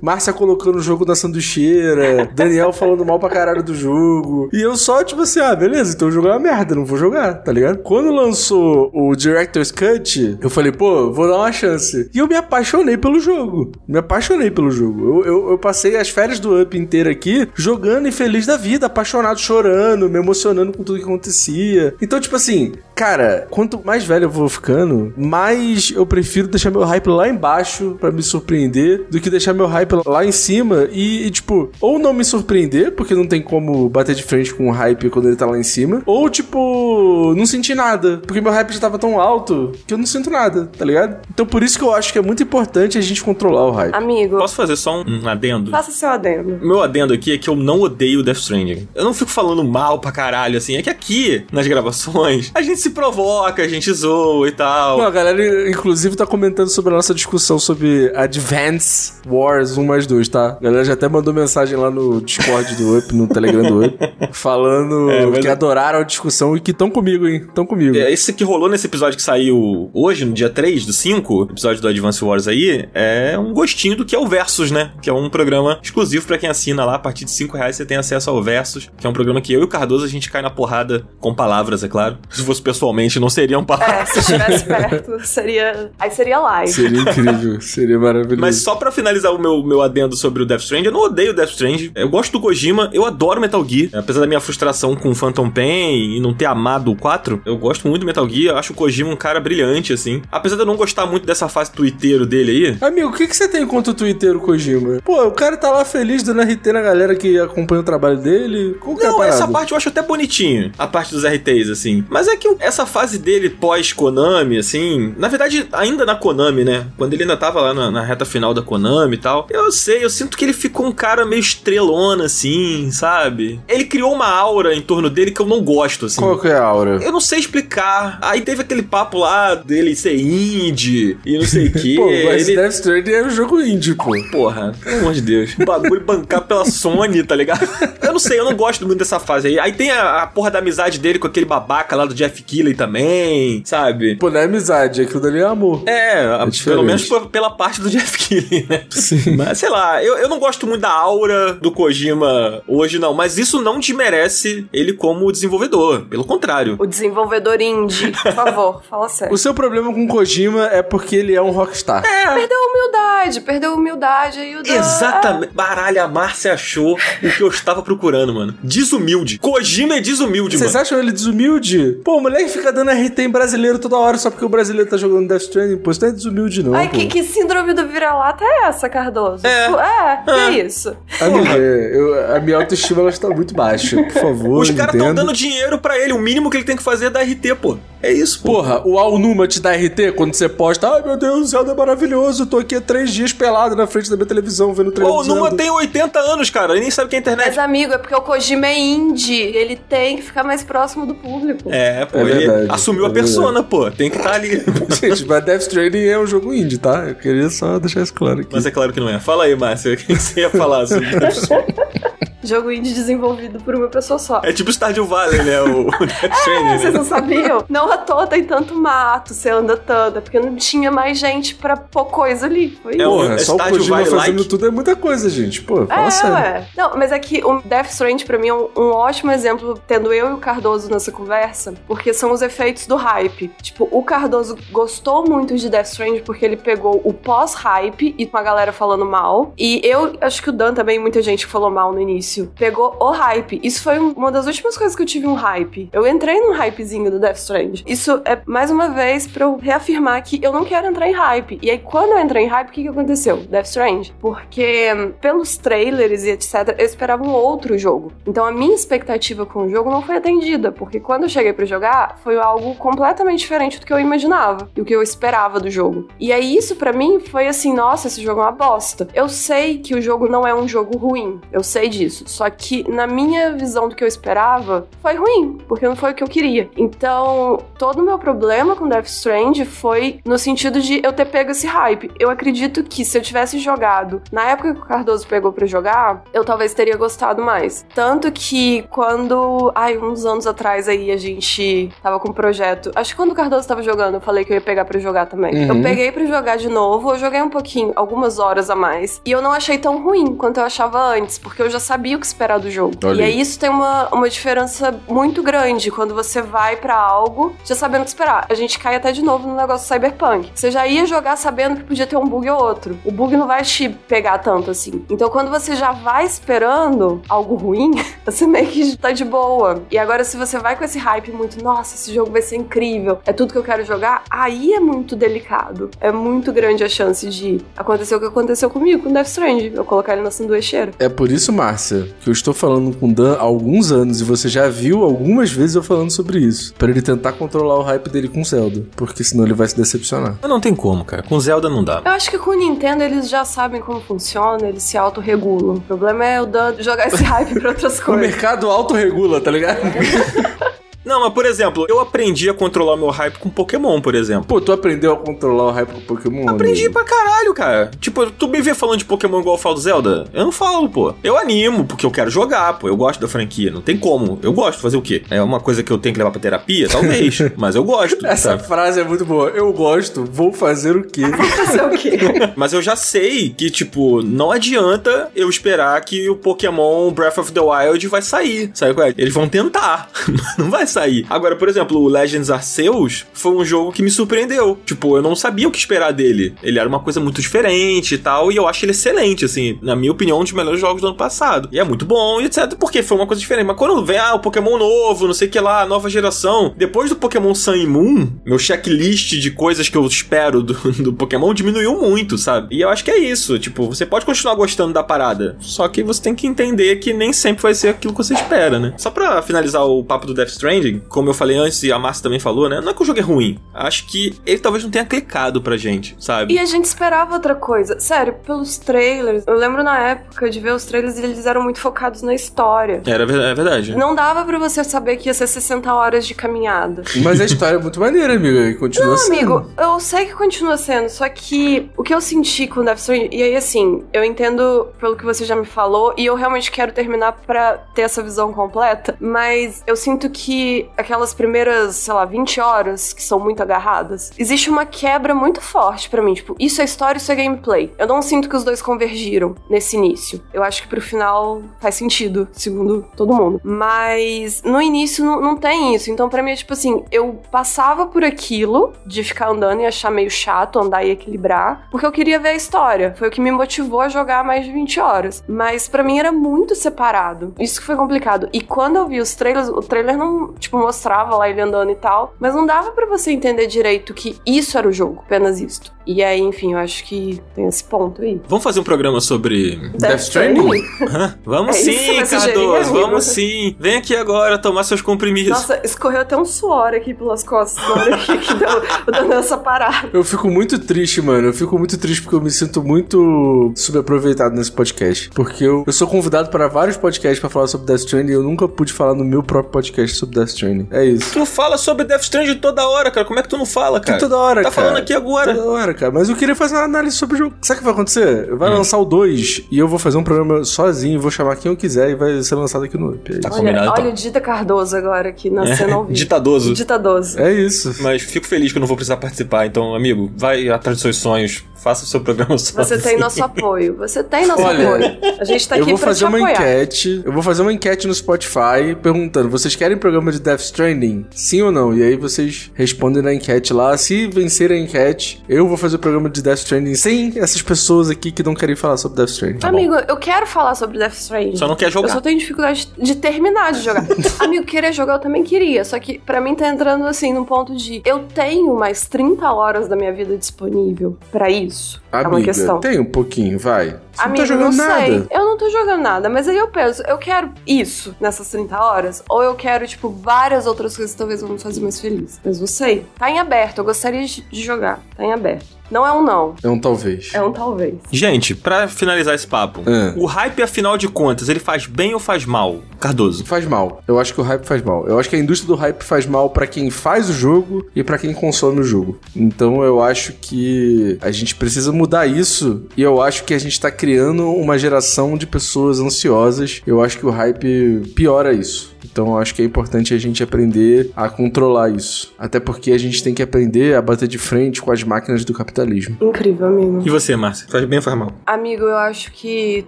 Márcia 0.00 0.32
colocando 0.32 0.76
o 0.76 0.82
jogo 0.82 1.04
na 1.04 1.14
sanduicheira, 1.14 2.28
Daniel 2.34 2.72
falando 2.72 3.04
mal 3.04 3.18
pra 3.18 3.28
caralho 3.28 3.62
do 3.62 3.74
jogo. 3.74 4.48
E 4.52 4.60
eu 4.60 4.76
só, 4.76 5.02
tipo 5.02 5.22
assim, 5.22 5.40
ah, 5.40 5.54
beleza, 5.54 5.94
então 5.94 6.08
o 6.08 6.12
jogo 6.12 6.28
é 6.28 6.32
uma 6.32 6.38
merda, 6.38 6.74
não 6.74 6.84
vou 6.84 6.98
jogar, 6.98 7.34
tá 7.34 7.52
ligado? 7.52 7.78
Quando 7.78 8.12
lançou 8.12 8.90
o 8.94 9.14
Director's 9.14 9.70
Cut, 9.70 10.38
eu 10.40 10.50
falei, 10.50 10.72
pô, 10.72 11.12
vou 11.12 11.28
dar 11.28 11.38
uma 11.38 11.52
chance. 11.52 12.10
E 12.14 12.18
eu 12.18 12.26
me 12.26 12.34
apaixonei 12.34 12.96
pelo 12.96 13.20
jogo. 13.20 13.72
Me 13.86 13.98
apaixonei 13.98 14.50
pelo 14.50 14.70
jogo. 14.70 15.00
Eu, 15.00 15.24
eu, 15.24 15.50
eu 15.50 15.58
passei 15.58 15.96
as 15.96 16.08
férias 16.08 16.40
do 16.40 16.60
Up 16.60 16.76
inteira 16.76 17.10
aqui 17.10 17.48
jogando 17.54 18.08
e 18.08 18.12
feliz 18.12 18.46
da 18.46 18.56
vida, 18.56 18.86
apaixonado, 18.86 19.38
chorando, 19.38 20.08
me 20.08 20.18
emocionando 20.18 20.72
com 20.72 20.82
tudo 20.82 20.98
que 20.98 21.04
acontecia. 21.04 21.94
Então, 22.00 22.20
tipo 22.20 22.36
assim, 22.36 22.72
cara, 22.94 23.46
quanto 23.50 23.80
mais 23.84 24.04
velho 24.04 24.24
eu 24.24 24.30
vou 24.30 24.48
ficando, 24.48 25.12
mais 25.16 25.92
eu 25.94 26.04
prefiro 26.04 26.48
deixar 26.48 26.70
meu 26.70 26.82
hype 26.82 27.08
lá 27.08 27.28
embaixo 27.28 27.96
pra 28.00 28.10
me 28.10 28.22
surpreender 28.22 29.06
do 29.10 29.20
que 29.20 29.29
deixar 29.30 29.52
meu 29.52 29.66
hype 29.66 29.92
lá 30.06 30.24
em 30.24 30.32
cima 30.32 30.88
e, 30.92 31.26
e, 31.26 31.30
tipo, 31.30 31.70
ou 31.80 31.98
não 31.98 32.12
me 32.12 32.24
surpreender, 32.24 32.92
porque 32.92 33.14
não 33.14 33.26
tem 33.26 33.40
como 33.42 33.88
bater 33.88 34.14
de 34.14 34.22
frente 34.22 34.54
com 34.54 34.68
o 34.68 34.72
hype 34.72 35.10
quando 35.10 35.28
ele 35.28 35.36
tá 35.36 35.46
lá 35.46 35.58
em 35.58 35.62
cima, 35.62 36.02
ou, 36.06 36.28
tipo, 36.28 37.34
não 37.36 37.46
sentir 37.46 37.74
nada, 37.74 38.20
porque 38.26 38.40
meu 38.40 38.52
hype 38.52 38.72
já 38.72 38.80
tava 38.80 38.98
tão 38.98 39.20
alto 39.20 39.72
que 39.86 39.94
eu 39.94 39.98
não 39.98 40.06
sinto 40.06 40.30
nada, 40.30 40.66
tá 40.76 40.84
ligado? 40.84 41.18
Então, 41.32 41.46
por 41.46 41.62
isso 41.62 41.78
que 41.78 41.84
eu 41.84 41.94
acho 41.94 42.12
que 42.12 42.18
é 42.18 42.22
muito 42.22 42.42
importante 42.42 42.98
a 42.98 43.00
gente 43.00 43.22
controlar 43.22 43.66
o 43.66 43.70
hype. 43.70 43.94
Amigo, 43.94 44.38
Posso 44.38 44.54
fazer 44.54 44.76
só 44.76 45.00
um, 45.00 45.22
um 45.22 45.28
adendo? 45.28 45.70
faça 45.70 45.90
seu 45.90 46.08
adendo. 46.08 46.58
Meu 46.60 46.82
adendo 46.82 47.12
aqui 47.12 47.32
é 47.32 47.38
que 47.38 47.48
eu 47.48 47.56
não 47.56 47.80
odeio 47.80 48.22
Death 48.22 48.38
Stranding. 48.38 48.88
Eu 48.94 49.04
não 49.04 49.14
fico 49.14 49.30
falando 49.30 49.62
mal 49.64 49.98
pra 49.98 50.10
caralho, 50.12 50.58
assim. 50.58 50.76
É 50.76 50.82
que 50.82 50.90
aqui, 50.90 51.44
nas 51.52 51.66
gravações, 51.66 52.50
a 52.54 52.62
gente 52.62 52.80
se 52.80 52.90
provoca, 52.90 53.62
a 53.62 53.68
gente 53.68 53.92
zoa 53.92 54.48
e 54.48 54.52
tal. 54.52 54.98
Não, 54.98 55.06
a 55.06 55.10
galera, 55.10 55.70
inclusive, 55.70 56.16
tá 56.16 56.26
comentando 56.26 56.68
sobre 56.68 56.92
a 56.92 56.96
nossa 56.96 57.14
discussão 57.14 57.58
sobre 57.58 58.12
Advance 58.14 59.19
Wars 59.26 59.76
1 59.76 59.84
mais 59.84 60.06
2, 60.06 60.28
tá? 60.28 60.56
A 60.60 60.62
galera 60.62 60.84
já 60.84 60.92
até 60.94 61.08
mandou 61.08 61.32
mensagem 61.32 61.76
lá 61.76 61.90
no 61.90 62.20
Discord 62.20 62.74
do 62.76 62.98
Up, 62.98 63.14
no 63.14 63.26
Telegram 63.28 63.62
do 63.62 63.84
Up, 63.84 63.98
falando 64.32 65.10
É, 65.10 65.40
que 65.40 65.48
adoraram 65.48 66.00
a 66.00 66.02
discussão 66.02 66.56
e 66.56 66.60
que 66.60 66.70
estão 66.70 66.90
comigo, 66.90 67.26
hein? 67.26 67.44
Estão 67.48 67.66
comigo. 67.66 67.96
É, 67.96 68.10
Esse 68.12 68.32
que 68.32 68.44
rolou 68.44 68.68
nesse 68.68 68.86
episódio 68.86 69.16
que 69.16 69.22
saiu 69.22 69.90
hoje, 69.92 70.24
no 70.24 70.32
dia 70.32 70.48
3 70.48 70.86
do 70.86 70.92
5, 70.92 71.48
episódio 71.50 71.80
do 71.82 71.88
Advance 71.88 72.24
Wars 72.24 72.48
aí, 72.48 72.88
é 72.94 73.38
um 73.38 73.52
gostinho 73.52 73.96
do 73.96 74.04
que 74.04 74.14
é 74.14 74.18
o 74.18 74.26
Versus, 74.26 74.70
né? 74.70 74.92
Que 75.02 75.10
é 75.10 75.12
um 75.12 75.28
programa 75.28 75.78
exclusivo 75.82 76.26
pra 76.26 76.38
quem 76.38 76.48
assina 76.48 76.84
lá. 76.84 76.94
A 76.94 76.98
partir 76.98 77.24
de 77.24 77.30
5 77.30 77.56
reais 77.56 77.76
você 77.76 77.84
tem 77.84 77.96
acesso 77.96 78.30
ao 78.30 78.42
Versus, 78.42 78.90
que 78.96 79.06
é 79.06 79.10
um 79.10 79.12
programa 79.12 79.40
que 79.40 79.52
eu 79.52 79.60
e 79.60 79.64
o 79.64 79.68
Cardoso 79.68 80.04
a 80.04 80.08
gente 80.08 80.30
cai 80.30 80.42
na 80.42 80.50
porrada 80.50 81.04
com 81.18 81.34
palavras, 81.34 81.82
é 81.84 81.88
claro. 81.88 82.18
Se 82.30 82.42
fosse 82.42 82.62
pessoalmente, 82.62 83.18
não 83.20 83.28
seriam 83.30 83.64
palavras. 83.64 83.90
É, 83.90 84.04
se 84.06 84.18
estivesse 84.20 84.64
perto, 84.64 85.26
seria. 85.26 85.90
Aí 85.98 86.10
seria 86.10 86.38
live. 86.38 86.72
Seria 86.72 87.00
incrível, 87.00 87.60
seria 87.60 87.98
maravilhoso. 87.98 88.40
Mas 88.40 88.62
só 88.62 88.74
pra 88.74 88.90
finalizar 88.90 89.09
o 89.18 89.38
meu, 89.38 89.62
meu 89.62 89.82
adendo 89.82 90.16
sobre 90.16 90.42
o 90.42 90.46
Death 90.46 90.60
Stranding, 90.62 90.86
eu 90.86 90.92
não 90.92 91.00
odeio 91.00 91.32
o 91.32 91.34
Death 91.34 91.50
Stranding. 91.50 91.90
Eu 91.94 92.08
gosto 92.08 92.32
do 92.32 92.40
Kojima, 92.40 92.90
eu 92.92 93.04
adoro 93.04 93.40
Metal 93.40 93.64
Gear. 93.66 93.90
Apesar 93.94 94.20
da 94.20 94.26
minha 94.26 94.40
frustração 94.40 94.94
com 94.94 95.14
Phantom 95.14 95.50
Pain 95.50 96.16
e 96.16 96.20
não 96.20 96.32
ter 96.34 96.46
amado 96.46 96.90
o 96.90 96.96
4, 96.96 97.42
eu 97.44 97.56
gosto 97.56 97.88
muito 97.88 98.00
do 98.00 98.06
Metal 98.06 98.28
Gear. 98.28 98.54
Eu 98.54 98.58
acho 98.58 98.72
o 98.72 98.76
Kojima 98.76 99.10
um 99.10 99.16
cara 99.16 99.40
brilhante, 99.40 99.92
assim. 99.92 100.22
Apesar 100.30 100.56
de 100.56 100.62
eu 100.62 100.66
não 100.66 100.76
gostar 100.76 101.06
muito 101.06 101.26
dessa 101.26 101.48
fase 101.48 101.72
twitteiro 101.72 102.24
dele 102.26 102.50
aí. 102.80 102.88
Amigo, 102.88 103.08
o 103.08 103.12
que, 103.12 103.26
que 103.26 103.36
você 103.36 103.48
tem 103.48 103.66
contra 103.66 103.92
o 103.92 103.94
Twitter, 103.94 104.36
o 104.36 104.40
Kojima? 104.40 105.00
Pô, 105.04 105.24
o 105.26 105.32
cara 105.32 105.56
tá 105.56 105.70
lá 105.70 105.84
feliz 105.84 106.22
dando 106.22 106.42
RT 106.42 106.66
na 106.72 106.80
galera 106.82 107.14
que 107.14 107.38
acompanha 107.38 107.80
o 107.80 107.84
trabalho 107.84 108.18
dele. 108.18 108.76
Qual 108.80 108.96
que 108.96 109.04
é 109.04 109.08
Não, 109.08 109.16
parada? 109.16 109.34
essa 109.34 109.48
parte 109.48 109.72
eu 109.72 109.76
acho 109.76 109.88
até 109.88 110.02
bonitinho, 110.02 110.72
a 110.78 110.86
parte 110.86 111.12
dos 111.14 111.24
RTs, 111.24 111.68
assim. 111.70 112.04
Mas 112.08 112.28
é 112.28 112.36
que 112.36 112.48
essa 112.60 112.86
fase 112.86 113.18
dele 113.18 113.50
pós-Konami, 113.50 114.58
assim. 114.58 115.14
Na 115.18 115.28
verdade, 115.28 115.66
ainda 115.72 116.04
na 116.04 116.14
Konami, 116.14 116.64
né? 116.64 116.86
Quando 116.96 117.14
ele 117.14 117.22
ainda 117.22 117.36
tava 117.36 117.60
lá 117.60 117.74
na, 117.74 117.90
na 117.90 118.02
reta 118.02 118.24
final 118.24 118.52
da 118.54 118.62
Konami 118.62 118.99
e 119.14 119.18
tal. 119.18 119.46
Eu 119.50 119.70
sei, 119.72 120.04
eu 120.04 120.10
sinto 120.10 120.36
que 120.36 120.44
ele 120.44 120.52
ficou 120.52 120.86
um 120.86 120.92
cara 120.92 121.24
meio 121.24 121.40
estrelona, 121.40 122.24
assim, 122.24 122.90
sabe? 122.90 123.60
Ele 123.68 123.84
criou 123.84 124.12
uma 124.12 124.28
aura 124.28 124.74
em 124.74 124.80
torno 124.80 125.08
dele 125.08 125.30
que 125.30 125.40
eu 125.40 125.46
não 125.46 125.62
gosto, 125.62 126.06
assim. 126.06 126.20
Qual 126.20 126.38
que 126.38 126.48
é 126.48 126.54
a 126.54 126.62
aura? 126.64 126.98
Eu 127.02 127.12
não 127.12 127.20
sei 127.20 127.38
explicar. 127.38 128.18
Aí 128.20 128.40
teve 128.40 128.62
aquele 128.62 128.82
papo 128.82 129.18
lá 129.18 129.54
dele 129.54 129.94
ser 129.94 130.16
indie 130.16 131.18
e 131.24 131.38
não 131.38 131.46
sei 131.46 131.68
o 131.68 131.72
quê. 131.80 131.94
Pô, 131.96 132.06
mas 132.06 132.48
ele... 132.48 132.56
Death 132.56 132.72
Stranding 132.72 133.12
é 133.12 133.24
um 133.24 133.30
jogo 133.30 133.60
indie, 133.60 133.94
pô. 133.94 134.10
Porra, 134.30 134.74
pelo 134.82 134.98
amor 134.98 135.12
de 135.14 135.20
Deus. 135.20 135.54
O 135.58 135.64
bagulho 135.66 136.04
bancar 136.04 136.42
pela 136.42 136.64
Sony, 136.64 137.22
tá 137.22 137.36
ligado? 137.36 137.66
Eu 138.02 138.12
não 138.12 138.18
sei, 138.18 138.38
eu 138.38 138.44
não 138.44 138.54
gosto 138.54 138.86
muito 138.86 138.98
dessa 138.98 139.18
fase 139.18 139.48
aí. 139.48 139.58
Aí 139.58 139.72
tem 139.72 139.90
a, 139.90 140.22
a 140.22 140.26
porra 140.26 140.50
da 140.50 140.58
amizade 140.58 140.98
dele 140.98 141.18
com 141.18 141.26
aquele 141.26 141.46
babaca 141.46 141.94
lá 141.96 142.04
do 142.04 142.14
Jeff 142.14 142.42
Keighley 142.42 142.74
também, 142.74 143.62
sabe? 143.64 144.16
Pô, 144.16 144.30
não 144.30 144.40
é 144.40 144.44
amizade, 144.44 145.02
aquilo 145.02 145.20
dali 145.20 145.38
é 145.38 145.44
amor. 145.44 145.82
É, 145.86 146.22
diferente. 146.46 146.64
pelo 146.64 146.82
menos 146.82 147.08
pela 147.30 147.50
parte 147.50 147.80
do 147.80 147.90
Jeff 147.90 148.18
Keighley, 148.18 148.66
né? 148.68 148.84
Sim. 149.00 149.36
Mas, 149.36 149.58
sei 149.58 149.68
lá, 149.68 150.02
eu, 150.02 150.16
eu 150.18 150.28
não 150.28 150.38
gosto 150.38 150.66
muito 150.66 150.80
da 150.80 150.90
aura 150.90 151.54
do 151.54 151.70
Kojima 151.72 152.62
hoje, 152.66 152.98
não. 152.98 153.14
Mas 153.14 153.38
isso 153.38 153.60
não 153.60 153.78
desmerece 153.78 154.66
ele 154.72 154.92
como 154.92 155.30
desenvolvedor. 155.30 156.02
Pelo 156.06 156.24
contrário. 156.24 156.76
O 156.78 156.86
desenvolvedor 156.86 157.60
indie, 157.60 158.12
por 158.12 158.32
favor, 158.32 158.82
fala 158.88 159.08
sério. 159.08 159.34
O 159.34 159.38
seu 159.38 159.54
problema 159.54 159.92
com 159.92 160.04
o 160.04 160.08
Kojima 160.08 160.66
é 160.66 160.82
porque 160.82 161.16
ele 161.16 161.34
é 161.34 161.42
um 161.42 161.50
rockstar. 161.50 162.02
Perdeu 162.02 162.56
a 162.56 162.70
humildade, 162.70 163.40
perdeu 163.40 163.72
a 163.72 163.74
humildade 163.74 164.40
aí 164.40 164.56
o 164.56 164.60
Exatamente. 164.64 165.52
Baralho, 165.52 166.02
a 166.02 166.08
Márcia 166.08 166.54
achou 166.54 166.94
o 167.22 167.30
que 167.30 167.42
eu 167.42 167.48
estava 167.48 167.82
procurando, 167.82 168.34
mano. 168.34 168.54
Desumilde. 168.62 169.38
Kojima 169.38 169.96
é 169.96 170.00
desumilde, 170.00 170.56
Vocês 170.58 170.72
mano. 170.72 170.82
acham 170.82 170.98
ele 170.98 171.12
desumilde? 171.12 172.00
Pô, 172.04 172.16
o 172.16 172.20
moleque 172.20 172.48
fica 172.48 172.72
dando 172.72 172.90
RT 172.90 173.18
em 173.20 173.28
brasileiro 173.30 173.78
toda 173.78 173.96
hora 173.96 174.16
só 174.18 174.30
porque 174.30 174.44
o 174.44 174.48
brasileiro 174.48 174.88
tá 174.88 174.96
jogando 174.96 175.28
Death 175.28 175.42
Stranding. 175.42 175.78
Pô, 175.78 175.90
isso 175.90 176.00
não 176.00 176.08
é 176.08 176.12
desumilde, 176.12 176.62
não. 176.62 176.74
Ai, 176.74 176.88
pô. 176.88 176.96
que, 176.96 177.06
que 177.06 177.22
síndrome 177.22 177.74
do 177.74 177.86
vira-lata 177.86 178.44
é 178.44 178.68
essa, 178.68 178.79
Cardoso? 178.88 179.46
É. 179.46 179.66
Tipo, 179.66 179.78
é, 179.78 180.22
que 180.24 180.30
Ah. 180.30 180.52
é 180.52 180.66
isso? 180.66 180.96
Amiga, 181.20 181.56
eu- 181.56 182.36
a 182.36 182.40
minha 182.40 182.56
autoestima 182.56 183.00
ela 183.00 183.10
está 183.10 183.28
muito 183.28 183.54
baixa. 183.54 183.96
Por 184.02 184.12
favor, 184.12 184.62
Os 184.62 184.70
caras 184.70 184.94
estão 184.94 185.14
dando 185.14 185.32
dinheiro 185.32 185.78
pra 185.78 185.98
ele. 185.98 186.12
O 186.12 186.18
mínimo 186.18 186.50
que 186.50 186.56
ele 186.56 186.64
tem 186.64 186.76
que 186.76 186.82
fazer 186.82 187.06
é 187.06 187.10
dar 187.10 187.20
RT, 187.22 187.54
pô. 187.60 187.76
É 188.02 188.10
isso, 188.10 188.40
pô. 188.42 188.54
Porra, 188.54 188.80
o 188.86 188.98
Alnuma 188.98 189.46
te 189.46 189.60
dá 189.60 189.72
RT 189.74 190.12
quando 190.12 190.32
você 190.32 190.48
posta. 190.48 190.88
Ai 190.88 191.02
meu 191.02 191.18
Deus, 191.18 191.50
Zelda 191.50 191.72
é 191.72 191.74
maravilhoso. 191.74 192.44
Eu 192.44 192.46
tô 192.46 192.58
aqui 192.58 192.74
há 192.74 192.80
três 192.80 193.10
dias 193.12 193.30
pelado 193.32 193.76
na 193.76 193.86
frente 193.86 194.08
da 194.08 194.16
minha 194.16 194.24
televisão 194.26 194.72
vendo 194.72 194.88
o 194.88 194.92
trailer. 194.92 195.14
Ô, 195.14 195.18
o 195.20 195.22
do 195.22 195.28
Numa 195.34 195.48
Zelda. 195.48 195.56
tem 195.56 195.70
80 195.70 196.18
anos, 196.18 196.48
cara. 196.48 196.72
Ele 196.72 196.80
nem 196.80 196.90
sabe 196.90 197.06
o 197.06 197.10
que 197.10 197.16
é 197.16 197.18
internet. 197.18 197.48
Mas, 197.48 197.58
amigo, 197.58 197.92
é 197.92 197.98
porque 197.98 198.14
o 198.14 198.22
Kojima 198.22 198.66
é 198.66 198.78
indie. 198.78 199.34
Ele 199.54 199.76
tem 199.76 200.16
que 200.16 200.22
ficar 200.22 200.42
mais 200.44 200.62
próximo 200.62 201.04
do 201.04 201.14
público. 201.14 201.68
É, 201.70 202.06
pô, 202.06 202.18
É 202.18 202.20
ele 202.22 202.32
verdade, 202.46 202.66
assumiu 202.70 203.04
é 203.04 203.08
a 203.08 203.10
persona, 203.10 203.62
pô. 203.62 203.90
Tem 203.90 204.08
que 204.10 204.16
estar 204.16 204.32
ali. 204.32 204.62
Gente, 204.98 205.26
mas 205.26 205.44
Death 205.44 205.60
Stranding 205.62 206.04
é 206.06 206.18
um 206.18 206.26
jogo 206.26 206.54
indie, 206.54 206.78
tá? 206.78 207.04
Eu 207.06 207.14
queria 207.16 207.50
só 207.50 207.78
deixar 207.78 208.00
isso 208.00 208.14
claro 208.14 208.40
aqui. 208.40 208.48
Mas 208.50 208.64
é 208.70 208.72
claro 208.72 208.92
que 208.92 209.00
não 209.00 209.08
é. 209.08 209.18
Fala 209.20 209.44
aí, 209.44 209.54
Márcia. 209.54 209.92
O 209.92 209.96
que 209.96 210.14
você 210.14 210.40
ia 210.40 210.50
falar 210.50 210.86
sobre? 210.86 211.06
Jogo 212.42 212.70
indie 212.70 212.92
desenvolvido 212.94 213.60
por 213.60 213.74
uma 213.74 213.88
pessoa 213.88 214.18
só. 214.18 214.40
É 214.44 214.52
tipo 214.52 214.70
Stardew 214.72 215.04
Valley, 215.06 215.42
né? 215.42 215.60
O, 215.62 215.88
o 215.88 215.90
Death 216.06 216.24
É, 216.24 216.28
Stranding, 216.28 216.78
vocês 216.78 216.82
né? 216.84 216.98
não 216.98 217.04
sabiam? 217.04 217.64
Não 217.68 217.92
à 217.92 217.98
toa 217.98 218.26
tem 218.26 218.44
tanto 218.44 218.74
mato, 218.74 219.34
você 219.34 219.50
anda 219.50 219.76
tanta, 219.76 220.20
porque 220.20 220.38
não 220.40 220.54
tinha 220.56 220.90
mais 220.90 221.18
gente 221.18 221.54
pra 221.54 221.76
pôr 221.76 222.06
coisa 222.06 222.46
ali. 222.46 222.78
Foi 222.82 222.92
É 222.94 222.96
isso. 222.96 223.04
Porra, 223.10 223.38
só 223.38 223.52
o 223.52 223.54
Stardew 223.56 223.78
Kojima 223.78 223.96
Valley 223.98 224.10
fazendo 224.10 224.36
like. 224.38 224.48
tudo 224.48 224.66
é 224.66 224.70
muita 224.70 224.96
coisa, 224.96 225.28
gente. 225.28 225.62
Pô, 225.62 225.86
fala 225.86 226.06
É, 226.06 226.10
sério. 226.10 226.34
ué. 226.34 226.68
Não, 226.76 226.96
mas 226.96 227.12
é 227.12 227.18
que 227.18 227.44
o 227.44 227.60
Death 227.62 227.90
Stranding 227.90 228.24
pra 228.24 228.38
mim 228.38 228.48
é 228.48 228.54
um, 228.54 228.68
um 228.76 228.90
ótimo 228.92 229.30
exemplo, 229.30 229.80
tendo 229.86 230.12
eu 230.12 230.30
e 230.30 230.32
o 230.32 230.38
Cardoso 230.38 230.90
nessa 230.90 231.12
conversa, 231.12 231.74
porque 231.86 232.12
são 232.14 232.32
os 232.32 232.42
efeitos 232.42 232.86
do 232.86 232.96
hype. 232.96 233.50
Tipo, 233.62 233.88
o 233.90 234.02
Cardoso 234.02 234.56
gostou 234.70 235.24
muito 235.28 235.56
de 235.56 235.68
Death 235.68 235.86
Stranding 235.86 236.20
porque 236.20 236.44
ele 236.44 236.56
pegou 236.56 237.00
o 237.04 237.12
pós-hype 237.12 238.14
e 238.16 238.26
com 238.26 238.36
a 238.36 238.42
galera 238.42 238.72
falando 238.72 239.04
mal. 239.04 239.52
E 239.58 239.80
eu 239.84 240.12
acho 240.20 240.42
que 240.42 240.50
o 240.50 240.52
Dan 240.52 240.74
também, 240.74 240.98
muita 240.98 241.20
gente 241.22 241.44
que 241.46 241.52
falou 241.52 241.70
mal 241.70 241.92
no 241.92 242.00
início, 242.00 242.29
pegou 242.56 242.96
o 243.00 243.10
hype. 243.10 243.60
Isso 243.62 243.82
foi 243.82 243.98
um- 243.98 244.12
uma 244.12 244.30
das 244.30 244.46
últimas 244.46 244.76
coisas 244.76 244.94
que 244.96 245.02
eu 245.02 245.06
tive 245.06 245.26
um 245.26 245.34
hype. 245.34 245.88
Eu 245.92 246.06
entrei 246.06 246.40
num 246.40 246.52
hypezinho 246.52 247.10
do 247.10 247.18
Death 247.18 247.36
Stranding. 247.36 247.82
Isso 247.86 248.20
é 248.24 248.38
mais 248.46 248.70
uma 248.70 248.88
vez 248.88 249.26
pra 249.26 249.44
eu 249.44 249.56
reafirmar 249.56 250.22
que 250.22 250.40
eu 250.42 250.52
não 250.52 250.64
quero 250.64 250.86
entrar 250.86 251.08
em 251.08 251.12
hype. 251.12 251.58
E 251.62 251.70
aí, 251.70 251.78
quando 251.78 252.12
eu 252.12 252.18
entrei 252.18 252.44
em 252.44 252.48
hype, 252.48 252.68
o 252.68 252.72
que, 252.72 252.82
que 252.82 252.88
aconteceu? 252.88 253.36
Death 253.38 253.66
Stranding. 253.66 254.12
Porque 254.20 254.92
hum, 254.94 255.12
pelos 255.20 255.56
trailers 255.56 256.24
e 256.24 256.30
etc, 256.30 256.74
eu 256.78 256.84
esperava 256.86 257.22
um 257.24 257.32
outro 257.32 257.76
jogo. 257.78 258.12
Então 258.26 258.44
a 258.44 258.52
minha 258.52 258.74
expectativa 258.74 259.44
com 259.46 259.64
o 259.64 259.70
jogo 259.70 259.90
não 259.90 260.02
foi 260.02 260.16
atendida, 260.16 260.70
porque 260.72 261.00
quando 261.00 261.24
eu 261.24 261.28
cheguei 261.28 261.52
pra 261.52 261.64
jogar, 261.66 262.18
foi 262.22 262.36
algo 262.38 262.74
completamente 262.76 263.38
diferente 263.40 263.78
do 263.80 263.86
que 263.86 263.92
eu 263.92 263.98
imaginava 263.98 264.68
e 264.76 264.80
o 264.80 264.84
que 264.84 264.94
eu 264.94 265.02
esperava 265.02 265.58
do 265.60 265.70
jogo. 265.70 266.08
E 266.18 266.32
aí 266.32 266.56
isso 266.56 266.76
pra 266.76 266.92
mim 266.92 267.20
foi 267.20 267.46
assim, 267.46 267.72
nossa, 267.74 268.08
esse 268.08 268.22
jogo 268.22 268.40
é 268.40 268.44
uma 268.44 268.52
bosta. 268.52 269.08
Eu 269.14 269.28
sei 269.28 269.78
que 269.78 269.94
o 269.94 270.00
jogo 270.02 270.28
não 270.28 270.46
é 270.46 270.54
um 270.54 270.66
jogo 270.68 270.96
ruim, 270.98 271.40
eu 271.52 271.62
sei 271.62 271.88
disso. 271.88 272.19
Só 272.26 272.48
que 272.50 272.88
na 272.90 273.06
minha 273.06 273.52
visão 273.52 273.88
do 273.88 273.94
que 273.94 274.04
eu 274.04 274.08
esperava, 274.08 274.86
foi 275.02 275.14
ruim, 275.14 275.58
porque 275.68 275.88
não 275.88 275.96
foi 275.96 276.12
o 276.12 276.14
que 276.14 276.22
eu 276.22 276.28
queria. 276.28 276.68
Então, 276.76 277.58
todo 277.78 278.00
o 278.00 278.04
meu 278.04 278.18
problema 278.18 278.76
com 278.76 278.88
Death 278.88 279.06
Strand 279.06 279.64
foi 279.64 280.20
no 280.24 280.38
sentido 280.38 280.80
de 280.80 281.00
eu 281.04 281.12
ter 281.12 281.24
pego 281.24 281.50
esse 281.50 281.66
hype. 281.66 282.10
Eu 282.18 282.30
acredito 282.30 282.82
que 282.84 283.04
se 283.04 283.16
eu 283.16 283.22
tivesse 283.22 283.58
jogado 283.58 284.22
na 284.32 284.44
época 284.44 284.74
que 284.74 284.80
o 284.80 284.84
Cardoso 284.84 285.26
pegou 285.26 285.52
pra 285.52 285.66
jogar, 285.66 286.22
eu 286.32 286.44
talvez 286.44 286.74
teria 286.74 286.96
gostado 286.96 287.42
mais. 287.42 287.84
Tanto 287.94 288.30
que 288.32 288.82
quando, 288.90 289.72
ai, 289.74 289.98
uns 289.98 290.24
anos 290.24 290.46
atrás 290.46 290.88
aí 290.88 291.10
a 291.10 291.16
gente 291.16 291.90
tava 292.02 292.18
com 292.18 292.30
um 292.30 292.32
projeto, 292.32 292.90
acho 292.94 293.10
que 293.10 293.16
quando 293.16 293.32
o 293.32 293.34
Cardoso 293.34 293.66
tava 293.66 293.82
jogando, 293.82 294.14
eu 294.14 294.20
falei 294.20 294.44
que 294.44 294.52
eu 294.52 294.54
ia 294.54 294.60
pegar 294.60 294.84
pra 294.84 294.98
jogar 294.98 295.26
também. 295.26 295.54
Uhum. 295.54 295.76
Eu 295.76 295.82
peguei 295.82 296.12
pra 296.12 296.24
jogar 296.24 296.56
de 296.56 296.68
novo, 296.68 297.10
eu 297.12 297.18
joguei 297.18 297.42
um 297.42 297.50
pouquinho, 297.50 297.92
algumas 297.96 298.38
horas 298.38 298.70
a 298.70 298.74
mais, 298.74 299.20
e 299.24 299.30
eu 299.30 299.42
não 299.42 299.52
achei 299.52 299.78
tão 299.78 300.02
ruim 300.02 300.34
quanto 300.34 300.58
eu 300.58 300.64
achava 300.64 301.00
antes, 301.02 301.38
porque 301.38 301.62
eu 301.62 301.70
já 301.70 301.80
sabia 301.80 302.09
o 302.16 302.20
que 302.20 302.26
esperar 302.26 302.58
do 302.58 302.70
jogo. 302.70 302.94
E 303.16 303.22
aí. 303.22 303.40
isso 303.40 303.58
tem 303.58 303.70
uma, 303.70 304.08
uma 304.08 304.28
diferença 304.28 304.98
muito 305.08 305.42
grande 305.42 305.90
quando 305.90 306.14
você 306.14 306.42
vai 306.42 306.76
pra 306.76 306.94
algo 306.96 307.54
já 307.64 307.74
sabendo 307.74 308.02
o 308.02 308.04
que 308.04 308.10
esperar. 308.10 308.46
A 308.48 308.54
gente 308.54 308.78
cai 308.78 308.94
até 308.96 309.12
de 309.12 309.22
novo 309.22 309.48
no 309.48 309.56
negócio 309.56 309.86
cyberpunk. 309.86 310.50
Você 310.54 310.70
já 310.70 310.86
ia 310.86 311.06
jogar 311.06 311.36
sabendo 311.36 311.76
que 311.76 311.84
podia 311.84 312.06
ter 312.06 312.16
um 312.16 312.26
bug 312.26 312.48
ou 312.48 312.62
outro. 312.62 312.98
O 313.04 313.10
bug 313.10 313.36
não 313.36 313.46
vai 313.46 313.62
te 313.62 313.88
pegar 313.88 314.38
tanto 314.38 314.70
assim. 314.70 315.04
Então 315.10 315.28
quando 315.28 315.50
você 315.50 315.74
já 315.74 315.92
vai 315.92 316.24
esperando 316.24 317.22
algo 317.28 317.54
ruim, 317.54 317.92
você 318.24 318.46
meio 318.46 318.66
que 318.66 318.96
tá 318.96 319.12
de 319.12 319.24
boa. 319.24 319.82
E 319.90 319.98
agora 319.98 320.24
se 320.24 320.36
você 320.36 320.58
vai 320.58 320.76
com 320.76 320.84
esse 320.84 320.98
hype 320.98 321.32
muito, 321.32 321.62
nossa, 321.62 321.94
esse 321.94 322.12
jogo 322.14 322.30
vai 322.30 322.42
ser 322.42 322.56
incrível, 322.56 323.18
é 323.26 323.32
tudo 323.32 323.52
que 323.52 323.58
eu 323.58 323.64
quero 323.64 323.84
jogar, 323.84 324.22
aí 324.30 324.74
é 324.74 324.80
muito 324.80 325.16
delicado. 325.16 325.90
É 326.00 326.10
muito 326.10 326.52
grande 326.52 326.84
a 326.84 326.88
chance 326.88 327.28
de 327.28 327.60
acontecer 327.76 328.14
o 328.14 328.20
que 328.20 328.26
aconteceu 328.26 328.70
comigo 328.70 329.02
com 329.02 329.12
Death 329.12 329.26
Stranding. 329.26 329.72
Eu 329.74 329.84
colocar 329.84 330.12
ele 330.12 330.22
na 330.22 330.30
sanduicheira. 330.30 330.92
É 330.98 331.08
por 331.08 331.30
isso, 331.30 331.52
Márcia, 331.52 331.99
que 332.22 332.28
eu 332.28 332.32
estou 332.32 332.52
falando 332.54 332.96
com 332.96 333.08
o 333.10 333.14
Dan 333.14 333.34
há 333.34 333.40
alguns 333.42 333.90
anos 333.92 334.20
e 334.20 334.24
você 334.24 334.48
já 334.48 334.68
viu 334.68 335.02
algumas 335.04 335.50
vezes 335.50 335.76
eu 335.76 335.82
falando 335.82 336.10
sobre 336.10 336.38
isso. 336.38 336.74
Pra 336.74 336.88
ele 336.90 337.02
tentar 337.02 337.32
controlar 337.32 337.78
o 337.78 337.82
hype 337.82 338.08
dele 338.08 338.28
com 338.28 338.42
Zelda. 338.44 338.82
Porque 338.96 339.22
senão 339.24 339.44
ele 339.44 339.54
vai 339.54 339.68
se 339.68 339.76
decepcionar. 339.76 340.36
Mas 340.40 340.50
não 340.50 340.60
tem 340.60 340.74
como, 340.74 341.04
cara. 341.04 341.22
Com 341.22 341.38
Zelda 341.40 341.68
não 341.68 341.82
dá. 341.84 342.02
Eu 342.04 342.12
acho 342.12 342.30
que 342.30 342.38
com 342.38 342.50
o 342.50 342.54
Nintendo 342.54 343.02
eles 343.02 343.28
já 343.28 343.44
sabem 343.44 343.80
como 343.80 344.00
funciona, 344.00 344.66
eles 344.68 344.82
se 344.82 344.96
autorregulam. 344.96 345.76
O 345.76 345.80
problema 345.80 346.24
é 346.24 346.40
o 346.40 346.46
Dan 346.46 346.74
jogar 346.80 347.08
esse 347.08 347.22
hype 347.24 347.58
pra 347.60 347.70
outras 347.70 347.98
O 347.98 348.04
coisas. 348.04 348.26
mercado 348.26 348.68
autorregula, 348.70 349.40
tá 349.40 349.50
ligado? 349.50 349.80
Não, 351.10 351.18
mas 351.18 351.32
por 351.32 351.44
exemplo, 351.44 351.86
eu 351.88 351.98
aprendi 351.98 352.48
a 352.48 352.54
controlar 352.54 352.94
o 352.94 352.96
meu 352.96 353.08
hype 353.08 353.36
com 353.38 353.50
Pokémon, 353.50 354.00
por 354.00 354.14
exemplo. 354.14 354.44
Pô, 354.44 354.60
tu 354.60 354.70
aprendeu 354.70 355.12
a 355.12 355.16
controlar 355.16 355.64
o 355.64 355.70
hype 355.72 355.88
com 355.88 356.00
Pokémon? 356.02 356.48
Aprendi 356.48 356.82
amigo? 356.82 356.94
pra 356.94 357.02
caralho, 357.02 357.52
cara. 357.52 357.90
Tipo, 358.00 358.30
tu 358.30 358.46
me 358.46 358.62
vê 358.62 358.74
falando 358.74 358.98
de 358.98 359.04
Pokémon 359.04 359.40
igual 359.40 359.56
eu 359.56 359.60
falo 359.60 359.74
do 359.74 359.80
Zelda? 359.80 360.28
Eu 360.32 360.44
não 360.44 360.52
falo, 360.52 360.88
pô. 360.88 361.12
Eu 361.24 361.36
animo, 361.36 361.84
porque 361.84 362.06
eu 362.06 362.12
quero 362.12 362.30
jogar, 362.30 362.74
pô. 362.78 362.86
Eu 362.86 362.96
gosto 362.96 363.20
da 363.20 363.26
franquia. 363.26 363.72
Não 363.72 363.80
tem 363.80 363.98
como. 363.98 364.38
Eu 364.40 364.52
gosto. 364.52 364.80
Fazer 364.80 364.96
o 364.96 365.02
quê? 365.02 365.24
É 365.30 365.42
uma 365.42 365.58
coisa 365.58 365.82
que 365.82 365.90
eu 365.90 365.98
tenho 365.98 366.12
que 366.12 366.20
levar 366.20 366.30
pra 366.30 366.40
terapia? 366.40 366.88
Talvez. 366.88 367.40
mas 367.58 367.74
eu 367.74 367.82
gosto. 367.82 368.24
Essa 368.24 368.50
sabe? 368.50 368.62
frase 368.68 369.00
é 369.00 369.04
muito 369.04 369.24
boa. 369.24 369.50
Eu 369.50 369.72
gosto, 369.72 370.24
vou 370.24 370.52
fazer 370.52 370.96
o 370.96 371.02
quê? 371.02 371.22
Fazer 371.66 371.82
o 371.82 371.90
quê? 371.90 372.18
Mas 372.56 372.72
eu 372.72 372.80
já 372.80 372.94
sei 372.94 373.50
que, 373.50 373.68
tipo, 373.70 374.22
não 374.22 374.50
adianta 374.50 375.28
eu 375.34 375.48
esperar 375.48 376.00
que 376.04 376.28
o 376.28 376.36
Pokémon 376.36 377.10
Breath 377.10 377.38
of 377.38 377.52
the 377.52 377.60
Wild 377.60 378.06
vai 378.06 378.22
sair. 378.22 378.70
Sabe 378.74 378.94
qual 378.94 379.08
é? 379.08 379.14
Eles 379.16 379.34
vão 379.34 379.48
tentar. 379.48 380.08
mas 380.28 380.56
não 380.56 380.70
vai 380.70 380.86
sair. 380.86 380.99
Sair. 381.00 381.26
Agora, 381.30 381.56
por 381.56 381.68
exemplo, 381.68 381.98
o 381.98 382.08
Legends 382.08 382.50
Arceus 382.50 383.26
foi 383.32 383.52
um 383.52 383.64
jogo 383.64 383.92
que 383.92 384.02
me 384.02 384.10
surpreendeu. 384.10 384.78
Tipo, 384.84 385.16
eu 385.16 385.22
não 385.22 385.34
sabia 385.34 385.66
o 385.66 385.70
que 385.70 385.78
esperar 385.78 386.12
dele. 386.12 386.54
Ele 386.62 386.78
era 386.78 386.88
uma 386.88 387.00
coisa 387.00 387.20
muito 387.20 387.40
diferente 387.40 388.14
e 388.14 388.18
tal, 388.18 388.52
e 388.52 388.56
eu 388.56 388.68
acho 388.68 388.84
ele 388.84 388.92
excelente, 388.92 389.44
assim, 389.44 389.78
na 389.82 389.96
minha 389.96 390.12
opinião, 390.12 390.40
um 390.40 390.44
dos 390.44 390.52
melhores 390.52 390.80
jogos 390.80 391.00
do 391.00 391.08
ano 391.08 391.16
passado. 391.16 391.68
E 391.72 391.78
é 391.78 391.84
muito 391.84 392.04
bom, 392.04 392.40
e 392.40 392.44
etc, 392.44 392.74
porque 392.78 393.02
foi 393.02 393.16
uma 393.16 393.26
coisa 393.26 393.40
diferente. 393.40 393.66
Mas 393.66 393.76
quando 393.76 394.04
vem, 394.04 394.18
ah, 394.18 394.34
o 394.34 394.40
Pokémon 394.40 394.76
novo, 394.76 395.26
não 395.26 395.34
sei 395.34 395.48
o 395.48 395.50
que 395.50 395.60
lá, 395.60 395.86
nova 395.86 396.10
geração, 396.10 396.74
depois 396.76 397.08
do 397.08 397.16
Pokémon 397.16 397.54
Sun 397.54 397.74
e 397.74 397.86
Moon, 397.86 398.28
meu 398.44 398.58
checklist 398.58 399.38
de 399.38 399.50
coisas 399.50 399.88
que 399.88 399.96
eu 399.96 400.06
espero 400.06 400.62
do, 400.62 400.74
do 401.02 401.12
Pokémon 401.12 401.54
diminuiu 401.54 401.98
muito, 402.00 402.36
sabe? 402.36 402.74
E 402.74 402.80
eu 402.80 402.88
acho 402.88 403.04
que 403.04 403.10
é 403.10 403.18
isso, 403.18 403.58
tipo, 403.58 403.86
você 403.86 404.04
pode 404.04 404.26
continuar 404.26 404.54
gostando 404.54 404.92
da 404.92 405.02
parada, 405.02 405.56
só 405.60 405.88
que 405.88 406.02
você 406.02 406.20
tem 406.22 406.34
que 406.34 406.46
entender 406.46 406.96
que 406.96 407.12
nem 407.12 407.32
sempre 407.32 407.62
vai 407.62 407.74
ser 407.74 407.88
aquilo 407.88 408.12
que 408.12 408.22
você 408.22 408.34
espera, 408.34 408.78
né? 408.78 408.92
Só 408.96 409.10
pra 409.10 409.40
finalizar 409.42 409.84
o 409.86 410.04
papo 410.04 410.26
do 410.26 410.34
Death 410.34 410.50
Stranding, 410.50 410.79
como 411.08 411.28
eu 411.30 411.34
falei 411.34 411.56
antes 411.56 411.82
e 411.82 411.92
a 411.92 411.98
Márcia 411.98 412.22
também 412.22 412.38
falou, 412.40 412.68
né? 412.68 412.80
Não 412.80 412.90
é 412.90 412.94
que 412.94 413.02
o 413.02 413.04
jogo 413.04 413.18
é 413.18 413.22
ruim, 413.22 413.58
acho 413.74 414.06
que 414.06 414.34
ele 414.46 414.58
talvez 414.58 414.82
não 414.84 414.90
tenha 414.90 415.04
clicado 415.04 415.60
pra 415.62 415.76
gente, 415.76 416.16
sabe? 416.18 416.54
E 416.54 416.58
a 416.58 416.64
gente 416.64 416.84
esperava 416.84 417.34
outra 417.34 417.54
coisa. 417.54 417.98
Sério, 418.00 418.34
pelos 418.44 418.76
trailers. 418.78 419.44
Eu 419.46 419.54
lembro 419.56 419.82
na 419.82 419.98
época 419.98 420.48
de 420.50 420.60
ver 420.60 420.72
os 420.72 420.84
trailers 420.84 421.18
e 421.18 421.22
eles 421.22 421.46
eram 421.46 421.62
muito 421.62 421.80
focados 421.80 422.22
na 422.22 422.34
história. 422.34 423.02
Era 423.06 423.24
ver- 423.26 423.40
é 423.40 423.54
verdade. 423.54 423.94
Não 423.96 424.14
dava 424.14 424.44
pra 424.44 424.58
você 424.58 424.82
saber 424.84 425.16
que 425.16 425.28
ia 425.28 425.34
ser 425.34 425.46
60 425.46 425.92
horas 425.92 426.26
de 426.26 426.34
caminhada. 426.34 427.02
Mas 427.22 427.40
a 427.40 427.44
história 427.44 427.76
é 427.76 427.80
muito 427.80 428.00
maneira, 428.00 428.34
amiga. 428.34 428.60
E 428.68 428.74
continua 428.74 429.10
Não, 429.10 429.16
sendo. 429.16 429.34
amigo, 429.56 429.70
eu 429.78 430.00
sei 430.00 430.26
que 430.26 430.34
continua 430.34 430.76
sendo, 430.76 431.08
só 431.08 431.28
que 431.28 431.90
o 431.96 432.02
que 432.02 432.14
eu 432.14 432.20
senti 432.20 432.66
com 432.66 432.84
Death 432.84 432.98
Stranding, 432.98 433.28
e 433.32 433.42
aí 433.42 433.56
assim, 433.56 434.04
eu 434.12 434.24
entendo 434.24 434.88
pelo 434.98 435.16
que 435.16 435.24
você 435.24 435.44
já 435.44 435.56
me 435.56 435.64
falou, 435.66 436.14
e 436.16 436.26
eu 436.26 436.34
realmente 436.34 436.70
quero 436.70 436.92
terminar 436.92 437.32
pra 437.46 437.74
ter 437.94 438.02
essa 438.02 438.22
visão 438.22 438.52
completa, 438.52 439.16
mas 439.20 439.82
eu 439.86 439.96
sinto 439.96 440.28
que 440.30 440.69
aquelas 440.96 441.34
primeiras, 441.34 441.96
sei 441.96 442.14
lá, 442.14 442.24
20 442.24 442.60
horas 442.60 443.12
que 443.12 443.22
são 443.22 443.38
muito 443.38 443.62
agarradas, 443.62 444.30
existe 444.38 444.70
uma 444.70 444.86
quebra 444.86 445.34
muito 445.34 445.60
forte 445.60 446.08
pra 446.08 446.22
mim, 446.22 446.34
tipo, 446.34 446.54
isso 446.58 446.80
é 446.80 446.84
história, 446.84 447.18
isso 447.18 447.30
é 447.32 447.36
gameplay. 447.36 447.92
Eu 447.98 448.06
não 448.06 448.22
sinto 448.22 448.48
que 448.48 448.56
os 448.56 448.64
dois 448.64 448.82
convergiram 448.82 449.54
nesse 449.68 449.96
início. 449.96 450.42
Eu 450.52 450.62
acho 450.62 450.82
que 450.82 450.88
pro 450.88 451.00
final 451.00 451.62
faz 451.80 451.94
sentido, 451.94 452.48
segundo 452.52 453.06
todo 453.16 453.34
mundo. 453.34 453.60
Mas 453.64 454.62
no 454.62 454.80
início 454.80 455.24
não, 455.24 455.40
não 455.40 455.56
tem 455.56 455.94
isso. 455.94 456.10
Então, 456.10 456.28
pra 456.28 456.42
mim, 456.42 456.52
é 456.52 456.56
tipo 456.56 456.72
assim, 456.72 457.04
eu 457.10 457.40
passava 457.50 458.06
por 458.06 458.24
aquilo 458.24 458.92
de 459.06 459.22
ficar 459.22 459.48
andando 459.48 459.80
e 459.80 459.86
achar 459.86 460.10
meio 460.10 460.30
chato 460.30 460.78
andar 460.78 461.04
e 461.04 461.10
equilibrar, 461.10 461.88
porque 461.90 462.06
eu 462.06 462.12
queria 462.12 462.38
ver 462.38 462.50
a 462.50 462.54
história. 462.54 463.14
Foi 463.16 463.28
o 463.28 463.30
que 463.30 463.40
me 463.40 463.50
motivou 463.50 464.00
a 464.00 464.08
jogar 464.08 464.44
mais 464.44 464.64
de 464.64 464.72
20 464.72 465.00
horas. 465.00 465.44
Mas 465.48 465.88
pra 465.88 466.02
mim 466.02 466.18
era 466.18 466.32
muito 466.32 466.74
separado. 466.74 467.54
Isso 467.58 467.80
que 467.80 467.86
foi 467.86 467.96
complicado. 467.96 468.48
E 468.52 468.60
quando 468.60 468.96
eu 468.96 469.06
vi 469.06 469.20
os 469.20 469.34
trailers, 469.34 469.68
o 469.68 469.80
trailer 469.80 470.16
não, 470.16 470.54
tipo, 470.60 470.78
mostrava 470.78 471.34
lá 471.36 471.48
ele 471.48 471.60
andando 471.60 471.90
e 471.90 471.96
tal, 471.96 472.34
mas 472.38 472.54
não 472.54 472.64
dava 472.64 472.92
pra 472.92 473.06
você 473.06 473.32
entender 473.32 473.66
direito 473.66 474.14
que 474.14 474.38
isso 474.46 474.78
era 474.78 474.86
o 474.86 474.92
jogo, 474.92 475.22
apenas 475.26 475.60
isto. 475.60 475.92
E 476.06 476.24
aí, 476.24 476.40
enfim, 476.40 476.72
eu 476.72 476.78
acho 476.78 477.04
que 477.04 477.40
tem 477.54 477.66
esse 477.66 477.84
ponto 477.84 478.22
aí. 478.22 478.40
Vamos 478.48 478.64
fazer 478.64 478.80
um 478.80 478.82
programa 478.82 479.20
sobre. 479.20 479.76
Death 479.96 480.20
Stranding? 480.20 480.82
Hã? 481.08 481.38
Vamos 481.44 481.76
É 481.76 481.80
sim, 481.80 482.24
Cardoso, 482.24 482.92
vamos 482.92 483.24
sim. 483.26 483.76
Vem 483.78 483.96
aqui 483.96 484.16
agora 484.16 484.58
tomar 484.58 484.82
seus 484.84 485.02
comprimidos. 485.02 485.50
Nossa, 485.50 485.80
escorreu 485.84 486.22
até 486.22 486.36
um 486.36 486.44
suor 486.44 486.94
aqui 486.94 487.14
pelas 487.14 487.44
costas 487.44 487.84
na 487.84 487.94
hora 487.94 488.18
que, 488.18 488.38
que 488.38 488.54
deu, 488.54 488.82
dando 489.12 489.32
essa 489.34 489.56
parada. 489.56 490.10
Eu 490.12 490.24
fico 490.24 490.48
muito 490.48 490.78
triste, 490.78 491.22
mano. 491.22 491.48
Eu 491.48 491.52
fico 491.52 491.78
muito 491.78 491.96
triste 491.96 492.22
porque 492.22 492.34
eu 492.34 492.40
me 492.40 492.50
sinto 492.50 492.82
muito 492.82 493.72
subaproveitado 493.76 494.54
nesse 494.54 494.72
podcast. 494.72 495.30
Porque 495.30 495.64
eu, 495.64 495.84
eu 495.86 495.92
sou 495.92 496.08
convidado 496.08 496.50
para 496.50 496.66
vários 496.66 496.96
podcasts 496.96 497.38
pra 497.38 497.48
falar 497.48 497.68
sobre 497.68 497.86
Death 497.86 498.00
Stranding 498.00 498.32
e 498.32 498.34
eu 498.34 498.42
nunca 498.42 498.66
pude 498.66 498.92
falar 498.92 499.14
no 499.14 499.24
meu 499.24 499.42
próprio 499.42 499.70
podcast 499.70 500.16
sobre 500.16 500.36
Death 500.36 500.49
Stranding. 500.50 500.86
É 500.90 501.04
isso. 501.04 501.32
Tu 501.32 501.44
fala 501.46 501.76
sobre 501.78 502.04
Death 502.04 502.22
Stranding 502.22 502.56
toda 502.56 502.86
hora, 502.88 503.10
cara. 503.10 503.26
Como 503.26 503.38
é 503.38 503.42
que 503.42 503.48
tu 503.48 503.58
não 503.58 503.66
fala, 503.66 504.00
cara? 504.00 504.18
toda 504.18 504.36
hora, 504.36 504.62
Tá 504.62 504.70
cara. 504.70 504.82
falando 504.86 504.96
aqui 505.02 505.12
agora. 505.12 505.54
Toda 505.54 505.68
hora, 505.70 505.94
cara. 505.94 506.12
Mas 506.12 506.28
eu 506.28 506.36
queria 506.36 506.54
fazer 506.54 506.74
uma 506.76 506.84
análise 506.84 507.16
sobre 507.16 507.36
o 507.36 507.38
jogo. 507.38 507.54
Sabe 507.62 507.78
o 507.78 507.80
que 507.80 507.84
vai 507.84 507.92
acontecer? 507.94 508.54
Vai 508.56 508.70
lançar 508.70 508.98
o 508.98 509.04
2 509.04 509.62
e 509.70 509.78
eu 509.78 509.88
vou 509.88 509.98
fazer 509.98 510.16
um 510.18 510.22
programa 510.24 510.64
sozinho, 510.64 511.20
vou 511.20 511.30
chamar 511.30 511.56
quem 511.56 511.70
eu 511.70 511.76
quiser 511.76 512.10
e 512.10 512.14
vai 512.14 512.42
ser 512.42 512.54
lançado 512.54 512.84
aqui 512.84 512.96
no 512.98 513.10
up. 513.14 513.32
É 513.34 513.38
Tá 513.40 513.50
combinado, 513.50 513.78
Olha, 513.78 513.88
então. 513.90 514.04
olha 514.04 514.12
o 514.12 514.14
Dita 514.14 514.40
Cardoso 514.40 514.96
agora 514.96 515.28
aqui 515.28 515.50
na 515.50 515.76
cena 515.76 515.94
ao 515.94 516.02
vivo. 516.04 516.14
Ditadoso. 516.14 516.74
Ditadoso. 516.74 517.38
É 517.38 517.52
isso. 517.52 517.94
Mas 518.00 518.22
fico 518.22 518.46
feliz 518.46 518.72
que 518.72 518.78
eu 518.78 518.80
não 518.80 518.86
vou 518.88 518.96
precisar 518.96 519.16
participar. 519.16 519.66
Então, 519.66 519.94
amigo, 519.94 520.30
vai 520.36 520.68
atrás 520.68 520.96
dos 520.96 521.02
seus 521.02 521.16
sonhos. 521.16 521.64
Faça 521.82 522.04
o 522.04 522.06
seu 522.06 522.20
programa 522.20 522.58
sozinho. 522.58 522.84
Você 522.84 522.98
tem 522.98 523.18
nosso 523.18 523.42
apoio. 523.42 523.96
Você 523.96 524.22
tem 524.22 524.46
nosso 524.46 524.62
Olha, 524.62 524.88
apoio. 524.88 525.18
A 525.40 525.44
gente 525.44 525.66
tá 525.66 525.78
eu 525.78 525.82
aqui 525.82 525.90
vou 525.92 525.98
pra 525.98 526.08
fazer 526.08 526.18
te 526.18 526.24
uma 526.28 526.38
apoiar. 526.38 526.52
enquete. 526.52 527.22
Eu 527.24 527.32
vou 527.32 527.42
fazer 527.42 527.62
uma 527.62 527.72
enquete 527.72 528.06
no 528.06 528.14
Spotify 528.14 528.94
perguntando: 529.02 529.48
vocês 529.48 529.74
querem 529.74 529.96
programa 529.96 530.30
de 530.30 530.40
Death 530.40 530.60
Stranding? 530.60 531.24
Sim 531.30 531.62
ou 531.62 531.72
não? 531.72 531.96
E 531.96 532.02
aí 532.02 532.16
vocês 532.16 532.70
respondem 532.74 533.22
na 533.22 533.32
enquete 533.32 533.72
lá. 533.72 533.96
Se 533.96 534.26
vencer 534.26 534.70
a 534.70 534.76
enquete, 534.76 535.42
eu 535.48 535.66
vou 535.66 535.78
fazer 535.78 535.96
o 535.96 535.98
programa 535.98 536.28
de 536.28 536.42
Death 536.42 536.58
Stranding 536.58 536.94
sem 536.96 537.32
essas 537.36 537.62
pessoas 537.62 538.10
aqui 538.10 538.30
que 538.30 538.42
não 538.42 538.54
querem 538.54 538.76
falar 538.76 538.98
sobre 538.98 539.16
Death 539.16 539.30
Stranding. 539.30 539.66
Amigo, 539.66 539.94
eu 540.06 540.16
quero 540.18 540.46
falar 540.46 540.74
sobre 540.74 540.98
Death 540.98 541.14
Stranding. 541.14 541.56
Só 541.56 541.66
não 541.66 541.76
quer 541.76 541.90
jogar. 541.90 542.08
Eu 542.08 542.12
só 542.12 542.20
tenho 542.20 542.38
dificuldade 542.38 542.88
de 542.98 543.14
terminar 543.14 543.72
de 543.72 543.80
jogar. 543.80 544.06
Amigo, 544.38 544.66
querer 544.66 544.92
jogar 544.92 545.14
eu 545.14 545.20
também 545.20 545.42
queria. 545.42 545.82
Só 545.84 545.98
que 545.98 546.18
pra 546.18 546.42
mim 546.42 546.54
tá 546.54 546.68
entrando 546.68 547.06
assim 547.06 547.32
num 547.32 547.44
ponto 547.44 547.74
de 547.74 548.02
eu 548.04 548.24
tenho 548.34 548.74
mais 548.74 549.06
30 549.06 549.50
horas 549.50 549.88
da 549.88 549.96
minha 549.96 550.12
vida 550.12 550.36
disponível 550.36 551.16
pra 551.32 551.50
isso. 551.50 551.69
É 552.12 552.16
uma 552.18 552.28
Amiga, 552.36 552.52
questão. 552.52 552.80
tem 552.80 552.98
um 552.98 553.04
pouquinho, 553.04 553.58
vai. 553.58 553.98
Você 554.12 554.22
Amigo, 554.22 554.28
não 554.28 554.34
tá 554.36 554.44
jogando 554.44 554.76
não 554.76 554.86
nada. 554.88 555.00
sei. 555.06 555.26
Eu 555.30 555.44
não 555.44 555.56
tô 555.56 555.70
jogando 555.70 556.00
nada, 556.02 556.28
mas 556.28 556.48
aí 556.48 556.56
eu 556.56 556.68
penso, 556.68 557.02
eu 557.06 557.18
quero 557.18 557.50
isso 557.66 558.14
nessas 558.20 558.48
30 558.50 558.78
horas, 558.78 559.22
ou 559.28 559.42
eu 559.42 559.54
quero, 559.54 559.86
tipo, 559.86 560.08
várias 560.10 560.66
outras 560.66 560.96
coisas 560.96 561.12
que 561.12 561.18
talvez 561.18 561.40
vão 561.40 561.50
me 561.52 561.58
fazer 561.58 561.80
mais 561.80 562.00
feliz. 562.00 562.40
Mas 562.44 562.60
não 562.60 562.66
sei. 562.66 563.06
Tá 563.18 563.30
em 563.30 563.38
aberto, 563.38 563.78
eu 563.78 563.84
gostaria 563.84 564.24
de 564.26 564.44
jogar. 564.52 565.00
Tá 565.16 565.24
em 565.24 565.32
aberto. 565.32 565.79
Não 565.90 566.06
é 566.06 566.12
um 566.12 566.22
não, 566.22 566.54
É 566.62 566.68
um 566.68 566.78
talvez. 566.78 567.30
é 567.34 567.42
um 567.42 567.52
talvez. 567.52 567.94
Gente, 568.12 568.54
pra 568.54 568.86
finalizar 568.88 569.34
esse 569.34 569.46
papo, 569.46 569.82
Ah. 569.86 570.14
o 570.16 570.24
hype, 570.26 570.62
afinal 570.62 570.96
de 570.96 571.08
contas, 571.08 571.48
ele 571.48 571.58
faz 571.60 571.86
bem 571.86 572.14
ou 572.14 572.20
faz 572.20 572.44
mal? 572.44 572.80
Cardoso. 573.00 573.44
Faz 573.46 573.64
mal. 573.66 574.02
Eu 574.06 574.18
acho 574.20 574.34
que 574.34 574.40
o 574.40 574.44
hype 574.44 574.64
faz 574.64 574.82
mal. 574.82 575.06
Eu 575.08 575.18
acho 575.18 575.28
que 575.28 575.36
a 575.36 575.38
indústria 575.38 575.66
do 575.66 575.74
hype 575.74 576.02
faz 576.02 576.26
mal 576.26 576.50
pra 576.50 576.66
quem 576.66 576.90
faz 576.90 577.30
o 577.30 577.32
jogo 577.32 577.86
e 577.96 578.02
pra 578.04 578.18
quem 578.18 578.32
consome 578.34 578.80
o 578.80 578.82
jogo. 578.84 579.18
Então 579.34 579.82
eu 579.82 580.02
acho 580.02 580.34
que 580.34 581.18
a 581.22 581.30
gente 581.30 581.54
precisa 581.56 581.92
mudar 581.92 582.26
isso 582.26 582.82
e 582.96 583.02
eu 583.02 583.22
acho 583.22 583.44
que 583.44 583.54
a 583.54 583.58
gente 583.58 583.80
tá 583.80 583.90
criando 583.90 584.46
uma 584.50 584.78
geração 584.78 585.36
de 585.36 585.46
pessoas 585.46 585.98
ansiosas. 585.98 586.82
Eu 586.86 587.02
acho 587.02 587.18
que 587.18 587.24
o 587.26 587.30
hype 587.30 588.12
piora 588.14 588.52
isso. 588.52 588.94
Então 589.02 589.28
eu 589.28 589.38
acho 589.38 589.54
que 589.54 589.62
é 589.62 589.64
importante 589.64 590.12
a 590.12 590.18
gente 590.18 590.42
aprender 590.42 591.10
a 591.16 591.28
controlar 591.28 591.88
isso. 591.90 592.32
Até 592.38 592.60
porque 592.60 592.92
a 592.92 592.98
gente 592.98 593.22
tem 593.24 593.32
que 593.34 593.42
aprender 593.42 593.96
a 593.96 594.02
bater 594.02 594.28
de 594.28 594.36
frente 594.38 594.80
com 594.82 594.92
as 594.92 595.02
máquinas 595.02 595.42
do 595.44 595.54
capitalismo. 595.54 595.79
Incrível, 596.20 596.68
amigo. 596.68 597.02
E 597.04 597.10
você, 597.10 597.36
Márcia? 597.36 597.68
Faz 597.68 597.84
bem 597.84 597.98
ou 597.98 598.02
faz 598.02 598.16
mal? 598.16 598.32
Amigo, 598.46 598.84
eu 598.84 598.96
acho 598.96 599.32
que 599.32 599.84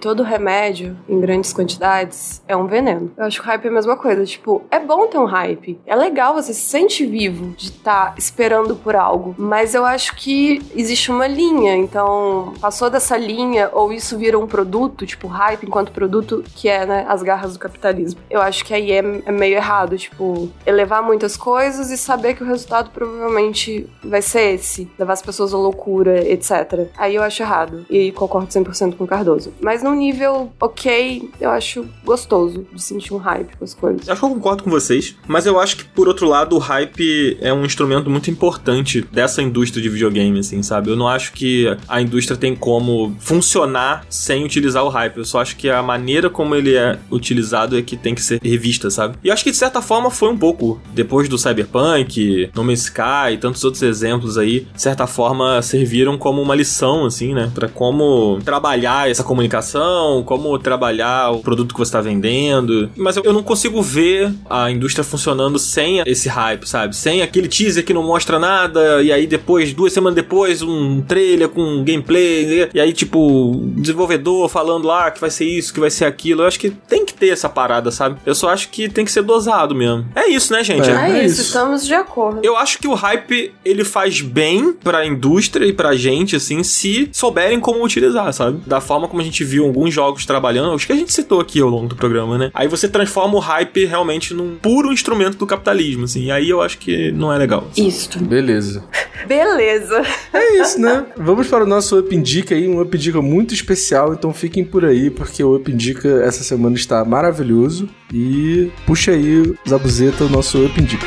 todo 0.01 0.22
remédio, 0.22 0.97
em 1.09 1.20
grandes 1.20 1.53
quantidades, 1.53 2.43
é 2.47 2.57
um 2.57 2.66
veneno. 2.66 3.11
Eu 3.16 3.24
acho 3.24 3.40
que 3.40 3.47
o 3.47 3.51
hype 3.51 3.64
é 3.64 3.68
a 3.68 3.72
mesma 3.72 3.97
coisa. 3.97 4.24
Tipo, 4.24 4.62
é 4.70 4.78
bom 4.78 5.07
ter 5.07 5.18
um 5.18 5.24
hype. 5.24 5.78
É 5.86 5.95
legal, 5.95 6.34
você 6.34 6.53
se 6.53 6.61
sente 6.61 7.05
vivo 7.07 7.55
de 7.57 7.66
estar 7.66 8.14
esperando 8.16 8.74
por 8.76 8.97
algo. 8.97 9.34
Mas 9.38 9.74
eu 9.74 9.84
acho 9.84 10.14
que 10.16 10.61
existe 10.74 11.11
uma 11.11 11.26
linha. 11.26 11.76
Então, 11.76 12.55
passou 12.61 12.90
dessa 12.90 13.16
linha, 13.16 13.70
ou 13.72 13.93
isso 13.93 14.16
vira 14.18 14.38
um 14.38 14.47
produto, 14.47 15.07
tipo, 15.07 15.26
hype 15.26 15.64
enquanto 15.64 15.93
produto, 15.93 16.45
que 16.55 16.68
é, 16.68 16.86
né, 16.86 17.07
as 17.09 17.22
garras 17.22 17.53
do 17.55 17.59
capitalismo. 17.59 18.20
Eu 18.30 18.40
acho 18.40 18.64
que 18.64 18.74
aí 18.74 18.93
é, 18.93 18.99
é 18.99 19.32
meio 19.32 19.57
errado. 19.57 19.97
Tipo, 19.97 20.51
elevar 20.66 21.03
muitas 21.03 21.36
coisas 21.36 21.90
e 21.90 21.97
saber 21.97 22.34
que 22.34 22.43
o 22.43 22.47
resultado 22.47 22.90
provavelmente 22.90 23.88
vai 24.03 24.22
ser 24.22 24.55
esse. 24.55 24.90
Levar 24.99 25.12
as 25.12 25.22
pessoas 25.22 25.53
à 25.53 25.57
loucura, 25.57 25.82
etc. 26.09 26.89
Aí 26.97 27.14
eu 27.14 27.22
acho 27.22 27.43
errado. 27.43 27.85
E 27.91 28.12
concordo 28.12 28.49
100% 28.49 28.97
com 28.97 29.05
o 29.05 29.07
Cardoso. 29.07 29.53
Mas 29.61 29.83
num 29.83 29.95
nível 29.95 30.53
ok, 30.61 31.30
eu 31.41 31.51
acho 31.51 31.87
gostoso 32.05 32.66
de 32.72 32.83
sentir 32.83 33.14
um 33.14 33.18
hype 33.18 33.57
com 33.57 33.64
as 33.64 33.74
coisas. 33.74 34.09
Acho 34.09 34.20
que 34.20 34.26
eu 34.26 34.30
concordo 34.30 34.62
com 34.62 34.70
vocês, 34.70 35.16
mas 35.26 35.47
eu 35.47 35.59
acho 35.59 35.76
que, 35.76 35.85
por 35.85 36.09
outro 36.09 36.28
lado, 36.28 36.57
o 36.57 36.59
hype 36.59 37.37
é 37.41 37.53
um 37.53 37.64
instrumento 37.64 38.09
muito 38.11 38.30
importante 38.30 39.03
dessa 39.12 39.43
indústria 39.43 39.83
de 39.83 39.89
videogame, 39.89 40.39
assim, 40.39 40.62
sabe? 40.62 40.91
Eu 40.91 40.97
não 40.97 41.09
acho 41.09 41.33
que 41.33 41.66
a 41.89 42.01
indústria 42.01 42.37
tem 42.37 42.55
como 42.55 43.14
funcionar 43.18 44.05
sem 44.09 44.45
utilizar 44.45 44.85
o 44.85 44.89
hype. 44.89 45.18
Eu 45.18 45.24
só 45.24 45.41
acho 45.41 45.57
que 45.57 45.68
a 45.68 45.83
maneira 45.83 46.28
como 46.28 46.55
ele 46.55 46.74
é 46.74 46.99
utilizado 47.11 47.78
é 47.78 47.83
que 47.83 47.97
tem 47.97 48.14
que 48.14 48.22
ser 48.22 48.41
revista, 48.43 48.91
sabe? 48.91 49.16
E 49.22 49.28
eu 49.28 49.33
acho 49.33 49.45
que, 49.45 49.51
de 49.51 49.57
certa 49.57 49.80
forma, 49.80 50.11
foi 50.11 50.28
um 50.28 50.39
pouco. 50.39 50.80
Depois 50.93 51.28
do 51.28 51.39
Cyberpunk, 51.39 52.51
No 52.55 52.64
Man's 52.64 52.83
Sky 52.83 53.35
e 53.35 53.39
tantos 53.39 53.64
outros 53.64 53.83
exemplos 53.83 54.37
aí, 54.37 54.66
de 54.74 54.83
certa 54.83 55.07
forma, 55.07 55.62
serviram 55.63 56.19
como 56.19 56.41
uma 56.41 56.55
lição, 56.55 57.07
assim, 57.07 57.35
né? 57.35 57.51
Pra 57.55 57.69
como 57.69 58.39
trabalhar 58.45 59.11
essa 59.11 59.25
comunicação, 59.25 60.23
como 60.25 60.59
trabalhar 60.59 61.31
o 61.31 61.41
produto 61.41 61.75
que 61.75 61.79
você 61.79 61.93
tá 61.93 62.01
vendendo. 62.01 62.91
Mas 62.97 63.17
eu, 63.17 63.23
eu 63.25 63.33
não 63.33 63.43
consigo 63.43 63.83
ver 63.83 64.33
a 64.49 64.71
indústria 64.71 65.05
funcionando 65.05 65.59
sem 65.59 66.01
esse 66.07 66.29
hype, 66.29 66.69
sabe? 66.69 66.97
Sem 66.97 67.23
aquele 67.23 67.49
teaser 67.49 67.85
que 67.85 67.95
não 67.95 68.03
mostra 68.03 68.39
nada, 68.39 69.03
e 69.03 69.13
aí 69.13 69.27
depois, 69.27 69.73
duas 69.73 69.93
semanas 69.93 70.17
depois, 70.17 70.63
um 70.63 71.01
trailer 71.03 71.49
com 71.49 71.85
gameplay, 71.85 72.69
e 72.73 72.81
aí, 72.81 72.93
tipo, 72.93 73.61
desenvolvedor 73.77 74.49
falando 74.49 74.87
lá 74.87 75.11
que 75.11 75.21
vai 75.21 75.31
ser 75.31 75.45
isso, 75.45 75.73
que 75.73 75.81
vai 75.81 75.91
ser 75.91 76.05
aquilo. 76.05 76.43
Eu 76.43 76.47
acho 76.47 76.59
que 76.59 76.71
tem 76.71 77.05
que 77.05 77.15
ter 77.15 77.29
essa 77.29 77.49
parada, 77.49 77.91
sabe? 77.91 78.19
Eu 78.25 78.35
só 78.35 78.49
acho 78.51 78.69
que 78.69 78.89
tem 78.89 79.05
que 79.05 79.13
ser 79.13 79.23
dosado 79.23 79.75
mesmo. 79.75 80.07
É 80.15 80.29
isso, 80.29 80.53
né, 80.53 80.63
gente? 80.65 80.89
É. 80.89 80.93
É, 80.93 81.11
é 81.11 81.25
isso, 81.25 81.35
isso. 81.35 81.43
estamos 81.43 81.87
de 81.87 81.95
acordo. 81.95 82.41
Eu 82.43 82.57
acho 82.57 82.79
que 82.79 82.89
o 82.89 82.95
hype 82.95 83.53
ele 83.65 83.85
faz 83.85 84.21
bem 84.21 84.73
pra 84.73 85.07
indústria 85.07 85.52
e 85.61 85.73
pra 85.73 85.95
gente, 85.95 86.37
assim, 86.37 86.63
se 86.63 87.09
souberem 87.13 87.61
como 87.61 87.85
utilizar, 87.85 88.33
sabe? 88.33 88.61
Da 88.67 88.81
forma 88.81 89.09
como 89.09 89.21
a 89.21 89.25
gente 89.25 89.45
viu 89.45 89.65
alguns 89.65 89.93
jogos 89.93 90.25
trabalhando, 90.25 90.75
acho 90.75 90.87
que 90.87 90.93
a 90.93 90.97
gente 90.97 91.13
citou 91.13 91.41
aqui 91.41 91.61
ao 91.61 91.69
longo 91.69 91.89
do 91.89 91.97
programa, 91.97 92.39
né? 92.39 92.51
Aí 92.55 92.69
você 92.69 92.89
transforma 92.89 93.37
o 93.37 93.41
hype 93.41 93.85
realmente 93.85 94.35
num 94.35 94.57
puro 94.57 94.93
instrumento 94.93 95.37
do 95.37 95.47
capitalismo, 95.47 96.05
assim. 96.05 96.25
E 96.25 96.31
aí 96.31 96.49
eu 96.49 96.63
acho 96.63 96.79
que 96.79 97.13
não 97.13 97.33
é 97.33 97.39
legal. 97.39 97.69
Isto. 97.77 98.19
Beleza. 98.19 98.85
Beleza. 99.27 100.03
É 100.33 100.61
isso, 100.61 100.81
né? 100.81 101.07
Vamos 101.17 101.47
para 101.47 101.65
o 101.65 101.67
nosso 101.67 101.99
Up 101.99 102.15
Indica 102.15 102.55
aí, 102.55 102.69
um 102.69 102.81
Up 102.81 102.97
Indica 102.97 103.23
muito 103.23 103.55
especial, 103.55 104.13
então 104.15 104.33
fiquem 104.33 104.65
por 104.65 104.85
aí, 104.85 105.11
porque 105.11 105.43
o 105.43 105.57
Up 105.57 105.71
Indica 105.71 106.23
essa 106.25 106.43
semana 106.43 106.77
está 106.77 107.05
maravilhoso. 107.05 107.89
E 108.13 108.71
puxa 108.87 109.13
aí, 109.13 109.55
Zabuzeta, 109.69 110.25
o 110.25 110.29
nosso 110.29 110.65
Up 110.65 110.81
Indica. 110.81 111.07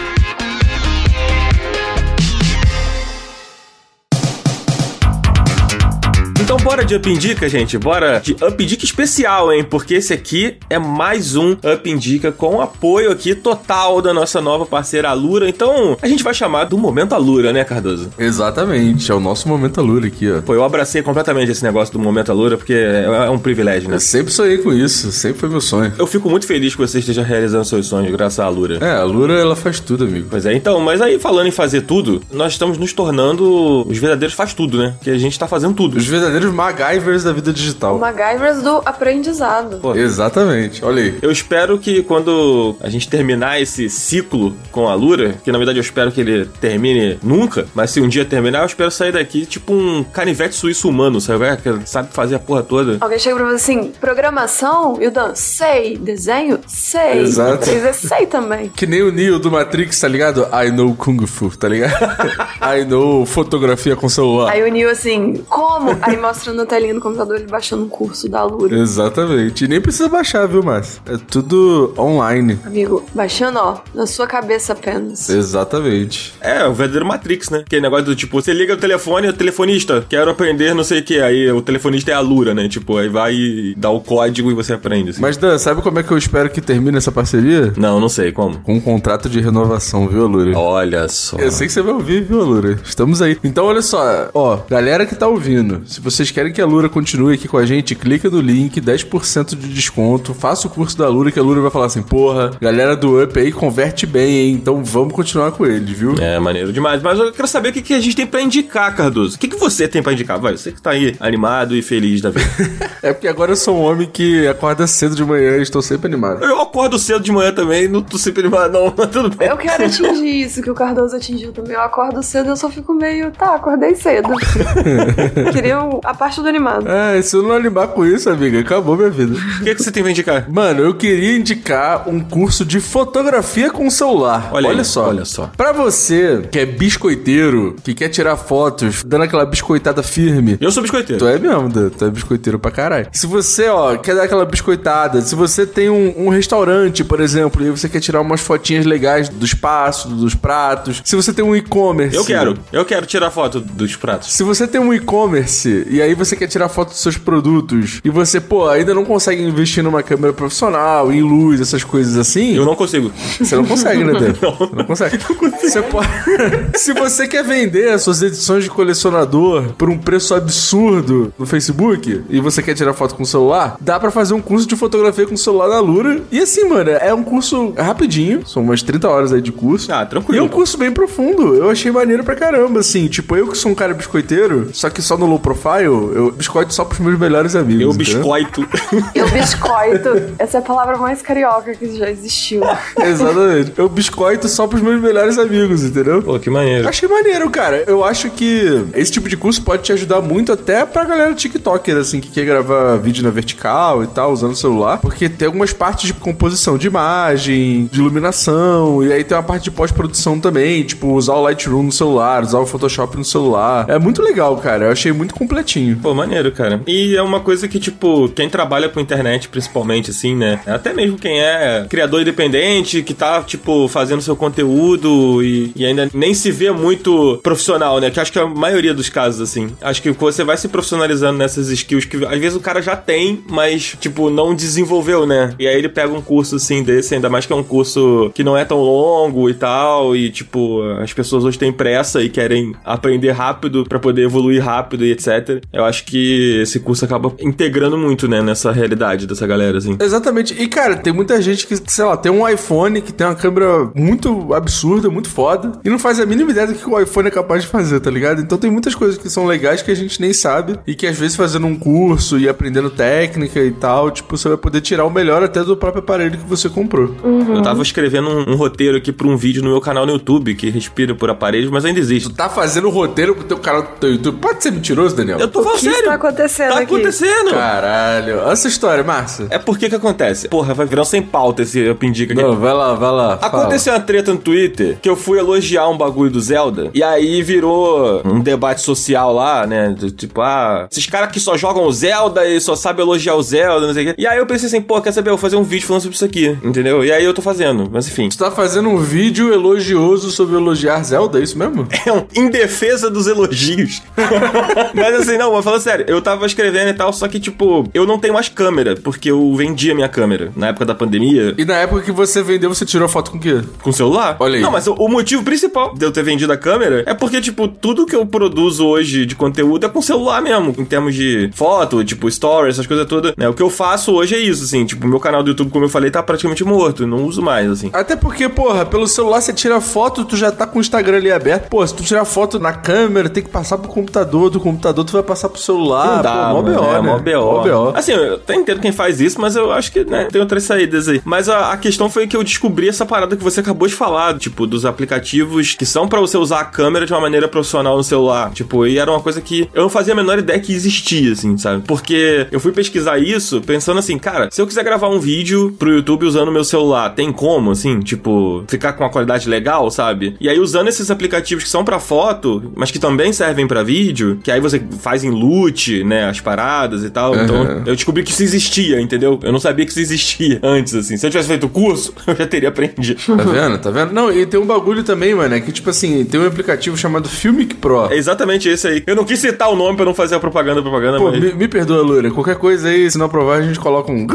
Então 6.46 6.58
bora 6.58 6.86
de 6.86 6.93
Up 6.93 7.10
Indica, 7.10 7.50
gente. 7.50 7.76
Bora 7.76 8.20
de 8.20 8.34
Up 8.34 8.64
Indica 8.64 8.86
especial, 8.86 9.52
hein? 9.52 9.66
Porque 9.68 9.96
esse 9.96 10.14
aqui 10.14 10.58
é 10.70 10.78
mais 10.78 11.36
um 11.36 11.54
Up 11.54 11.89
Indica 11.89 12.32
com 12.32 12.62
apoio 12.62 13.12
aqui 13.12 13.34
total 13.34 14.00
da 14.00 14.14
nossa 14.14 14.39
nova 14.39 14.64
parceira 14.64 15.10
Alura. 15.10 15.50
Então 15.50 15.98
a 16.00 16.08
gente 16.08 16.24
vai 16.24 16.36
chamar 16.36 16.66
do 16.66 16.78
Momento 16.78 17.16
Alura, 17.16 17.52
né, 17.52 17.64
Cardoso? 17.64 18.12
Exatamente, 18.16 19.12
é 19.12 19.16
o 19.16 19.20
nosso 19.20 19.50
momento 19.50 19.80
Alura 19.80 20.06
aqui, 20.06 20.32
ó. 20.32 20.39
Pô, 20.41 20.54
eu 20.54 20.64
abracei 20.64 21.02
completamente 21.02 21.52
esse 21.52 21.64
negócio 21.64 21.91
do 21.91 22.00
Momento 22.00 22.32
Alura 22.32 22.58
porque 22.58 22.74
é 22.74 23.06
é 23.06 23.30
um 23.32 23.39
privilégio, 23.39 23.89
né? 23.89 23.96
Eu 23.96 24.00
sempre 24.00 24.32
sonhei 24.32 24.60
com 24.60 24.72
isso, 24.72 25.12
sempre 25.12 25.39
foi 25.39 25.50
meu 25.50 25.62
sonho. 25.62 25.93
Eu 25.98 26.06
fico 26.06 26.30
muito 26.30 26.46
feliz 26.46 26.76
que 26.76 26.82
você 26.82 27.00
esteja 27.00 27.24
realizando 27.24 27.66
seus 27.66 27.88
sonhos 27.88 28.12
graças 28.12 28.39
à 28.39 28.46
Alura. 28.46 28.78
É, 28.86 28.91
a 28.91 29.04
Lura 29.04 29.34
ela 29.34 29.56
faz 29.56 29.80
tudo, 29.80 30.04
amigo. 30.04 30.28
Pois 30.30 30.46
é, 30.46 30.54
então, 30.54 30.80
mas 30.80 31.02
aí 31.02 31.18
falando 31.18 31.48
em 31.48 31.52
fazer 31.52 31.82
tudo, 31.82 32.22
nós 32.32 32.52
estamos 32.52 32.78
nos 32.78 32.93
tornando 32.93 33.84
os 33.89 33.98
verdadeiros 33.98 34.36
faz 34.36 34.54
tudo, 34.54 34.78
né? 34.78 34.93
Que 35.02 35.10
a 35.10 35.18
gente 35.18 35.39
tá 35.39 35.48
fazendo 35.48 35.74
tudo. 35.74 35.98
Os 35.98 36.06
verdadeiros 36.06 36.34
MacGyvers 36.43 37.23
da 37.23 37.31
vida 37.31 37.53
digital. 37.53 37.97
MacGyvers 37.97 38.61
do 38.61 38.81
aprendizado. 38.86 39.77
Pô, 39.79 39.95
Exatamente, 39.95 40.83
olha 40.83 41.03
aí. 41.03 41.17
Eu 41.21 41.31
espero 41.31 41.77
que 41.77 42.01
quando 42.03 42.75
a 42.81 42.89
gente 42.89 43.07
terminar 43.09 43.61
esse 43.61 43.89
ciclo 43.89 44.55
com 44.71 44.88
a 44.88 44.93
Lura, 44.95 45.36
que 45.43 45.51
na 45.51 45.57
verdade 45.57 45.77
eu 45.79 45.81
espero 45.81 46.11
que 46.11 46.21
ele 46.21 46.45
termine 46.59 47.19
nunca, 47.23 47.67
mas 47.73 47.91
se 47.91 48.01
um 48.01 48.07
dia 48.07 48.25
terminar, 48.25 48.59
eu 48.59 48.65
espero 48.65 48.91
sair 48.91 49.11
daqui 49.11 49.45
tipo 49.45 49.73
um 49.73 50.03
canivete 50.03 50.55
suíço 50.55 50.89
humano, 50.89 51.21
sabe? 51.21 51.45
É, 51.45 51.55
Que 51.55 51.79
sabe 51.86 52.09
fazer 52.11 52.36
a 52.36 52.39
porra 52.39 52.63
toda. 52.63 52.97
Alguém 52.99 53.19
chega 53.19 53.36
pra 53.36 53.45
você 53.45 53.55
assim, 53.55 53.91
programação? 53.99 54.97
E 55.01 55.07
o 55.07 55.11
Dan, 55.11 55.33
sei. 55.36 55.97
Desenho? 55.97 56.59
Sei. 56.67 57.19
Exato. 57.19 57.65
Dizer, 57.69 57.93
sei 57.93 58.25
também. 58.25 58.69
Que 58.69 58.86
nem 58.86 59.01
o 59.01 59.11
Neo 59.11 59.39
do 59.39 59.51
Matrix, 59.51 59.99
tá 59.99 60.07
ligado? 60.07 60.47
I 60.53 60.71
know 60.71 60.93
Kung 60.95 61.25
Fu, 61.25 61.55
tá 61.55 61.67
ligado? 61.67 61.93
I 62.61 62.86
know 62.86 63.25
fotografia 63.25 63.95
com 63.95 64.09
celular. 64.09 64.51
Aí 64.51 64.63
o 64.63 64.71
Neil 64.71 64.89
assim, 64.89 65.43
como? 65.49 65.97
Aí 66.01 66.17
mostrando 66.28 66.61
a 66.61 66.65
telinha 66.65 66.93
no 66.93 67.01
computador, 67.01 67.36
ele 67.38 67.47
baixando 67.47 67.84
um 67.84 67.89
curso 67.89 68.28
da 68.30 68.39
Alura. 68.39 68.78
Exatamente. 68.78 69.65
E 69.65 69.67
nem 69.67 69.82
precisa 69.82 70.09
baixar, 70.09 70.47
viu, 70.47 70.63
Márcio? 70.63 71.01
É 71.05 71.17
tudo 71.17 71.93
online. 71.97 72.59
Amigo, 72.65 73.03
baixando, 73.13 73.59
ó, 73.59 73.78
na 73.93 74.05
sua 74.07 74.28
cabeça 74.28 74.73
apenas. 74.73 75.30
Exatamente. 75.30 76.34
É, 76.41 76.65
o 76.65 76.73
verdadeiro 76.73 77.05
Matrix, 77.05 77.49
né? 77.49 77.59
Aquele 77.59 77.82
negócio 77.82 78.05
do 78.05 78.15
tipo, 78.15 78.41
você 78.41 78.53
liga 78.53 78.73
o 78.73 78.78
telefone, 78.78 79.28
o 79.28 79.34
telefonista, 79.34 80.05
quero 80.07 80.30
aprender 80.32 80.73
não 80.73 80.84
sei 80.84 80.99
o 80.99 81.03
que. 81.03 81.19
Aí 81.19 81.51
o 81.51 81.61
telefonista 81.61 82.11
é 82.11 82.13
a 82.13 82.19
Lura, 82.19 82.53
né? 82.53 82.67
Tipo, 82.67 82.97
aí 82.97 83.09
vai 83.09 83.34
e 83.34 83.76
dá 83.78 83.89
o 83.89 84.01
código 84.01 84.51
e 84.51 84.53
você 84.53 84.73
aprende. 84.73 85.11
assim. 85.11 85.21
Mas, 85.21 85.38
Dan, 85.38 85.57
sabe 85.57 85.82
como 85.82 85.99
é 85.99 86.03
que 86.03 86.11
eu 86.11 86.17
espero 86.17 86.49
que 86.49 86.61
termine 86.61 86.97
essa 86.97 87.11
parceria? 87.11 87.73
Não, 87.78 87.99
não 87.99 88.09
sei 88.09 88.32
como. 88.32 88.59
Com 88.59 88.76
um 88.76 88.80
contrato 88.80 89.30
de 89.30 89.39
renovação, 89.39 90.07
viu, 90.07 90.26
Alura? 90.26 90.57
Olha 90.57 91.07
só. 91.07 91.38
Eu 91.38 91.51
sei 91.51 91.67
que 91.67 91.73
você 91.73 91.82
vai 91.82 91.93
ouvir, 91.93 92.23
viu, 92.23 92.41
Alura? 92.41 92.80
Estamos 92.84 93.21
aí. 93.21 93.38
Então, 93.43 93.65
olha 93.65 93.82
só. 93.82 94.30
Ó, 94.34 94.59
galera 94.69 95.05
que 95.05 95.15
tá 95.15 95.28
ouvindo, 95.28 95.82
se 95.86 95.99
vocês 96.16 96.32
querem 96.32 96.51
que 96.53 96.61
a 96.61 96.66
Lura 96.66 96.88
continue 96.89 97.36
aqui 97.36 97.47
com 97.47 97.57
a 97.57 97.66
gente, 97.66 97.93
clica 97.95 98.30
no 98.30 98.39
link, 98.39 98.80
10% 98.80 99.49
de 99.55 99.68
desconto, 99.70 100.34
faça 100.34 100.68
o 100.68 100.70
curso 100.70 100.97
da 100.97 101.07
Lura, 101.09 101.32
que 101.32 101.39
a 101.39 101.43
Lura 101.43 101.61
vai 101.61 101.70
falar 101.72 101.88
assim, 101.88 102.01
porra, 102.01 102.51
galera 102.61 102.95
do 102.95 103.22
Up 103.22 103.38
aí 103.38 103.51
converte 103.51 104.05
bem, 104.05 104.32
hein? 104.47 104.53
Então 104.53 104.84
vamos 104.84 105.13
continuar 105.13 105.51
com 105.51 105.66
eles, 105.66 105.89
viu? 105.97 106.16
É, 106.20 106.39
maneiro 106.39 106.72
demais. 106.72 107.01
Mas 107.01 107.20
eu 107.20 107.32
quero 107.32 107.47
saber 107.47 107.70
o 107.70 107.74
que, 107.74 107.82
que 107.82 107.93
a 107.93 107.99
gente 107.99 108.16
tem 108.16 108.26
pra 108.26 108.41
indicar, 108.41 108.95
Cardoso. 108.95 109.36
O 109.36 109.39
que, 109.39 109.47
que 109.47 109.57
você 109.57 109.88
tem 109.88 110.01
pra 110.01 110.13
indicar? 110.13 110.39
Vai, 110.39 110.55
você 110.57 110.72
que 110.72 110.82
tá 110.82 110.91
aí 110.91 111.16
animado 111.20 111.76
e 111.76 111.82
feliz 111.82 112.22
da 112.22 112.30
vida. 112.30 112.45
É 113.05 113.13
porque 113.13 113.28
agora 113.28 113.51
eu 113.51 113.55
sou 113.55 113.78
um 113.78 113.82
homem 113.84 114.09
que 114.11 114.47
acorda 114.47 114.88
cedo 114.88 115.16
de 115.16 115.24
manhã 115.24 115.57
e 115.57 115.61
estou 115.61 115.80
sempre 115.80 116.07
animado. 116.07 116.43
eu 116.43 116.59
acordo 116.59 116.97
cedo 116.97 117.22
de 117.22 117.32
manhã 117.32 117.51
também, 117.51 117.88
não 117.88 118.01
tô 118.01 118.18
sempre 118.18 118.41
animado, 118.41 118.72
não, 118.74 118.91
mas 118.97 119.07
tudo 119.11 119.30
bem. 119.36 119.47
Eu 119.47 119.57
quero 119.57 119.86
atingir 119.86 120.41
isso 120.41 120.59
que 120.59 120.72
o 120.72 120.74
Cardoso 120.74 121.16
atingiu 121.16 121.51
também. 121.51 121.74
Eu 121.74 121.82
acordo 121.82 122.24
cedo, 122.24 122.49
eu 122.49 122.57
só 122.57 122.68
fico 122.68 122.95
meio, 122.95 123.30
tá, 123.30 123.53
acordei 123.55 123.93
cedo. 123.93 124.30
Queria 125.53 125.84
o- 125.84 125.99
a 126.06 126.14
parte 126.14 126.41
do 126.41 126.47
animado. 126.47 126.88
É, 126.89 127.22
se 127.22 127.36
eu 127.36 127.43
não 127.43 127.51
animar 127.51 127.88
com 127.89 128.06
isso, 128.06 128.30
amiga, 128.30 128.60
acabou 128.60 128.95
minha 128.95 129.10
vida. 129.10 129.36
O 129.36 129.64
que, 129.64 129.76
que 129.76 129.84
você 129.84 129.91
tem 129.91 130.03
pra 130.03 130.12
indicar? 130.12 130.49
Mano, 130.49 130.82
eu 130.82 130.93
queria 130.93 131.36
indicar 131.36 132.08
um 132.08 132.20
curso 132.20 132.64
de 132.66 132.80
fotografia 132.80 133.70
com 133.70 133.89
celular. 133.89 134.49
Olha 134.51 134.70
Olha, 134.70 134.80
aí, 134.80 134.86
só. 134.86 135.08
olha 135.08 135.26
só. 135.26 135.51
Pra 135.56 135.72
você 135.72 136.47
que 136.51 136.60
é 136.60 136.66
biscoiteiro, 136.66 137.76
que 137.84 137.93
quer 137.93 138.10
tirar 138.10 138.36
fotos, 138.38 139.03
dando 139.03 139.24
aquela 139.24 139.45
biscoitada 139.45 140.01
firme. 140.03 140.58
Eu 140.60 140.72
sou 140.72 140.82
biscoiteiro. 140.82 141.20
Tu 141.20 141.28
é 141.28 141.38
mesmo, 141.38 141.70
Dan. 141.70 141.89
Tu 141.89 142.06
é 142.06 142.10
biscoiteiro 142.10 142.60
pra 142.60 142.72
caralho. 142.72 143.08
Se 143.12 143.28
você, 143.28 143.68
ó, 143.70 143.95
quer 143.97 144.16
dar 144.16 144.24
aquela 144.24 144.45
biscoitada, 144.45 145.22
se 145.22 145.36
você 145.36 145.66
tem 145.66 145.89
um, 145.89 146.26
um 146.26 146.30
restaurante, 146.30 147.03
por 147.03 147.20
exemplo, 147.20 147.66
e 147.66 147.70
você 147.70 147.88
quer 147.89 147.99
tirar 147.99 148.22
umas 148.22 148.41
fotinhas 148.41 148.86
legais 148.86 149.30
do 149.30 149.45
espaço, 149.45 150.08
dos 150.10 150.36
pratos. 150.36 151.01
Se 151.03 151.16
você 151.16 151.34
tem 151.34 151.43
um 151.43 151.56
e-commerce. 151.56 152.16
Eu 152.16 152.26
quero, 152.26 152.58
eu 152.72 152.86
quero 152.86 153.06
tirar 153.06 153.32
foto 153.32 153.60
dos 153.60 153.95
pratos. 153.95 154.34
Se 154.34 154.43
você 154.43 154.68
tem 154.68 154.82
um 154.82 154.93
e-commerce 154.93 155.86
e 155.96 156.02
aí 156.02 156.14
você 156.14 156.36
quer 156.36 156.48
tirar 156.48 156.70
foto 156.70 156.89
dos 156.89 157.00
seus 157.00 157.18
produtos 157.18 158.00
e 158.04 158.10
você, 158.10 158.39
pô, 158.39 158.68
ainda 158.68 158.93
não 158.93 159.06
consegue 159.06 159.41
investir 159.43 159.84
numa 159.84 160.04
câmera 160.04 160.34
profissional, 160.34 161.12
em 161.12 161.22
luz, 161.22 161.60
essas 161.62 161.84
coisas 161.84 162.18
assim, 162.18 162.56
Eu 162.56 162.66
não 162.66 162.76
consigo. 162.76 163.12
você 163.39 163.56
não 163.56 163.66
consegue, 163.66 164.04
né, 164.04 164.14
Dan? 164.20 164.34
Você 164.34 164.76
não 164.76 164.86
consegue. 164.86 165.18
Você 165.66 165.82
pode... 165.82 166.08
Se 166.78 166.93
você 166.93 167.28
quer 167.28 167.43
vender 167.43 167.89
as 167.91 168.02
suas 168.04 168.22
edições 168.22 168.64
de 168.64 168.70
colecionador 168.70 169.74
por 169.78 169.89
um 169.89 169.98
preço 169.98 170.34
absurdo 170.36 171.34
no 171.38 171.46
Facebook 171.46 172.24
e 172.30 172.39
você 172.39 172.62
quer 172.62 172.74
tirar 172.74 172.93
foto 172.93 173.16
com 173.16 173.24
o 173.24 173.26
celular, 173.26 173.78
dá 173.80 174.00
pra 174.00 174.12
fazer 174.12 174.34
um 174.34 174.41
curso 174.41 174.68
de 174.68 174.76
fotografia 174.76 175.26
com 175.26 175.34
o 175.34 175.38
celular 175.38 175.68
na 175.70 175.80
Lura. 175.80 176.22
E 176.32 176.39
assim, 176.39 176.68
mano, 176.68 176.89
é 176.91 177.14
um 177.14 177.24
curso 177.24 177.72
rapidinho, 177.78 178.46
são 178.48 178.62
umas 178.64 178.82
30 178.84 179.08
horas 179.10 179.34
aí 179.34 179.41
de 179.41 179.52
curso. 179.52 179.91
Ah, 179.91 180.00
E 180.00 180.04
é 180.04 180.06
tranquilo. 180.06 180.46
um 180.46 180.50
curso 180.50 180.78
bem 180.78 180.91
profundo. 180.91 181.56
Eu 181.56 181.70
achei 181.70 181.91
maneiro 181.91 182.24
pra 182.24 182.36
caramba, 182.36 182.80
assim. 182.80 183.08
Tipo, 183.08 183.36
eu 183.36 183.48
que 183.48 183.58
sou 183.58 183.72
um 183.72 183.76
cara 183.76 183.93
biscoiteiro, 183.93 184.70
só 184.74 184.89
que 184.89 185.02
só 185.02 185.18
no 185.18 185.26
low 185.26 185.39
profile, 185.39 185.84
eu 185.93 186.31
biscoito 186.31 186.73
só 186.73 186.86
pros 186.86 186.99
meus 186.99 187.19
melhores 187.19 187.55
amigos. 187.55 187.81
Eu 187.81 187.89
entendeu? 187.89 188.15
biscoito. 188.15 188.67
Eu 189.15 189.29
biscoito. 189.29 190.33
Essa 190.38 190.57
é 190.57 190.59
a 190.59 190.63
palavra 190.63 190.97
mais 190.97 191.21
carioca 191.21 191.73
que 191.73 191.97
já 191.97 192.09
existiu. 192.09 192.61
Exatamente. 192.99 193.73
Eu 193.77 193.88
biscoito 193.88 194.47
só 194.47 194.67
pros 194.67 194.81
meus 194.81 195.01
melhores 195.01 195.38
amigos, 195.38 195.83
entendeu? 195.83 196.21
Pô, 196.21 196.39
que 196.39 196.49
maneiro. 196.49 196.88
Achei 196.88 197.07
maneiro, 197.07 197.49
cara. 197.49 197.83
Eu 197.88 198.03
acho 198.03 198.29
que 198.29 198.86
esse 198.93 199.11
tipo 199.11 199.29
de 199.29 199.38
curso 199.38 199.61
pode 199.61 199.83
te 199.83 199.93
ajudar 199.93 200.21
muito 200.21 200.51
até 200.51 200.86
pra 200.86 201.03
galera 201.05 201.33
TikToker, 201.33 201.97
assim, 201.97 202.19
que 202.19 202.29
quer 202.29 202.45
gravar 202.45 202.97
vídeo 202.97 203.23
na 203.23 203.29
vertical 203.29 204.03
e 204.03 204.07
tal, 204.07 204.31
usando 204.31 204.51
o 204.51 204.55
celular. 204.55 204.97
Porque 204.99 205.29
tem 205.29 205.45
algumas 205.45 205.73
partes 205.73 206.07
de 206.07 206.13
composição 206.13 206.77
de 206.77 206.88
imagem, 206.88 207.89
de 207.91 207.99
iluminação, 207.99 209.03
e 209.03 209.11
aí 209.11 209.23
tem 209.23 209.38
uma 209.38 209.43
parte 209.43 209.65
de 209.65 209.71
pós-produção 209.71 210.39
também, 210.39 210.83
tipo, 210.83 211.13
usar 211.13 211.33
o 211.33 211.41
Lightroom 211.43 211.83
no 211.83 211.91
celular, 211.91 212.43
usar 212.43 212.59
o 212.59 212.65
Photoshop 212.65 213.17
no 213.17 213.25
celular. 213.25 213.86
É 213.89 213.99
muito 213.99 214.21
legal, 214.21 214.55
cara. 214.57 214.86
Eu 214.86 214.91
achei 214.91 215.11
muito 215.11 215.36
completinho. 215.36 215.74
Bonitinho. 215.76 215.97
Pô, 216.01 216.13
maneiro, 216.13 216.51
cara. 216.51 216.82
E 216.88 217.15
é 217.15 217.21
uma 217.21 217.39
coisa 217.39 217.67
que, 217.67 217.80
tipo, 217.80 218.30
quem 218.30 218.49
trabalha 218.49 218.89
com 218.89 218.99
internet, 218.99 219.49
principalmente, 219.49 220.11
assim, 220.11 220.36
né? 220.36 220.59
Até 220.65 220.93
mesmo 220.93 221.17
quem 221.17 221.41
é 221.41 221.86
criador 221.89 222.21
independente, 222.21 223.03
que 223.03 223.13
tá, 223.13 223.41
tipo, 223.43 223.88
fazendo 223.88 224.21
seu 224.21 224.36
conteúdo 224.36 225.43
e, 225.43 225.71
e 225.76 225.86
ainda 225.86 226.09
nem 226.13 226.34
se 226.34 226.51
vê 226.51 226.71
muito 226.71 227.39
profissional, 227.43 227.99
né? 227.99 228.09
Que 228.09 228.19
acho 228.19 228.32
que 228.32 228.39
é 228.39 228.41
a 228.41 228.47
maioria 228.47 228.93
dos 228.93 229.09
casos, 229.09 229.41
assim. 229.41 229.71
Acho 229.82 230.01
que 230.01 230.11
você 230.11 230.43
vai 230.43 230.57
se 230.57 230.67
profissionalizando 230.67 231.38
nessas 231.38 231.69
skills 231.69 232.05
que 232.05 232.23
às 232.26 232.39
vezes 232.39 232.55
o 232.55 232.61
cara 232.61 232.82
já 232.82 232.95
tem, 232.95 233.43
mas, 233.49 233.95
tipo, 233.99 234.30
não 234.30 234.55
desenvolveu, 234.55 235.26
né? 235.26 235.53
E 235.59 235.67
aí 235.67 235.76
ele 235.76 235.89
pega 235.89 236.13
um 236.13 236.21
curso, 236.21 236.55
assim, 236.55 236.84
desse, 236.84 237.15
ainda 237.15 237.30
mais 237.30 237.45
que 237.45 237.53
é 237.53 237.55
um 237.55 237.63
curso 237.63 238.32
que 238.34 238.43
não 238.43 238.57
é 238.57 238.63
tão 238.63 238.80
longo 238.80 239.49
e 239.49 239.53
tal, 239.53 240.15
e, 240.15 240.30
tipo, 240.30 240.82
as 241.01 241.11
pessoas 241.13 241.43
hoje 241.43 241.57
têm 241.57 241.71
pressa 241.71 242.21
e 242.21 242.30
querem 242.30 242.73
aprender 242.84 243.32
rápido 243.32 243.84
para 243.88 243.99
poder 243.99 244.23
evoluir 244.23 244.63
rápido 244.63 245.05
e 245.05 245.11
etc. 245.11 245.55
Eu 245.72 245.86
acho 245.86 246.06
que 246.06 246.62
esse 246.62 246.80
curso 246.80 247.06
acaba 247.06 247.34
integrando 247.39 247.97
muito, 247.97 248.28
né, 248.28 248.41
nessa 248.41 248.72
realidade 248.72 249.28
dessa 249.28 249.45
galera, 249.45 249.78
assim. 249.78 249.97
Exatamente. 249.99 250.53
E, 250.53 250.68
cara, 250.68 250.95
tem 250.95 251.14
muita 251.14 251.41
gente 251.41 251.68
que, 251.68 251.76
sei 251.88 252.06
lá, 252.06 252.18
tem 252.18 252.32
um 252.32 252.47
iPhone 252.47 253.01
que 253.01 253.12
tem 253.12 253.26
uma 253.26 253.36
câmera 253.36 253.89
muito 253.95 254.53
absurda, 254.53 255.10
muito 255.10 255.30
foda, 255.30 255.74
e 255.84 255.89
não 255.89 255.99
faz 255.99 256.20
a 256.20 256.26
mínima 256.26 256.51
ideia 256.51 256.68
do 256.68 256.76
que 256.76 256.89
o 256.89 256.99
iPhone 256.99 257.28
é 257.28 257.32
capaz 257.32 257.64
de 257.64 257.68
fazer, 257.68 257.99
tá 257.99 258.10
ligado? 258.10 258.41
Então 258.41 258.58
tem 258.58 258.72
muitas 258.72 258.95
coisas 258.95 259.18
que 259.18 259.30
são 259.30 259.45
legais 259.45 259.82
que 259.82 259.91
a 259.91 259.95
gente 259.95 260.22
nem 260.22 260.34
sabe 260.34 260.78
e 260.86 260.95
que 260.95 261.08
às 261.08 261.18
vezes 261.18 261.36
fazendo 261.36 261.68
um 261.68 261.76
curso 261.78 262.38
e 262.38 262.47
aprendendo 262.47 262.89
técnica 262.89 263.60
e 263.60 263.72
tal, 263.72 264.12
tipo, 264.12 264.38
você 264.38 264.47
vai 264.47 264.58
poder 264.58 264.82
tirar 264.82 265.06
o 265.06 265.10
melhor 265.10 265.43
até 265.43 265.64
do 265.64 265.76
próprio 265.78 266.01
aparelho 266.01 266.38
que 266.38 266.47
você 266.47 266.70
comprou. 266.70 267.16
Eu 267.24 267.62
tava 267.62 267.82
escrevendo 267.82 268.30
um, 268.30 268.53
um 268.53 268.56
roteiro 268.56 268.97
aqui 268.97 269.12
pra 269.12 269.28
um 269.28 269.38
vídeo 269.38 269.64
no 269.64 269.70
meu 269.70 269.82
canal 269.82 270.06
no 270.06 270.14
YouTube 270.14 270.56
que 270.56 270.70
respira 270.70 271.14
por 271.14 271.30
aparelhos, 271.30 271.70
mas 271.70 271.86
ainda 271.86 271.99
existe. 271.99 272.30
Tu 272.30 272.36
tá 272.36 272.49
fazendo 272.49 272.89
roteiro 272.89 273.36
pro 273.36 273.43
teu 273.43 273.58
canal 273.58 273.84
do 273.84 273.88
teu 273.99 274.12
YouTube. 274.12 274.39
Pode 274.39 274.64
ser 274.64 274.72
mentiroso, 274.72 275.16
Daniel? 275.16 275.39
Eu 275.46 275.52
tô 275.52 275.62
falando 275.64 275.78
O 275.78 275.80
que 275.80 275.86
sério. 275.86 276.00
está 276.00 276.14
acontecendo 276.14 276.68
Tá 276.70 276.76
aqui? 276.76 276.84
acontecendo. 276.84 277.52
Caralho. 277.52 278.39
Olha 278.43 278.52
essa 278.54 278.68
história, 278.68 279.04
Márcia. 279.04 279.48
É 279.50 279.58
porque 279.60 279.89
que 279.89 279.96
acontece? 279.96 280.48
Porra, 280.50 280.74
vai 280.74 280.86
virar 280.86 281.02
um 281.04 281.06
sem 281.06 281.22
pauta 281.22 281.62
esse 281.62 281.80
eu 281.80 281.96
pindica 281.96 282.34
aqui. 282.34 282.41
Não, 282.41 282.56
vai 282.56 282.74
lá, 282.74 282.93
vai 282.93 283.12
lá. 283.12 283.38
fala. 283.38 283.46
Aconteceu 283.64 283.93
uma 283.93 284.00
treta 284.00 284.32
no 284.34 284.39
Twitter 284.39 284.98
que 285.02 285.10
eu 285.10 285.16
fui 285.16 285.38
elogiar 285.39 285.88
um 285.89 285.98
bagulho 285.98 286.32
do 286.32 286.41
Zelda 286.41 286.89
e 286.93 287.04
aí 287.04 287.41
virou 287.43 288.22
um 288.26 288.39
debate 288.39 288.82
social 288.82 289.34
lá, 289.34 289.66
né? 289.68 289.89
do 289.89 290.10
tipo, 290.12 290.41
ah, 290.41 290.88
esses 290.91 291.06
caras 291.06 291.32
que 291.32 291.39
só 291.39 291.56
jogam 291.58 291.84
o 291.86 291.91
Zelda 291.91 292.46
e 292.48 292.60
só 292.60 292.76
sabem 292.76 293.06
elogiar 293.06 293.36
o 293.36 293.43
Zelda, 293.43 293.86
não 293.88 293.93
sei 293.93 294.04
o 294.04 294.08
quê. 294.08 294.16
E 294.22 294.26
aí 294.28 294.38
eu 294.38 294.46
pensei 294.46 294.68
assim, 294.68 294.82
pô, 294.82 295.00
quer 295.02 295.12
saber? 295.12 295.30
Eu 295.30 295.34
vou 295.36 295.41
fazer 295.41 295.56
um 295.56 295.64
vídeo 295.64 295.86
falando 295.88 296.02
sobre 296.02 296.16
isso 296.16 296.26
aqui, 296.26 296.58
entendeu? 296.64 297.04
E 297.06 297.12
aí 297.12 297.24
eu 297.24 297.34
tô 297.34 297.41
fazendo, 297.41 297.88
mas 297.91 298.08
enfim. 298.08 298.30
Tu 298.30 298.38
tá 298.38 298.50
fazendo 298.52 298.89
um 298.89 298.98
vídeo 298.98 299.54
elogioso 299.54 300.32
sobre 300.32 300.56
elogiar 300.56 301.04
Zelda, 301.04 301.39
é 301.39 301.43
isso 301.43 301.58
mesmo? 301.58 301.88
É 302.06 302.12
um 302.12 302.26
em 302.36 302.50
defesa 302.50 303.10
dos 303.10 303.26
elogios. 303.28 304.02
mas 304.93 305.16
assim, 305.16 305.34
não, 305.38 305.53
mas 305.53 305.63
falando 305.63 305.81
sério, 305.81 306.05
eu 306.07 306.21
tava 306.21 306.45
escrevendo 306.45 306.89
e 306.89 306.93
tal, 306.93 307.11
só 307.13 307.27
que 307.27 307.39
tipo, 307.39 307.89
eu 307.93 308.05
não 308.05 308.19
tenho 308.19 308.33
mais 308.33 308.49
câmera, 308.49 308.95
porque 308.95 309.31
eu 309.31 309.55
vendi 309.55 309.91
a 309.91 309.95
minha 309.95 310.09
câmera 310.09 310.51
na 310.55 310.67
época 310.67 310.86
da 310.86 310.95
pandemia. 310.95 311.53
E 311.57 311.65
na 311.65 311.75
época 311.75 312.01
que 312.01 312.11
você 312.11 312.41
vendeu, 312.43 312.73
você 312.73 312.86
tirou 312.86 313.07
foto 313.07 313.31
com 313.31 313.38
o 313.38 313.39
quê? 313.39 313.61
Com 313.81 313.91
celular? 313.91 314.38
Olha 314.39 314.55
aí. 314.55 314.61
Não, 314.61 314.71
mas 314.71 314.88
o, 314.88 314.93
o 314.93 315.07
motivo 315.07 315.43
principal 315.43 315.93
de 315.93 316.05
eu 316.05 316.11
ter 316.11 316.23
vendido 316.23 316.51
a 316.51 316.57
câmera 316.57 317.03
é 317.05 317.13
porque, 317.13 317.41
tipo, 317.41 317.67
tudo 317.67 318.05
que 318.05 318.15
eu 318.15 318.25
produzo 318.25 318.86
hoje 318.86 319.25
de 319.25 319.36
conteúdo 319.36 319.86
é 319.86 319.89
com 319.89 320.01
celular 320.01 320.41
mesmo. 320.41 320.75
Em 320.77 320.86
termos 320.86 321.15
de 321.15 321.49
foto, 321.53 322.03
tipo, 322.03 322.29
stories, 322.29 322.75
essas 322.75 322.88
coisas 322.88 323.05
todas. 323.05 323.33
Né? 323.38 323.47
O 323.47 323.53
que 323.53 323.61
eu 323.61 323.69
faço 323.69 324.13
hoje 324.13 324.36
é 324.36 324.39
isso, 324.39 324.63
assim. 324.63 324.86
Tipo, 324.86 325.07
meu 325.07 325.19
canal 325.19 325.43
do 325.43 325.49
YouTube, 325.49 325.71
como 325.71 325.86
eu 325.86 325.89
falei, 325.89 326.11
tá 326.11 326.21
praticamente 326.21 326.63
morto. 326.63 327.05
Não 327.05 327.25
uso 327.25 327.41
mais, 327.41 327.69
assim. 327.69 327.89
Até 327.93 328.15
porque, 328.15 328.49
porra, 328.49 328.86
pelo 328.86 329.07
celular 329.07 329.41
você 329.41 329.53
tira 329.53 329.79
foto, 329.81 330.25
tu 330.25 330.36
já 330.36 330.51
tá 330.51 330.65
com 330.65 330.79
o 330.79 330.81
Instagram 330.81 331.17
ali 331.17 331.31
aberto. 331.31 331.69
Pô, 331.69 331.86
se 331.86 331.93
tu 331.93 332.03
tirar 332.03 332.25
foto 332.25 332.59
na 332.59 332.73
câmera, 332.73 333.29
tem 333.29 333.43
que 333.43 333.49
passar 333.49 333.77
pro 333.77 333.89
computador, 333.89 334.49
do 334.49 334.59
computador 334.59 335.05
tu 335.05 335.13
vai 335.13 335.23
passar 335.26 335.49
pro 335.49 335.59
celular. 335.59 336.17
Não 336.17 336.23
dá, 336.23 336.49
pô, 336.49 336.53
mó 336.53 336.61
BO, 336.61 336.69
é, 336.71 336.93
né? 336.93 337.01
mó 337.01 337.17
BO. 337.19 337.32
Mó 337.32 337.63
BO. 337.63 337.97
Assim, 337.97 338.13
eu 338.13 338.36
até 338.36 338.55
entendo 338.55 338.80
quem 338.80 338.91
faz 338.91 339.19
isso, 339.19 339.39
mas 339.39 339.55
eu 339.55 339.71
acho 339.71 339.91
que, 339.91 340.03
né, 340.03 340.28
tem 340.32 340.39
outras 340.41 340.63
saídas 340.63 341.07
aí. 341.07 341.21
Mas 341.26 341.49
a, 341.49 341.71
a 341.71 341.78
questão 341.78 342.09
foi 342.09 342.28
que 342.28 342.36
eu 342.36 342.43
descobri 342.43 342.88
essa 342.88 343.05
parada 343.05 343.36
que 343.36 343.43
você 343.43 343.59
acabou 343.59 343.88
de 343.88 343.93
falar, 343.93 344.38
tipo, 344.38 344.65
dos 344.65 344.86
aplicativos 344.86 345.76
que 345.76 345.86
são 345.86 346.07
pra 346.07 346.19
você 346.19 346.38
usar 346.38 346.61
a 346.61 346.65
câmera 346.65 347.05
de 347.05 347.13
uma 347.13 347.21
maneira 347.21 347.47
profissional 347.47 347.97
no 347.97 348.03
celular. 348.03 348.51
Tipo, 348.51 348.86
e 348.86 348.97
era 348.97 349.09
uma 349.09 349.21
coisa 349.21 349.41
que 349.41 349.69
eu 349.73 349.84
não 349.84 349.89
fazia 349.89 350.13
a 350.13 350.15
menor 350.15 350.39
ideia 350.39 350.59
que 350.59 350.73
existia, 350.73 351.32
assim, 351.32 351.57
sabe? 351.57 351.84
Porque 351.86 352.47
eu 352.51 352.59
fui 352.59 352.71
pesquisar 352.71 353.17
isso 353.17 353.61
pensando 353.61 353.99
assim, 353.99 354.17
cara, 354.17 354.49
se 354.51 354.61
eu 354.61 354.67
quiser 354.67 354.84
gravar 354.84 355.09
um 355.09 355.19
vídeo 355.19 355.76
pro 355.78 355.91
YouTube 355.91 356.26
usando 356.26 356.49
o 356.49 356.51
meu 356.51 356.63
celular, 356.63 357.09
tem 357.11 357.32
como, 357.32 357.71
assim, 357.71 357.99
tipo, 357.99 358.63
ficar 358.67 358.93
com 358.93 359.03
uma 359.03 359.09
qualidade 359.09 359.49
legal, 359.49 359.89
sabe? 359.89 360.36
E 360.39 360.49
aí 360.49 360.59
usando 360.59 360.88
esses 360.88 361.09
aplicativos 361.09 361.63
que 361.63 361.69
são 361.69 361.84
pra 361.84 361.99
foto, 361.99 362.71
mas 362.76 362.91
que 362.91 362.99
também 362.99 363.32
servem 363.32 363.67
pra 363.67 363.84
vídeo, 363.84 364.39
que 364.43 364.51
aí 364.51 364.59
você 364.59 364.82
faz 364.99 365.14
em 365.24 365.30
loot, 365.32 366.03
né, 366.03 366.26
as 366.30 366.39
paradas 366.39 367.03
e 367.03 367.09
tal. 367.09 367.36
Então, 367.36 367.55
Uhum. 367.61 367.84
eu 367.86 367.95
descobri 367.95 368.24
que 368.24 368.32
isso 368.32 368.43
existia, 368.43 368.99
entendeu? 368.99 369.39
Eu 369.43 369.51
não 369.51 369.59
sabia 369.59 369.86
que 369.86 369.91
isso 369.91 369.99
existia 370.01 370.59
antes, 370.63 370.93
assim. 370.95 371.18
Se 371.18 371.26
eu 371.26 371.30
tivesse 371.32 371.47
feito 371.49 371.66
o 371.66 371.70
curso, 371.70 372.13
eu 372.28 372.36
já 372.36 372.45
teria 372.47 372.70
aprendido. 372.70 373.20
Tá 373.26 373.43
vendo? 373.43 373.78
Tá 373.78 373.91
vendo? 373.91 374.11
Não, 374.13 374.32
e 374.32 374.45
tem 374.45 374.59
um 374.59 374.66
bagulho 374.66 375.03
também, 375.03 375.34
mano, 375.36 375.55
é 375.55 375.59
que 375.59 375.72
tipo 375.72 375.89
assim, 375.89 376.24
tem 376.26 376.39
um 376.39 376.47
aplicativo 376.47 376.97
chamado 376.97 377.30
Filmic 377.30 377.76
Pro. 377.76 378.07
É 378.11 378.18
exatamente 378.18 378.68
esse 378.68 378.88
aí. 378.88 379.03
Eu 379.07 379.16
não 379.16 379.24
quis 379.24 379.39
citar 379.39 379.70
o 379.72 379.76
nome 379.76 379.95
pra 379.95 380.05
não 380.05 380.13
fazer 380.13 380.36
a 380.36 380.39
propaganda, 380.39 380.82
propaganda, 380.82 381.18
Pô, 381.18 381.32
mas... 381.32 381.39
me, 381.39 381.53
me 381.53 381.68
perdoa, 381.68 382.01
Loura. 382.01 382.32
Qualquer 382.32 382.55
coisa 382.57 382.89
aí, 382.89 383.09
se 383.09 383.18
não 383.18 383.26
aprovar, 383.28 383.59
a 383.59 383.61
gente 383.61 383.80
coloca 383.80 384.11
um. 384.11 384.28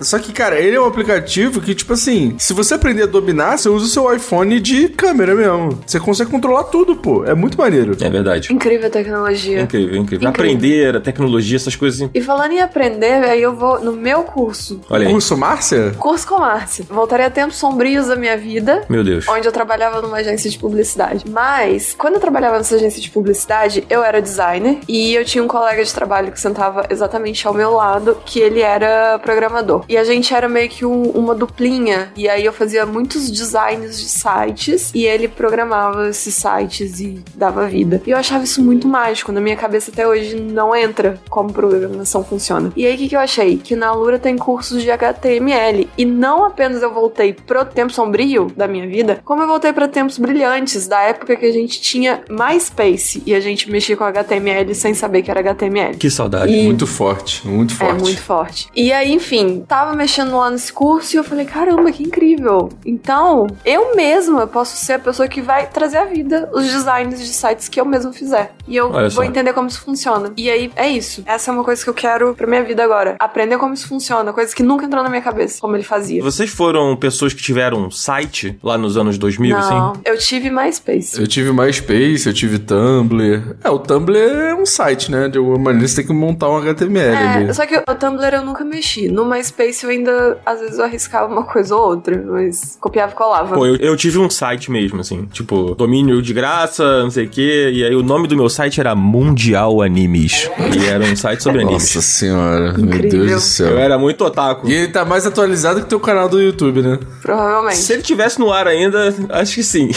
Só 0.00 0.18
que, 0.18 0.32
cara, 0.32 0.58
ele 0.58 0.76
é 0.76 0.80
um 0.80 0.86
aplicativo 0.86 1.60
que, 1.60 1.74
tipo 1.74 1.92
assim, 1.92 2.34
se 2.38 2.52
você 2.52 2.74
aprender 2.74 3.04
a 3.04 3.06
dominar, 3.06 3.56
você 3.58 3.68
usa 3.68 3.84
o 3.86 3.88
seu 3.88 4.14
iPhone 4.14 4.58
de 4.60 4.88
câmera 4.88 5.34
mesmo. 5.34 5.78
Você 5.86 6.00
consegue 6.00 6.30
controlar 6.30 6.64
tudo, 6.64 6.96
pô. 6.96 7.24
É 7.24 7.34
muito 7.34 7.56
maneiro. 7.56 7.96
É 8.00 8.10
verdade. 8.10 8.52
Incrível 8.52 8.86
a 8.86 8.90
tecnologia. 8.90 9.60
Incrível, 9.62 9.96
incrível. 9.96 10.23
Incrível. 10.30 10.54
Aprender, 10.56 10.96
a 10.96 11.00
tecnologia, 11.00 11.56
essas 11.56 11.76
coisas 11.76 12.00
assim. 12.00 12.10
E 12.14 12.20
falando 12.20 12.52
em 12.52 12.60
aprender, 12.60 13.24
aí 13.24 13.40
eu 13.42 13.54
vou 13.54 13.80
no 13.80 13.92
meu 13.92 14.22
curso. 14.24 14.80
Olha 14.90 15.06
aí. 15.06 15.12
Curso 15.12 15.36
Márcia? 15.36 15.92
Curso 15.98 16.26
com 16.26 16.38
Márcia. 16.38 16.84
Voltaria 16.88 17.26
a 17.26 17.30
tempos 17.30 17.56
sombrios 17.56 18.06
da 18.08 18.16
minha 18.16 18.36
vida. 18.36 18.82
Meu 18.88 19.02
Deus. 19.04 19.26
Onde 19.28 19.46
eu 19.46 19.52
trabalhava 19.52 20.00
numa 20.02 20.18
agência 20.18 20.50
de 20.50 20.58
publicidade. 20.58 21.24
Mas, 21.28 21.94
quando 21.96 22.14
eu 22.14 22.20
trabalhava 22.20 22.56
nessa 22.58 22.74
agência 22.76 23.00
de 23.00 23.10
publicidade, 23.10 23.84
eu 23.90 24.02
era 24.02 24.20
designer 24.20 24.78
e 24.88 25.14
eu 25.14 25.24
tinha 25.24 25.42
um 25.42 25.48
colega 25.48 25.82
de 25.84 25.92
trabalho 25.92 26.30
que 26.32 26.40
sentava 26.40 26.86
exatamente 26.90 27.46
ao 27.46 27.54
meu 27.54 27.72
lado, 27.72 28.16
que 28.24 28.38
ele 28.38 28.60
era 28.60 29.18
programador. 29.18 29.84
E 29.88 29.96
a 29.96 30.04
gente 30.04 30.32
era 30.34 30.48
meio 30.48 30.68
que 30.68 30.84
um- 30.84 31.10
uma 31.10 31.34
duplinha. 31.34 32.10
E 32.16 32.28
aí 32.28 32.44
eu 32.44 32.52
fazia 32.52 32.84
muitos 32.86 33.30
designs 33.30 33.98
de 33.98 34.08
sites 34.08 34.90
e 34.94 35.04
ele 35.04 35.28
programava 35.28 36.08
esses 36.08 36.34
sites 36.34 37.00
e 37.00 37.22
dava 37.34 37.66
vida. 37.66 38.00
E 38.06 38.10
eu 38.10 38.16
achava 38.16 38.44
isso 38.44 38.62
muito 38.62 38.86
mágico. 38.88 39.32
Na 39.32 39.40
minha 39.40 39.56
cabeça 39.56 39.90
até 39.90 40.06
hoje 40.06 40.13
não 40.40 40.74
entra 40.74 41.20
como 41.28 41.52
programação 41.52 42.22
funciona. 42.24 42.72
E 42.76 42.86
aí 42.86 42.94
o 42.94 42.98
que, 42.98 43.08
que 43.08 43.16
eu 43.16 43.20
achei? 43.20 43.56
Que 43.56 43.74
na 43.76 43.92
Lura 43.92 44.18
tem 44.18 44.36
cursos 44.36 44.82
de 44.82 44.90
HTML. 44.90 45.88
E 45.96 46.04
não 46.04 46.44
apenas 46.44 46.82
eu 46.82 46.92
voltei 46.92 47.32
pro 47.32 47.64
tempo 47.64 47.92
sombrio 47.92 48.46
da 48.56 48.66
minha 48.68 48.86
vida, 48.86 49.20
como 49.24 49.42
eu 49.42 49.46
voltei 49.46 49.72
pra 49.72 49.88
tempos 49.88 50.18
brilhantes, 50.18 50.86
da 50.86 51.00
época 51.00 51.36
que 51.36 51.46
a 51.46 51.52
gente 51.52 51.80
tinha 51.80 52.22
MySpace 52.28 53.22
e 53.26 53.34
a 53.34 53.40
gente 53.40 53.70
mexia 53.70 53.96
com 53.96 54.04
HTML 54.04 54.74
sem 54.74 54.94
saber 54.94 55.22
que 55.22 55.30
era 55.30 55.40
HTML. 55.40 55.96
Que 55.96 56.10
saudade. 56.10 56.52
E- 56.52 56.64
Muito 56.64 56.86
forte, 56.86 57.46
muito 57.46 57.74
forte. 57.74 57.90
É 57.90 58.02
muito 58.02 58.20
forte. 58.22 58.68
E 58.74 58.92
aí, 58.92 59.12
enfim, 59.12 59.64
tava 59.66 59.94
mexendo 59.94 60.36
lá 60.36 60.50
nesse 60.50 60.72
curso 60.72 61.14
e 61.14 61.18
eu 61.18 61.24
falei, 61.24 61.44
caramba, 61.44 61.90
que 61.92 62.02
incrível. 62.02 62.68
Então, 62.84 63.46
eu 63.64 63.94
mesma 63.96 64.46
posso 64.46 64.76
ser 64.76 64.94
a 64.94 64.98
pessoa 64.98 65.28
que 65.28 65.40
vai 65.40 65.66
trazer 65.68 65.98
à 65.98 66.04
vida 66.04 66.48
os 66.52 66.64
designs 66.70 67.18
de 67.18 67.26
sites 67.32 67.68
que 67.68 67.80
eu 67.80 67.84
mesma 67.84 68.12
fizer. 68.12 68.52
E 68.66 68.76
eu 68.76 68.90
Olha 68.92 69.10
só. 69.10 69.16
vou 69.16 69.24
entender 69.24 69.52
como 69.52 69.68
isso 69.68 69.80
funciona. 69.80 70.03
E 70.36 70.50
aí, 70.50 70.70
é 70.76 70.88
isso. 70.88 71.22
Essa 71.26 71.50
é 71.50 71.54
uma 71.54 71.64
coisa 71.64 71.82
que 71.82 71.88
eu 71.90 71.94
quero 71.94 72.34
pra 72.34 72.46
minha 72.46 72.62
vida 72.62 72.82
agora. 72.84 73.16
Aprender 73.18 73.58
como 73.58 73.74
isso 73.74 73.88
funciona. 73.88 74.32
Coisas 74.32 74.54
que 74.54 74.62
nunca 74.62 74.84
entrou 74.86 75.02
na 75.02 75.08
minha 75.08 75.22
cabeça, 75.22 75.60
como 75.60 75.76
ele 75.76 75.82
fazia. 75.82 76.22
Vocês 76.22 76.50
foram 76.50 76.96
pessoas 76.96 77.32
que 77.32 77.42
tiveram 77.42 77.86
um 77.86 77.90
site 77.90 78.58
lá 78.62 78.76
nos 78.78 78.96
anos 78.96 79.18
2000, 79.18 79.56
Não, 79.56 79.90
assim? 79.90 80.00
eu 80.04 80.18
tive 80.18 80.50
MySpace. 80.50 81.20
Eu 81.20 81.26
tive 81.26 81.52
MySpace, 81.52 82.26
eu 82.26 82.32
tive 82.34 82.58
Tumblr. 82.58 83.56
É, 83.62 83.70
o 83.70 83.78
Tumblr 83.78 84.16
é 84.16 84.54
um 84.54 84.66
site, 84.66 85.10
né? 85.10 85.28
De 85.28 85.38
alguma 85.38 85.58
maneira 85.58 85.86
você 85.88 85.96
tem 85.96 86.06
que 86.06 86.12
montar 86.12 86.48
um 86.50 86.56
HTML 86.58 87.14
É, 87.16 87.26
ali. 87.36 87.54
só 87.54 87.66
que 87.66 87.76
o 87.76 87.94
Tumblr 87.94 88.34
eu 88.34 88.44
nunca 88.44 88.64
mexi. 88.64 89.08
No 89.08 89.24
MySpace 89.24 89.84
eu 89.84 89.90
ainda, 89.90 90.38
às 90.44 90.60
vezes, 90.60 90.78
eu 90.78 90.84
arriscava 90.84 91.32
uma 91.32 91.44
coisa 91.44 91.74
ou 91.76 91.86
outra, 91.88 92.22
mas 92.26 92.76
copiava 92.80 93.12
e 93.12 93.14
colava. 93.14 93.54
Pô, 93.54 93.66
eu, 93.66 93.76
eu 93.76 93.96
tive 93.96 94.18
um 94.18 94.30
site 94.30 94.70
mesmo, 94.70 95.00
assim. 95.00 95.26
Tipo, 95.26 95.74
domínio 95.74 96.20
de 96.22 96.32
graça, 96.32 97.02
não 97.02 97.10
sei 97.10 97.26
o 97.26 97.28
quê. 97.28 97.70
E 97.72 97.84
aí 97.84 97.94
o 97.94 98.02
nome 98.02 98.26
do 98.28 98.36
meu 98.36 98.48
site 98.48 98.80
era 98.80 98.94
Mundial 98.94 99.80
Animes. 99.84 100.50
E 100.76 100.86
era 100.86 101.04
um 101.04 101.16
site 101.16 101.42
sobre 101.42 101.62
animes. 101.62 101.82
Nossa 101.94 102.00
senhora, 102.02 102.72
meu 102.72 102.86
Incrível. 102.86 103.10
Deus 103.10 103.24
do 103.26 103.30
Eu 103.32 103.40
céu. 103.40 103.78
era 103.78 103.98
muito 103.98 104.24
otaku. 104.24 104.68
E 104.68 104.72
ele 104.74 104.88
tá 104.88 105.04
mais 105.04 105.26
atualizado 105.26 105.80
que 105.82 105.86
teu 105.86 106.00
canal 106.00 106.28
do 106.28 106.40
YouTube, 106.40 106.82
né? 106.82 106.98
Provavelmente. 107.22 107.76
Se 107.78 107.92
ele 107.92 108.02
tivesse 108.02 108.38
no 108.38 108.52
ar 108.52 108.66
ainda, 108.66 109.14
acho 109.30 109.54
que 109.54 109.62
sim. 109.62 109.90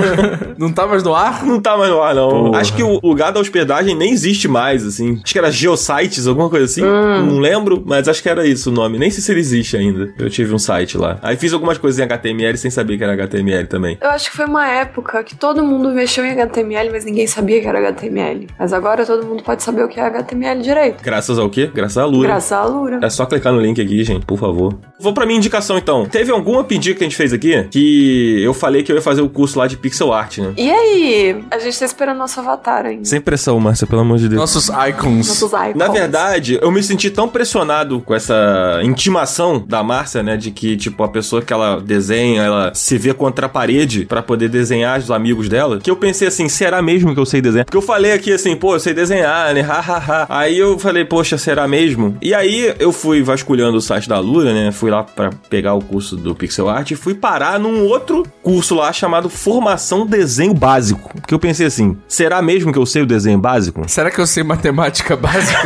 Não 0.58 0.72
tá 0.72 0.86
mais 0.86 1.02
no 1.02 1.14
ar? 1.14 1.44
Não 1.44 1.60
tá 1.60 1.76
mais 1.76 1.90
no 1.90 2.00
ar, 2.02 2.14
não. 2.14 2.28
Porra. 2.28 2.60
Acho 2.60 2.74
que 2.74 2.82
o 2.82 2.98
lugar 3.02 3.30
da 3.32 3.40
hospedagem 3.40 3.94
nem 3.94 4.10
existe 4.12 4.48
mais, 4.48 4.84
assim. 4.86 5.20
Acho 5.22 5.32
que 5.32 5.38
era 5.38 5.50
Geosites, 5.50 6.26
alguma 6.26 6.48
coisa 6.48 6.64
assim. 6.64 6.80
Não 6.82 7.38
lembro, 7.38 7.82
mas 7.84 8.08
acho 8.08 8.22
que 8.22 8.28
era 8.28 8.46
isso 8.46 8.70
o 8.70 8.72
nome. 8.72 8.98
Nem 8.98 9.10
sei 9.10 9.22
se 9.22 9.30
ele 9.32 9.40
existe 9.40 9.76
ainda. 9.76 10.12
Eu 10.18 10.30
tive 10.30 10.54
um 10.54 10.58
site 10.58 10.96
lá. 10.96 11.18
Aí 11.22 11.36
fiz 11.36 11.52
algumas 11.52 11.78
coisas 11.78 11.98
em 11.98 12.02
HTML 12.02 12.56
sem 12.56 12.70
saber 12.70 12.96
que 12.96 13.04
era 13.04 13.12
HTML 13.12 13.66
também. 13.66 13.98
Eu 14.00 14.10
acho 14.10 14.30
que 14.30 14.36
foi 14.36 14.46
uma 14.46 14.66
época 14.66 15.22
que 15.24 15.34
todo 15.36 15.62
mundo 15.62 15.90
mexeu 15.90 16.24
em 16.24 16.32
HTML, 16.32 16.90
mas 16.90 17.04
ninguém 17.04 17.26
sabia 17.26 17.60
que 17.60 17.66
era 17.66 17.78
HTML. 17.78 18.46
Mas 18.58 18.72
agora 18.72 19.04
todo 19.04 19.25
mundo 19.26 19.42
pode 19.42 19.62
saber 19.62 19.84
o 19.84 19.88
que 19.88 20.00
é 20.00 20.04
HTML 20.04 20.62
direito. 20.62 21.02
Graças 21.02 21.38
ao 21.38 21.48
quê? 21.48 21.70
Graças 21.72 21.98
à 21.98 22.04
Lura. 22.04 22.28
Graças 22.28 22.52
à 22.52 22.64
Lura. 22.64 23.00
É 23.02 23.10
só 23.10 23.26
clicar 23.26 23.52
no 23.52 23.60
link 23.60 23.80
aqui, 23.80 24.02
gente, 24.04 24.24
por 24.24 24.38
favor. 24.38 24.74
Vou 24.98 25.12
pra 25.12 25.26
minha 25.26 25.38
indicação 25.38 25.78
então. 25.78 26.06
Teve 26.06 26.30
alguma 26.30 26.64
pedida 26.64 26.96
que 26.96 27.04
a 27.04 27.06
gente 27.06 27.16
fez 27.16 27.32
aqui 27.32 27.64
que 27.70 28.42
eu 28.42 28.54
falei 28.54 28.82
que 28.82 28.90
eu 28.90 28.96
ia 28.96 29.02
fazer 29.02 29.22
o 29.22 29.28
curso 29.28 29.58
lá 29.58 29.66
de 29.66 29.76
pixel 29.76 30.12
art, 30.12 30.38
né? 30.38 30.52
E 30.56 30.70
aí? 30.70 31.44
A 31.50 31.58
gente 31.58 31.78
tá 31.78 31.84
esperando 31.84 32.18
nosso 32.18 32.40
avatar 32.40 32.86
ainda. 32.86 33.04
Sem 33.04 33.20
pressão, 33.20 33.58
Márcia, 33.60 33.86
pelo 33.86 34.00
amor 34.00 34.18
de 34.18 34.28
Deus. 34.28 34.40
Nossos 34.40 34.68
icons. 34.68 35.28
Nossos 35.28 35.52
icons. 35.52 35.76
Na 35.76 35.88
verdade, 35.88 36.58
eu 36.60 36.70
me 36.70 36.82
senti 36.82 37.10
tão 37.10 37.28
pressionado 37.28 38.00
com 38.00 38.14
essa 38.14 38.80
intimação 38.82 39.64
da 39.66 39.82
Márcia, 39.82 40.22
né? 40.22 40.36
De 40.36 40.50
que, 40.50 40.76
tipo, 40.76 41.02
a 41.02 41.08
pessoa 41.08 41.42
que 41.42 41.52
ela 41.52 41.80
desenha, 41.80 42.42
ela 42.42 42.72
se 42.74 42.96
vê 42.98 43.12
contra 43.14 43.46
a 43.46 43.48
parede 43.48 44.04
pra 44.06 44.22
poder 44.22 44.48
desenhar 44.48 44.98
os 44.98 45.10
amigos 45.10 45.48
dela, 45.48 45.78
que 45.78 45.90
eu 45.90 45.96
pensei 45.96 46.28
assim, 46.28 46.48
será 46.48 46.80
mesmo 46.82 47.14
que 47.14 47.20
eu 47.20 47.26
sei 47.26 47.40
desenhar? 47.40 47.64
Porque 47.64 47.76
eu 47.76 47.82
falei 47.82 48.12
aqui 48.12 48.32
assim, 48.32 48.56
pô, 48.56 48.74
eu 48.74 48.80
sei 48.80 48.94
desenhar, 48.94 49.15
né? 49.22 49.60
Ha, 49.60 49.78
ha, 49.80 49.98
ha. 49.98 50.26
Aí 50.28 50.58
eu 50.58 50.78
falei, 50.78 51.04
poxa, 51.04 51.38
será 51.38 51.66
mesmo? 51.66 52.16
E 52.20 52.34
aí 52.34 52.74
eu 52.78 52.92
fui 52.92 53.22
vasculhando 53.22 53.78
o 53.78 53.80
site 53.80 54.08
da 54.08 54.18
Lura, 54.18 54.52
né? 54.52 54.72
Fui 54.72 54.90
lá 54.90 55.02
pra 55.02 55.30
pegar 55.48 55.74
o 55.74 55.82
curso 55.82 56.16
do 56.16 56.34
Pixel 56.34 56.68
Art 56.68 56.90
e 56.90 56.96
fui 56.96 57.14
parar 57.14 57.58
num 57.58 57.84
outro 57.84 58.24
curso 58.42 58.74
lá 58.74 58.92
chamado 58.92 59.28
Formação 59.28 60.06
Desenho 60.06 60.54
Básico. 60.54 61.10
Porque 61.20 61.34
eu 61.34 61.38
pensei 61.38 61.66
assim, 61.66 61.96
será 62.08 62.40
mesmo 62.42 62.72
que 62.72 62.78
eu 62.78 62.86
sei 62.86 63.02
o 63.02 63.06
desenho 63.06 63.38
básico? 63.38 63.82
Será 63.88 64.10
que 64.10 64.20
eu 64.20 64.26
sei 64.26 64.42
matemática 64.42 65.16
básica? 65.16 65.58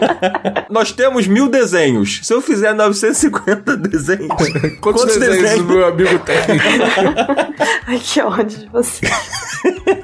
Nós 0.70 0.92
temos 0.92 1.26
mil 1.26 1.48
desenhos. 1.48 2.20
Se 2.22 2.32
eu 2.32 2.40
fizer 2.40 2.74
950 2.74 3.76
desenhos, 3.76 4.28
Quantos, 4.80 5.16
desenhos, 5.16 5.60
o 5.60 5.64
meu 5.64 5.86
amigo 5.86 6.18
tem? 6.20 6.36
Ai, 7.86 7.98
que 7.98 8.20
ódio 8.20 8.58
de 8.58 8.68
você. 8.68 9.06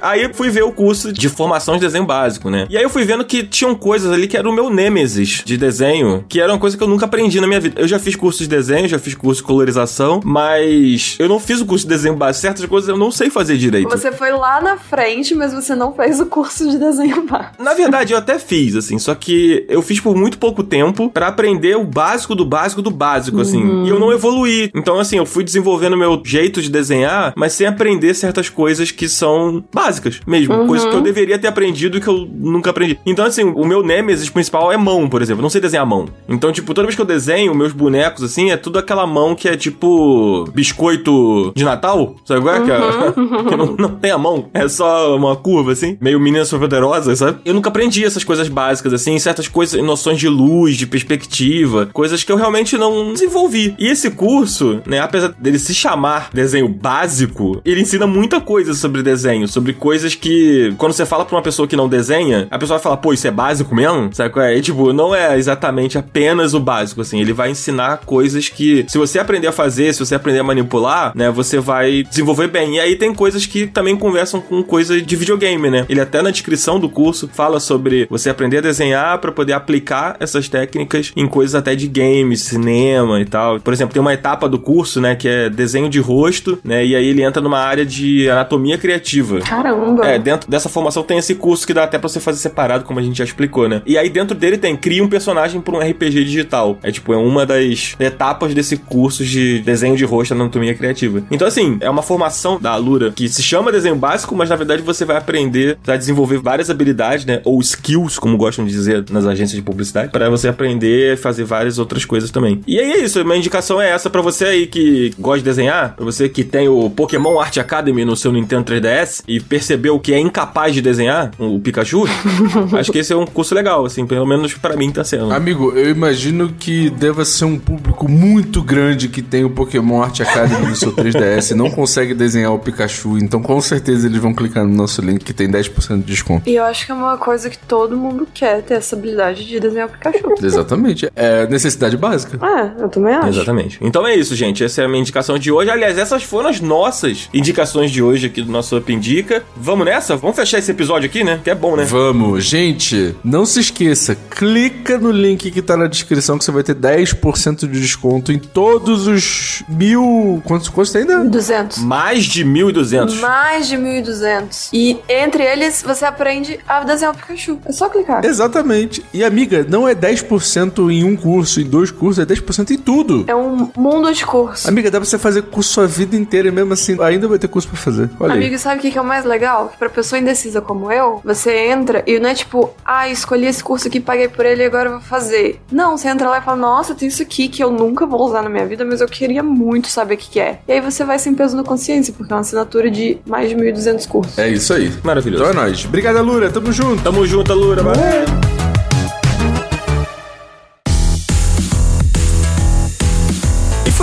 Aí 0.00 0.22
eu 0.22 0.34
fui 0.34 0.50
ver 0.50 0.62
o 0.62 0.72
curso 0.72 1.12
de 1.12 1.28
formação 1.28 1.74
de 1.74 1.80
desenho 1.80 2.04
básico, 2.04 2.50
né? 2.50 2.66
E 2.74 2.76
aí 2.76 2.82
eu 2.82 2.90
fui 2.90 3.04
vendo 3.04 3.24
que 3.24 3.44
tinham 3.44 3.72
coisas 3.72 4.10
ali 4.10 4.26
que 4.26 4.36
eram 4.36 4.50
o 4.50 4.52
meu 4.52 4.68
nêmesis 4.68 5.44
de 5.44 5.56
desenho, 5.56 6.24
que 6.28 6.40
era 6.40 6.52
uma 6.52 6.58
coisa 6.58 6.76
que 6.76 6.82
eu 6.82 6.88
nunca 6.88 7.04
aprendi 7.04 7.40
na 7.40 7.46
minha 7.46 7.60
vida. 7.60 7.80
Eu 7.80 7.86
já 7.86 8.00
fiz 8.00 8.16
curso 8.16 8.40
de 8.40 8.48
desenho, 8.48 8.88
já 8.88 8.98
fiz 8.98 9.14
curso 9.14 9.42
de 9.42 9.46
colorização, 9.46 10.20
mas 10.24 11.14
eu 11.20 11.28
não 11.28 11.38
fiz 11.38 11.60
o 11.60 11.66
curso 11.66 11.84
de 11.84 11.90
desenho 11.90 12.16
básico. 12.16 12.42
Certas 12.42 12.66
coisas 12.66 12.88
eu 12.88 12.96
não 12.96 13.12
sei 13.12 13.30
fazer 13.30 13.56
direito. 13.58 13.88
Você 13.88 14.10
foi 14.10 14.32
lá 14.32 14.60
na 14.60 14.76
frente, 14.76 15.36
mas 15.36 15.54
você 15.54 15.76
não 15.76 15.94
fez 15.94 16.18
o 16.18 16.26
curso 16.26 16.68
de 16.68 16.76
desenho 16.76 17.22
básico. 17.24 17.62
Na 17.62 17.74
verdade, 17.74 18.12
eu 18.12 18.18
até 18.18 18.40
fiz, 18.40 18.74
assim, 18.74 18.98
só 18.98 19.14
que 19.14 19.64
eu 19.68 19.80
fiz 19.80 20.00
por 20.00 20.16
muito 20.16 20.36
pouco 20.36 20.64
tempo 20.64 21.08
pra 21.08 21.28
aprender 21.28 21.76
o 21.76 21.84
básico 21.84 22.34
do 22.34 22.44
básico 22.44 22.82
do 22.82 22.90
básico, 22.90 23.40
assim. 23.40 23.84
E 23.84 23.88
eu 23.88 24.00
não 24.00 24.10
evoluí. 24.10 24.68
Então, 24.74 24.98
assim, 24.98 25.16
eu 25.16 25.26
fui 25.26 25.44
desenvolvendo 25.44 25.96
meu 25.96 26.20
jeito 26.24 26.60
de 26.60 26.68
desenhar, 26.68 27.34
mas 27.36 27.52
sem 27.52 27.68
aprender 27.68 28.14
certas 28.14 28.48
coisas 28.48 28.90
que 28.90 29.08
são 29.08 29.62
básicas 29.72 30.20
mesmo. 30.26 30.66
Coisas 30.66 30.88
que 30.88 30.96
eu 30.96 31.02
deveria 31.02 31.38
ter 31.38 31.46
aprendido 31.46 31.98
e 31.98 32.00
que 32.00 32.08
eu 32.08 32.28
nunca 32.64 32.70
aprendi. 32.70 32.98
Então, 33.04 33.26
assim, 33.26 33.44
o 33.44 33.64
meu 33.66 33.82
nêmesis 33.82 34.30
principal 34.30 34.72
é 34.72 34.76
mão, 34.76 35.08
por 35.08 35.20
exemplo. 35.20 35.40
Eu 35.40 35.42
não 35.42 35.50
sei 35.50 35.60
desenhar 35.60 35.86
mão. 35.86 36.06
Então, 36.28 36.50
tipo, 36.50 36.72
toda 36.72 36.86
vez 36.86 36.96
que 36.96 37.02
eu 37.02 37.06
desenho 37.06 37.54
meus 37.54 37.72
bonecos, 37.72 38.22
assim, 38.22 38.50
é 38.50 38.56
tudo 38.56 38.78
aquela 38.78 39.06
mão 39.06 39.34
que 39.34 39.48
é 39.48 39.56
tipo 39.56 40.44
biscoito 40.54 41.52
de 41.54 41.64
Natal. 41.64 42.16
Sabe 42.24 42.40
qual 42.40 42.54
é? 42.54 42.60
Que, 42.62 42.70
é- 42.70 43.12
que 43.48 43.56
não, 43.56 43.76
não 43.76 43.88
tem 43.90 44.10
a 44.10 44.18
mão. 44.18 44.46
É 44.54 44.66
só 44.66 45.14
uma 45.16 45.36
curva, 45.36 45.72
assim. 45.72 45.98
Meio 46.00 46.18
menina 46.18 46.44
poderosa, 46.44 47.14
sabe? 47.16 47.38
Eu 47.44 47.52
nunca 47.54 47.68
aprendi 47.68 48.04
essas 48.04 48.24
coisas 48.24 48.48
básicas, 48.48 48.92
assim. 48.92 49.18
Certas 49.18 49.48
coisas, 49.48 49.82
noções 49.82 50.18
de 50.18 50.28
luz, 50.28 50.76
de 50.76 50.86
perspectiva. 50.86 51.88
Coisas 51.92 52.22
que 52.22 52.32
eu 52.32 52.36
realmente 52.36 52.76
não 52.78 53.12
desenvolvi. 53.12 53.74
E 53.78 53.88
esse 53.88 54.10
curso, 54.10 54.80
né, 54.86 55.00
apesar 55.00 55.28
dele 55.28 55.58
se 55.58 55.74
chamar 55.74 56.30
desenho 56.32 56.68
básico, 56.68 57.60
ele 57.64 57.80
ensina 57.82 58.06
muita 58.06 58.40
coisa 58.40 58.72
sobre 58.74 59.02
desenho. 59.02 59.46
Sobre 59.48 59.72
coisas 59.72 60.14
que, 60.14 60.72
quando 60.78 60.92
você 60.92 61.04
fala 61.04 61.24
pra 61.24 61.36
uma 61.36 61.42
pessoa 61.42 61.66
que 61.68 61.76
não 61.76 61.88
desenha, 61.88 62.46
a 62.54 62.58
pessoa 62.58 62.78
vai 62.78 62.82
falar, 62.82 62.96
pô, 62.98 63.12
isso 63.12 63.26
é 63.26 63.30
básico 63.32 63.74
mesmo? 63.74 64.10
Sabe 64.12 64.30
qual 64.30 64.46
é? 64.46 64.56
E, 64.56 64.60
tipo, 64.60 64.92
não 64.92 65.12
é 65.12 65.36
exatamente 65.36 65.98
apenas 65.98 66.54
o 66.54 66.60
básico, 66.60 67.00
assim. 67.00 67.20
Ele 67.20 67.32
vai 67.32 67.50
ensinar 67.50 68.02
coisas 68.06 68.48
que, 68.48 68.84
se 68.86 68.96
você 68.96 69.18
aprender 69.18 69.48
a 69.48 69.52
fazer, 69.52 69.92
se 69.92 69.98
você 69.98 70.14
aprender 70.14 70.38
a 70.38 70.44
manipular, 70.44 71.12
né, 71.16 71.30
você 71.30 71.58
vai 71.58 72.04
desenvolver 72.04 72.46
bem. 72.46 72.76
E 72.76 72.80
aí 72.80 72.94
tem 72.94 73.12
coisas 73.12 73.44
que 73.44 73.66
também 73.66 73.96
conversam 73.96 74.40
com 74.40 74.62
coisa 74.62 75.02
de 75.02 75.16
videogame, 75.16 75.68
né? 75.68 75.84
Ele 75.88 76.00
até 76.00 76.22
na 76.22 76.30
descrição 76.30 76.78
do 76.78 76.88
curso 76.88 77.28
fala 77.32 77.58
sobre 77.58 78.06
você 78.08 78.30
aprender 78.30 78.58
a 78.58 78.60
desenhar 78.60 79.18
pra 79.18 79.32
poder 79.32 79.52
aplicar 79.52 80.16
essas 80.20 80.48
técnicas 80.48 81.12
em 81.16 81.26
coisas 81.26 81.56
até 81.56 81.74
de 81.74 81.88
games, 81.88 82.42
cinema 82.42 83.20
e 83.20 83.24
tal. 83.24 83.58
Por 83.58 83.72
exemplo, 83.72 83.92
tem 83.92 84.00
uma 84.00 84.14
etapa 84.14 84.48
do 84.48 84.60
curso, 84.60 85.00
né, 85.00 85.16
que 85.16 85.26
é 85.28 85.50
desenho 85.50 85.88
de 85.88 85.98
rosto, 85.98 86.58
né? 86.62 86.86
E 86.86 86.94
aí 86.94 87.06
ele 87.06 87.22
entra 87.22 87.42
numa 87.42 87.58
área 87.58 87.84
de 87.84 88.30
anatomia 88.30 88.78
criativa. 88.78 89.40
Caramba. 89.40 90.06
É, 90.06 90.20
dentro 90.20 90.48
dessa 90.48 90.68
formação 90.68 91.02
tem 91.02 91.18
esse 91.18 91.34
curso 91.34 91.66
que 91.66 91.74
dá 91.74 91.82
até 91.82 91.98
pra 91.98 92.08
você 92.08 92.20
fazer 92.20 92.43
separado, 92.44 92.84
como 92.84 92.98
a 92.98 93.02
gente 93.02 93.18
já 93.18 93.24
explicou, 93.24 93.68
né? 93.68 93.82
E 93.86 93.98
aí 93.98 94.08
dentro 94.08 94.36
dele 94.36 94.56
tem 94.56 94.76
cria 94.76 95.02
um 95.02 95.08
personagem 95.08 95.60
pra 95.60 95.74
um 95.74 95.78
RPG 95.78 96.24
digital. 96.24 96.78
É 96.82 96.90
tipo, 96.90 97.12
é 97.12 97.16
uma 97.16 97.44
das 97.44 97.96
etapas 97.98 98.54
desse 98.54 98.76
curso 98.76 99.24
de 99.24 99.60
desenho 99.60 99.96
de 99.96 100.04
rosto 100.04 100.32
anatomia 100.32 100.74
criativa. 100.74 101.22
Então 101.30 101.46
assim, 101.46 101.76
é 101.80 101.90
uma 101.90 102.02
formação 102.02 102.58
da 102.60 102.72
Alura 102.72 103.12
que 103.12 103.28
se 103.28 103.42
chama 103.42 103.72
desenho 103.72 103.96
básico, 103.96 104.34
mas 104.34 104.48
na 104.48 104.56
verdade 104.56 104.82
você 104.82 105.04
vai 105.04 105.16
aprender 105.16 105.78
a 105.86 105.96
desenvolver 105.96 106.38
várias 106.38 106.70
habilidades, 106.70 107.24
né? 107.24 107.40
Ou 107.44 107.60
skills, 107.60 108.18
como 108.18 108.36
gostam 108.36 108.64
de 108.64 108.72
dizer 108.72 109.04
nas 109.10 109.26
agências 109.26 109.56
de 109.56 109.62
publicidade, 109.62 110.10
para 110.10 110.28
você 110.30 110.48
aprender 110.48 111.14
a 111.14 111.16
fazer 111.16 111.44
várias 111.44 111.78
outras 111.78 112.04
coisas 112.04 112.30
também. 112.30 112.60
E 112.66 112.78
aí 112.78 112.92
é 112.92 112.98
isso, 112.98 113.24
minha 113.24 113.36
indicação 113.36 113.80
é 113.80 113.90
essa 113.90 114.10
pra 114.10 114.22
você 114.22 114.44
aí 114.44 114.66
que 114.66 115.14
gosta 115.18 115.38
de 115.38 115.44
desenhar, 115.44 115.94
pra 115.96 116.04
você 116.04 116.28
que 116.28 116.44
tem 116.44 116.68
o 116.68 116.90
Pokémon 116.90 117.38
Art 117.38 117.56
Academy 117.58 118.04
no 118.04 118.16
seu 118.16 118.32
Nintendo 118.32 118.64
3DS 118.64 119.22
e 119.26 119.40
percebeu 119.40 119.98
que 119.98 120.12
é 120.12 120.18
incapaz 120.18 120.74
de 120.74 120.82
desenhar 120.82 121.30
o 121.38 121.58
Pikachu, 121.58 122.04
acho 122.78 122.92
que 122.92 122.98
esse 122.98 123.12
é 123.12 123.16
um 123.16 123.26
curso 123.26 123.54
legal, 123.54 123.84
assim, 123.84 124.06
pelo 124.06 124.26
menos 124.26 124.54
pra 124.54 124.76
mim 124.76 124.90
tá 124.90 125.04
sendo. 125.04 125.32
Amigo, 125.32 125.72
eu 125.72 125.90
imagino 125.90 126.52
que 126.58 126.90
deva 126.90 127.24
ser 127.24 127.44
um 127.44 127.58
público 127.58 128.10
muito 128.10 128.62
grande 128.62 129.08
que 129.08 129.22
tem 129.22 129.44
o 129.44 129.50
Pokémon 129.50 130.02
Art 130.02 130.20
Academy 130.20 130.66
no 130.66 130.76
seu 130.76 130.92
3DS 130.92 131.52
e 131.52 131.54
não 131.54 131.70
consegue 131.70 132.14
desenhar 132.14 132.52
o 132.52 132.58
Pikachu, 132.58 133.18
então 133.18 133.42
com 133.42 133.60
certeza 133.60 134.06
eles 134.06 134.20
vão 134.20 134.34
clicar 134.34 134.64
no 134.64 134.74
nosso 134.74 135.00
link 135.00 135.24
que 135.24 135.32
tem 135.32 135.48
10% 135.48 135.98
de 135.98 136.02
desconto. 136.02 136.48
E 136.48 136.54
eu 136.54 136.64
acho 136.64 136.86
que 136.86 136.92
é 136.92 136.94
uma 136.94 137.16
coisa 137.16 137.50
que 137.50 137.58
todo 137.58 137.96
mundo 137.96 138.26
quer 138.32 138.62
ter 138.62 138.74
essa 138.74 138.96
habilidade 138.96 139.44
de 139.46 139.60
desenhar 139.60 139.88
o 139.88 139.90
Pikachu. 139.90 140.34
Exatamente. 140.42 141.10
É 141.14 141.46
necessidade 141.46 141.96
básica. 141.96 142.38
É, 142.44 142.82
eu 142.82 142.88
também 142.88 143.14
acho. 143.14 143.28
Exatamente. 143.28 143.78
Então 143.80 144.06
é 144.06 144.14
isso, 144.14 144.34
gente. 144.34 144.64
Essa 144.64 144.82
é 144.82 144.84
a 144.84 144.88
minha 144.88 145.00
indicação 145.00 145.38
de 145.38 145.50
hoje. 145.50 145.70
Aliás, 145.70 145.98
essas 145.98 146.22
foram 146.22 146.48
as 146.48 146.60
nossas 146.60 147.28
indicações 147.32 147.90
de 147.90 148.02
hoje 148.02 148.26
aqui 148.26 148.42
do 148.42 148.50
nosso 148.50 148.76
Up 148.76 148.92
Indica. 148.92 149.42
Vamos 149.56 149.86
nessa? 149.86 150.16
Vamos 150.16 150.36
fechar 150.36 150.58
esse 150.58 150.70
episódio 150.70 151.06
aqui, 151.06 151.24
né? 151.24 151.40
Que 151.42 151.50
é 151.50 151.54
bom, 151.54 151.76
né? 151.76 151.84
Vamos, 151.84 152.13
gente, 152.40 153.16
não 153.22 153.44
se 153.44 153.60
esqueça, 153.60 154.14
clica 154.14 154.98
no 154.98 155.10
link 155.10 155.50
que 155.50 155.62
tá 155.62 155.76
na 155.76 155.86
descrição 155.86 156.38
que 156.38 156.44
você 156.44 156.50
vai 156.50 156.62
ter 156.62 156.74
10% 156.74 157.60
de 157.60 157.80
desconto 157.80 158.32
em 158.32 158.38
todos 158.38 159.06
os 159.06 159.62
mil. 159.68 160.42
Quantos, 160.44 160.68
quantos 160.68 160.92
tem 160.92 161.02
ainda? 161.02 161.24
200. 161.24 161.78
Mais 161.78 162.24
de 162.24 162.44
1.200. 162.44 163.20
Mais 163.20 163.68
de 163.68 163.76
1.200. 163.76 164.68
E 164.72 164.98
entre 165.08 165.42
eles, 165.42 165.82
você 165.82 166.04
aprende 166.04 166.58
a 166.66 166.80
desenhar 166.84 167.14
o 167.14 167.16
Pikachu. 167.16 167.58
É 167.64 167.72
só 167.72 167.88
clicar. 167.88 168.24
Exatamente. 168.24 169.04
E 169.12 169.24
amiga, 169.24 169.66
não 169.68 169.88
é 169.88 169.94
10% 169.94 170.90
em 170.90 171.04
um 171.04 171.16
curso, 171.16 171.60
em 171.60 171.64
dois 171.64 171.90
cursos, 171.90 172.22
é 172.22 172.26
10% 172.26 172.70
em 172.70 172.78
tudo. 172.78 173.24
É 173.26 173.34
um 173.34 173.70
mundo 173.76 174.12
de 174.12 174.24
curso. 174.24 174.68
Amiga, 174.68 174.90
dá 174.90 174.98
pra 175.00 175.08
você 175.08 175.18
fazer 175.18 175.42
curso 175.42 175.80
a 175.80 175.86
vida 175.86 176.16
inteira 176.16 176.48
e 176.48 176.50
mesmo 176.50 176.72
assim 176.72 176.96
ainda 177.02 177.26
vai 177.28 177.38
ter 177.38 177.48
curso 177.48 177.68
pra 177.68 177.76
fazer. 177.76 178.10
Olha 178.20 178.34
Amigo, 178.34 178.52
aí. 178.52 178.58
sabe 178.58 178.78
o 178.78 178.82
que 178.82 178.90
que 178.90 178.98
é 178.98 179.00
o 179.00 179.04
mais 179.04 179.24
legal? 179.24 179.68
Que 179.68 179.78
pra 179.78 179.88
pessoa 179.88 180.18
indecisa 180.18 180.60
como 180.60 180.90
eu, 180.90 181.20
você 181.24 181.68
entra 181.68 182.03
e 182.06 182.18
não 182.18 182.28
é 182.30 182.34
tipo, 182.34 182.74
ah, 182.84 183.08
escolhi 183.08 183.46
esse 183.46 183.62
curso 183.62 183.88
aqui, 183.88 184.00
paguei 184.00 184.28
por 184.28 184.44
ele 184.44 184.62
e 184.62 184.66
agora 184.66 184.88
eu 184.88 184.92
vou 184.92 185.00
fazer. 185.00 185.60
Não, 185.70 185.96
você 185.96 186.08
entra 186.08 186.28
lá 186.28 186.38
e 186.38 186.42
fala, 186.42 186.56
nossa, 186.56 186.94
tem 186.94 187.08
isso 187.08 187.22
aqui 187.22 187.48
que 187.48 187.62
eu 187.62 187.70
nunca 187.70 188.06
vou 188.06 188.20
usar 188.22 188.42
na 188.42 188.48
minha 188.48 188.66
vida, 188.66 188.84
mas 188.84 189.00
eu 189.00 189.06
queria 189.08 189.42
muito 189.42 189.88
saber 189.88 190.14
o 190.14 190.16
que, 190.16 190.30
que 190.30 190.40
é. 190.40 190.60
E 190.66 190.72
aí 190.72 190.80
você 190.80 191.04
vai 191.04 191.18
sem 191.18 191.34
peso 191.34 191.56
na 191.56 191.62
consciência, 191.62 192.12
porque 192.16 192.32
é 192.32 192.36
uma 192.36 192.40
assinatura 192.40 192.90
de 192.90 193.18
mais 193.26 193.48
de 193.48 193.56
1.200 193.56 194.08
cursos. 194.08 194.38
É 194.38 194.48
isso 194.48 194.72
aí. 194.72 194.92
Maravilhoso. 195.02 195.44
Então 195.44 195.52
é 195.52 195.64
nóis. 195.66 195.84
Obrigada, 195.84 196.20
Lura. 196.20 196.50
Tamo 196.50 196.72
junto. 196.72 197.02
Tamo 197.02 197.26
junto, 197.26 197.52
Lura. 197.52 197.82
Valeu. 197.82 198.63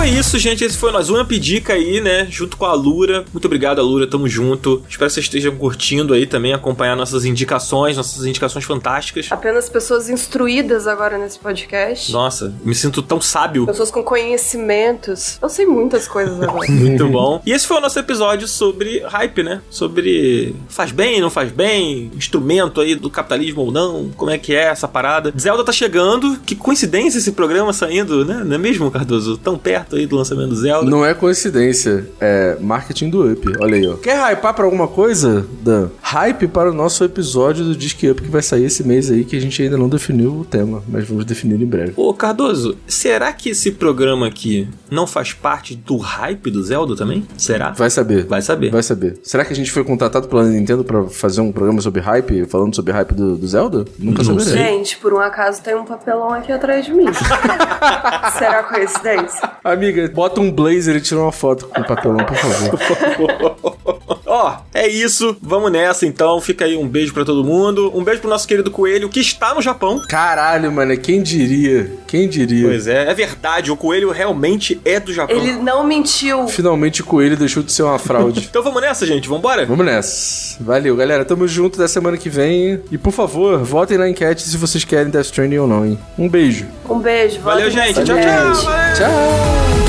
Foi 0.02 0.10
isso, 0.10 0.36
gente. 0.36 0.64
Esse 0.64 0.76
foi 0.76 0.90
o 0.90 0.92
nosso 0.92 1.14
uma 1.14 1.24
pedica 1.24 1.74
aí, 1.74 2.00
né? 2.00 2.26
Junto 2.28 2.56
com 2.56 2.64
a 2.64 2.72
Lura. 2.72 3.24
Muito 3.32 3.44
obrigado, 3.44 3.80
Lura. 3.82 4.04
Tamo 4.04 4.28
junto. 4.28 4.82
Espero 4.88 5.08
que 5.08 5.14
vocês 5.14 5.26
estejam 5.26 5.54
curtindo 5.54 6.12
aí 6.12 6.26
também, 6.26 6.52
acompanhar 6.52 6.96
nossas 6.96 7.24
indicações, 7.24 7.96
nossas 7.96 8.24
indicações 8.26 8.64
fantásticas. 8.64 9.28
Apenas 9.30 9.68
pessoas 9.68 10.08
instruídas 10.08 10.88
agora 10.88 11.16
nesse 11.18 11.38
podcast. 11.38 12.10
Nossa, 12.10 12.52
me 12.64 12.74
sinto 12.74 13.00
tão 13.00 13.20
sábio. 13.20 13.64
Pessoas 13.64 13.92
com 13.92 14.02
conhecimentos. 14.02 15.38
Eu 15.40 15.48
sei 15.48 15.66
muitas 15.66 16.08
coisas 16.08 16.42
agora. 16.42 16.66
Muito 16.72 17.06
bom. 17.06 17.40
E 17.46 17.52
esse 17.52 17.64
foi 17.64 17.76
o 17.76 17.80
nosso 17.80 17.98
episódio 18.00 18.48
sobre 18.48 18.98
hype, 19.04 19.44
né? 19.44 19.62
Sobre 19.70 20.56
faz 20.68 20.90
bem, 20.90 21.20
não 21.20 21.30
faz 21.30 21.52
bem, 21.52 22.10
instrumento 22.16 22.80
aí 22.80 22.96
do 22.96 23.08
capitalismo 23.08 23.62
ou 23.62 23.70
não, 23.70 24.10
como 24.16 24.32
é 24.32 24.38
que 24.38 24.52
é 24.52 24.64
essa 24.64 24.88
parada. 24.88 25.32
Zelda 25.38 25.62
tá 25.62 25.70
chegando, 25.70 26.40
que 26.44 26.56
coincidência 26.56 27.18
esse 27.18 27.30
programa 27.30 27.72
saindo, 27.72 28.24
né? 28.24 28.42
Não 28.44 28.56
é 28.56 28.58
mesmo, 28.58 28.90
Cardoso? 28.90 29.36
Tão 29.36 29.56
perto. 29.56 29.91
Perto 29.92 29.96
aí 29.96 30.06
do 30.06 30.16
lançamento 30.16 30.48
do 30.48 30.56
Zelda. 30.56 30.90
Não 30.90 31.04
é 31.04 31.14
coincidência, 31.14 32.06
é 32.20 32.56
marketing 32.60 33.10
do 33.10 33.30
Up. 33.30 33.52
Olha 33.60 33.76
aí, 33.76 33.86
ó. 33.86 33.94
Quer 33.94 34.32
hypar 34.32 34.54
pra 34.54 34.64
alguma 34.64 34.88
coisa, 34.88 35.46
Dan? 35.62 35.90
Hype 36.00 36.48
para 36.48 36.70
o 36.70 36.74
nosso 36.74 37.04
episódio 37.04 37.64
do 37.64 37.76
Disque 37.76 38.10
Up 38.10 38.22
que 38.22 38.28
vai 38.28 38.42
sair 38.42 38.64
esse 38.64 38.86
mês 38.86 39.10
aí, 39.10 39.24
que 39.24 39.36
a 39.36 39.40
gente 39.40 39.62
ainda 39.62 39.76
não 39.76 39.88
definiu 39.88 40.32
o 40.40 40.44
tema, 40.44 40.82
mas 40.88 41.06
vamos 41.06 41.24
definir 41.24 41.60
em 41.60 41.66
breve. 41.66 41.92
Ô, 41.96 42.12
Cardoso, 42.14 42.76
será 42.86 43.32
que 43.32 43.50
esse 43.50 43.72
programa 43.72 44.26
aqui 44.26 44.68
não 44.90 45.06
faz 45.06 45.32
parte 45.32 45.74
do 45.74 45.96
hype 45.96 46.50
do 46.50 46.62
Zelda 46.62 46.96
também? 46.96 47.26
Será? 47.36 47.70
Vai 47.70 47.90
saber. 47.90 48.26
Vai 48.26 48.42
saber. 48.42 48.70
Vai 48.70 48.82
saber. 48.82 49.18
Será 49.22 49.44
que 49.44 49.52
a 49.52 49.56
gente 49.56 49.70
foi 49.70 49.84
contratado 49.84 50.28
pela 50.28 50.44
Nintendo 50.44 50.84
pra 50.84 51.04
fazer 51.04 51.40
um 51.40 51.52
programa 51.52 51.80
sobre 51.80 52.00
hype, 52.00 52.46
falando 52.46 52.74
sobre 52.74 52.92
hype 52.92 53.14
do, 53.14 53.36
do 53.36 53.46
Zelda? 53.46 53.84
Nunca 53.98 54.22
Não 54.22 54.38
saberei. 54.38 54.64
Gente, 54.64 54.96
por 54.98 55.12
um 55.12 55.18
acaso 55.18 55.62
tem 55.62 55.74
um 55.74 55.84
papelão 55.84 56.32
aqui 56.32 56.52
atrás 56.52 56.84
de 56.84 56.92
mim. 56.92 57.06
Será 58.38 58.62
coincidência? 58.62 59.50
Amiga, 59.82 60.08
bota 60.14 60.40
um 60.40 60.48
blazer 60.48 60.94
e 60.94 61.00
tira 61.00 61.20
uma 61.20 61.32
foto 61.32 61.66
com 61.66 61.80
o 61.80 61.84
papelão, 61.84 62.24
por 62.24 62.36
favor. 62.36 64.18
Ó, 64.34 64.56
é 64.72 64.88
isso. 64.88 65.36
Vamos 65.42 65.70
nessa 65.70 66.06
então. 66.06 66.40
Fica 66.40 66.64
aí 66.64 66.74
um 66.74 66.88
beijo 66.88 67.12
pra 67.12 67.22
todo 67.22 67.44
mundo. 67.44 67.92
Um 67.94 68.02
beijo 68.02 68.22
pro 68.22 68.30
nosso 68.30 68.48
querido 68.48 68.70
Coelho, 68.70 69.10
que 69.10 69.20
está 69.20 69.52
no 69.52 69.60
Japão. 69.60 70.02
Caralho, 70.08 70.72
mano, 70.72 70.96
quem 70.96 71.22
diria? 71.22 71.92
Quem 72.06 72.26
diria? 72.26 72.66
Pois 72.66 72.86
é, 72.86 73.10
é 73.10 73.14
verdade. 73.14 73.70
O 73.70 73.76
Coelho 73.76 74.10
realmente 74.10 74.80
é 74.86 74.98
do 74.98 75.12
Japão. 75.12 75.36
Ele 75.36 75.52
não 75.52 75.84
mentiu. 75.84 76.48
Finalmente 76.48 77.02
o 77.02 77.04
coelho 77.04 77.36
deixou 77.36 77.62
de 77.62 77.70
ser 77.72 77.82
uma 77.82 77.98
fraude. 77.98 78.48
Então 78.52 78.62
vamos 78.62 78.82
nessa, 78.82 79.06
gente. 79.06 79.28
Vambora? 79.28 79.64
Vamos 79.64 79.84
nessa. 79.84 80.62
Valeu, 80.62 80.94
galera. 80.94 81.24
Tamo 81.24 81.48
junto 81.48 81.78
da 81.78 81.88
semana 81.88 82.18
que 82.18 82.28
vem. 82.28 82.80
E 82.90 82.98
por 82.98 83.12
favor, 83.12 83.62
votem 83.64 83.96
na 83.96 84.08
enquete 84.08 84.42
se 84.42 84.56
vocês 84.56 84.84
querem 84.84 85.10
Death 85.10 85.26
Stranding 85.26 85.58
ou 85.58 85.66
não, 85.66 85.86
hein? 85.86 85.98
Um 86.18 86.28
beijo. 86.28 86.66
Um 86.88 86.98
beijo. 86.98 87.40
Valeu, 87.40 87.70
gente. 87.70 87.94
Tchau, 87.94 88.04
tchau. 88.04 88.14
Valeu. 88.14 88.94
Tchau. 88.94 89.81